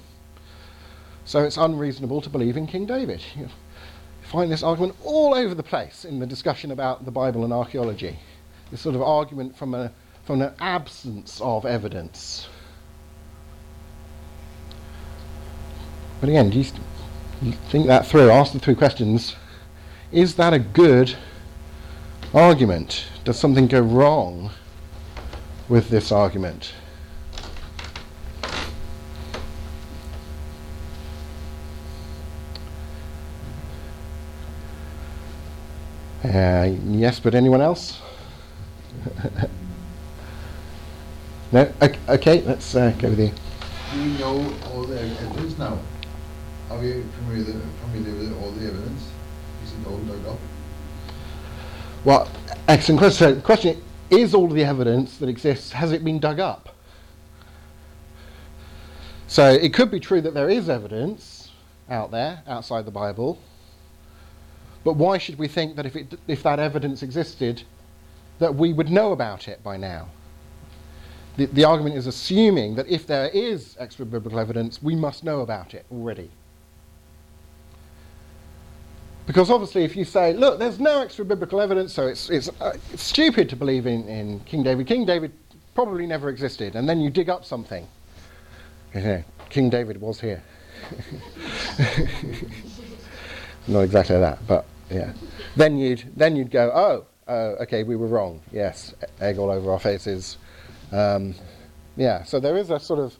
So 1.26 1.44
it's 1.44 1.58
unreasonable 1.58 2.22
to 2.22 2.30
believe 2.30 2.56
in 2.56 2.68
King 2.68 2.86
David. 2.86 3.22
You 3.36 3.50
find 4.22 4.50
this 4.50 4.64
argument 4.64 4.96
all 5.04 5.36
over 5.36 5.54
the 5.54 5.62
place 5.62 6.06
in 6.06 6.20
the 6.20 6.26
discussion 6.26 6.72
about 6.72 7.04
the 7.04 7.12
Bible 7.12 7.44
and 7.44 7.52
archaeology. 7.52 8.18
This 8.72 8.80
sort 8.80 8.96
of 8.96 9.02
argument 9.02 9.58
from, 9.58 9.74
a, 9.74 9.92
from 10.24 10.42
an 10.42 10.54
absence 10.62 11.42
of 11.42 11.66
evidence. 11.66 12.48
But 16.22 16.30
again, 16.30 16.50
do 16.50 16.60
you, 16.60 17.52
think 17.68 17.88
that 17.88 18.08
through? 18.08 18.30
Ask 18.30 18.54
the 18.54 18.60
three 18.60 18.76
questions. 18.76 19.36
Is 20.14 20.36
that 20.36 20.54
a 20.54 20.60
good 20.60 21.14
argument? 22.36 23.06
Does 23.24 23.40
something 23.40 23.66
go 23.68 23.80
wrong 23.80 24.52
with 25.70 25.90
this 25.90 26.12
argument? 26.12 26.74
Uh, 36.24 36.72
yes, 36.86 37.20
but 37.20 37.34
anyone 37.36 37.62
else? 37.62 38.02
no? 41.52 41.72
Okay, 41.82 42.00
okay 42.10 42.42
let's 42.42 42.76
uh, 42.76 42.90
go 43.00 43.10
with 43.10 43.20
you. 43.20 43.32
Do 43.94 44.02
we 44.02 44.18
know 44.18 44.54
all 44.74 44.84
the 44.84 45.00
evidence 45.00 45.58
now? 45.58 45.80
Are 46.70 46.80
we 46.80 47.04
familiar, 47.04 47.62
familiar 47.82 48.16
with 48.16 48.34
all 48.42 48.52
the 48.52 48.68
evidence? 48.68 49.08
Is 49.64 49.72
it 49.74 49.88
all 49.88 50.00
dug 50.00 50.26
up? 50.26 50.40
Well, 52.06 52.30
excellent 52.68 53.00
question. 53.00 53.36
The 53.36 53.42
question 53.42 53.84
is 54.10 54.34
all 54.34 54.48
the 54.48 54.64
evidence 54.64 55.18
that 55.18 55.28
exists, 55.28 55.72
has 55.72 55.92
it 55.92 56.04
been 56.04 56.20
dug 56.20 56.40
up? 56.40 56.76
So 59.28 59.52
it 59.52 59.74
could 59.74 59.92
be 59.92 60.00
true 60.00 60.22
that 60.22 60.34
there 60.34 60.50
is 60.50 60.70
evidence 60.70 61.50
out 61.90 62.12
there, 62.12 62.44
outside 62.48 62.86
the 62.86 62.92
Bible, 62.92 63.40
but 64.84 64.94
why 64.94 65.18
should 65.18 65.40
we 65.40 65.48
think 65.48 65.76
that 65.76 65.86
if, 65.88 65.96
it, 65.96 66.14
if 66.28 66.44
that 66.44 66.60
evidence 66.60 67.02
existed, 67.02 67.64
that 68.38 68.54
we 68.54 68.72
would 68.72 68.90
know 68.90 69.12
about 69.12 69.48
it 69.48 69.64
by 69.64 69.76
now? 69.76 70.10
the, 71.38 71.46
the 71.48 71.64
argument 71.64 71.96
is 71.96 72.08
assuming 72.08 72.76
that 72.76 72.88
if 72.88 73.06
there 73.08 73.30
is 73.30 73.76
extra 73.80 74.06
biblical 74.06 74.40
evidence, 74.40 74.82
we 74.82 74.96
must 74.96 75.24
know 75.24 75.42
about 75.42 75.74
it 75.74 75.86
already. 75.92 76.30
Because 79.26 79.50
obviously, 79.50 79.84
if 79.84 79.96
you 79.96 80.06
say, 80.06 80.34
look, 80.34 80.60
there's 80.60 80.80
no 80.80 81.02
extra 81.02 81.26
biblical 81.26 81.60
evidence, 81.60 81.94
so 81.94 82.08
it's, 82.08 82.30
it's, 82.30 82.50
uh, 82.62 82.78
stupid 82.96 83.50
to 83.50 83.56
believe 83.56 83.88
in, 83.88 84.08
in 84.08 84.40
King 84.42 84.62
David. 84.62 84.86
King 84.86 85.06
David 85.06 85.32
probably 85.74 86.06
never 86.06 86.30
existed. 86.30 86.76
And 86.76 86.88
then 86.88 87.02
you 87.02 87.10
dig 87.10 87.30
up 87.30 87.44
something. 87.44 87.88
Know, 88.94 89.24
King 89.50 89.70
David 89.70 90.00
was 90.00 90.22
here. 90.22 90.44
Not 93.68 93.82
exactly 93.82 94.18
that, 94.18 94.46
but 94.48 94.66
yeah. 94.90 95.12
Then 95.56 95.78
you'd, 95.78 96.04
then 96.16 96.36
you'd 96.36 96.52
go, 96.52 96.72
oh, 96.74 97.06
uh, 97.28 97.62
okay, 97.64 97.84
we 97.84 97.96
were 97.96 98.08
wrong. 98.08 98.42
Yes, 98.52 98.94
egg 99.20 99.38
all 99.38 99.50
over 99.50 99.72
our 99.72 99.80
faces. 99.80 100.38
Um, 100.92 101.34
yeah, 101.98 102.24
so 102.24 102.40
there 102.40 102.58
is 102.58 102.70
a 102.70 102.80
sort 102.80 103.00
of 103.00 103.18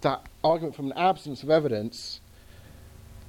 that 0.00 0.26
argument 0.42 0.74
from 0.74 0.90
an 0.90 0.98
absence 0.98 1.42
of 1.42 1.50
evidence 1.50 2.20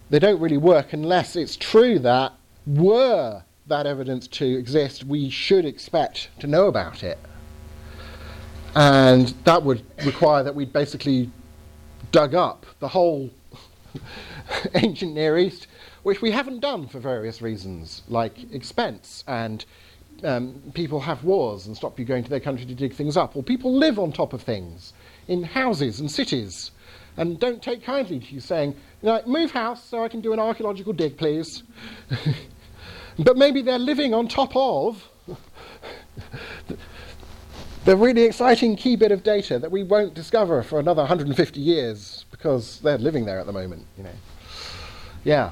they 0.09 0.19
don't 0.19 0.39
really 0.39 0.57
work 0.57 0.93
unless 0.93 1.35
it's 1.35 1.55
true 1.55 1.99
that 1.99 2.33
were 2.65 3.43
that 3.67 3.85
evidence 3.85 4.27
to 4.27 4.45
exist, 4.57 5.03
we 5.03 5.29
should 5.29 5.65
expect 5.65 6.29
to 6.39 6.47
know 6.47 6.67
about 6.67 7.03
it. 7.03 7.17
And 8.75 9.29
that 9.43 9.63
would 9.63 9.83
require 10.05 10.43
that 10.43 10.55
we'd 10.55 10.71
basically 10.71 11.29
dug 12.11 12.35
up 12.35 12.65
the 12.79 12.87
whole 12.87 13.29
ancient 14.75 15.13
Near 15.13 15.37
East, 15.37 15.67
which 16.03 16.21
we 16.21 16.31
haven't 16.31 16.59
done 16.59 16.87
for 16.87 16.99
various 16.99 17.41
reasons, 17.41 18.03
like 18.07 18.51
expense 18.53 19.23
and 19.27 19.65
um, 20.23 20.61
people 20.73 20.99
have 20.99 21.23
wars 21.23 21.67
and 21.67 21.75
stop 21.75 21.99
you 21.99 22.05
going 22.05 22.23
to 22.23 22.29
their 22.29 22.39
country 22.39 22.65
to 22.65 22.73
dig 22.73 22.93
things 22.93 23.17
up, 23.17 23.35
or 23.35 23.43
people 23.43 23.73
live 23.73 23.99
on 23.99 24.11
top 24.11 24.33
of 24.33 24.41
things 24.41 24.93
in 25.27 25.43
houses 25.43 25.99
and 25.99 26.09
cities 26.09 26.71
and 27.17 27.39
don't 27.39 27.61
take 27.61 27.83
kindly 27.83 28.19
to 28.19 28.33
you 28.33 28.39
saying, 28.39 28.75
you 29.01 29.19
move 29.25 29.51
house 29.51 29.83
so 29.83 30.03
I 30.03 30.07
can 30.07 30.21
do 30.21 30.33
an 30.33 30.39
archaeological 30.39 30.93
dig, 30.93 31.17
please. 31.17 31.63
but 33.19 33.37
maybe 33.37 33.61
they're 33.61 33.79
living 33.79 34.13
on 34.13 34.27
top 34.27 34.55
of 34.55 35.07
the 37.85 37.95
really 37.95 38.23
exciting 38.23 38.75
key 38.75 38.95
bit 38.95 39.11
of 39.11 39.23
data 39.23 39.59
that 39.59 39.71
we 39.71 39.83
won't 39.83 40.13
discover 40.13 40.63
for 40.63 40.79
another 40.79 41.01
150 41.01 41.59
years 41.59 42.25
because 42.31 42.79
they're 42.79 42.97
living 42.97 43.25
there 43.25 43.39
at 43.39 43.45
the 43.45 43.53
moment, 43.53 43.85
you 43.97 44.03
know. 44.03 44.09
Yeah. 45.23 45.51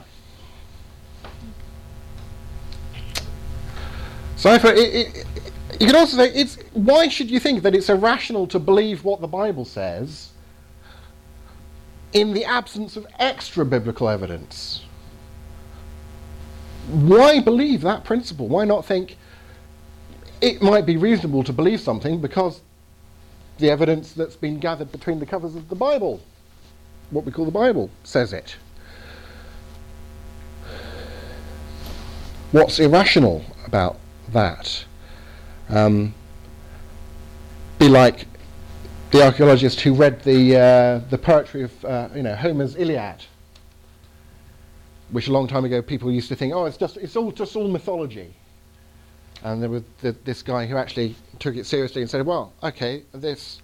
So 4.37 4.53
it, 4.53 4.65
it, 4.65 5.25
you 5.79 5.87
can 5.87 5.95
also 5.95 6.17
say 6.17 6.29
it's 6.33 6.57
why 6.73 7.07
should 7.07 7.31
you 7.31 7.39
think 7.39 7.63
that 7.63 7.73
it's 7.73 7.89
irrational 7.89 8.47
to 8.47 8.59
believe 8.59 9.03
what 9.03 9.21
the 9.21 9.27
Bible 9.27 9.65
says 9.65 10.29
in 12.15 12.31
the 12.31 12.45
absence 12.45 12.95
of 12.95 13.05
extra 13.19 13.65
biblical 13.65 14.07
evidence. 14.07 14.81
Why 16.87 17.41
believe 17.41 17.81
that 17.81 18.05
principle? 18.05 18.47
Why 18.47 18.63
not 18.63 18.85
think 18.85 19.17
it 20.39 20.61
might 20.61 20.85
be 20.85 20.95
reasonable 20.95 21.43
to 21.43 21.51
believe 21.51 21.81
something 21.81 22.21
because 22.21 22.61
the 23.57 23.69
evidence 23.69 24.13
that's 24.13 24.37
been 24.37 24.59
gathered 24.59 24.93
between 24.93 25.19
the 25.19 25.25
covers 25.25 25.55
of 25.57 25.67
the 25.67 25.75
Bible, 25.75 26.21
what 27.09 27.25
we 27.25 27.33
call 27.33 27.43
the 27.43 27.51
Bible, 27.51 27.89
says 28.05 28.31
it? 28.31 28.55
What's 32.53 32.79
irrational 32.79 33.43
about 33.65 33.99
that? 34.31 34.85
Um, 35.67 36.13
be 37.77 37.89
like 37.89 38.25
the 39.15 39.23
archaeologist 39.23 39.79
who 39.79 39.93
read 39.93 40.21
the, 40.23 40.57
uh, 40.57 40.99
the 41.09 41.17
poetry 41.17 41.63
of 41.63 41.85
uh, 41.85 42.09
you 42.13 42.21
know, 42.21 42.35
Homer's 42.35 42.75
Iliad, 42.75 43.23
which 45.11 45.29
a 45.29 45.31
long 45.31 45.47
time 45.47 45.63
ago 45.63 45.81
people 45.81 46.11
used 46.11 46.27
to 46.27 46.35
think, 46.35 46.53
oh, 46.53 46.65
it's, 46.65 46.75
just, 46.75 46.97
it's 46.97 47.15
all, 47.15 47.31
just 47.31 47.55
all 47.55 47.69
mythology. 47.69 48.35
And 49.41 49.63
there 49.63 49.69
was 49.69 49.83
this 50.01 50.41
guy 50.41 50.65
who 50.65 50.75
actually 50.75 51.15
took 51.39 51.55
it 51.55 51.65
seriously 51.65 52.01
and 52.01 52.11
said, 52.11 52.25
well, 52.25 52.51
okay, 52.61 53.03
this 53.13 53.61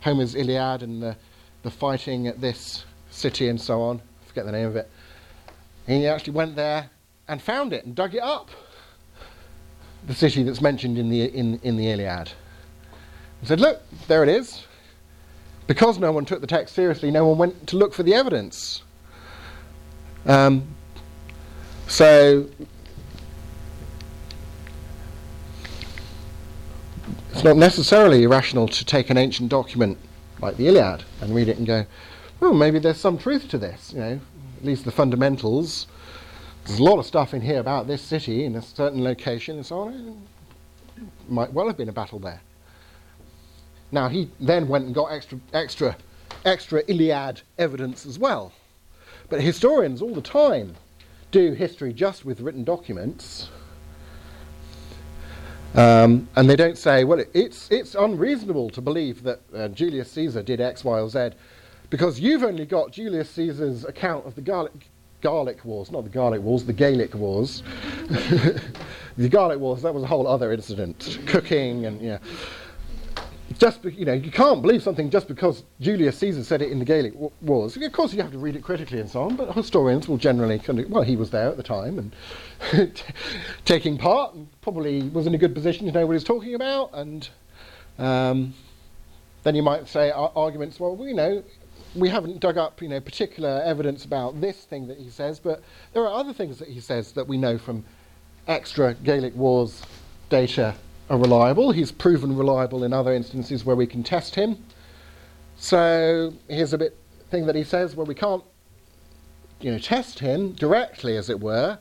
Homer's 0.00 0.36
Iliad 0.36 0.84
and 0.84 1.02
the, 1.02 1.16
the 1.64 1.72
fighting 1.72 2.28
at 2.28 2.40
this 2.40 2.84
city 3.10 3.48
and 3.48 3.60
so 3.60 3.82
on, 3.82 4.00
forget 4.28 4.46
the 4.46 4.52
name 4.52 4.68
of 4.68 4.76
it. 4.76 4.88
And 5.88 6.02
he 6.02 6.06
actually 6.06 6.34
went 6.34 6.54
there 6.54 6.88
and 7.26 7.42
found 7.42 7.72
it 7.72 7.84
and 7.84 7.96
dug 7.96 8.14
it 8.14 8.22
up. 8.22 8.48
The 10.06 10.14
city 10.14 10.44
that's 10.44 10.60
mentioned 10.60 10.98
in 10.98 11.10
the, 11.10 11.24
in, 11.24 11.58
in 11.64 11.76
the 11.76 11.90
Iliad. 11.90 12.30
And 13.40 13.48
said, 13.48 13.60
look, 13.60 13.82
there 14.06 14.22
it 14.22 14.28
is 14.28 14.64
because 15.66 15.98
no 15.98 16.12
one 16.12 16.24
took 16.24 16.40
the 16.40 16.46
text 16.46 16.74
seriously, 16.74 17.10
no 17.10 17.26
one 17.26 17.38
went 17.38 17.66
to 17.68 17.76
look 17.76 17.94
for 17.94 18.02
the 18.02 18.14
evidence. 18.14 18.82
Um, 20.26 20.66
so 21.86 22.48
it's 27.32 27.44
not 27.44 27.56
necessarily 27.56 28.22
irrational 28.22 28.68
to 28.68 28.84
take 28.84 29.10
an 29.10 29.16
ancient 29.16 29.50
document 29.50 29.98
like 30.40 30.56
the 30.56 30.68
Iliad 30.68 31.04
and 31.20 31.34
read 31.34 31.48
it 31.48 31.58
and 31.58 31.66
go, 31.66 31.86
well, 32.40 32.54
maybe 32.54 32.78
there's 32.78 32.98
some 32.98 33.18
truth 33.18 33.48
to 33.48 33.58
this. 33.58 33.92
You 33.92 34.00
know, 34.00 34.20
at 34.58 34.64
least 34.64 34.84
the 34.84 34.92
fundamentals. 34.92 35.86
There's 36.64 36.78
a 36.78 36.82
lot 36.82 36.98
of 36.98 37.06
stuff 37.06 37.34
in 37.34 37.42
here 37.42 37.60
about 37.60 37.86
this 37.86 38.00
city 38.00 38.44
in 38.44 38.56
a 38.56 38.62
certain 38.62 39.04
location 39.04 39.56
and 39.56 39.66
so 39.66 39.80
on. 39.80 40.22
It 40.96 41.02
might 41.28 41.52
well 41.52 41.66
have 41.66 41.76
been 41.76 41.88
a 41.88 41.92
battle 41.92 42.18
there. 42.18 42.40
Now, 43.94 44.08
he 44.08 44.28
then 44.40 44.66
went 44.66 44.86
and 44.86 44.94
got 44.94 45.12
extra, 45.12 45.38
extra, 45.52 45.96
extra 46.44 46.82
Iliad 46.88 47.42
evidence 47.58 48.04
as 48.04 48.18
well. 48.18 48.52
But 49.30 49.40
historians 49.40 50.02
all 50.02 50.12
the 50.12 50.20
time 50.20 50.74
do 51.30 51.52
history 51.52 51.92
just 51.92 52.24
with 52.24 52.40
written 52.40 52.64
documents. 52.64 53.50
Um, 55.76 56.28
and 56.34 56.50
they 56.50 56.56
don't 56.56 56.76
say, 56.76 57.04
well, 57.04 57.22
it's, 57.34 57.70
it's 57.70 57.94
unreasonable 57.94 58.68
to 58.70 58.80
believe 58.80 59.22
that 59.22 59.40
uh, 59.54 59.68
Julius 59.68 60.10
Caesar 60.10 60.42
did 60.42 60.60
X, 60.60 60.82
Y, 60.82 60.98
or 60.98 61.08
Z 61.08 61.30
because 61.88 62.18
you've 62.18 62.42
only 62.42 62.66
got 62.66 62.90
Julius 62.90 63.30
Caesar's 63.30 63.84
account 63.84 64.26
of 64.26 64.34
the 64.34 64.40
Garlic, 64.40 64.90
Gallic 65.20 65.64
Wars, 65.64 65.92
not 65.92 66.02
the 66.02 66.10
Garlic 66.10 66.42
Wars, 66.42 66.64
the 66.64 66.72
Gaelic 66.72 67.14
Wars. 67.14 67.62
the 68.08 69.28
Garlic 69.28 69.60
Wars, 69.60 69.82
that 69.82 69.94
was 69.94 70.02
a 70.02 70.06
whole 70.06 70.26
other 70.26 70.52
incident. 70.52 71.20
Cooking 71.26 71.86
and, 71.86 72.00
yeah 72.00 72.18
just 73.58 73.82
be, 73.82 73.92
you 73.92 74.04
know 74.04 74.12
you 74.12 74.30
can't 74.30 74.62
believe 74.62 74.82
something 74.82 75.10
just 75.10 75.28
because 75.28 75.64
Julius 75.80 76.18
Caesar 76.18 76.44
said 76.44 76.62
it 76.62 76.70
in 76.70 76.78
the 76.78 76.84
Gaelic 76.84 77.12
w- 77.12 77.30
Wars. 77.42 77.76
Of 77.76 77.92
course, 77.92 78.12
you 78.12 78.22
have 78.22 78.32
to 78.32 78.38
read 78.38 78.56
it 78.56 78.62
critically 78.62 79.00
and 79.00 79.08
so 79.08 79.22
on. 79.22 79.36
But 79.36 79.54
historians 79.54 80.08
will 80.08 80.16
generally 80.16 80.58
kind 80.58 80.80
of 80.80 80.90
well, 80.90 81.02
he 81.02 81.16
was 81.16 81.30
there 81.30 81.48
at 81.48 81.56
the 81.56 81.62
time 81.62 81.98
and 81.98 82.14
t- 82.94 83.04
taking 83.64 83.98
part, 83.98 84.34
and 84.34 84.48
probably 84.60 85.02
was 85.02 85.26
in 85.26 85.34
a 85.34 85.38
good 85.38 85.54
position 85.54 85.86
to 85.86 85.92
know 85.92 86.06
what 86.06 86.12
he's 86.12 86.24
talking 86.24 86.54
about. 86.54 86.90
And 86.92 87.28
um, 87.98 88.54
then 89.42 89.54
you 89.54 89.62
might 89.62 89.88
say 89.88 90.10
ar- 90.10 90.32
arguments. 90.34 90.80
Well, 90.80 90.96
you 91.00 91.14
know, 91.14 91.42
we 91.94 92.08
haven't 92.08 92.40
dug 92.40 92.58
up 92.58 92.82
you 92.82 92.88
know 92.88 93.00
particular 93.00 93.62
evidence 93.64 94.04
about 94.04 94.40
this 94.40 94.64
thing 94.64 94.88
that 94.88 94.98
he 94.98 95.10
says, 95.10 95.38
but 95.38 95.62
there 95.92 96.02
are 96.02 96.12
other 96.12 96.32
things 96.32 96.58
that 96.58 96.68
he 96.68 96.80
says 96.80 97.12
that 97.12 97.26
we 97.26 97.36
know 97.36 97.58
from 97.58 97.84
extra 98.46 98.94
Gaelic 98.94 99.34
Wars 99.34 99.82
data 100.28 100.74
are 101.10 101.18
reliable. 101.18 101.72
He's 101.72 101.92
proven 101.92 102.36
reliable 102.36 102.84
in 102.84 102.92
other 102.92 103.12
instances 103.12 103.64
where 103.64 103.76
we 103.76 103.86
can 103.86 104.02
test 104.02 104.34
him. 104.34 104.58
So 105.56 106.32
here's 106.48 106.72
a 106.72 106.78
bit 106.78 106.96
thing 107.30 107.46
that 107.46 107.54
he 107.54 107.64
says 107.64 107.96
where 107.96 108.06
we 108.06 108.14
can't, 108.14 108.44
you 109.60 109.70
know, 109.70 109.78
test 109.78 110.18
him 110.18 110.52
directly, 110.52 111.16
as 111.16 111.30
it 111.30 111.40
were, 111.40 111.78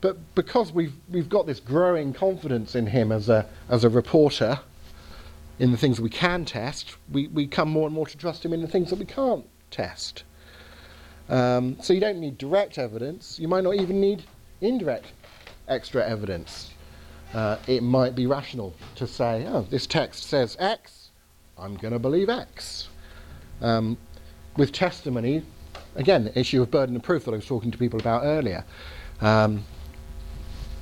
but 0.00 0.16
because 0.34 0.72
we've 0.72 0.94
we've 1.10 1.28
got 1.28 1.46
this 1.46 1.60
growing 1.60 2.12
confidence 2.12 2.74
in 2.74 2.86
him 2.86 3.12
as 3.12 3.28
a 3.28 3.46
as 3.68 3.84
a 3.84 3.88
reporter, 3.88 4.58
in 5.58 5.70
the 5.70 5.76
things 5.76 6.00
we 6.00 6.10
can 6.10 6.44
test, 6.44 6.96
we, 7.12 7.28
we 7.28 7.46
come 7.46 7.68
more 7.68 7.86
and 7.86 7.94
more 7.94 8.06
to 8.06 8.16
trust 8.16 8.44
him 8.44 8.52
in 8.52 8.62
the 8.62 8.68
things 8.68 8.90
that 8.90 8.98
we 8.98 9.04
can't 9.04 9.46
test. 9.70 10.24
Um, 11.28 11.76
so 11.80 11.92
you 11.92 12.00
don't 12.00 12.18
need 12.18 12.38
direct 12.38 12.78
evidence. 12.78 13.38
You 13.38 13.46
might 13.46 13.62
not 13.62 13.74
even 13.74 14.00
need 14.00 14.24
indirect 14.60 15.12
extra 15.68 16.04
evidence 16.04 16.70
uh, 17.34 17.56
it 17.66 17.82
might 17.82 18.14
be 18.14 18.26
rational 18.26 18.74
to 18.96 19.06
say, 19.06 19.46
oh, 19.48 19.62
this 19.70 19.86
text 19.86 20.24
says 20.24 20.56
X, 20.58 21.10
I'm 21.58 21.76
going 21.76 21.92
to 21.92 21.98
believe 21.98 22.28
X. 22.28 22.88
Um, 23.60 23.96
with 24.56 24.72
testimony, 24.72 25.42
again, 25.94 26.24
the 26.24 26.38
issue 26.38 26.62
of 26.62 26.70
burden 26.70 26.96
of 26.96 27.02
proof 27.02 27.24
that 27.24 27.32
I 27.32 27.36
was 27.36 27.46
talking 27.46 27.70
to 27.70 27.78
people 27.78 28.00
about 28.00 28.24
earlier. 28.24 28.64
Um, 29.20 29.64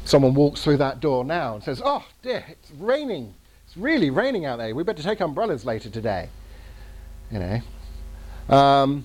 someone 0.05 0.35
walks 0.35 0.63
through 0.65 0.79
that 0.79 1.01
door 1.01 1.25
now 1.25 1.55
and 1.55 1.63
says, 1.63 1.83
oh 1.85 2.05
dear, 2.23 2.45
it's 2.49 2.71
raining. 2.79 3.35
It's 3.67 3.77
really 3.77 4.09
raining 4.09 4.47
out 4.47 4.57
there. 4.57 4.75
We 4.75 4.83
better 4.85 5.03
take 5.03 5.21
umbrellas 5.21 5.67
later 5.67 5.91
today. 5.91 6.31
You 7.31 7.39
know. 7.39 8.57
Um, 8.57 9.05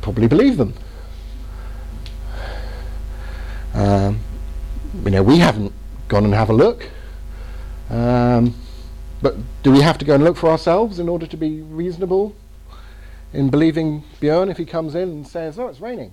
probably 0.00 0.26
believe 0.26 0.56
them. 0.56 0.74
Um, 3.74 4.18
you 5.04 5.10
know, 5.10 5.22
we 5.22 5.38
haven't 5.38 5.72
gone 6.08 6.24
and 6.24 6.34
have 6.34 6.50
a 6.50 6.52
look. 6.52 6.88
Um, 7.90 8.54
but 9.22 9.36
do 9.62 9.72
we 9.72 9.80
have 9.80 9.98
to 9.98 10.04
go 10.04 10.14
and 10.14 10.24
look 10.24 10.36
for 10.36 10.50
ourselves 10.50 10.98
in 10.98 11.08
order 11.08 11.26
to 11.26 11.36
be 11.36 11.62
reasonable 11.62 12.34
in 13.32 13.50
believing 13.50 14.04
Björn 14.20 14.50
if 14.50 14.56
he 14.56 14.64
comes 14.64 14.94
in 14.94 15.08
and 15.08 15.26
says, 15.26 15.58
"Oh, 15.58 15.68
it's 15.68 15.80
raining"? 15.80 16.12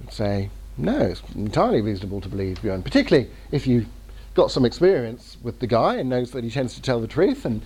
And 0.00 0.10
say, 0.12 0.50
"No, 0.76 0.98
it's 0.98 1.22
entirely 1.34 1.80
reasonable 1.80 2.20
to 2.20 2.28
believe 2.28 2.60
Björn, 2.62 2.82
particularly 2.82 3.30
if 3.50 3.66
you 3.66 3.86
got 4.34 4.50
some 4.50 4.64
experience 4.64 5.36
with 5.42 5.60
the 5.60 5.66
guy 5.66 5.96
and 5.96 6.08
knows 6.08 6.32
that 6.32 6.42
he 6.42 6.50
tends 6.50 6.74
to 6.74 6.82
tell 6.82 7.00
the 7.00 7.06
truth 7.06 7.44
and 7.44 7.62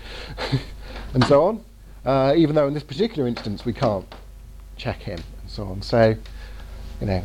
and 1.13 1.23
so 1.25 1.43
on. 1.43 1.63
Uh, 2.05 2.33
even 2.35 2.55
though 2.55 2.67
in 2.67 2.73
this 2.73 2.83
particular 2.83 3.27
instance 3.27 3.65
we 3.65 3.73
can't 3.73 4.05
check 4.77 4.99
him 4.99 5.19
and 5.41 5.49
so 5.49 5.63
on. 5.63 5.81
So, 5.81 6.15
you 7.01 7.07
know, 7.07 7.23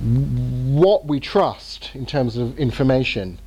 what 0.00 1.06
we 1.06 1.20
trust 1.20 1.90
in 1.94 2.06
terms 2.06 2.36
of 2.36 2.58
information, 2.58 3.40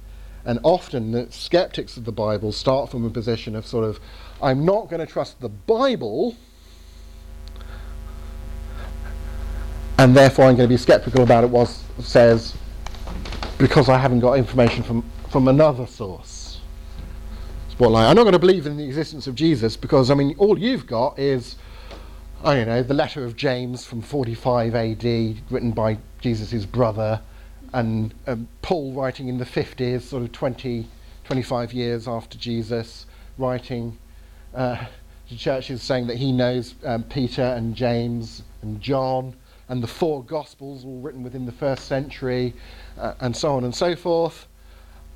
and 0.45 0.59
often 0.63 1.11
the 1.11 1.31
skeptics 1.31 1.97
of 1.97 2.05
the 2.05 2.11
Bible 2.11 2.51
start 2.51 2.89
from 2.89 3.05
a 3.05 3.09
position 3.09 3.55
of 3.55 3.65
sort 3.65 3.85
of, 3.85 3.99
I'm 4.41 4.65
not 4.65 4.89
going 4.89 4.99
to 4.99 5.11
trust 5.11 5.39
the 5.39 5.49
Bible. 5.49 6.35
And 9.97 10.17
therefore, 10.17 10.45
I'm 10.45 10.55
going 10.55 10.67
to 10.67 10.73
be 10.73 10.77
skeptical 10.77 11.21
about 11.21 11.43
it. 11.43 11.49
What 11.51 11.67
says 11.99 12.55
because 13.61 13.89
I 13.89 13.99
haven't 13.99 14.21
got 14.21 14.33
information 14.33 14.81
from, 14.81 15.03
from 15.29 15.47
another 15.47 15.85
source. 15.85 16.59
Spotlight. 17.69 18.09
I'm 18.09 18.15
not 18.15 18.23
going 18.23 18.33
to 18.33 18.39
believe 18.39 18.65
in 18.65 18.75
the 18.75 18.83
existence 18.83 19.27
of 19.27 19.35
Jesus 19.35 19.77
because, 19.77 20.09
I 20.09 20.15
mean, 20.15 20.33
all 20.39 20.57
you've 20.57 20.87
got 20.87 21.19
is, 21.19 21.57
I 22.43 22.55
don't 22.55 22.67
know, 22.67 22.81
the 22.81 22.95
letter 22.95 23.23
of 23.23 23.35
James 23.35 23.85
from 23.85 24.01
45 24.01 24.73
AD, 24.73 25.03
written 25.51 25.71
by 25.71 25.99
Jesus' 26.21 26.65
brother, 26.65 27.21
and 27.73 28.13
um, 28.27 28.47
Paul 28.61 28.93
writing 28.93 29.27
in 29.27 29.37
the 29.37 29.45
50s, 29.45 30.01
sort 30.01 30.23
of 30.23 30.31
20, 30.31 30.87
25 31.23 31.73
years 31.73 32.07
after 32.07 32.37
Jesus, 32.37 33.05
writing 33.37 33.97
uh, 34.53 34.85
to 35.29 35.37
churches 35.37 35.81
saying 35.81 36.07
that 36.07 36.17
he 36.17 36.31
knows 36.31 36.75
um, 36.85 37.03
Peter 37.03 37.41
and 37.41 37.75
James 37.75 38.43
and 38.61 38.81
John 38.81 39.35
and 39.69 39.81
the 39.81 39.87
four 39.87 40.23
Gospels, 40.23 40.83
all 40.83 40.99
written 40.99 41.23
within 41.23 41.45
the 41.45 41.51
first 41.53 41.85
century, 41.85 42.53
uh, 42.97 43.13
and 43.21 43.35
so 43.35 43.55
on 43.55 43.63
and 43.63 43.73
so 43.73 43.95
forth. 43.95 44.47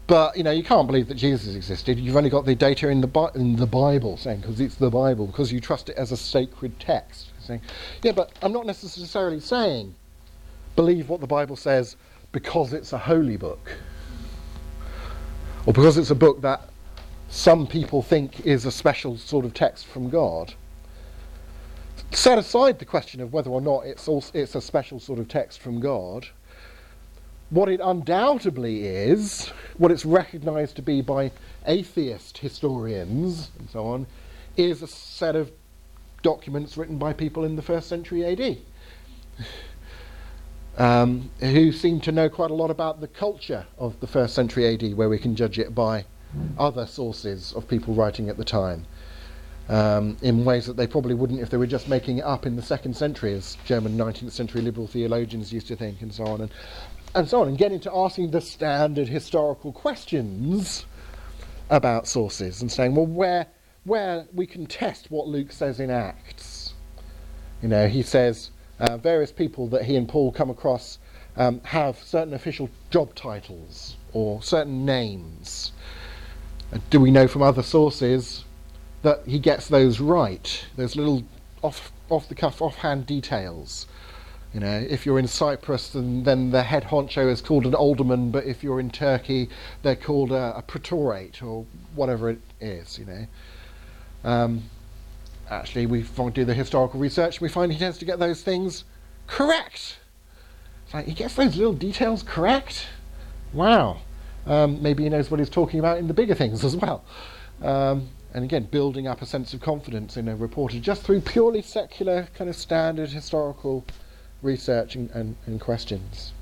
But 0.08 0.38
you 0.38 0.44
know, 0.44 0.52
you 0.52 0.64
can't 0.64 0.88
believe 0.88 1.08
that 1.10 1.16
Jesus 1.16 1.56
existed. 1.56 2.00
You've 2.00 2.16
only 2.16 2.30
got 2.30 2.46
the 2.46 2.56
data 2.56 2.90
in 2.90 3.02
the 3.02 3.08
Bi- 3.08 3.32
in 3.36 3.58
the 3.58 3.66
Bible, 3.66 4.18
saying 4.18 4.42
because 4.42 4.62
it's 4.62 4.76
the 4.76 4.90
Bible, 4.90 5.28
because 5.28 5.52
you 5.52 5.60
trust 5.60 5.90
it 5.90 5.98
as 5.98 6.12
a 6.12 6.18
sacred 6.18 6.80
text. 6.80 7.32
Saying, 7.42 7.62
yeah, 8.02 8.12
but 8.14 8.32
I'm 8.42 8.54
not 8.54 8.66
necessarily 8.66 9.40
saying 9.40 9.94
believe 10.76 11.10
what 11.10 11.22
the 11.22 11.28
Bible 11.28 11.56
says 11.56 11.96
because 12.32 12.74
it's 12.74 12.94
a 12.94 12.98
holy 12.98 13.38
book, 13.38 13.72
or 15.66 15.74
because 15.74 15.98
it's 15.98 16.12
a 16.12 16.16
book 16.16 16.42
that 16.42 16.70
some 17.30 17.66
people 17.66 18.02
think 18.02 18.46
is 18.46 18.66
a 18.66 18.72
special 18.72 19.18
sort 19.18 19.46
of 19.46 19.54
text 19.54 19.86
from 19.86 20.10
God 20.10 20.54
set 22.12 22.38
aside 22.38 22.80
the 22.80 22.86
question 22.86 23.22
of 23.22 23.34
whether 23.34 23.50
or 23.50 23.62
not 23.62 23.86
it's, 23.86 24.08
also, 24.08 24.32
it's 24.38 24.56
a 24.56 24.62
special 24.62 25.00
sort 25.00 25.20
of 25.20 25.28
text 25.28 25.60
from 25.60 25.80
God, 25.80 26.28
what 27.50 27.70
it 27.70 27.80
undoubtedly 27.84 28.86
is, 28.86 29.48
what 29.78 29.92
it's 29.92 30.06
recognized 30.06 30.76
to 30.78 30.82
be 30.82 31.02
by 31.02 31.32
atheist 31.68 32.38
historians 32.38 33.52
and 33.60 33.70
so 33.70 33.86
on, 33.86 34.08
is 34.58 34.82
a 34.82 34.88
set 34.88 35.36
of 35.36 35.52
documents 36.24 36.78
written 36.78 36.98
by 36.98 37.14
people 37.14 37.44
in 37.44 37.56
the 37.56 37.62
first 37.62 37.88
century 37.88 38.26
AD. 38.26 38.58
Um, 40.78 41.32
who 41.40 41.72
seem 41.72 42.02
to 42.02 42.12
know 42.12 42.28
quite 42.30 42.52
a 42.52 42.54
lot 42.54 42.70
about 42.70 43.00
the 43.00 43.08
culture 43.08 43.66
of 43.78 43.98
the 44.02 44.08
first 44.08 44.36
century 44.36 44.74
AD, 44.74 44.96
where 44.96 45.08
we 45.08 45.18
can 45.18 45.36
judge 45.36 45.58
it 45.58 45.74
by 45.74 46.06
other 46.58 46.86
sources 46.86 47.54
of 47.54 47.68
people 47.68 47.94
writing 47.94 48.30
at 48.30 48.38
the 48.38 48.44
time 48.44 48.86
um, 49.70 50.18
in 50.22 50.46
ways 50.46 50.66
that 50.66 50.78
they 50.78 50.88
probably 50.88 51.16
wouldn't 51.16 51.40
if 51.40 51.50
they 51.50 51.58
were 51.58 51.68
just 51.68 51.88
making 51.88 52.20
it 52.20 52.24
up 52.24 52.46
in 52.46 52.56
the 52.56 52.62
second 52.62 52.96
century, 52.96 53.34
as 53.34 53.58
German 53.66 53.98
19th 53.98 54.32
century 54.32 54.62
liberal 54.62 54.88
theologians 54.88 55.52
used 55.52 55.68
to 55.68 55.76
think, 55.76 56.02
and 56.02 56.14
so 56.14 56.26
on, 56.26 56.42
and, 56.42 56.52
and 57.16 57.28
so 57.28 57.42
on, 57.42 57.48
and 57.48 57.58
get 57.58 57.72
into 57.72 57.92
asking 57.94 58.32
the 58.32 58.42
standard 58.42 59.08
historical 59.08 59.72
questions 59.72 60.86
about 61.70 62.08
sources 62.08 62.62
and 62.62 62.72
saying, 62.72 62.94
well, 62.94 63.08
where, 63.08 63.48
where 63.86 64.28
we 64.34 64.46
can 64.46 64.66
test 64.66 65.10
what 65.10 65.28
Luke 65.28 65.52
says 65.52 65.80
in 65.80 65.90
Acts. 65.90 66.74
You 67.62 67.70
know, 67.70 67.88
he 67.88 68.04
says 68.04 68.52
uh, 68.80 68.98
various 68.98 69.32
people 69.32 69.68
that 69.70 69.86
he 69.86 69.96
and 69.96 70.08
Paul 70.08 70.32
come 70.32 70.50
across 70.50 71.00
um, 71.38 71.62
have 71.64 71.98
certain 71.98 72.34
official 72.34 72.70
job 72.90 73.16
titles 73.16 73.98
or 74.14 74.42
certain 74.42 74.86
names. 74.86 75.72
Uh, 76.74 76.80
do 76.90 77.00
we 77.00 77.12
know 77.12 77.28
from 77.28 77.42
other 77.42 77.64
sources 77.64 78.46
that 79.06 79.22
he 79.28 79.38
gets 79.38 79.68
those 79.68 80.00
right. 80.00 80.66
Those 80.76 80.96
little 80.96 81.24
off 81.62 81.92
off 82.10 82.28
the 82.28 82.36
cuff, 82.36 82.62
offhand 82.62 83.06
details. 83.06 83.86
You 84.54 84.62
know, 84.62 84.86
if 84.90 85.06
you're 85.06 85.20
in 85.20 85.28
Cyprus, 85.28 85.90
then, 85.90 86.24
then 86.24 86.52
the 86.52 86.64
head 86.64 86.86
honcho 86.86 87.30
is 87.30 87.42
called 87.42 87.66
an 87.66 87.76
alderman, 87.76 88.32
but 88.32 88.46
if 88.46 88.64
you're 88.64 88.80
in 88.80 88.90
Turkey, 88.90 89.50
they're 89.84 89.98
called 89.98 90.32
a, 90.32 90.58
a 90.58 90.62
praetorate 90.62 91.44
or 91.44 91.66
whatever 91.94 92.30
it 92.30 92.40
is. 92.60 92.98
You 92.98 93.06
know. 93.06 93.28
Um, 94.24 94.64
actually, 95.50 95.86
we 95.86 96.06
do 96.34 96.46
the 96.46 96.54
historical 96.54 97.00
research, 97.00 97.42
we 97.42 97.50
find 97.50 97.72
he 97.72 97.80
tends 97.80 97.98
to 98.00 98.06
get 98.06 98.20
those 98.20 98.42
things 98.42 98.84
correct. 99.28 99.98
It's 100.86 100.94
like 100.94 101.06
he 101.06 101.14
gets 101.14 101.36
those 101.36 101.56
little 101.56 101.74
details 101.74 102.24
correct. 102.24 102.88
Wow. 103.54 104.02
Um, 104.46 104.82
maybe 104.82 105.04
he 105.04 105.10
knows 105.10 105.32
what 105.32 105.40
he's 105.40 105.50
talking 105.50 105.80
about 105.80 105.98
in 105.98 106.08
the 106.08 106.14
bigger 106.14 106.36
things 106.36 106.64
as 106.64 106.76
well. 106.76 107.04
Um, 107.62 108.10
and 108.34 108.44
again, 108.44 108.66
building 108.66 109.08
up 109.08 109.22
a 109.22 109.26
sense 109.26 109.54
of 109.54 109.62
confidence 109.62 110.18
in 110.18 110.28
a 110.28 110.36
reporter 110.36 110.80
just 110.80 111.04
through 111.04 111.22
purely 111.22 111.62
secular, 111.62 112.28
kind 112.36 112.50
of 112.50 112.56
standard 112.56 113.10
historical 113.10 113.86
research 114.42 114.96
and, 114.96 115.10
and, 115.12 115.36
and 115.46 115.62
questions. 115.62 116.34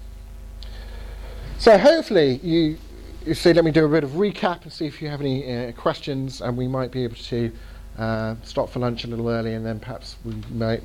So 1.59 1.77
hopefully 1.77 2.39
you, 2.43 2.77
you 3.25 3.35
see, 3.35 3.53
let 3.53 3.63
me 3.63 3.71
do 3.71 3.85
a 3.85 3.89
bit 3.89 4.03
of 4.03 4.11
recap 4.11 4.63
and 4.63 4.73
see 4.73 4.87
if 4.87 5.01
you 5.01 5.07
have 5.07 5.21
any 5.21 5.67
uh, 5.67 5.71
questions, 5.73 6.41
and 6.41 6.57
we 6.57 6.67
might 6.67 6.91
be 6.91 7.03
able 7.03 7.15
to 7.15 7.51
uh, 7.97 8.35
stop 8.43 8.69
for 8.69 8.79
lunch 8.79 9.03
a 9.03 9.07
little 9.07 9.29
early, 9.29 9.53
and 9.53 9.65
then 9.65 9.79
perhaps 9.79 10.15
we 10.25 10.33
might 10.51 10.83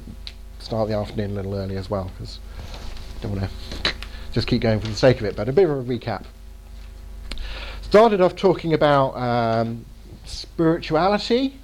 start 0.58 0.88
the 0.88 0.94
afternoon 0.94 1.32
a 1.32 1.34
little 1.34 1.54
early 1.54 1.76
as 1.76 1.88
well, 1.88 2.10
because 2.16 2.38
don't 3.20 3.36
want 3.36 3.50
to 3.84 3.94
just 4.32 4.46
keep 4.46 4.62
going 4.62 4.80
for 4.80 4.88
the 4.88 4.94
sake 4.94 5.18
of 5.20 5.26
it. 5.26 5.36
But 5.36 5.48
a 5.48 5.52
bit 5.52 5.68
of 5.68 5.70
a 5.70 5.82
recap. 5.82 6.24
Started 7.82 8.20
off 8.20 8.36
talking 8.36 8.74
about 8.74 9.16
um, 9.16 9.84
spirituality. 10.26 11.58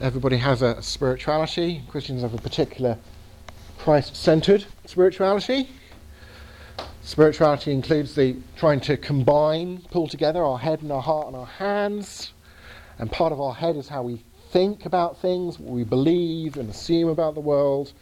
Everybody 0.00 0.36
has 0.36 0.62
a 0.62 0.80
spirituality. 0.80 1.82
Christians 1.88 2.22
have 2.22 2.34
a 2.34 2.38
particular 2.38 2.98
Christ 3.78 4.14
centered 4.14 4.64
spirituality. 4.84 5.68
Spirituality 7.02 7.72
includes 7.72 8.14
the 8.14 8.36
trying 8.56 8.80
to 8.82 8.96
combine, 8.96 9.78
pull 9.90 10.06
together 10.06 10.44
our 10.44 10.58
head 10.58 10.82
and 10.82 10.92
our 10.92 11.02
heart 11.02 11.26
and 11.26 11.36
our 11.36 11.46
hands. 11.46 12.32
And 12.98 13.10
part 13.10 13.32
of 13.32 13.40
our 13.40 13.54
head 13.54 13.76
is 13.76 13.88
how 13.88 14.02
we 14.02 14.22
think 14.50 14.86
about 14.86 15.18
things, 15.20 15.58
what 15.58 15.74
we 15.74 15.84
believe 15.84 16.56
and 16.56 16.70
assume 16.70 17.08
about 17.08 17.34
the 17.34 17.40
world. 17.40 17.92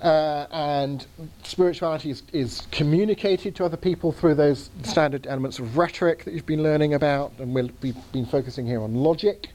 Uh, 0.00 0.46
and 0.50 1.06
spirituality 1.42 2.10
is, 2.10 2.22
is, 2.32 2.66
communicated 2.70 3.56
to 3.56 3.64
other 3.64 3.78
people 3.78 4.12
through 4.12 4.34
those 4.34 4.68
standard 4.82 5.26
elements 5.26 5.58
of 5.58 5.78
rhetoric 5.78 6.22
that 6.24 6.34
you've 6.34 6.44
been 6.44 6.62
learning 6.62 6.92
about. 6.92 7.32
And 7.38 7.54
we'll, 7.54 7.70
we've 7.80 7.96
been 8.12 8.26
focusing 8.26 8.66
here 8.66 8.82
on 8.82 8.94
logic, 8.94 9.48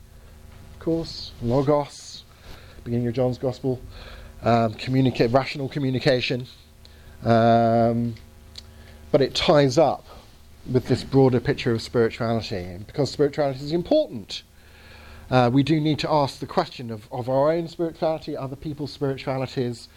of 0.74 0.80
course, 0.80 1.32
logos, 1.44 2.24
beginning 2.84 3.08
of 3.08 3.14
John's 3.14 3.38
Gospel, 3.38 3.80
um, 4.42 4.74
communicate, 4.74 5.32
rational 5.32 5.70
communication. 5.70 6.48
Um, 7.24 8.16
but 9.12 9.22
it 9.22 9.36
ties 9.36 9.78
up 9.78 10.06
with 10.72 10.88
this 10.88 11.04
broader 11.04 11.40
picture 11.40 11.72
of 11.72 11.82
spirituality. 11.84 12.80
Because 12.88 13.12
spirituality 13.12 13.64
is 13.64 13.74
important, 13.74 14.42
uh, 15.32 15.50
we 15.52 15.64
do 15.64 15.80
need 15.80 15.98
to 16.00 16.12
ask 16.12 16.40
the 16.40 16.46
question 16.46 16.92
of, 16.92 17.08
of 17.12 17.30
our 17.30 17.52
own 17.52 17.68
spirituality, 17.70 18.36
other 18.36 18.58
people's 18.58 18.92
spiritualities, 18.92 19.88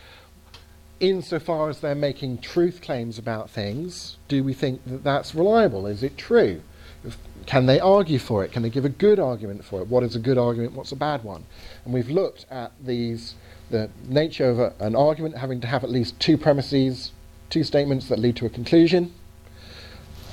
insofar 1.00 1.68
as 1.68 1.80
they're 1.80 1.96
making 1.96 2.38
truth 2.38 2.80
claims 2.80 3.18
about 3.18 3.50
things, 3.50 4.16
do 4.28 4.44
we 4.44 4.54
think 4.54 4.80
that 4.86 5.02
that's 5.02 5.34
reliable? 5.34 5.88
Is 5.88 6.04
it 6.04 6.16
true? 6.16 6.62
If, 7.04 7.18
can 7.46 7.66
they 7.66 7.80
argue 7.80 8.20
for 8.20 8.44
it? 8.44 8.52
Can 8.52 8.62
they 8.62 8.70
give 8.70 8.84
a 8.84 8.88
good 8.88 9.18
argument 9.18 9.64
for 9.64 9.80
it? 9.80 9.88
What 9.88 10.04
is 10.04 10.14
a 10.14 10.20
good 10.20 10.38
argument? 10.38 10.72
What's 10.72 10.92
a 10.92 10.96
bad 10.96 11.24
one? 11.24 11.44
And 11.84 11.92
we've 11.92 12.08
looked 12.08 12.46
at 12.48 12.72
these, 12.80 13.34
the 13.70 13.90
nature 14.06 14.48
of 14.48 14.60
a, 14.60 14.72
an 14.78 14.94
argument 14.94 15.36
having 15.36 15.60
to 15.62 15.66
have 15.66 15.82
at 15.82 15.90
least 15.90 16.18
two 16.20 16.38
premises, 16.38 17.10
two 17.50 17.64
statements 17.64 18.08
that 18.08 18.20
lead 18.20 18.36
to 18.36 18.46
a 18.46 18.50
conclusion, 18.50 19.12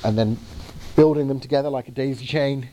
and 0.03 0.15
then 0.15 0.37
building 0.95 1.27
them 1.27 1.39
together 1.39 1.69
like 1.69 1.87
a 1.87 1.91
daisy 1.91 2.25
chain. 2.27 2.69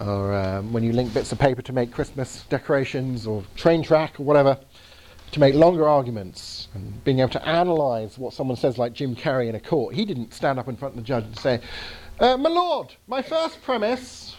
Or 0.00 0.34
um, 0.34 0.72
when 0.72 0.82
you 0.82 0.92
link 0.92 1.14
bits 1.14 1.32
of 1.32 1.38
paper 1.38 1.62
to 1.62 1.72
make 1.72 1.92
Christmas 1.92 2.44
decorations 2.48 3.26
or 3.26 3.44
train 3.56 3.82
track 3.82 4.18
or 4.18 4.24
whatever 4.24 4.58
to 5.30 5.40
make 5.40 5.54
longer 5.54 5.88
arguments 5.88 6.68
and 6.74 7.02
being 7.04 7.18
able 7.18 7.30
to 7.30 7.48
analyze 7.48 8.18
what 8.18 8.32
someone 8.32 8.56
says, 8.56 8.78
like 8.78 8.92
Jim 8.92 9.16
Carrey 9.16 9.48
in 9.48 9.54
a 9.54 9.60
court. 9.60 9.94
He 9.94 10.04
didn't 10.04 10.32
stand 10.32 10.58
up 10.58 10.68
in 10.68 10.76
front 10.76 10.94
of 10.94 10.96
the 10.96 11.06
judge 11.06 11.24
and 11.24 11.38
say, 11.38 11.60
Uh, 12.20 12.36
my 12.36 12.48
lord, 12.48 12.94
my 13.06 13.22
first 13.22 13.62
premise. 13.62 14.36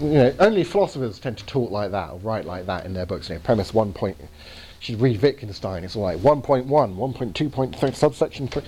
You 0.00 0.08
know, 0.08 0.34
only 0.38 0.64
philosophers 0.64 1.18
tend 1.18 1.38
to 1.38 1.46
talk 1.46 1.70
like 1.70 1.90
that 1.92 2.10
or 2.10 2.18
write 2.18 2.44
like 2.44 2.66
that 2.66 2.86
in 2.86 2.92
their 2.92 3.06
books. 3.06 3.28
You 3.28 3.36
know, 3.36 3.40
premise 3.40 3.72
one 3.72 3.92
point. 3.92 4.16
You 4.20 4.28
should 4.80 5.00
read 5.00 5.20
Wittgenstein. 5.20 5.82
It's 5.82 5.96
all 5.96 6.02
like 6.02 6.18
1.1, 6.18 6.66
1.2.3, 6.66 7.94
subsection 7.94 8.48
3. 8.48 8.62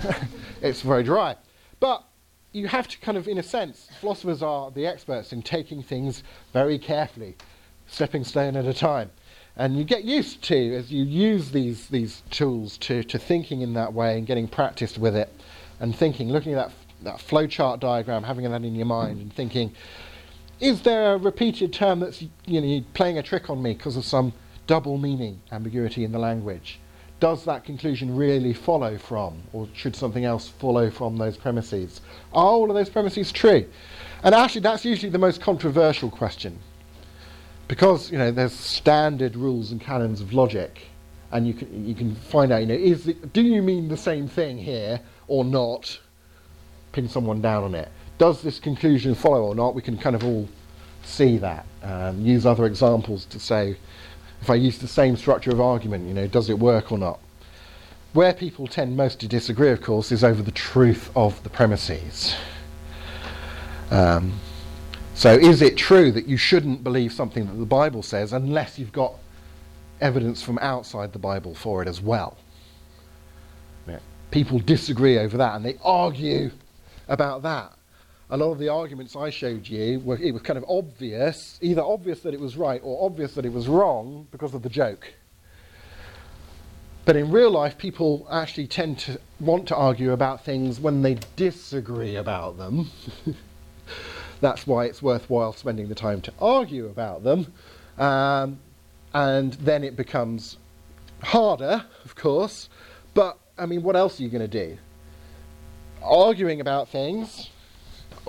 It's 0.60 0.82
very 0.82 1.04
dry. 1.04 1.36
But 1.78 2.04
you 2.52 2.66
have 2.68 2.88
to 2.88 2.98
kind 2.98 3.18
of, 3.18 3.28
in 3.28 3.38
a 3.38 3.42
sense, 3.42 3.88
philosophers 4.00 4.42
are 4.42 4.70
the 4.70 4.86
experts 4.86 5.32
in 5.32 5.42
taking 5.42 5.82
things 5.82 6.22
very 6.52 6.78
carefully, 6.78 7.36
stepping 7.86 8.24
stone 8.24 8.56
at 8.56 8.64
a 8.64 8.74
time. 8.74 9.10
And 9.56 9.76
you 9.76 9.84
get 9.84 10.04
used 10.04 10.42
to, 10.44 10.76
as 10.76 10.90
you 10.90 11.04
use 11.04 11.50
these, 11.50 11.88
these 11.88 12.22
tools, 12.30 12.78
to, 12.78 13.02
to 13.04 13.18
thinking 13.18 13.60
in 13.60 13.74
that 13.74 13.92
way 13.92 14.16
and 14.16 14.26
getting 14.26 14.46
practiced 14.46 14.98
with 14.98 15.16
it 15.16 15.32
and 15.80 15.94
thinking, 15.94 16.30
looking 16.30 16.54
at 16.54 16.68
that, 16.68 16.74
that 17.02 17.16
flowchart 17.18 17.80
diagram, 17.80 18.22
having 18.22 18.44
that 18.44 18.62
in 18.62 18.74
your 18.74 18.86
mind 18.86 19.20
and 19.20 19.32
thinking, 19.32 19.74
is 20.60 20.82
there 20.82 21.14
a 21.14 21.16
repeated 21.18 21.72
term 21.72 22.00
that's 22.00 22.22
you 22.46 22.60
know, 22.60 22.84
playing 22.94 23.18
a 23.18 23.22
trick 23.22 23.50
on 23.50 23.62
me 23.62 23.74
because 23.74 23.96
of 23.96 24.04
some 24.04 24.32
double 24.66 24.96
meaning 24.96 25.40
ambiguity 25.52 26.04
in 26.04 26.12
the 26.12 26.18
language? 26.18 26.78
Does 27.20 27.44
that 27.46 27.64
conclusion 27.64 28.14
really 28.14 28.52
follow 28.52 28.96
from, 28.96 29.42
or 29.52 29.68
should 29.74 29.96
something 29.96 30.24
else 30.24 30.48
follow 30.48 30.90
from 30.90 31.16
those 31.16 31.36
premises? 31.36 32.00
Are 32.32 32.44
all 32.44 32.70
of 32.70 32.76
those 32.76 32.88
premises 32.88 33.32
true? 33.32 33.66
And 34.22 34.34
actually, 34.34 34.60
that's 34.60 34.84
usually 34.84 35.10
the 35.10 35.18
most 35.18 35.40
controversial 35.40 36.10
question 36.10 36.58
because 37.68 38.10
you 38.10 38.18
know 38.18 38.30
there's 38.30 38.52
standard 38.52 39.36
rules 39.36 39.70
and 39.70 39.80
canons 39.80 40.20
of 40.20 40.32
logic, 40.32 40.88
and 41.30 41.46
you 41.46 41.54
can 41.54 41.86
you 41.86 41.94
can 41.94 42.14
find 42.14 42.50
out 42.50 42.62
you 42.62 42.66
know 42.66 42.74
is 42.74 43.04
do 43.32 43.42
you 43.42 43.62
mean 43.62 43.88
the 43.88 43.96
same 43.96 44.26
thing 44.26 44.58
here 44.58 45.00
or 45.28 45.44
not? 45.44 46.00
Pin 46.92 47.08
someone 47.08 47.42
down 47.42 47.64
on 47.64 47.74
it. 47.74 47.90
Does 48.16 48.40
this 48.42 48.58
conclusion 48.58 49.14
follow 49.14 49.42
or 49.42 49.54
not? 49.54 49.74
We 49.74 49.82
can 49.82 49.98
kind 49.98 50.16
of 50.16 50.24
all 50.24 50.48
see 51.04 51.36
that. 51.38 51.66
Um, 51.82 52.24
use 52.24 52.46
other 52.46 52.64
examples 52.64 53.26
to 53.26 53.38
say 53.38 53.76
if 54.40 54.50
I 54.50 54.54
use 54.54 54.78
the 54.78 54.88
same 54.88 55.16
structure 55.16 55.50
of 55.50 55.60
argument, 55.60 56.06
you 56.06 56.14
know, 56.14 56.26
does 56.26 56.48
it 56.48 56.58
work 56.58 56.92
or 56.92 56.98
not? 56.98 57.18
Where 58.12 58.32
people 58.32 58.66
tend 58.66 58.96
most 58.96 59.20
to 59.20 59.28
disagree, 59.28 59.70
of 59.70 59.82
course, 59.82 60.10
is 60.12 60.24
over 60.24 60.42
the 60.42 60.52
truth 60.52 61.10
of 61.14 61.42
the 61.42 61.50
premises. 61.50 62.34
Um, 63.90 64.38
so, 65.14 65.34
is 65.34 65.62
it 65.62 65.76
true 65.76 66.12
that 66.12 66.26
you 66.26 66.36
shouldn't 66.36 66.84
believe 66.84 67.12
something 67.12 67.46
that 67.46 67.54
the 67.54 67.66
Bible 67.66 68.02
says 68.02 68.32
unless 68.32 68.78
you've 68.78 68.92
got 68.92 69.14
evidence 70.00 70.42
from 70.42 70.58
outside 70.60 71.12
the 71.12 71.18
Bible 71.18 71.54
for 71.54 71.82
it 71.82 71.88
as 71.88 72.00
well? 72.00 72.36
Yeah. 73.86 73.98
People 74.30 74.58
disagree 74.58 75.18
over 75.18 75.36
that 75.36 75.56
and 75.56 75.64
they 75.64 75.76
argue 75.82 76.50
about 77.08 77.42
that. 77.42 77.77
A 78.30 78.36
lot 78.36 78.52
of 78.52 78.58
the 78.58 78.68
arguments 78.68 79.16
I 79.16 79.30
showed 79.30 79.66
you 79.66 80.00
were 80.00 80.18
it 80.18 80.32
was 80.32 80.42
kind 80.42 80.58
of 80.58 80.64
obvious, 80.68 81.58
either 81.62 81.82
obvious 81.82 82.20
that 82.20 82.34
it 82.34 82.40
was 82.40 82.56
right 82.56 82.80
or 82.84 83.06
obvious 83.06 83.34
that 83.34 83.46
it 83.46 83.52
was 83.52 83.68
wrong 83.68 84.26
because 84.30 84.52
of 84.52 84.62
the 84.62 84.68
joke. 84.68 85.14
But 87.06 87.16
in 87.16 87.30
real 87.30 87.50
life, 87.50 87.78
people 87.78 88.28
actually 88.30 88.66
tend 88.66 88.98
to 88.98 89.18
want 89.40 89.66
to 89.68 89.76
argue 89.76 90.12
about 90.12 90.44
things 90.44 90.78
when 90.78 91.00
they 91.00 91.16
disagree 91.36 92.16
about 92.16 92.58
them. 92.58 92.90
That's 94.42 94.66
why 94.66 94.84
it's 94.84 95.00
worthwhile 95.00 95.54
spending 95.54 95.88
the 95.88 95.94
time 95.94 96.20
to 96.20 96.32
argue 96.38 96.86
about 96.86 97.24
them. 97.24 97.50
Um, 97.96 98.58
and 99.14 99.54
then 99.54 99.84
it 99.84 99.96
becomes 99.96 100.58
harder, 101.22 101.82
of 102.04 102.14
course. 102.14 102.68
But, 103.14 103.38
I 103.56 103.64
mean, 103.64 103.82
what 103.82 103.96
else 103.96 104.20
are 104.20 104.22
you 104.22 104.28
going 104.28 104.48
to 104.48 104.66
do? 104.66 104.76
Arguing 106.02 106.60
about 106.60 106.90
things, 106.90 107.48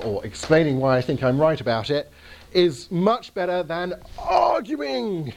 or 0.05 0.25
explaining 0.25 0.79
why 0.79 0.97
I 0.97 1.01
think 1.01 1.23
I'm 1.23 1.39
right 1.39 1.59
about 1.59 1.89
it, 1.89 2.11
is 2.53 2.89
much 2.91 3.33
better 3.33 3.63
than 3.63 3.93
arguing 4.17 5.33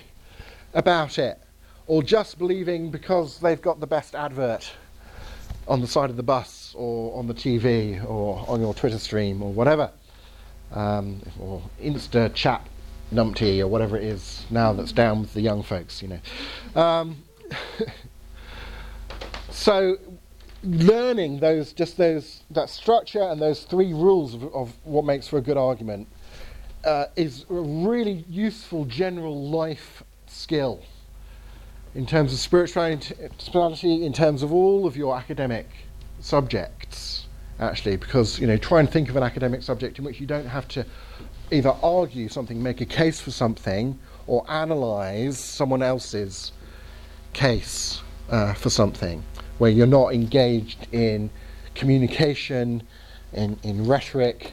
about 0.74 1.18
it, 1.18 1.38
or 1.86 2.02
just 2.02 2.38
believing 2.38 2.90
because 2.90 3.38
they've 3.38 3.60
got 3.60 3.80
the 3.80 3.86
best 3.86 4.14
advert 4.14 4.70
on 5.68 5.80
the 5.80 5.86
side 5.86 6.10
of 6.10 6.16
the 6.16 6.22
bus, 6.22 6.74
or 6.76 7.16
on 7.18 7.26
the 7.26 7.34
TV, 7.34 8.02
or 8.08 8.44
on 8.48 8.60
your 8.60 8.74
Twitter 8.74 8.98
stream, 8.98 9.42
or 9.42 9.52
whatever 9.52 9.90
um, 10.74 11.20
or 11.38 11.62
Insta 11.82 12.32
chat 12.34 12.66
numpty 13.12 13.60
or 13.60 13.66
whatever 13.66 13.96
it 13.96 14.04
is 14.04 14.44
now 14.50 14.72
that's 14.72 14.92
down 14.92 15.20
with 15.20 15.34
the 15.34 15.40
young 15.40 15.62
folks, 15.62 16.02
you 16.02 16.08
know. 16.08 16.80
Um, 16.80 17.22
so 19.50 19.98
learning 20.64 21.40
those 21.40 21.72
just 21.72 21.96
those 21.96 22.42
that 22.50 22.70
structure 22.70 23.22
and 23.22 23.40
those 23.40 23.64
three 23.64 23.92
rules 23.92 24.34
of, 24.34 24.44
of 24.54 24.72
what 24.84 25.04
makes 25.04 25.26
for 25.26 25.38
a 25.38 25.40
good 25.40 25.56
argument 25.56 26.06
uh, 26.84 27.06
is 27.16 27.44
a 27.50 27.54
really 27.54 28.24
useful 28.28 28.84
general 28.84 29.48
life 29.48 30.02
skill 30.26 30.82
in 31.94 32.06
terms 32.06 32.32
of 32.32 32.38
spirituality, 32.38 34.06
in 34.06 34.12
terms 34.12 34.42
of 34.42 34.52
all 34.52 34.86
of 34.86 34.96
your 34.96 35.16
academic 35.16 35.68
subjects 36.20 37.26
actually, 37.62 37.96
because 37.96 38.38
you 38.38 38.46
know, 38.46 38.56
try 38.56 38.80
and 38.80 38.90
think 38.90 39.08
of 39.08 39.16
an 39.16 39.22
academic 39.22 39.62
subject 39.62 39.98
in 39.98 40.04
which 40.04 40.20
you 40.20 40.26
don't 40.26 40.46
have 40.46 40.66
to 40.68 40.84
either 41.50 41.74
argue 41.82 42.28
something, 42.28 42.62
make 42.62 42.80
a 42.80 42.86
case 42.86 43.20
for 43.20 43.30
something, 43.30 43.98
or 44.26 44.44
analyze 44.50 45.38
someone 45.38 45.82
else's 45.82 46.52
case 47.32 48.02
uh, 48.30 48.54
for 48.54 48.70
something, 48.70 49.22
where 49.62 49.70
you're 49.70 49.86
not 49.86 50.12
engaged 50.12 50.88
in 50.90 51.30
communication, 51.76 52.82
in, 53.32 53.56
in 53.62 53.86
rhetoric. 53.86 54.50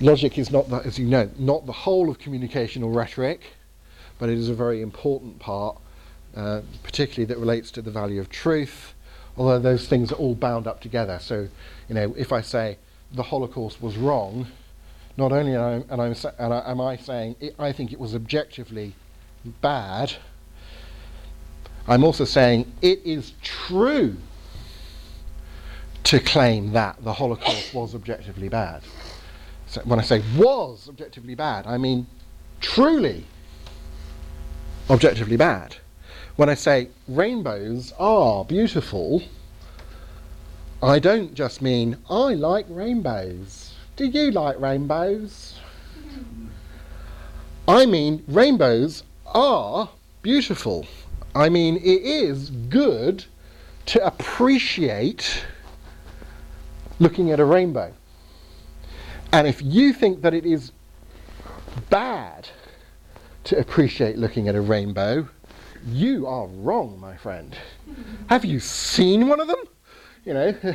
Logic 0.00 0.38
is 0.38 0.52
not, 0.52 0.70
as 0.86 0.96
you 0.96 1.06
know, 1.06 1.28
not 1.40 1.66
the 1.66 1.72
whole 1.72 2.08
of 2.08 2.20
communication 2.20 2.84
or 2.84 2.92
rhetoric, 2.92 3.40
but 4.20 4.28
it 4.28 4.38
is 4.38 4.48
a 4.48 4.54
very 4.54 4.80
important 4.80 5.40
part, 5.40 5.76
uh, 6.36 6.60
particularly 6.84 7.24
that 7.24 7.36
relates 7.36 7.72
to 7.72 7.82
the 7.82 7.90
value 7.90 8.20
of 8.20 8.30
truth 8.30 8.94
although 9.36 9.58
those 9.58 9.88
things 9.88 10.12
are 10.12 10.16
all 10.16 10.34
bound 10.36 10.68
up 10.68 10.80
together. 10.80 11.18
So, 11.20 11.48
you 11.88 11.94
know, 11.96 12.14
if 12.16 12.32
I 12.32 12.40
say 12.40 12.78
the 13.12 13.24
Holocaust 13.24 13.82
was 13.82 13.96
wrong, 13.96 14.46
not 15.16 15.32
only 15.32 15.56
am 15.56 15.84
I, 15.90 15.96
and 16.38 16.54
I, 16.54 16.70
am 16.70 16.80
I 16.80 16.96
saying 16.96 17.34
it, 17.40 17.56
I 17.58 17.72
think 17.72 17.92
it 17.92 17.98
was 17.98 18.14
objectively 18.14 18.94
bad, 19.60 20.12
I'm 21.88 22.04
also 22.04 22.24
saying 22.24 22.70
it 22.82 23.00
is 23.04 23.32
true 23.42 24.16
to 26.08 26.18
claim 26.20 26.72
that 26.72 27.02
the 27.04 27.12
Holocaust 27.12 27.74
was 27.74 27.94
objectively 27.94 28.48
bad. 28.48 28.82
So 29.66 29.82
when 29.84 29.98
I 29.98 30.02
say 30.02 30.22
was 30.36 30.88
objectively 30.88 31.34
bad, 31.34 31.66
I 31.66 31.78
mean 31.78 32.06
truly 32.60 33.24
objectively 34.90 35.36
bad 35.36 35.76
when 36.38 36.48
I 36.48 36.54
say 36.54 36.88
rainbows 37.08 37.92
are 37.98 38.44
beautiful, 38.44 39.24
I 40.80 41.00
don't 41.00 41.34
just 41.34 41.60
mean 41.60 41.96
I 42.08 42.34
like 42.34 42.64
rainbows. 42.68 43.74
Do 43.96 44.04
you 44.06 44.30
like 44.30 44.60
rainbows? 44.60 45.58
I 47.66 47.86
mean 47.86 48.22
rainbows 48.28 49.02
are 49.26 49.90
beautiful. 50.22 50.86
I 51.34 51.48
mean 51.48 51.76
it 51.78 52.02
is 52.02 52.50
good 52.50 53.24
to 53.86 54.06
appreciate 54.06 55.44
looking 56.98 57.30
at 57.30 57.40
a 57.40 57.44
rainbow. 57.44 57.92
And 59.32 59.46
if 59.46 59.60
you 59.62 59.92
think 59.92 60.22
that 60.22 60.34
it 60.34 60.46
is 60.46 60.72
bad 61.90 62.48
to 63.44 63.58
appreciate 63.58 64.18
looking 64.18 64.48
at 64.48 64.54
a 64.54 64.60
rainbow, 64.60 65.28
you 65.86 66.26
are 66.26 66.46
wrong, 66.46 66.98
my 67.00 67.16
friend. 67.16 67.56
Have 68.28 68.44
you 68.44 68.60
seen 68.60 69.28
one 69.28 69.40
of 69.40 69.48
them? 69.48 69.64
You 70.24 70.34
know. 70.34 70.54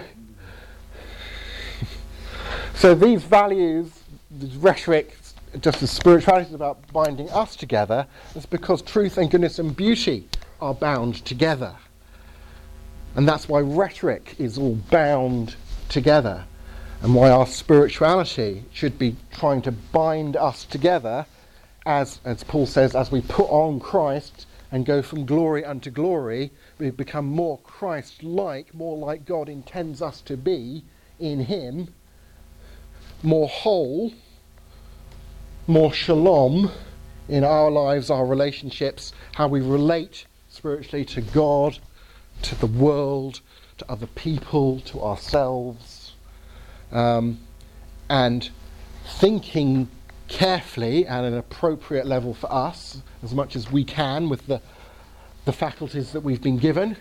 so 2.76 2.96
these 2.96 3.24
values, 3.24 3.92
this 4.32 4.54
rhetoric, 4.56 5.18
just 5.60 5.84
as 5.84 5.92
spirituality 5.92 6.48
is 6.50 6.56
about 6.56 6.92
binding 6.92 7.30
us 7.30 7.56
together, 7.56 8.08
it's 8.36 8.46
because 8.46 8.82
truth 8.82 9.18
and 9.18 9.30
goodness 9.30 9.60
and 9.60 9.76
beauty 9.76 10.28
are 10.62 10.74
bound 10.74 11.24
together. 11.26 11.76
And 13.16 13.28
that's 13.28 13.48
why 13.48 13.60
rhetoric 13.60 14.36
is 14.40 14.58
all 14.58 14.76
bound 14.90 15.56
together. 15.94 16.46
And 17.02 17.14
why 17.14 17.30
our 17.30 17.46
spirituality 17.46 18.64
should 18.74 18.98
be 18.98 19.16
trying 19.32 19.62
to 19.64 19.72
bind 19.72 20.36
us 20.36 20.66
together 20.66 21.26
as, 21.86 22.20
as 22.26 22.44
Paul 22.44 22.66
says, 22.66 22.96
as 22.96 23.12
we 23.12 23.22
put 23.22 23.50
on 23.50 23.80
Christ 23.80 24.48
and 24.72 24.86
go 24.86 25.02
from 25.02 25.26
glory 25.26 25.64
unto 25.64 25.92
glory, 25.92 26.52
we 26.80 26.90
become 26.90 27.26
more 27.26 27.60
Christ 27.60 28.24
like, 28.24 28.74
more 28.74 28.98
like 28.98 29.26
God 29.26 29.50
intends 29.50 30.02
us 30.02 30.22
to 30.22 30.36
be 30.36 30.84
in 31.20 31.42
Him, 31.42 31.94
more 33.22 33.48
whole, 33.48 34.14
more 35.68 35.94
shalom 35.94 36.72
in 37.30 37.44
our 37.44 37.70
lives, 37.70 38.10
our 38.10 38.26
relationships, 38.26 39.14
how 39.34 39.48
we 39.48 39.62
relate 39.62 40.26
spiritually 40.50 41.06
to 41.06 41.22
God, 41.22 41.78
to 42.42 42.56
the 42.56 42.68
world, 42.68 43.42
to 43.80 43.92
other 43.92 44.08
people, 44.08 44.80
to 44.82 45.02
ourselves. 45.02 46.14
um, 46.92 47.40
and 48.10 48.50
thinking 49.20 49.90
carefully 50.28 51.08
at 51.08 51.24
an 51.24 51.34
appropriate 51.36 52.06
level 52.06 52.34
for 52.34 52.52
us, 52.52 53.02
as 53.24 53.34
much 53.34 53.56
as 53.56 53.72
we 53.72 53.84
can 53.84 54.30
with 54.30 54.48
the, 54.48 54.62
the 55.46 55.54
faculties 55.54 56.12
that 56.14 56.22
we've 56.22 56.42
been 56.42 56.58
given. 56.58 56.98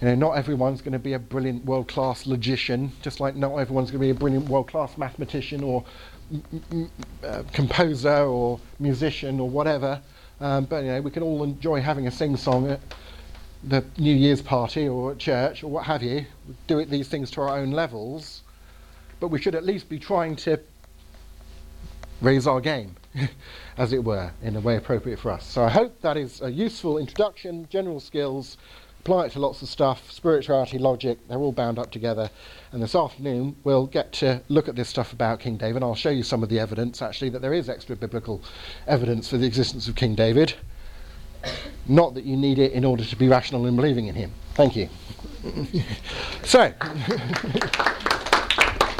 You 0.00 0.08
know, 0.08 0.14
not 0.14 0.32
everyone's 0.32 0.82
going 0.82 0.92
to 0.92 0.98
be 0.98 1.14
a 1.14 1.18
brilliant 1.18 1.64
world 1.64 1.88
class 1.88 2.26
logician, 2.26 2.92
just 3.02 3.20
like 3.20 3.36
not 3.36 3.56
everyone's 3.56 3.90
going 3.90 4.00
to 4.00 4.06
be 4.06 4.10
a 4.10 4.14
brilliant 4.14 4.48
world 4.48 4.68
class 4.68 4.98
mathematician 4.98 5.62
or 5.64 5.84
m- 6.32 6.62
m- 6.72 6.90
uh, 7.24 7.42
composer 7.52 8.24
or 8.24 8.60
musician 8.78 9.40
or 9.40 9.48
whatever. 9.48 10.00
Um, 10.40 10.66
but 10.66 10.84
you 10.84 10.92
know, 10.92 11.00
we 11.00 11.10
can 11.10 11.22
all 11.22 11.42
enjoy 11.44 11.80
having 11.80 12.06
a 12.06 12.10
sing 12.10 12.36
song 12.36 12.78
the 13.64 13.84
New 13.98 14.14
Year's 14.14 14.42
party 14.42 14.88
or 14.88 15.12
at 15.12 15.18
church 15.18 15.62
or 15.62 15.68
what 15.68 15.84
have 15.84 16.02
you. 16.02 16.26
Do 16.66 16.78
it 16.78 16.90
these 16.90 17.08
things 17.08 17.30
to 17.32 17.40
our 17.42 17.58
own 17.58 17.70
levels, 17.70 18.42
but 19.20 19.28
we 19.28 19.40
should 19.40 19.54
at 19.54 19.64
least 19.64 19.88
be 19.88 19.98
trying 19.98 20.36
to 20.36 20.58
raise 22.20 22.46
our 22.46 22.60
game, 22.60 22.94
as 23.76 23.92
it 23.92 24.02
were, 24.02 24.30
in 24.42 24.56
a 24.56 24.60
way 24.60 24.76
appropriate 24.76 25.18
for 25.18 25.30
us. 25.30 25.44
So 25.44 25.64
I 25.64 25.68
hope 25.68 26.00
that 26.00 26.16
is 26.16 26.40
a 26.40 26.50
useful 26.50 26.98
introduction, 26.98 27.66
general 27.70 28.00
skills 28.00 28.56
apply 29.06 29.26
it 29.26 29.30
to 29.30 29.38
lots 29.38 29.62
of 29.62 29.68
stuff 29.68 30.10
spirituality, 30.10 30.78
logic, 30.78 31.16
they're 31.28 31.38
all 31.38 31.52
bound 31.52 31.78
up 31.78 31.92
together. 31.92 32.28
And 32.72 32.82
this 32.82 32.96
afternoon, 32.96 33.54
we'll 33.62 33.86
get 33.86 34.10
to 34.14 34.42
look 34.48 34.66
at 34.66 34.74
this 34.74 34.88
stuff 34.88 35.12
about 35.12 35.38
King 35.38 35.56
David. 35.56 35.84
I'll 35.84 35.94
show 35.94 36.10
you 36.10 36.24
some 36.24 36.42
of 36.42 36.48
the 36.48 36.58
evidence, 36.58 37.00
actually, 37.00 37.28
that 37.30 37.40
there 37.40 37.54
is 37.54 37.68
extra 37.68 37.94
biblical 37.94 38.42
evidence 38.88 39.28
for 39.28 39.36
the 39.36 39.46
existence 39.46 39.86
of 39.86 39.94
King 39.94 40.16
David. 40.16 40.54
Not 41.86 42.14
that 42.14 42.24
you 42.24 42.36
need 42.36 42.58
it 42.58 42.72
in 42.72 42.84
order 42.84 43.04
to 43.04 43.16
be 43.16 43.28
rational 43.28 43.66
in 43.66 43.76
believing 43.76 44.06
in 44.06 44.14
him. 44.14 44.32
Thank 44.54 44.76
you. 44.76 44.88
so, 46.44 46.72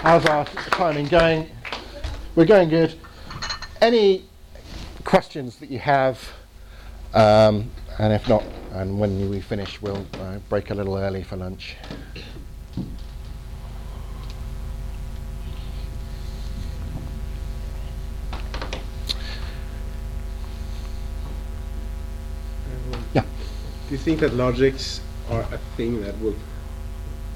how's 0.01 0.24
our 0.27 0.44
timing 0.44 1.06
going? 1.06 1.48
We're 2.35 2.44
going 2.44 2.68
good. 2.68 2.94
Any 3.81 4.24
questions 5.05 5.56
that 5.56 5.70
you 5.70 5.78
have? 5.78 6.32
Um, 7.14 7.70
and 7.98 8.12
if 8.12 8.28
not, 8.28 8.44
and 8.73 9.01
when 9.01 9.31
we 9.31 9.40
finish, 9.40 9.81
we'll 9.81 10.06
uh, 10.20 10.39
break 10.51 10.70
a 10.70 10.74
little 10.74 10.97
early 10.98 11.23
for 11.23 11.36
lunch. 11.36 11.77
Yeah. 23.14 23.24
Do 23.89 23.93
you 23.95 23.99
think 23.99 24.21
that 24.21 24.35
logics 24.35 25.01
are 25.31 25.43
a 25.43 25.59
thing 25.77 26.01
that 26.03 26.19
will 26.21 26.35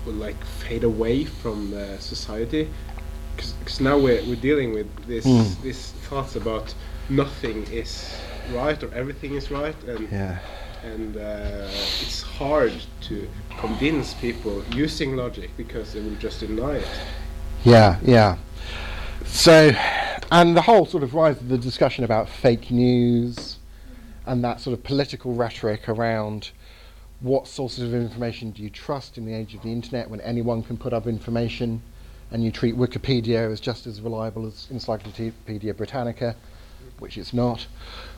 will 0.06 0.14
like 0.14 0.42
fade 0.44 0.84
away 0.84 1.24
from 1.24 1.72
uh, 1.74 1.98
society? 1.98 2.68
Because 3.36 3.80
now 3.80 3.96
we're, 3.98 4.22
we're 4.24 4.36
dealing 4.40 4.72
with 4.74 4.88
this 5.06 5.24
Mm. 5.26 5.62
this 5.62 5.92
thoughts 6.08 6.36
about 6.36 6.74
nothing 7.08 7.66
is 7.72 8.10
right 8.54 8.82
or 8.82 8.92
everything 8.94 9.34
is 9.36 9.50
right, 9.50 9.76
and 9.86 10.08
Yeah. 10.10 10.38
and 10.82 11.16
uh, 11.16 11.68
it's 12.02 12.22
hard 12.22 12.72
to 13.08 13.28
convince 13.58 14.14
people 14.14 14.62
using 14.74 15.16
logic 15.16 15.50
because 15.56 15.92
they 15.92 16.00
will 16.00 16.16
just 16.18 16.40
deny 16.40 16.76
it. 16.76 16.88
Yeah, 17.64 17.98
yeah. 18.02 18.36
So, 19.26 19.72
and 20.32 20.56
the 20.56 20.62
whole 20.62 20.86
sort 20.86 21.02
of 21.02 21.14
rise 21.14 21.36
of 21.40 21.48
the 21.48 21.58
discussion 21.58 22.02
about 22.04 22.28
fake 22.28 22.70
news 22.70 23.58
and 24.30 24.44
that 24.44 24.60
sort 24.60 24.78
of 24.78 24.84
political 24.84 25.34
rhetoric 25.34 25.88
around 25.88 26.52
what 27.18 27.48
sources 27.48 27.82
of 27.82 27.92
information 27.92 28.52
do 28.52 28.62
you 28.62 28.70
trust 28.70 29.18
in 29.18 29.26
the 29.26 29.34
age 29.34 29.56
of 29.56 29.62
the 29.62 29.72
internet 29.72 30.08
when 30.08 30.20
anyone 30.20 30.62
can 30.62 30.76
put 30.76 30.92
up 30.92 31.08
information 31.08 31.82
and 32.30 32.44
you 32.44 32.52
treat 32.52 32.76
Wikipedia 32.76 33.50
as 33.50 33.58
just 33.58 33.88
as 33.88 34.00
reliable 34.00 34.46
as 34.46 34.68
Encyclopedia 34.70 35.74
Britannica, 35.74 36.36
which 37.00 37.18
it's 37.18 37.34
not, 37.34 37.66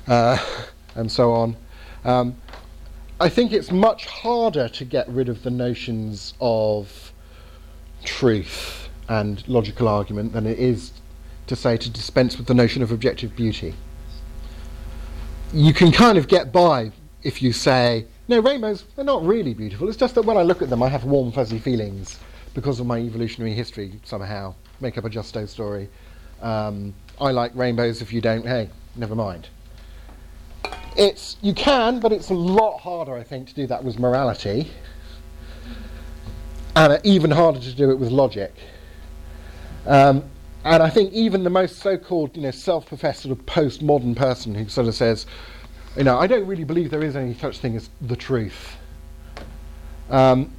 uh, 0.07 0.37
and 0.97 1.11
so 1.11 1.33
on. 1.33 1.57
Um, 2.05 2.37
I 3.19 3.31
think 3.31 3.55
it's 3.55 3.73
much 3.73 4.05
harder 4.05 4.69
to 4.69 4.85
get 4.85 5.09
rid 5.09 5.31
of 5.31 5.43
the 5.43 5.51
notions 5.51 6.35
of 6.43 7.11
truth 8.05 8.91
and 9.09 9.43
logical 9.49 9.89
argument 9.89 10.35
than 10.35 10.47
it 10.47 10.59
is 10.59 10.93
to 11.47 11.57
say 11.57 11.79
to 11.79 11.89
dispense 11.89 12.37
with 12.37 12.49
the 12.49 12.55
notion 12.55 12.83
of 12.83 12.93
objective 12.93 13.35
beauty. 13.35 13.75
You 15.55 15.75
can 15.75 15.93
kind 15.93 16.17
of 16.17 16.29
get 16.29 16.51
by 16.51 16.93
if 17.23 17.43
you 17.43 17.53
say, 17.53 18.07
no, 18.27 18.41
rainbows, 18.41 18.85
they're 18.97 19.05
not 19.05 19.23
really 19.25 19.53
beautiful. 19.53 19.87
It's 19.89 19.99
just 19.99 20.15
that 20.15 20.23
when 20.23 20.39
I 20.39 20.43
look 20.43 20.63
at 20.63 20.71
them, 20.71 20.83
I 20.83 20.89
have 20.89 21.05
warm, 21.05 21.31
fuzzy 21.31 21.59
feelings 21.59 22.19
because 22.55 22.81
of 22.81 22.87
my 22.87 22.99
evolutionary 22.99 23.53
history 23.53 24.01
somehow. 24.03 24.55
Make 24.81 24.97
up 24.97 25.05
a 25.05 25.11
just-so 25.11 25.45
story. 25.45 25.91
Um, 26.41 26.95
I 27.21 27.33
like 27.33 27.55
rainbows. 27.55 28.01
If 28.01 28.15
you 28.15 28.23
don't, 28.23 28.47
hey, 28.47 28.71
never 28.97 29.15
mind. 29.15 29.49
It's 30.97 31.37
you 31.43 31.53
can, 31.53 32.01
but 32.01 32.13
it's 32.13 32.31
a 32.31 32.35
lot 32.35 32.79
harder, 32.79 33.15
I 33.15 33.23
think, 33.23 33.49
to 33.49 33.55
do 33.55 33.67
that 33.67 33.85
with 33.85 33.99
morality, 33.99 34.71
and 36.75 36.99
even 37.05 37.31
harder 37.31 37.61
to 37.61 37.75
do 37.75 37.91
it 37.91 37.99
with 37.99 38.11
logic. 38.11 38.55
Um, 39.87 40.25
and 40.65 40.83
I 40.83 40.91
think 40.91 41.13
even 41.13 41.45
the 41.45 41.51
most 41.51 41.79
so-called, 41.79 42.37
you 42.37 42.43
know, 42.43 42.51
self-professed 42.51 43.23
sort 43.23 43.39
of 43.39 43.45
postmodern 43.47 44.17
person 44.17 44.55
who 44.55 44.69
sort 44.69 44.87
of 44.87 44.95
says, 44.95 45.27
you 45.97 46.05
know, 46.05 46.19
I 46.19 46.27
don't 46.27 46.47
really 46.47 46.65
believe 46.65 46.91
there 46.91 47.03
is 47.03 47.17
any 47.17 47.35
such 47.35 47.59
thing 47.59 47.77
as 47.77 47.91
the 48.01 48.17
truth. 48.17 48.77
Um, 50.11 50.53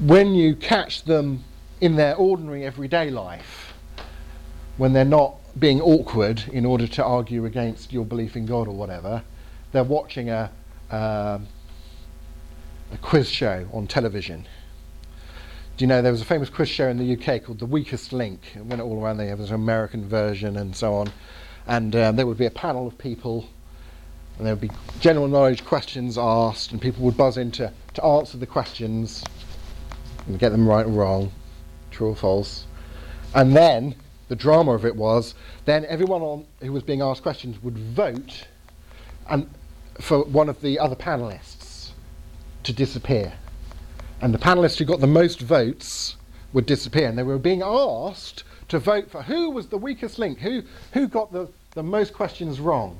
when 0.00 0.34
you 0.34 0.56
catch 0.56 1.04
them 1.04 1.44
in 1.80 1.96
their 1.96 2.16
ordinary 2.16 2.64
everyday 2.64 3.10
life, 3.10 3.74
when 4.76 4.92
they're 4.92 5.04
not 5.04 5.36
being 5.58 5.80
awkward 5.80 6.44
in 6.52 6.64
order 6.64 6.86
to 6.86 7.04
argue 7.04 7.44
against 7.44 7.92
your 7.92 8.04
belief 8.04 8.36
in 8.36 8.46
God 8.46 8.68
or 8.68 8.74
whatever, 8.74 9.22
they're 9.72 9.84
watching 9.84 10.30
a, 10.30 10.50
um 10.90 11.46
a 12.92 12.98
quiz 13.00 13.30
show 13.30 13.68
on 13.72 13.86
television. 13.86 14.46
Do 15.80 15.84
you 15.84 15.88
know 15.88 16.02
there 16.02 16.12
was 16.12 16.20
a 16.20 16.26
famous 16.26 16.50
quiz 16.50 16.68
show 16.68 16.88
in 16.88 16.98
the 16.98 17.14
UK 17.14 17.42
called 17.42 17.58
The 17.58 17.64
Weakest 17.64 18.12
Link? 18.12 18.42
It 18.54 18.66
went 18.66 18.82
all 18.82 19.02
around 19.02 19.16
there. 19.16 19.28
There 19.28 19.36
was 19.38 19.48
an 19.48 19.54
American 19.54 20.06
version 20.06 20.58
and 20.58 20.76
so 20.76 20.92
on. 20.92 21.10
And 21.66 21.96
um, 21.96 22.16
there 22.16 22.26
would 22.26 22.36
be 22.36 22.44
a 22.44 22.50
panel 22.50 22.86
of 22.86 22.98
people, 22.98 23.48
and 24.36 24.46
there 24.46 24.54
would 24.54 24.60
be 24.60 24.70
general 25.00 25.26
knowledge 25.26 25.64
questions 25.64 26.18
asked, 26.18 26.72
and 26.72 26.82
people 26.82 27.02
would 27.06 27.16
buzz 27.16 27.38
in 27.38 27.50
to, 27.52 27.72
to 27.94 28.04
answer 28.04 28.36
the 28.36 28.44
questions 28.44 29.24
and 30.26 30.38
get 30.38 30.50
them 30.50 30.68
right 30.68 30.84
or 30.84 30.90
wrong, 30.90 31.32
true 31.90 32.10
or 32.10 32.14
false. 32.14 32.66
And 33.34 33.56
then 33.56 33.94
the 34.28 34.36
drama 34.36 34.72
of 34.72 34.84
it 34.84 34.94
was 34.94 35.34
then 35.64 35.86
everyone 35.86 36.20
on, 36.20 36.46
who 36.60 36.72
was 36.72 36.82
being 36.82 37.00
asked 37.00 37.22
questions 37.22 37.58
would 37.62 37.78
vote 37.78 38.46
and 39.30 39.48
for 39.98 40.24
one 40.24 40.50
of 40.50 40.60
the 40.60 40.78
other 40.78 40.94
panelists 40.94 41.92
to 42.64 42.74
disappear. 42.74 43.32
And 44.20 44.34
the 44.34 44.38
panelists 44.38 44.78
who 44.78 44.84
got 44.84 45.00
the 45.00 45.06
most 45.06 45.40
votes 45.40 46.16
would 46.52 46.66
disappear. 46.66 47.08
And 47.08 47.16
they 47.16 47.22
were 47.22 47.38
being 47.38 47.62
asked 47.62 48.44
to 48.68 48.78
vote 48.78 49.10
for 49.10 49.22
who 49.22 49.50
was 49.50 49.68
the 49.68 49.78
weakest 49.78 50.18
link, 50.18 50.38
who, 50.38 50.62
who 50.92 51.08
got 51.08 51.32
the, 51.32 51.48
the 51.72 51.82
most 51.82 52.12
questions 52.12 52.60
wrong. 52.60 52.98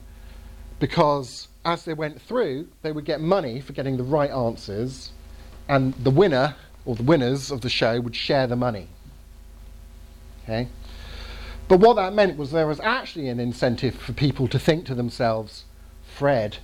Because 0.79 1.49
as 1.65 1.85
they 1.85 1.95
went 1.95 2.21
through, 2.23 2.69
they 2.83 2.93
would 2.93 3.05
get 3.05 3.21
money 3.21 3.61
for 3.61 3.73
getting 3.73 3.97
the 3.97 4.03
right 4.03 4.31
answers, 4.31 5.13
and 5.69 5.95
the 5.95 6.11
winner 6.11 6.57
or 6.85 6.97
the 6.97 7.03
winners 7.03 7.51
of 7.51 7.61
the 7.61 7.69
show 7.69 8.01
would 8.01 8.17
share 8.17 8.47
the 8.47 8.57
money. 8.57 8.89
Okay? 10.45 10.69
But 11.69 11.81
what 11.81 11.95
that 11.97 12.15
meant 12.15 12.37
was 12.37 12.51
there 12.51 12.67
was 12.67 12.81
actually 12.81 13.29
an 13.29 13.39
incentive 13.39 13.95
for 13.95 14.13
people 14.13 14.49
to 14.49 14.59
think 14.59 14.87
to 14.87 14.95
themselves, 14.95 15.65
Fred 16.05 16.57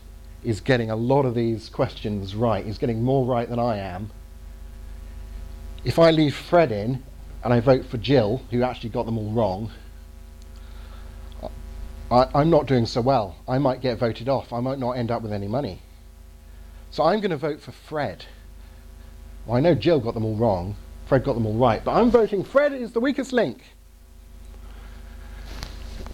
is 0.42 0.60
getting 0.60 0.90
a 0.90 0.96
lot 0.96 1.24
of 1.24 1.34
these 1.34 1.68
questions 1.68 2.34
right. 2.34 2.64
He's 2.64 2.78
getting 2.78 3.02
more 3.04 3.24
right 3.24 3.48
than 3.48 3.58
I 3.58 3.76
am. 3.76 4.10
If 5.86 6.00
I 6.00 6.10
leave 6.10 6.34
Fred 6.34 6.72
in 6.72 7.00
and 7.44 7.54
I 7.54 7.60
vote 7.60 7.86
for 7.86 7.96
Jill, 7.96 8.42
who 8.50 8.64
actually 8.64 8.90
got 8.90 9.06
them 9.06 9.16
all 9.16 9.30
wrong, 9.30 9.70
I, 12.10 12.26
I'm 12.34 12.50
not 12.50 12.66
doing 12.66 12.86
so 12.86 13.00
well. 13.00 13.36
I 13.46 13.58
might 13.58 13.80
get 13.80 13.96
voted 13.96 14.28
off. 14.28 14.52
I 14.52 14.58
might 14.58 14.80
not 14.80 14.98
end 14.98 15.12
up 15.12 15.22
with 15.22 15.32
any 15.32 15.46
money. 15.46 15.80
So 16.90 17.04
I'm 17.04 17.20
going 17.20 17.30
to 17.30 17.36
vote 17.36 17.60
for 17.60 17.70
Fred. 17.70 18.26
Well, 19.46 19.56
I 19.56 19.60
know 19.60 19.76
Jill 19.76 20.00
got 20.00 20.14
them 20.14 20.24
all 20.24 20.34
wrong. 20.34 20.74
Fred 21.06 21.22
got 21.22 21.34
them 21.34 21.46
all 21.46 21.54
right. 21.54 21.84
But 21.84 21.92
I'm 21.92 22.10
voting 22.10 22.42
Fred 22.42 22.72
is 22.72 22.90
the 22.90 23.00
weakest 23.00 23.32
link. 23.32 23.62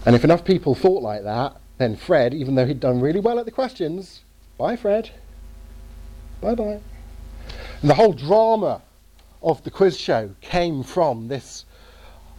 And 0.05 0.15
if 0.15 0.23
enough 0.23 0.45
people 0.45 0.75
thought 0.75 1.01
like 1.01 1.23
that, 1.23 1.57
then 1.79 1.95
Fred, 1.95 2.35
even 2.35 2.53
though 2.53 2.67
he'd 2.67 2.79
done 2.79 3.01
really 3.01 3.19
well 3.19 3.39
at 3.39 3.45
the 3.45 3.51
questions, 3.51 4.21
bye, 4.55 4.75
Fred. 4.75 5.09
Bye 6.41 6.53
bye. 6.53 6.79
And 7.81 7.89
the 7.89 7.95
whole 7.95 8.13
drama 8.13 8.83
of 9.43 9.63
the 9.63 9.71
quiz 9.71 9.99
show 9.99 10.31
came 10.41 10.83
from 10.83 11.27
this 11.27 11.65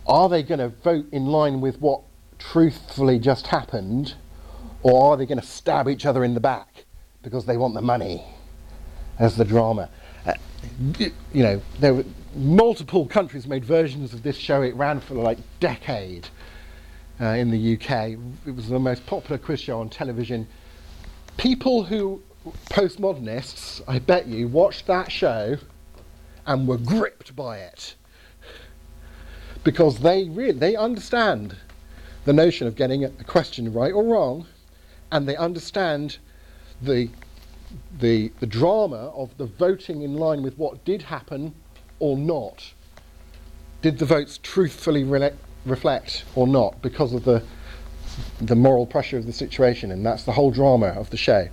are 0.07 0.29
they 0.29 0.43
going 0.43 0.59
to 0.59 0.69
vote 0.69 1.07
in 1.13 1.27
line 1.27 1.61
with 1.61 1.81
what 1.81 2.03
truthfully 2.39 3.19
just 3.19 3.47
happened, 3.47 4.15
or 4.83 5.13
are 5.13 5.17
they 5.17 5.27
going 5.27 5.41
to 5.41 5.47
stab 5.47 5.89
each 5.89 6.05
other 6.05 6.25
in 6.25 6.35
the 6.35 6.41
back 6.41 6.85
because 7.23 7.47
they 7.47 7.57
want 7.57 7.75
the 7.75 7.83
money? 7.83 8.25
As 9.19 9.37
the 9.37 9.45
drama. 9.45 9.89
Uh, 10.27 10.35
you 10.99 11.43
know, 11.43 11.63
there, 11.79 11.95
were- 11.95 12.05
multiple 12.35 13.07
countries 13.07 13.47
made 13.47 13.65
versions 13.65 14.13
of 14.13 14.23
this 14.23 14.37
show. 14.37 14.61
It 14.63 14.75
ran 14.75 15.01
for 15.01 15.15
like 15.15 15.39
decade 15.61 16.29
uh, 17.21 17.27
in 17.27 17.51
the 17.51 17.75
UK. 17.75 18.19
It 18.47 18.55
was 18.55 18.69
the 18.69 18.79
most 18.79 19.07
popular 19.07 19.39
quiz 19.39 19.61
show 19.61 19.81
on 19.81 19.89
television. 19.89 20.47
People 21.37 21.85
who 21.85 22.21
postmodernists, 22.71 23.81
I 23.89 24.01
bet 24.01 24.27
you, 24.27 24.49
watched 24.49 24.87
that 24.89 25.11
show 25.11 25.57
and 26.47 26.69
were 26.69 26.79
gripped 26.79 27.35
by 27.35 27.59
it 27.59 27.95
because 29.65 29.99
they 30.01 30.29
really 30.29 30.53
they 30.53 30.77
understand 30.77 31.57
the 32.27 32.33
notion 32.33 32.67
of 32.67 32.77
getting 32.77 33.05
a 33.05 33.11
question 33.25 33.73
right 33.73 33.93
or 33.93 34.05
wrong, 34.05 34.47
and 35.11 35.29
they 35.29 35.37
understand 35.37 36.19
the 36.81 37.09
the 37.99 38.31
the 38.41 38.47
drama 38.47 39.11
of 39.15 39.37
the 39.39 39.47
voting 39.47 40.03
in 40.03 40.15
line 40.15 40.43
with 40.43 40.57
what 40.59 40.85
did 40.85 41.03
happen 41.03 41.55
or 41.99 42.17
not. 42.17 42.73
Did 43.83 43.99
the 43.99 44.07
votes 44.07 44.39
truthfully 44.43 45.05
rele- 45.05 45.35
reflect 45.67 46.25
or 46.35 46.47
not 46.47 46.81
because 46.83 47.13
of 47.13 47.25
the 47.25 47.43
the 48.41 48.55
moral 48.55 48.87
pressure 48.87 49.19
of 49.19 49.27
the 49.27 49.33
situation, 49.33 49.91
and 49.91 50.05
that's 50.07 50.25
the 50.25 50.33
whole 50.33 50.51
drama 50.51 50.89
of 50.89 51.11
the 51.11 51.17
show. 51.17 51.49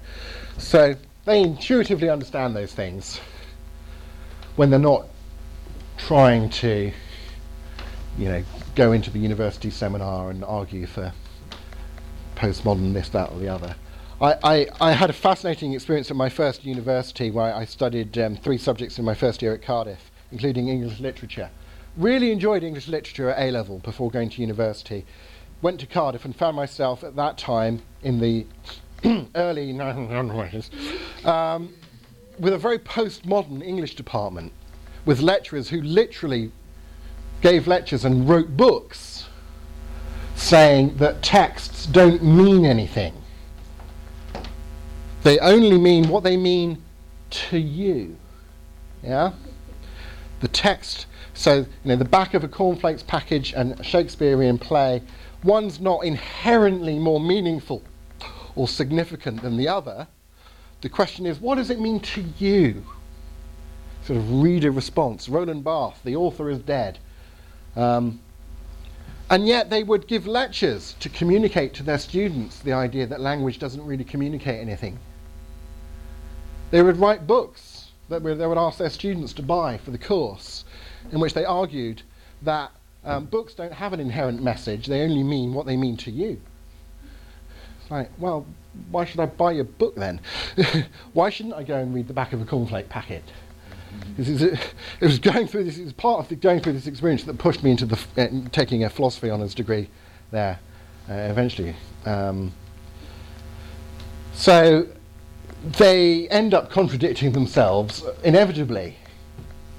So 0.57 0.95
they 1.25 1.41
intuitively 1.41 2.09
understand 2.09 2.55
those 2.55 2.73
things 2.73 3.19
when 4.55 4.69
they're 4.69 4.79
not 4.79 5.05
trying 5.97 6.49
to, 6.49 6.91
you 8.17 8.25
know, 8.25 8.43
go 8.75 8.91
into 8.91 9.09
the 9.09 9.19
university 9.19 9.69
seminar 9.69 10.29
and 10.29 10.43
argue 10.43 10.85
for 10.85 11.13
postmodern 12.35 12.93
this, 12.93 13.09
that, 13.09 13.31
or 13.31 13.39
the 13.39 13.47
other. 13.47 13.75
I, 14.19 14.35
I, 14.43 14.67
I 14.79 14.91
had 14.91 15.09
a 15.09 15.13
fascinating 15.13 15.73
experience 15.73 16.11
at 16.11 16.17
my 16.17 16.29
first 16.29 16.63
university 16.65 17.31
where 17.31 17.53
I 17.53 17.65
studied 17.65 18.17
um, 18.17 18.35
three 18.35 18.57
subjects 18.57 18.99
in 18.99 19.05
my 19.05 19.15
first 19.15 19.41
year 19.41 19.53
at 19.53 19.61
Cardiff, 19.61 20.11
including 20.31 20.69
English 20.69 20.99
literature. 20.99 21.49
Really 21.97 22.31
enjoyed 22.31 22.63
English 22.63 22.87
literature 22.87 23.29
at 23.31 23.39
A 23.39 23.51
level 23.51 23.79
before 23.79 24.11
going 24.11 24.29
to 24.29 24.41
university. 24.41 25.05
Went 25.61 25.79
to 25.79 25.87
Cardiff 25.87 26.25
and 26.25 26.35
found 26.35 26.55
myself 26.55 27.03
at 27.03 27.15
that 27.15 27.37
time 27.37 27.81
in 28.03 28.19
the 28.19 28.45
early 29.35 29.73
1900s 29.73 31.25
um, 31.25 31.73
with 32.41 32.53
a 32.53 32.57
very 32.57 32.79
postmodern 32.79 33.63
English 33.63 33.95
department, 33.95 34.51
with 35.05 35.21
lecturers 35.21 35.69
who 35.69 35.81
literally 35.81 36.51
gave 37.41 37.67
lectures 37.67 38.03
and 38.03 38.27
wrote 38.27 38.57
books 38.57 39.27
saying 40.35 40.97
that 40.97 41.21
texts 41.21 41.85
don't 41.85 42.23
mean 42.23 42.65
anything. 42.65 43.13
They 45.21 45.37
only 45.37 45.77
mean 45.77 46.09
what 46.09 46.23
they 46.23 46.35
mean 46.35 46.81
to 47.29 47.59
you. 47.59 48.17
Yeah? 49.03 49.33
The 50.39 50.47
text, 50.47 51.05
so, 51.35 51.57
you 51.57 51.65
know, 51.85 51.95
the 51.95 52.05
back 52.05 52.33
of 52.33 52.43
a 52.43 52.47
cornflakes 52.47 53.03
package 53.03 53.53
and 53.53 53.79
a 53.79 53.83
Shakespearean 53.83 54.57
play, 54.57 55.03
one's 55.43 55.79
not 55.79 56.03
inherently 56.03 56.97
more 56.97 57.19
meaningful 57.19 57.83
or 58.55 58.67
significant 58.67 59.43
than 59.43 59.57
the 59.57 59.67
other. 59.67 60.07
The 60.81 60.89
question 60.89 61.25
is, 61.25 61.39
what 61.39 61.55
does 61.55 61.69
it 61.69 61.79
mean 61.79 61.99
to 61.99 62.23
you? 62.39 62.83
Sort 64.03 64.17
of 64.17 64.41
reader 64.41 64.71
response. 64.71 65.29
Roland 65.29 65.63
Barthes, 65.63 66.01
the 66.03 66.15
author 66.15 66.49
is 66.49 66.59
dead. 66.59 66.97
Um, 67.75 68.19
and 69.29 69.47
yet 69.47 69.69
they 69.69 69.83
would 69.83 70.07
give 70.07 70.27
lectures 70.27 70.95
to 70.99 71.07
communicate 71.07 71.73
to 71.75 71.83
their 71.83 71.99
students 71.99 72.59
the 72.59 72.73
idea 72.73 73.07
that 73.07 73.21
language 73.21 73.59
doesn't 73.59 73.85
really 73.85 74.03
communicate 74.03 74.59
anything. 74.59 74.97
They 76.71 76.81
would 76.81 76.97
write 76.97 77.27
books 77.27 77.91
that 78.09 78.23
they 78.23 78.47
would 78.47 78.57
ask 78.57 78.77
their 78.77 78.89
students 78.89 79.31
to 79.33 79.41
buy 79.41 79.77
for 79.77 79.91
the 79.91 79.97
course, 79.97 80.65
in 81.11 81.19
which 81.19 81.33
they 81.33 81.45
argued 81.45 82.01
that 82.41 82.71
um, 83.05 83.25
books 83.25 83.53
don't 83.53 83.73
have 83.73 83.93
an 83.93 83.99
inherent 83.99 84.43
message, 84.43 84.87
they 84.87 85.01
only 85.01 85.23
mean 85.23 85.53
what 85.53 85.65
they 85.65 85.77
mean 85.77 85.95
to 85.97 86.11
you. 86.11 86.41
It's 87.81 87.91
like, 87.91 88.09
well, 88.17 88.45
why 88.89 89.05
should 89.05 89.19
I 89.19 89.25
buy 89.25 89.51
your 89.51 89.65
book 89.65 89.95
then? 89.95 90.21
why 91.13 91.29
shouldn't 91.29 91.55
I 91.55 91.63
go 91.63 91.77
and 91.77 91.93
read 91.93 92.07
the 92.07 92.13
back 92.13 92.33
of 92.33 92.41
a 92.41 92.45
cornflake 92.45 92.89
packet? 92.89 93.23
This 94.17 94.29
is 94.29 94.43
a, 94.43 94.53
it 94.53 94.61
was 95.01 95.19
going 95.19 95.47
through 95.47 95.65
this. 95.65 95.77
It 95.77 95.83
was 95.83 95.93
part 95.93 96.19
of 96.19 96.29
the, 96.29 96.35
going 96.35 96.61
through 96.61 96.73
this 96.73 96.87
experience 96.87 97.23
that 97.23 97.37
pushed 97.37 97.63
me 97.63 97.71
into 97.71 97.85
the 97.85 97.99
uh, 98.17 98.49
taking 98.51 98.83
a 98.83 98.89
philosophy 98.89 99.29
honours 99.29 99.53
degree 99.53 99.89
there 100.31 100.59
uh, 101.09 101.13
eventually. 101.13 101.75
Um, 102.05 102.53
so 104.33 104.87
they 105.77 106.27
end 106.29 106.53
up 106.53 106.69
contradicting 106.71 107.33
themselves 107.33 108.03
inevitably 108.23 108.97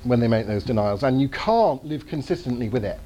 when 0.04 0.20
they 0.20 0.28
make 0.28 0.46
those 0.46 0.64
denials, 0.64 1.02
and 1.02 1.20
you 1.20 1.28
can't 1.28 1.84
live 1.84 2.06
consistently 2.06 2.68
with 2.68 2.84
it. 2.84 3.00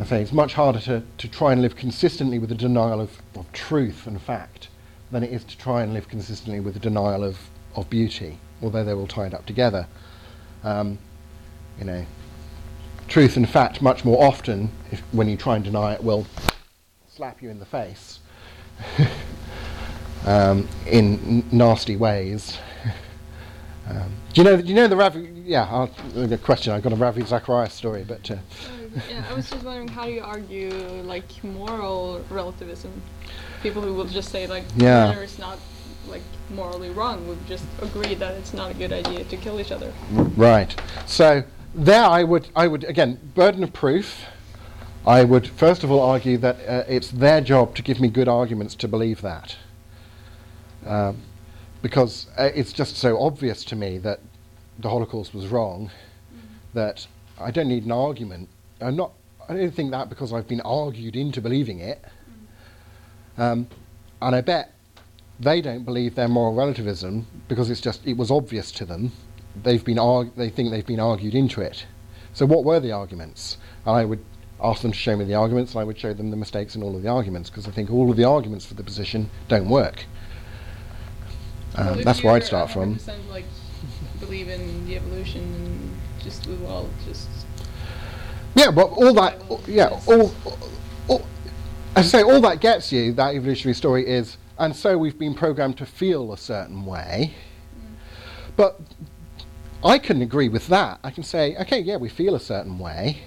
I 0.00 0.04
say 0.04 0.22
it's 0.22 0.32
much 0.32 0.54
harder 0.54 0.80
to, 0.80 1.02
to 1.18 1.28
try 1.28 1.52
and 1.52 1.60
live 1.60 1.74
consistently 1.74 2.38
with 2.38 2.52
a 2.52 2.54
denial 2.54 3.00
of, 3.00 3.20
of 3.34 3.50
truth 3.52 4.06
and 4.06 4.20
fact 4.20 4.68
than 5.10 5.24
it 5.24 5.32
is 5.32 5.42
to 5.44 5.58
try 5.58 5.82
and 5.82 5.92
live 5.92 6.08
consistently 6.08 6.60
with 6.60 6.76
a 6.76 6.78
denial 6.78 7.24
of, 7.24 7.38
of 7.74 7.88
beauty 7.90 8.38
although 8.62 8.84
they're 8.84 8.96
all 8.96 9.06
tied 9.06 9.34
up 9.34 9.46
together. 9.46 9.86
Um, 10.64 10.98
you 11.78 11.84
know, 11.84 12.04
truth 13.06 13.36
and 13.36 13.48
fact 13.48 13.80
much 13.80 14.04
more 14.04 14.22
often, 14.22 14.70
if, 14.90 15.00
when 15.12 15.28
you 15.28 15.36
try 15.36 15.56
and 15.56 15.64
deny 15.64 15.94
it, 15.94 16.02
will 16.02 16.26
slap 17.08 17.42
you 17.42 17.50
in 17.50 17.58
the 17.58 17.66
face 17.66 18.20
um, 20.26 20.68
in 20.86 21.14
n- 21.14 21.44
nasty 21.52 21.96
ways. 21.96 22.58
um, 23.88 24.12
do 24.32 24.40
you 24.40 24.44
know? 24.44 24.56
Do 24.60 24.66
you 24.66 24.74
know 24.74 24.88
the 24.88 24.96
Ravi? 24.96 25.30
Yeah, 25.44 25.68
I'll, 25.70 25.90
question. 26.38 26.72
I've 26.72 26.82
got 26.82 26.92
a 26.92 26.96
Ravi 26.96 27.24
Zacharias 27.24 27.72
story, 27.74 28.04
but. 28.06 28.30
Uh, 28.30 28.36
yeah, 29.10 29.24
I 29.30 29.34
was 29.34 29.48
just 29.50 29.64
wondering 29.64 29.88
how 29.88 30.04
do 30.04 30.12
you 30.12 30.22
argue 30.22 30.70
like 31.04 31.42
moral 31.44 32.24
relativism? 32.30 32.92
People 33.62 33.82
who 33.82 33.94
will 33.94 34.06
just 34.06 34.30
say 34.30 34.46
like 34.46 34.64
Yeah. 34.76 35.08
murder 35.08 35.22
is 35.22 35.38
not 35.38 35.58
like 36.08 36.22
morally 36.50 36.90
wrong 36.90 37.26
would 37.28 37.44
just 37.46 37.64
agree 37.82 38.14
that 38.14 38.34
it's 38.34 38.54
not 38.54 38.70
a 38.70 38.74
good 38.74 38.92
idea 38.92 39.24
to 39.24 39.36
kill 39.36 39.60
each 39.60 39.72
other. 39.72 39.92
Right. 40.10 40.74
So 41.06 41.42
there, 41.74 42.04
I 42.04 42.24
would, 42.24 42.48
I 42.56 42.66
would 42.66 42.84
again, 42.84 43.18
burden 43.34 43.62
of 43.62 43.72
proof. 43.72 44.24
I 45.06 45.24
would 45.24 45.46
first 45.48 45.84
of 45.84 45.90
all 45.90 46.00
argue 46.00 46.38
that 46.38 46.56
uh, 46.66 46.84
it's 46.88 47.10
their 47.10 47.40
job 47.40 47.74
to 47.76 47.82
give 47.82 48.00
me 48.00 48.08
good 48.08 48.28
arguments 48.28 48.74
to 48.76 48.88
believe 48.88 49.22
that, 49.22 49.56
um, 50.86 51.18
because 51.82 52.26
uh, 52.36 52.50
it's 52.54 52.72
just 52.72 52.96
so 52.96 53.18
obvious 53.20 53.64
to 53.66 53.76
me 53.76 53.98
that 53.98 54.20
the 54.78 54.88
Holocaust 54.88 55.34
was 55.34 55.46
wrong 55.46 55.90
that 56.74 57.06
I 57.40 57.50
don't 57.50 57.68
need 57.68 57.84
an 57.84 57.92
argument. 57.92 58.48
I'm 58.80 58.96
not. 58.96 59.12
I 59.48 59.54
don't 59.54 59.74
think 59.74 59.90
that 59.92 60.08
because 60.08 60.32
I've 60.32 60.46
been 60.48 60.60
argued 60.60 61.16
into 61.16 61.40
believing 61.40 61.80
it. 61.80 62.04
Um, 63.36 63.68
and 64.20 64.34
I 64.34 64.40
bet 64.40 64.72
they 65.40 65.60
don't 65.60 65.84
believe 65.84 66.14
their 66.14 66.28
moral 66.28 66.54
relativism 66.54 67.26
because 67.48 67.70
it's 67.70 67.80
just 67.80 68.06
it 68.06 68.16
was 68.16 68.30
obvious 68.30 68.70
to 68.72 68.84
them. 68.84 69.12
They've 69.62 69.84
been 69.84 69.98
arg- 69.98 70.34
they 70.36 70.50
think 70.50 70.70
they've 70.70 70.86
been 70.86 71.00
argued 71.00 71.34
into 71.34 71.60
it. 71.60 71.86
So 72.32 72.46
what 72.46 72.64
were 72.64 72.80
the 72.80 72.92
arguments? 72.92 73.56
And 73.86 73.96
I 73.96 74.04
would 74.04 74.24
ask 74.62 74.82
them 74.82 74.92
to 74.92 74.98
show 74.98 75.16
me 75.16 75.24
the 75.24 75.34
arguments, 75.34 75.72
and 75.72 75.80
I 75.80 75.84
would 75.84 75.98
show 75.98 76.12
them 76.12 76.30
the 76.30 76.36
mistakes 76.36 76.74
in 76.76 76.82
all 76.82 76.94
of 76.96 77.02
the 77.02 77.08
arguments 77.08 77.48
because 77.48 77.66
I 77.66 77.70
think 77.70 77.90
all 77.90 78.10
of 78.10 78.16
the 78.16 78.24
arguments 78.24 78.66
for 78.66 78.74
the 78.74 78.82
position 78.82 79.30
don't 79.48 79.68
work. 79.68 80.04
Um, 81.76 81.86
Well, 81.86 82.04
that's 82.04 82.22
where 82.22 82.34
I'd 82.34 82.44
start 82.44 82.70
from. 82.70 82.96
100% 82.96 83.28
like 83.28 83.44
believe 84.20 84.48
in 84.48 84.86
the 84.86 84.96
evolution 84.96 85.42
and 85.42 85.96
just 86.22 86.46
we 86.48 86.56
all 86.66 86.88
just 87.06 87.28
Yeah, 88.58 88.72
but 88.72 88.86
all 88.86 89.14
that, 89.14 89.40
yeah, 89.68 90.00
all, 90.08 90.34
all, 91.06 91.24
as 91.94 92.12
I 92.12 92.18
say, 92.18 92.22
all 92.24 92.40
that 92.40 92.60
gets 92.60 92.90
you, 92.90 93.12
that 93.12 93.36
evolutionary 93.36 93.76
story 93.76 94.04
is, 94.04 94.36
and 94.58 94.74
so 94.74 94.98
we've 94.98 95.16
been 95.16 95.32
programmed 95.32 95.78
to 95.78 95.86
feel 95.86 96.32
a 96.32 96.36
certain 96.36 96.84
way. 96.84 97.34
But 98.56 98.80
I 99.84 100.00
can 100.00 100.22
agree 100.22 100.48
with 100.48 100.66
that. 100.66 100.98
I 101.04 101.12
can 101.12 101.22
say, 101.22 101.54
okay, 101.58 101.78
yeah, 101.78 101.98
we 101.98 102.08
feel 102.08 102.34
a 102.34 102.40
certain 102.40 102.80
way. 102.80 103.20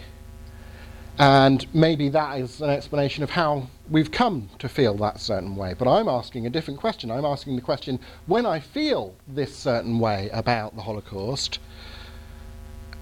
And 1.18 1.66
maybe 1.74 2.10
that 2.10 2.38
is 2.38 2.60
an 2.60 2.70
explanation 2.70 3.24
of 3.24 3.30
how 3.30 3.70
we've 3.90 4.12
come 4.12 4.49
to 4.60 4.68
feel 4.68 4.95
that 4.98 5.22
certain 5.22 5.56
way. 5.56 5.76
But 5.80 5.88
I'm 5.88 6.10
asking 6.10 6.45
a 6.45 6.49
different 6.49 6.78
question. 6.78 7.10
I'm 7.10 7.24
asking 7.24 7.56
the 7.56 7.62
question 7.62 8.02
when 8.26 8.45
I 8.45 8.60
feel 8.60 9.16
this 9.30 9.56
certain 9.56 9.98
way 9.98 10.30
about 10.34 10.76
the 10.76 10.82
Holocaust, 10.82 11.60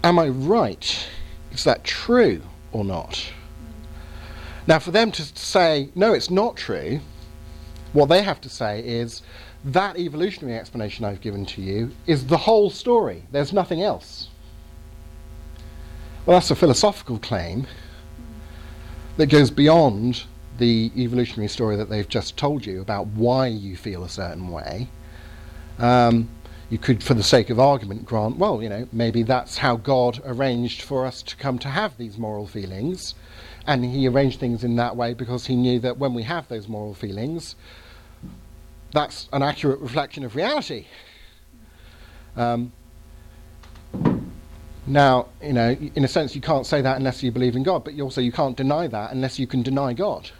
am 0.04 0.20
I 0.20 0.28
right? 0.28 1.10
Is 1.60 1.66
that 1.66 1.84
true 1.84 2.42
or 2.72 2.86
not? 2.86 3.34
Now, 4.66 4.80
for 4.80 4.92
them 4.92 5.12
to 5.12 5.22
say, 5.22 5.90
no, 5.94 6.14
it's 6.14 6.30
not 6.30 6.56
true, 6.56 7.02
what 7.92 8.06
they 8.06 8.22
have 8.22 8.40
to 8.40 8.50
say 8.50 8.80
is 8.80 9.24
that 9.66 9.98
evolutionary 9.98 10.58
explanation 10.58 11.04
I've 11.04 11.20
given 11.20 11.46
to 11.48 11.62
you 11.62 11.92
is 12.08 12.28
the 12.28 12.38
whole 12.38 12.70
story. 12.70 13.26
There's 13.34 13.52
nothing 13.52 13.84
else. 13.84 14.30
Well, 16.26 16.38
that's 16.38 16.50
a 16.50 16.56
philosophical 16.56 17.20
claim 17.20 17.68
that 19.18 19.28
goes 19.28 19.52
beyond 19.52 20.24
the 20.60 20.94
evolutionary 20.96 21.50
story 21.50 21.76
that 21.76 21.90
they've 21.90 22.08
just 22.08 22.38
told 22.38 22.66
you 22.66 22.80
about 22.80 23.08
why 23.08 23.48
you 23.48 23.76
feel 23.76 24.06
a 24.06 24.10
certain 24.10 24.48
way. 24.48 24.88
Um, 25.78 26.30
you 26.70 26.78
could, 26.78 27.04
for 27.04 27.16
the 27.16 27.24
sake 27.24 27.50
of 27.50 27.60
argument, 27.60 28.06
grant, 28.06 28.38
well, 28.38 28.62
you 28.62 28.70
know, 28.70 28.88
maybe 28.92 29.24
that's 29.24 29.58
how 29.58 29.76
God 29.76 30.22
arranged 30.24 30.84
for 30.84 31.06
us 31.06 31.24
to 31.24 31.36
come 31.36 31.58
to 31.60 31.68
have 31.68 31.98
these 31.98 32.18
moral 32.18 32.46
feelings. 32.46 33.16
And 33.66 33.84
he 33.84 34.08
arranged 34.08 34.40
things 34.40 34.64
in 34.64 34.76
that 34.76 34.96
way 34.96 35.14
because 35.14 35.48
he 35.48 35.56
knew 35.56 35.80
that 35.80 35.98
when 35.98 36.14
we 36.14 36.24
have 36.24 36.48
those 36.48 36.68
moral 36.68 36.94
feelings, 36.94 37.56
that's 38.92 39.28
an 39.34 39.42
accurate 39.42 39.80
reflection 39.80 40.24
of 40.24 40.36
reality. 40.36 40.86
Um, 42.36 42.72
now, 44.86 45.28
you 45.42 45.54
know, 45.54 45.76
in 45.96 46.04
a 46.04 46.08
sense, 46.08 46.36
you 46.36 46.42
can't 46.42 46.66
say 46.66 46.82
that 46.82 46.98
unless 46.98 47.22
you 47.22 47.32
believe 47.32 47.56
in 47.56 47.64
God, 47.64 47.84
but 47.84 47.94
you 47.94 48.04
also 48.04 48.22
you 48.22 48.32
can't 48.32 48.58
deny 48.58 48.88
that 48.88 49.12
unless 49.12 49.38
you 49.40 49.48
can 49.48 49.64
deny 49.64 49.94
God. 49.94 50.30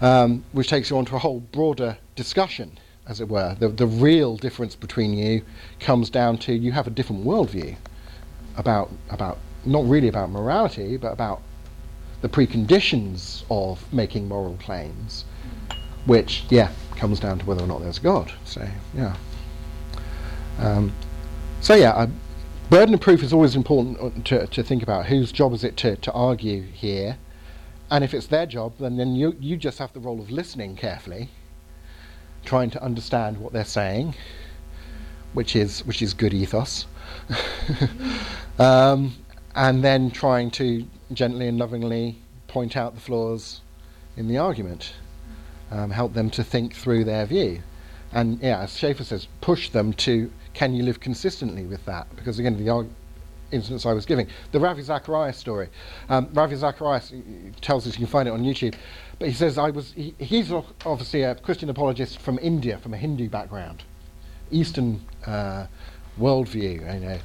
Um, 0.00 0.44
which 0.52 0.68
takes 0.68 0.90
you 0.90 0.98
on 0.98 1.06
to 1.06 1.16
a 1.16 1.18
whole 1.18 1.40
broader 1.40 1.96
discussion, 2.14 2.78
as 3.06 3.20
it 3.20 3.28
were. 3.28 3.54
The, 3.58 3.68
the 3.68 3.86
real 3.86 4.36
difference 4.36 4.74
between 4.74 5.14
you 5.14 5.42
comes 5.80 6.10
down 6.10 6.38
to 6.38 6.54
you 6.54 6.72
have 6.72 6.86
a 6.86 6.90
different 6.90 7.24
worldview 7.24 7.76
about, 8.56 8.90
about 9.10 9.38
not 9.64 9.84
really 9.86 10.08
about 10.08 10.30
morality, 10.30 10.96
but 10.96 11.12
about 11.12 11.42
the 12.22 12.28
preconditions 12.28 13.44
of 13.50 13.92
making 13.92 14.28
moral 14.28 14.56
claims, 14.56 15.24
which, 16.06 16.44
yeah, 16.48 16.70
comes 16.96 17.20
down 17.20 17.38
to 17.38 17.46
whether 17.46 17.62
or 17.62 17.66
not 17.66 17.80
there's 17.80 17.98
God. 17.98 18.32
So, 18.44 18.66
yeah. 18.94 19.14
Um, 20.58 20.92
so, 21.60 21.74
yeah, 21.74 21.92
I, 21.92 22.08
burden 22.70 22.94
of 22.94 23.00
proof 23.00 23.22
is 23.22 23.32
always 23.32 23.56
important 23.56 24.24
to, 24.26 24.46
to 24.46 24.62
think 24.62 24.82
about. 24.82 25.06
Whose 25.06 25.32
job 25.32 25.52
is 25.52 25.64
it 25.64 25.76
to, 25.78 25.96
to 25.96 26.12
argue 26.12 26.62
here? 26.62 27.18
And 27.90 28.02
if 28.02 28.14
it's 28.14 28.26
their 28.26 28.46
job, 28.46 28.74
then, 28.78 28.96
then 28.96 29.14
you, 29.14 29.36
you 29.38 29.56
just 29.56 29.78
have 29.78 29.92
the 29.92 30.00
role 30.00 30.20
of 30.20 30.30
listening 30.30 30.76
carefully, 30.76 31.28
trying 32.44 32.70
to 32.70 32.82
understand 32.82 33.38
what 33.38 33.52
they're 33.52 33.64
saying, 33.64 34.14
which 35.32 35.56
is, 35.56 35.84
which 35.86 36.02
is 36.02 36.14
good 36.14 36.34
ethos. 36.34 36.86
um, 38.58 39.14
and 39.54 39.82
then 39.82 40.10
trying 40.10 40.50
to 40.52 40.86
gently 41.12 41.48
and 41.48 41.58
lovingly 41.58 42.18
point 42.48 42.76
out 42.76 42.94
the 42.94 43.00
flaws 43.00 43.60
in 44.16 44.28
the 44.28 44.38
argument, 44.38 44.94
um, 45.70 45.90
help 45.90 46.14
them 46.14 46.30
to 46.30 46.44
think 46.44 46.74
through 46.74 47.04
their 47.04 47.26
view. 47.26 47.62
And 48.12 48.40
yeah, 48.40 48.60
as 48.60 48.76
Schaeffer 48.76 49.04
says, 49.04 49.26
push 49.40 49.70
them 49.70 49.92
to 49.94 50.30
can 50.54 50.72
you 50.72 50.84
live 50.84 51.00
consistently 51.00 51.64
with 51.64 51.84
that? 51.86 52.06
Because 52.14 52.38
again, 52.38 52.56
the 52.56 52.70
arg- 52.70 52.88
instance 53.50 53.84
I 53.84 53.92
was 53.92 54.06
giving, 54.06 54.28
the 54.52 54.60
Ravi 54.60 54.82
Zacharias 54.82 55.36
story. 55.36 55.68
Um, 56.08 56.28
Ravi 56.32 56.56
Zacharias 56.56 57.12
tells 57.60 57.86
us 57.86 57.94
you 57.94 57.98
can 57.98 58.06
find 58.06 58.28
it 58.28 58.32
on 58.32 58.42
YouTube, 58.42 58.74
but 59.18 59.28
he 59.28 59.34
says 59.34 59.58
I 59.58 59.70
was. 59.70 59.92
He, 59.92 60.14
he's 60.18 60.52
obviously 60.52 61.22
a 61.22 61.34
Christian 61.34 61.68
apologist 61.70 62.18
from 62.20 62.38
India, 62.40 62.78
from 62.78 62.94
a 62.94 62.96
Hindu 62.96 63.28
background, 63.28 63.82
Eastern 64.50 65.00
uh, 65.26 65.66
worldview. 66.18 66.94
You 66.94 67.00
know, 67.00 67.18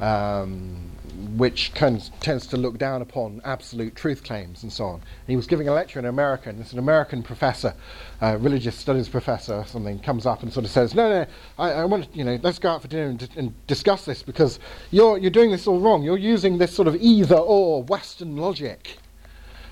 um, 0.00 0.90
which 1.36 1.72
kind 1.74 2.10
tends 2.20 2.46
to 2.48 2.56
look 2.56 2.76
down 2.76 3.00
upon 3.00 3.40
absolute 3.44 3.96
truth 3.96 4.22
claims 4.22 4.62
and 4.62 4.72
so 4.72 4.84
on. 4.84 4.94
And 4.94 5.02
he 5.28 5.36
was 5.36 5.46
giving 5.46 5.68
a 5.68 5.72
lecture 5.72 5.98
in 5.98 6.04
America, 6.04 6.50
and 6.50 6.58
this 6.58 6.72
an 6.72 6.78
American 6.78 7.22
professor, 7.22 7.74
uh, 8.20 8.36
religious 8.38 8.76
studies 8.76 9.08
professor 9.08 9.54
or 9.54 9.66
something, 9.66 9.98
comes 10.00 10.26
up 10.26 10.42
and 10.42 10.52
sort 10.52 10.66
of 10.66 10.70
says, 10.70 10.94
"No, 10.94 11.08
no, 11.08 11.26
I, 11.58 11.72
I 11.72 11.84
want 11.86 12.14
you 12.14 12.24
know, 12.24 12.38
let's 12.42 12.58
go 12.58 12.70
out 12.70 12.82
for 12.82 12.88
dinner 12.88 13.08
and, 13.08 13.28
and, 13.36 13.66
discuss 13.66 14.04
this 14.04 14.22
because 14.22 14.58
you're 14.90 15.16
you're 15.18 15.30
doing 15.30 15.50
this 15.50 15.66
all 15.66 15.80
wrong. 15.80 16.02
You're 16.02 16.18
using 16.18 16.58
this 16.58 16.74
sort 16.74 16.88
of 16.88 16.96
either 16.96 17.36
or 17.36 17.82
Western 17.84 18.36
logic." 18.36 18.98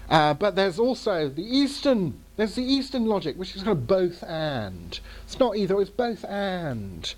Uh, 0.09 0.35
but 0.35 0.55
there's 0.55 0.79
also 0.79 1.29
the 1.29 1.43
Eastern, 1.43 2.19
there's 2.37 2.55
the 2.55 2.63
Eastern 2.63 3.07
logic, 3.07 3.37
which 3.37 3.57
is 3.57 3.63
kind 3.63 3.77
of 3.77 3.87
both 3.87 4.23
and. 4.25 5.01
It's 5.25 5.39
not 5.39 5.57
either, 5.57 5.81
it's 5.81 5.91
both 5.91 6.25
and. 6.25 7.15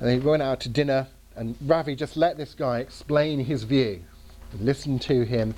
And 0.00 0.08
they 0.08 0.18
went 0.18 0.42
out 0.42 0.60
to 0.60 0.68
dinner, 0.68 1.08
and 1.36 1.56
Ravi 1.66 1.94
just 1.94 2.16
let 2.16 2.36
this 2.36 2.54
guy 2.54 2.78
explain 2.78 3.44
his 3.44 3.64
view, 3.64 4.02
listened 4.58 5.02
to 5.02 5.24
him, 5.24 5.54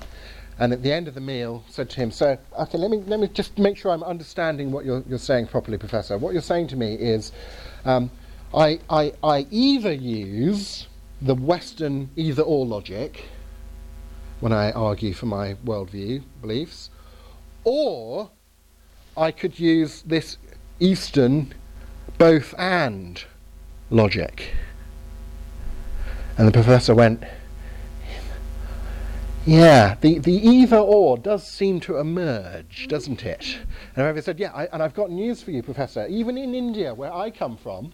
and 0.59 0.73
at 0.73 0.83
the 0.83 0.91
end 0.91 1.07
of 1.07 1.15
the 1.15 1.21
meal 1.21 1.63
said 1.69 1.89
to 1.91 1.95
him, 1.97 2.11
So, 2.11 2.37
okay, 2.59 2.77
let 2.77 2.91
me, 2.91 2.97
let 3.07 3.19
me 3.19 3.27
just 3.27 3.57
make 3.57 3.77
sure 3.77 3.91
I'm 3.91 4.03
understanding 4.03 4.71
what 4.71 4.85
you're, 4.85 5.03
you're 5.07 5.19
saying 5.19 5.47
properly, 5.47 5.77
Professor. 5.77 6.17
What 6.17 6.33
you're 6.33 6.41
saying 6.41 6.67
to 6.67 6.75
me 6.75 6.95
is 6.95 7.31
um, 7.85 8.11
I, 8.53 8.79
I, 8.89 9.13
I 9.23 9.47
either 9.49 9.93
use 9.93 10.87
the 11.21 11.35
Western 11.35 12.09
either 12.15 12.43
or 12.43 12.65
logic 12.65 13.25
when 14.41 14.51
I 14.51 14.71
argue 14.71 15.13
for 15.13 15.27
my 15.27 15.53
worldview 15.65 16.23
beliefs, 16.41 16.89
or 17.63 18.29
I 19.15 19.31
could 19.31 19.59
use 19.59 20.01
this 20.01 20.37
Eastern 20.79 21.53
both 22.17 22.53
and 22.57 23.23
logic. 23.89 24.53
And 26.37 26.47
the 26.47 26.51
professor 26.51 26.95
went, 26.95 27.23
yeah, 29.45 29.95
the, 30.01 30.19
the 30.19 30.33
either 30.33 30.77
or 30.77 31.17
does 31.17 31.47
seem 31.47 31.79
to 31.81 31.97
emerge, 31.97 32.87
doesn't 32.87 33.23
it? 33.25 33.57
And 33.95 34.05
I 34.05 34.19
said, 34.19 34.39
yeah, 34.39 34.51
I, 34.53 34.65
and 34.67 34.83
I've 34.83 34.93
got 34.93 35.09
news 35.09 35.41
for 35.41 35.51
you, 35.51 35.63
Professor. 35.63 36.05
Even 36.07 36.37
in 36.37 36.53
India, 36.53 36.93
where 36.93 37.13
I 37.13 37.31
come 37.31 37.57
from, 37.57 37.93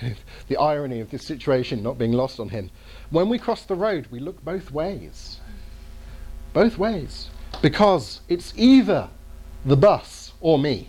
the 0.48 0.56
irony 0.56 1.00
of 1.00 1.10
this 1.10 1.24
situation 1.24 1.82
not 1.82 1.98
being 1.98 2.12
lost 2.12 2.40
on 2.40 2.48
him, 2.48 2.70
when 3.10 3.28
we 3.28 3.38
cross 3.38 3.64
the 3.64 3.76
road, 3.76 4.08
we 4.10 4.18
look 4.18 4.44
both 4.44 4.72
ways. 4.72 5.40
Both 6.52 6.78
ways. 6.78 7.28
Because 7.60 8.20
it's 8.28 8.52
either 8.56 9.08
the 9.64 9.76
bus 9.76 10.32
or 10.40 10.58
me. 10.58 10.88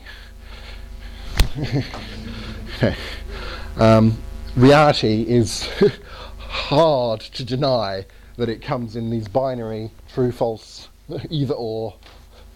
um, 3.77 4.17
reality 4.55 5.25
is 5.27 5.69
hard 6.37 7.21
to 7.21 7.43
deny 7.43 8.05
that 8.37 8.49
it 8.49 8.61
comes 8.61 8.95
in 8.95 9.09
these 9.09 9.27
binary 9.27 9.91
true, 10.13 10.31
false, 10.31 10.89
either 11.29 11.53
or, 11.53 11.95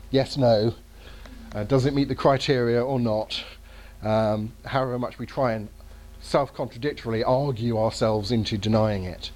yes, 0.09 0.38
no. 0.38 0.73
Uh, 1.53 1.63
does 1.63 1.85
it 1.85 1.93
meet 1.93 2.07
the 2.07 2.15
criteria 2.15 2.84
or 2.84 2.99
not? 2.99 3.43
Um, 4.03 4.53
however 4.65 4.99
much 4.99 5.17
we 5.17 5.25
try 5.25 5.53
and 5.53 5.69
self 6.19 6.53
contradictorily 6.53 7.23
argue 7.23 7.77
ourselves 7.77 8.31
into 8.31 8.57
denying 8.57 9.03
it. 9.03 9.31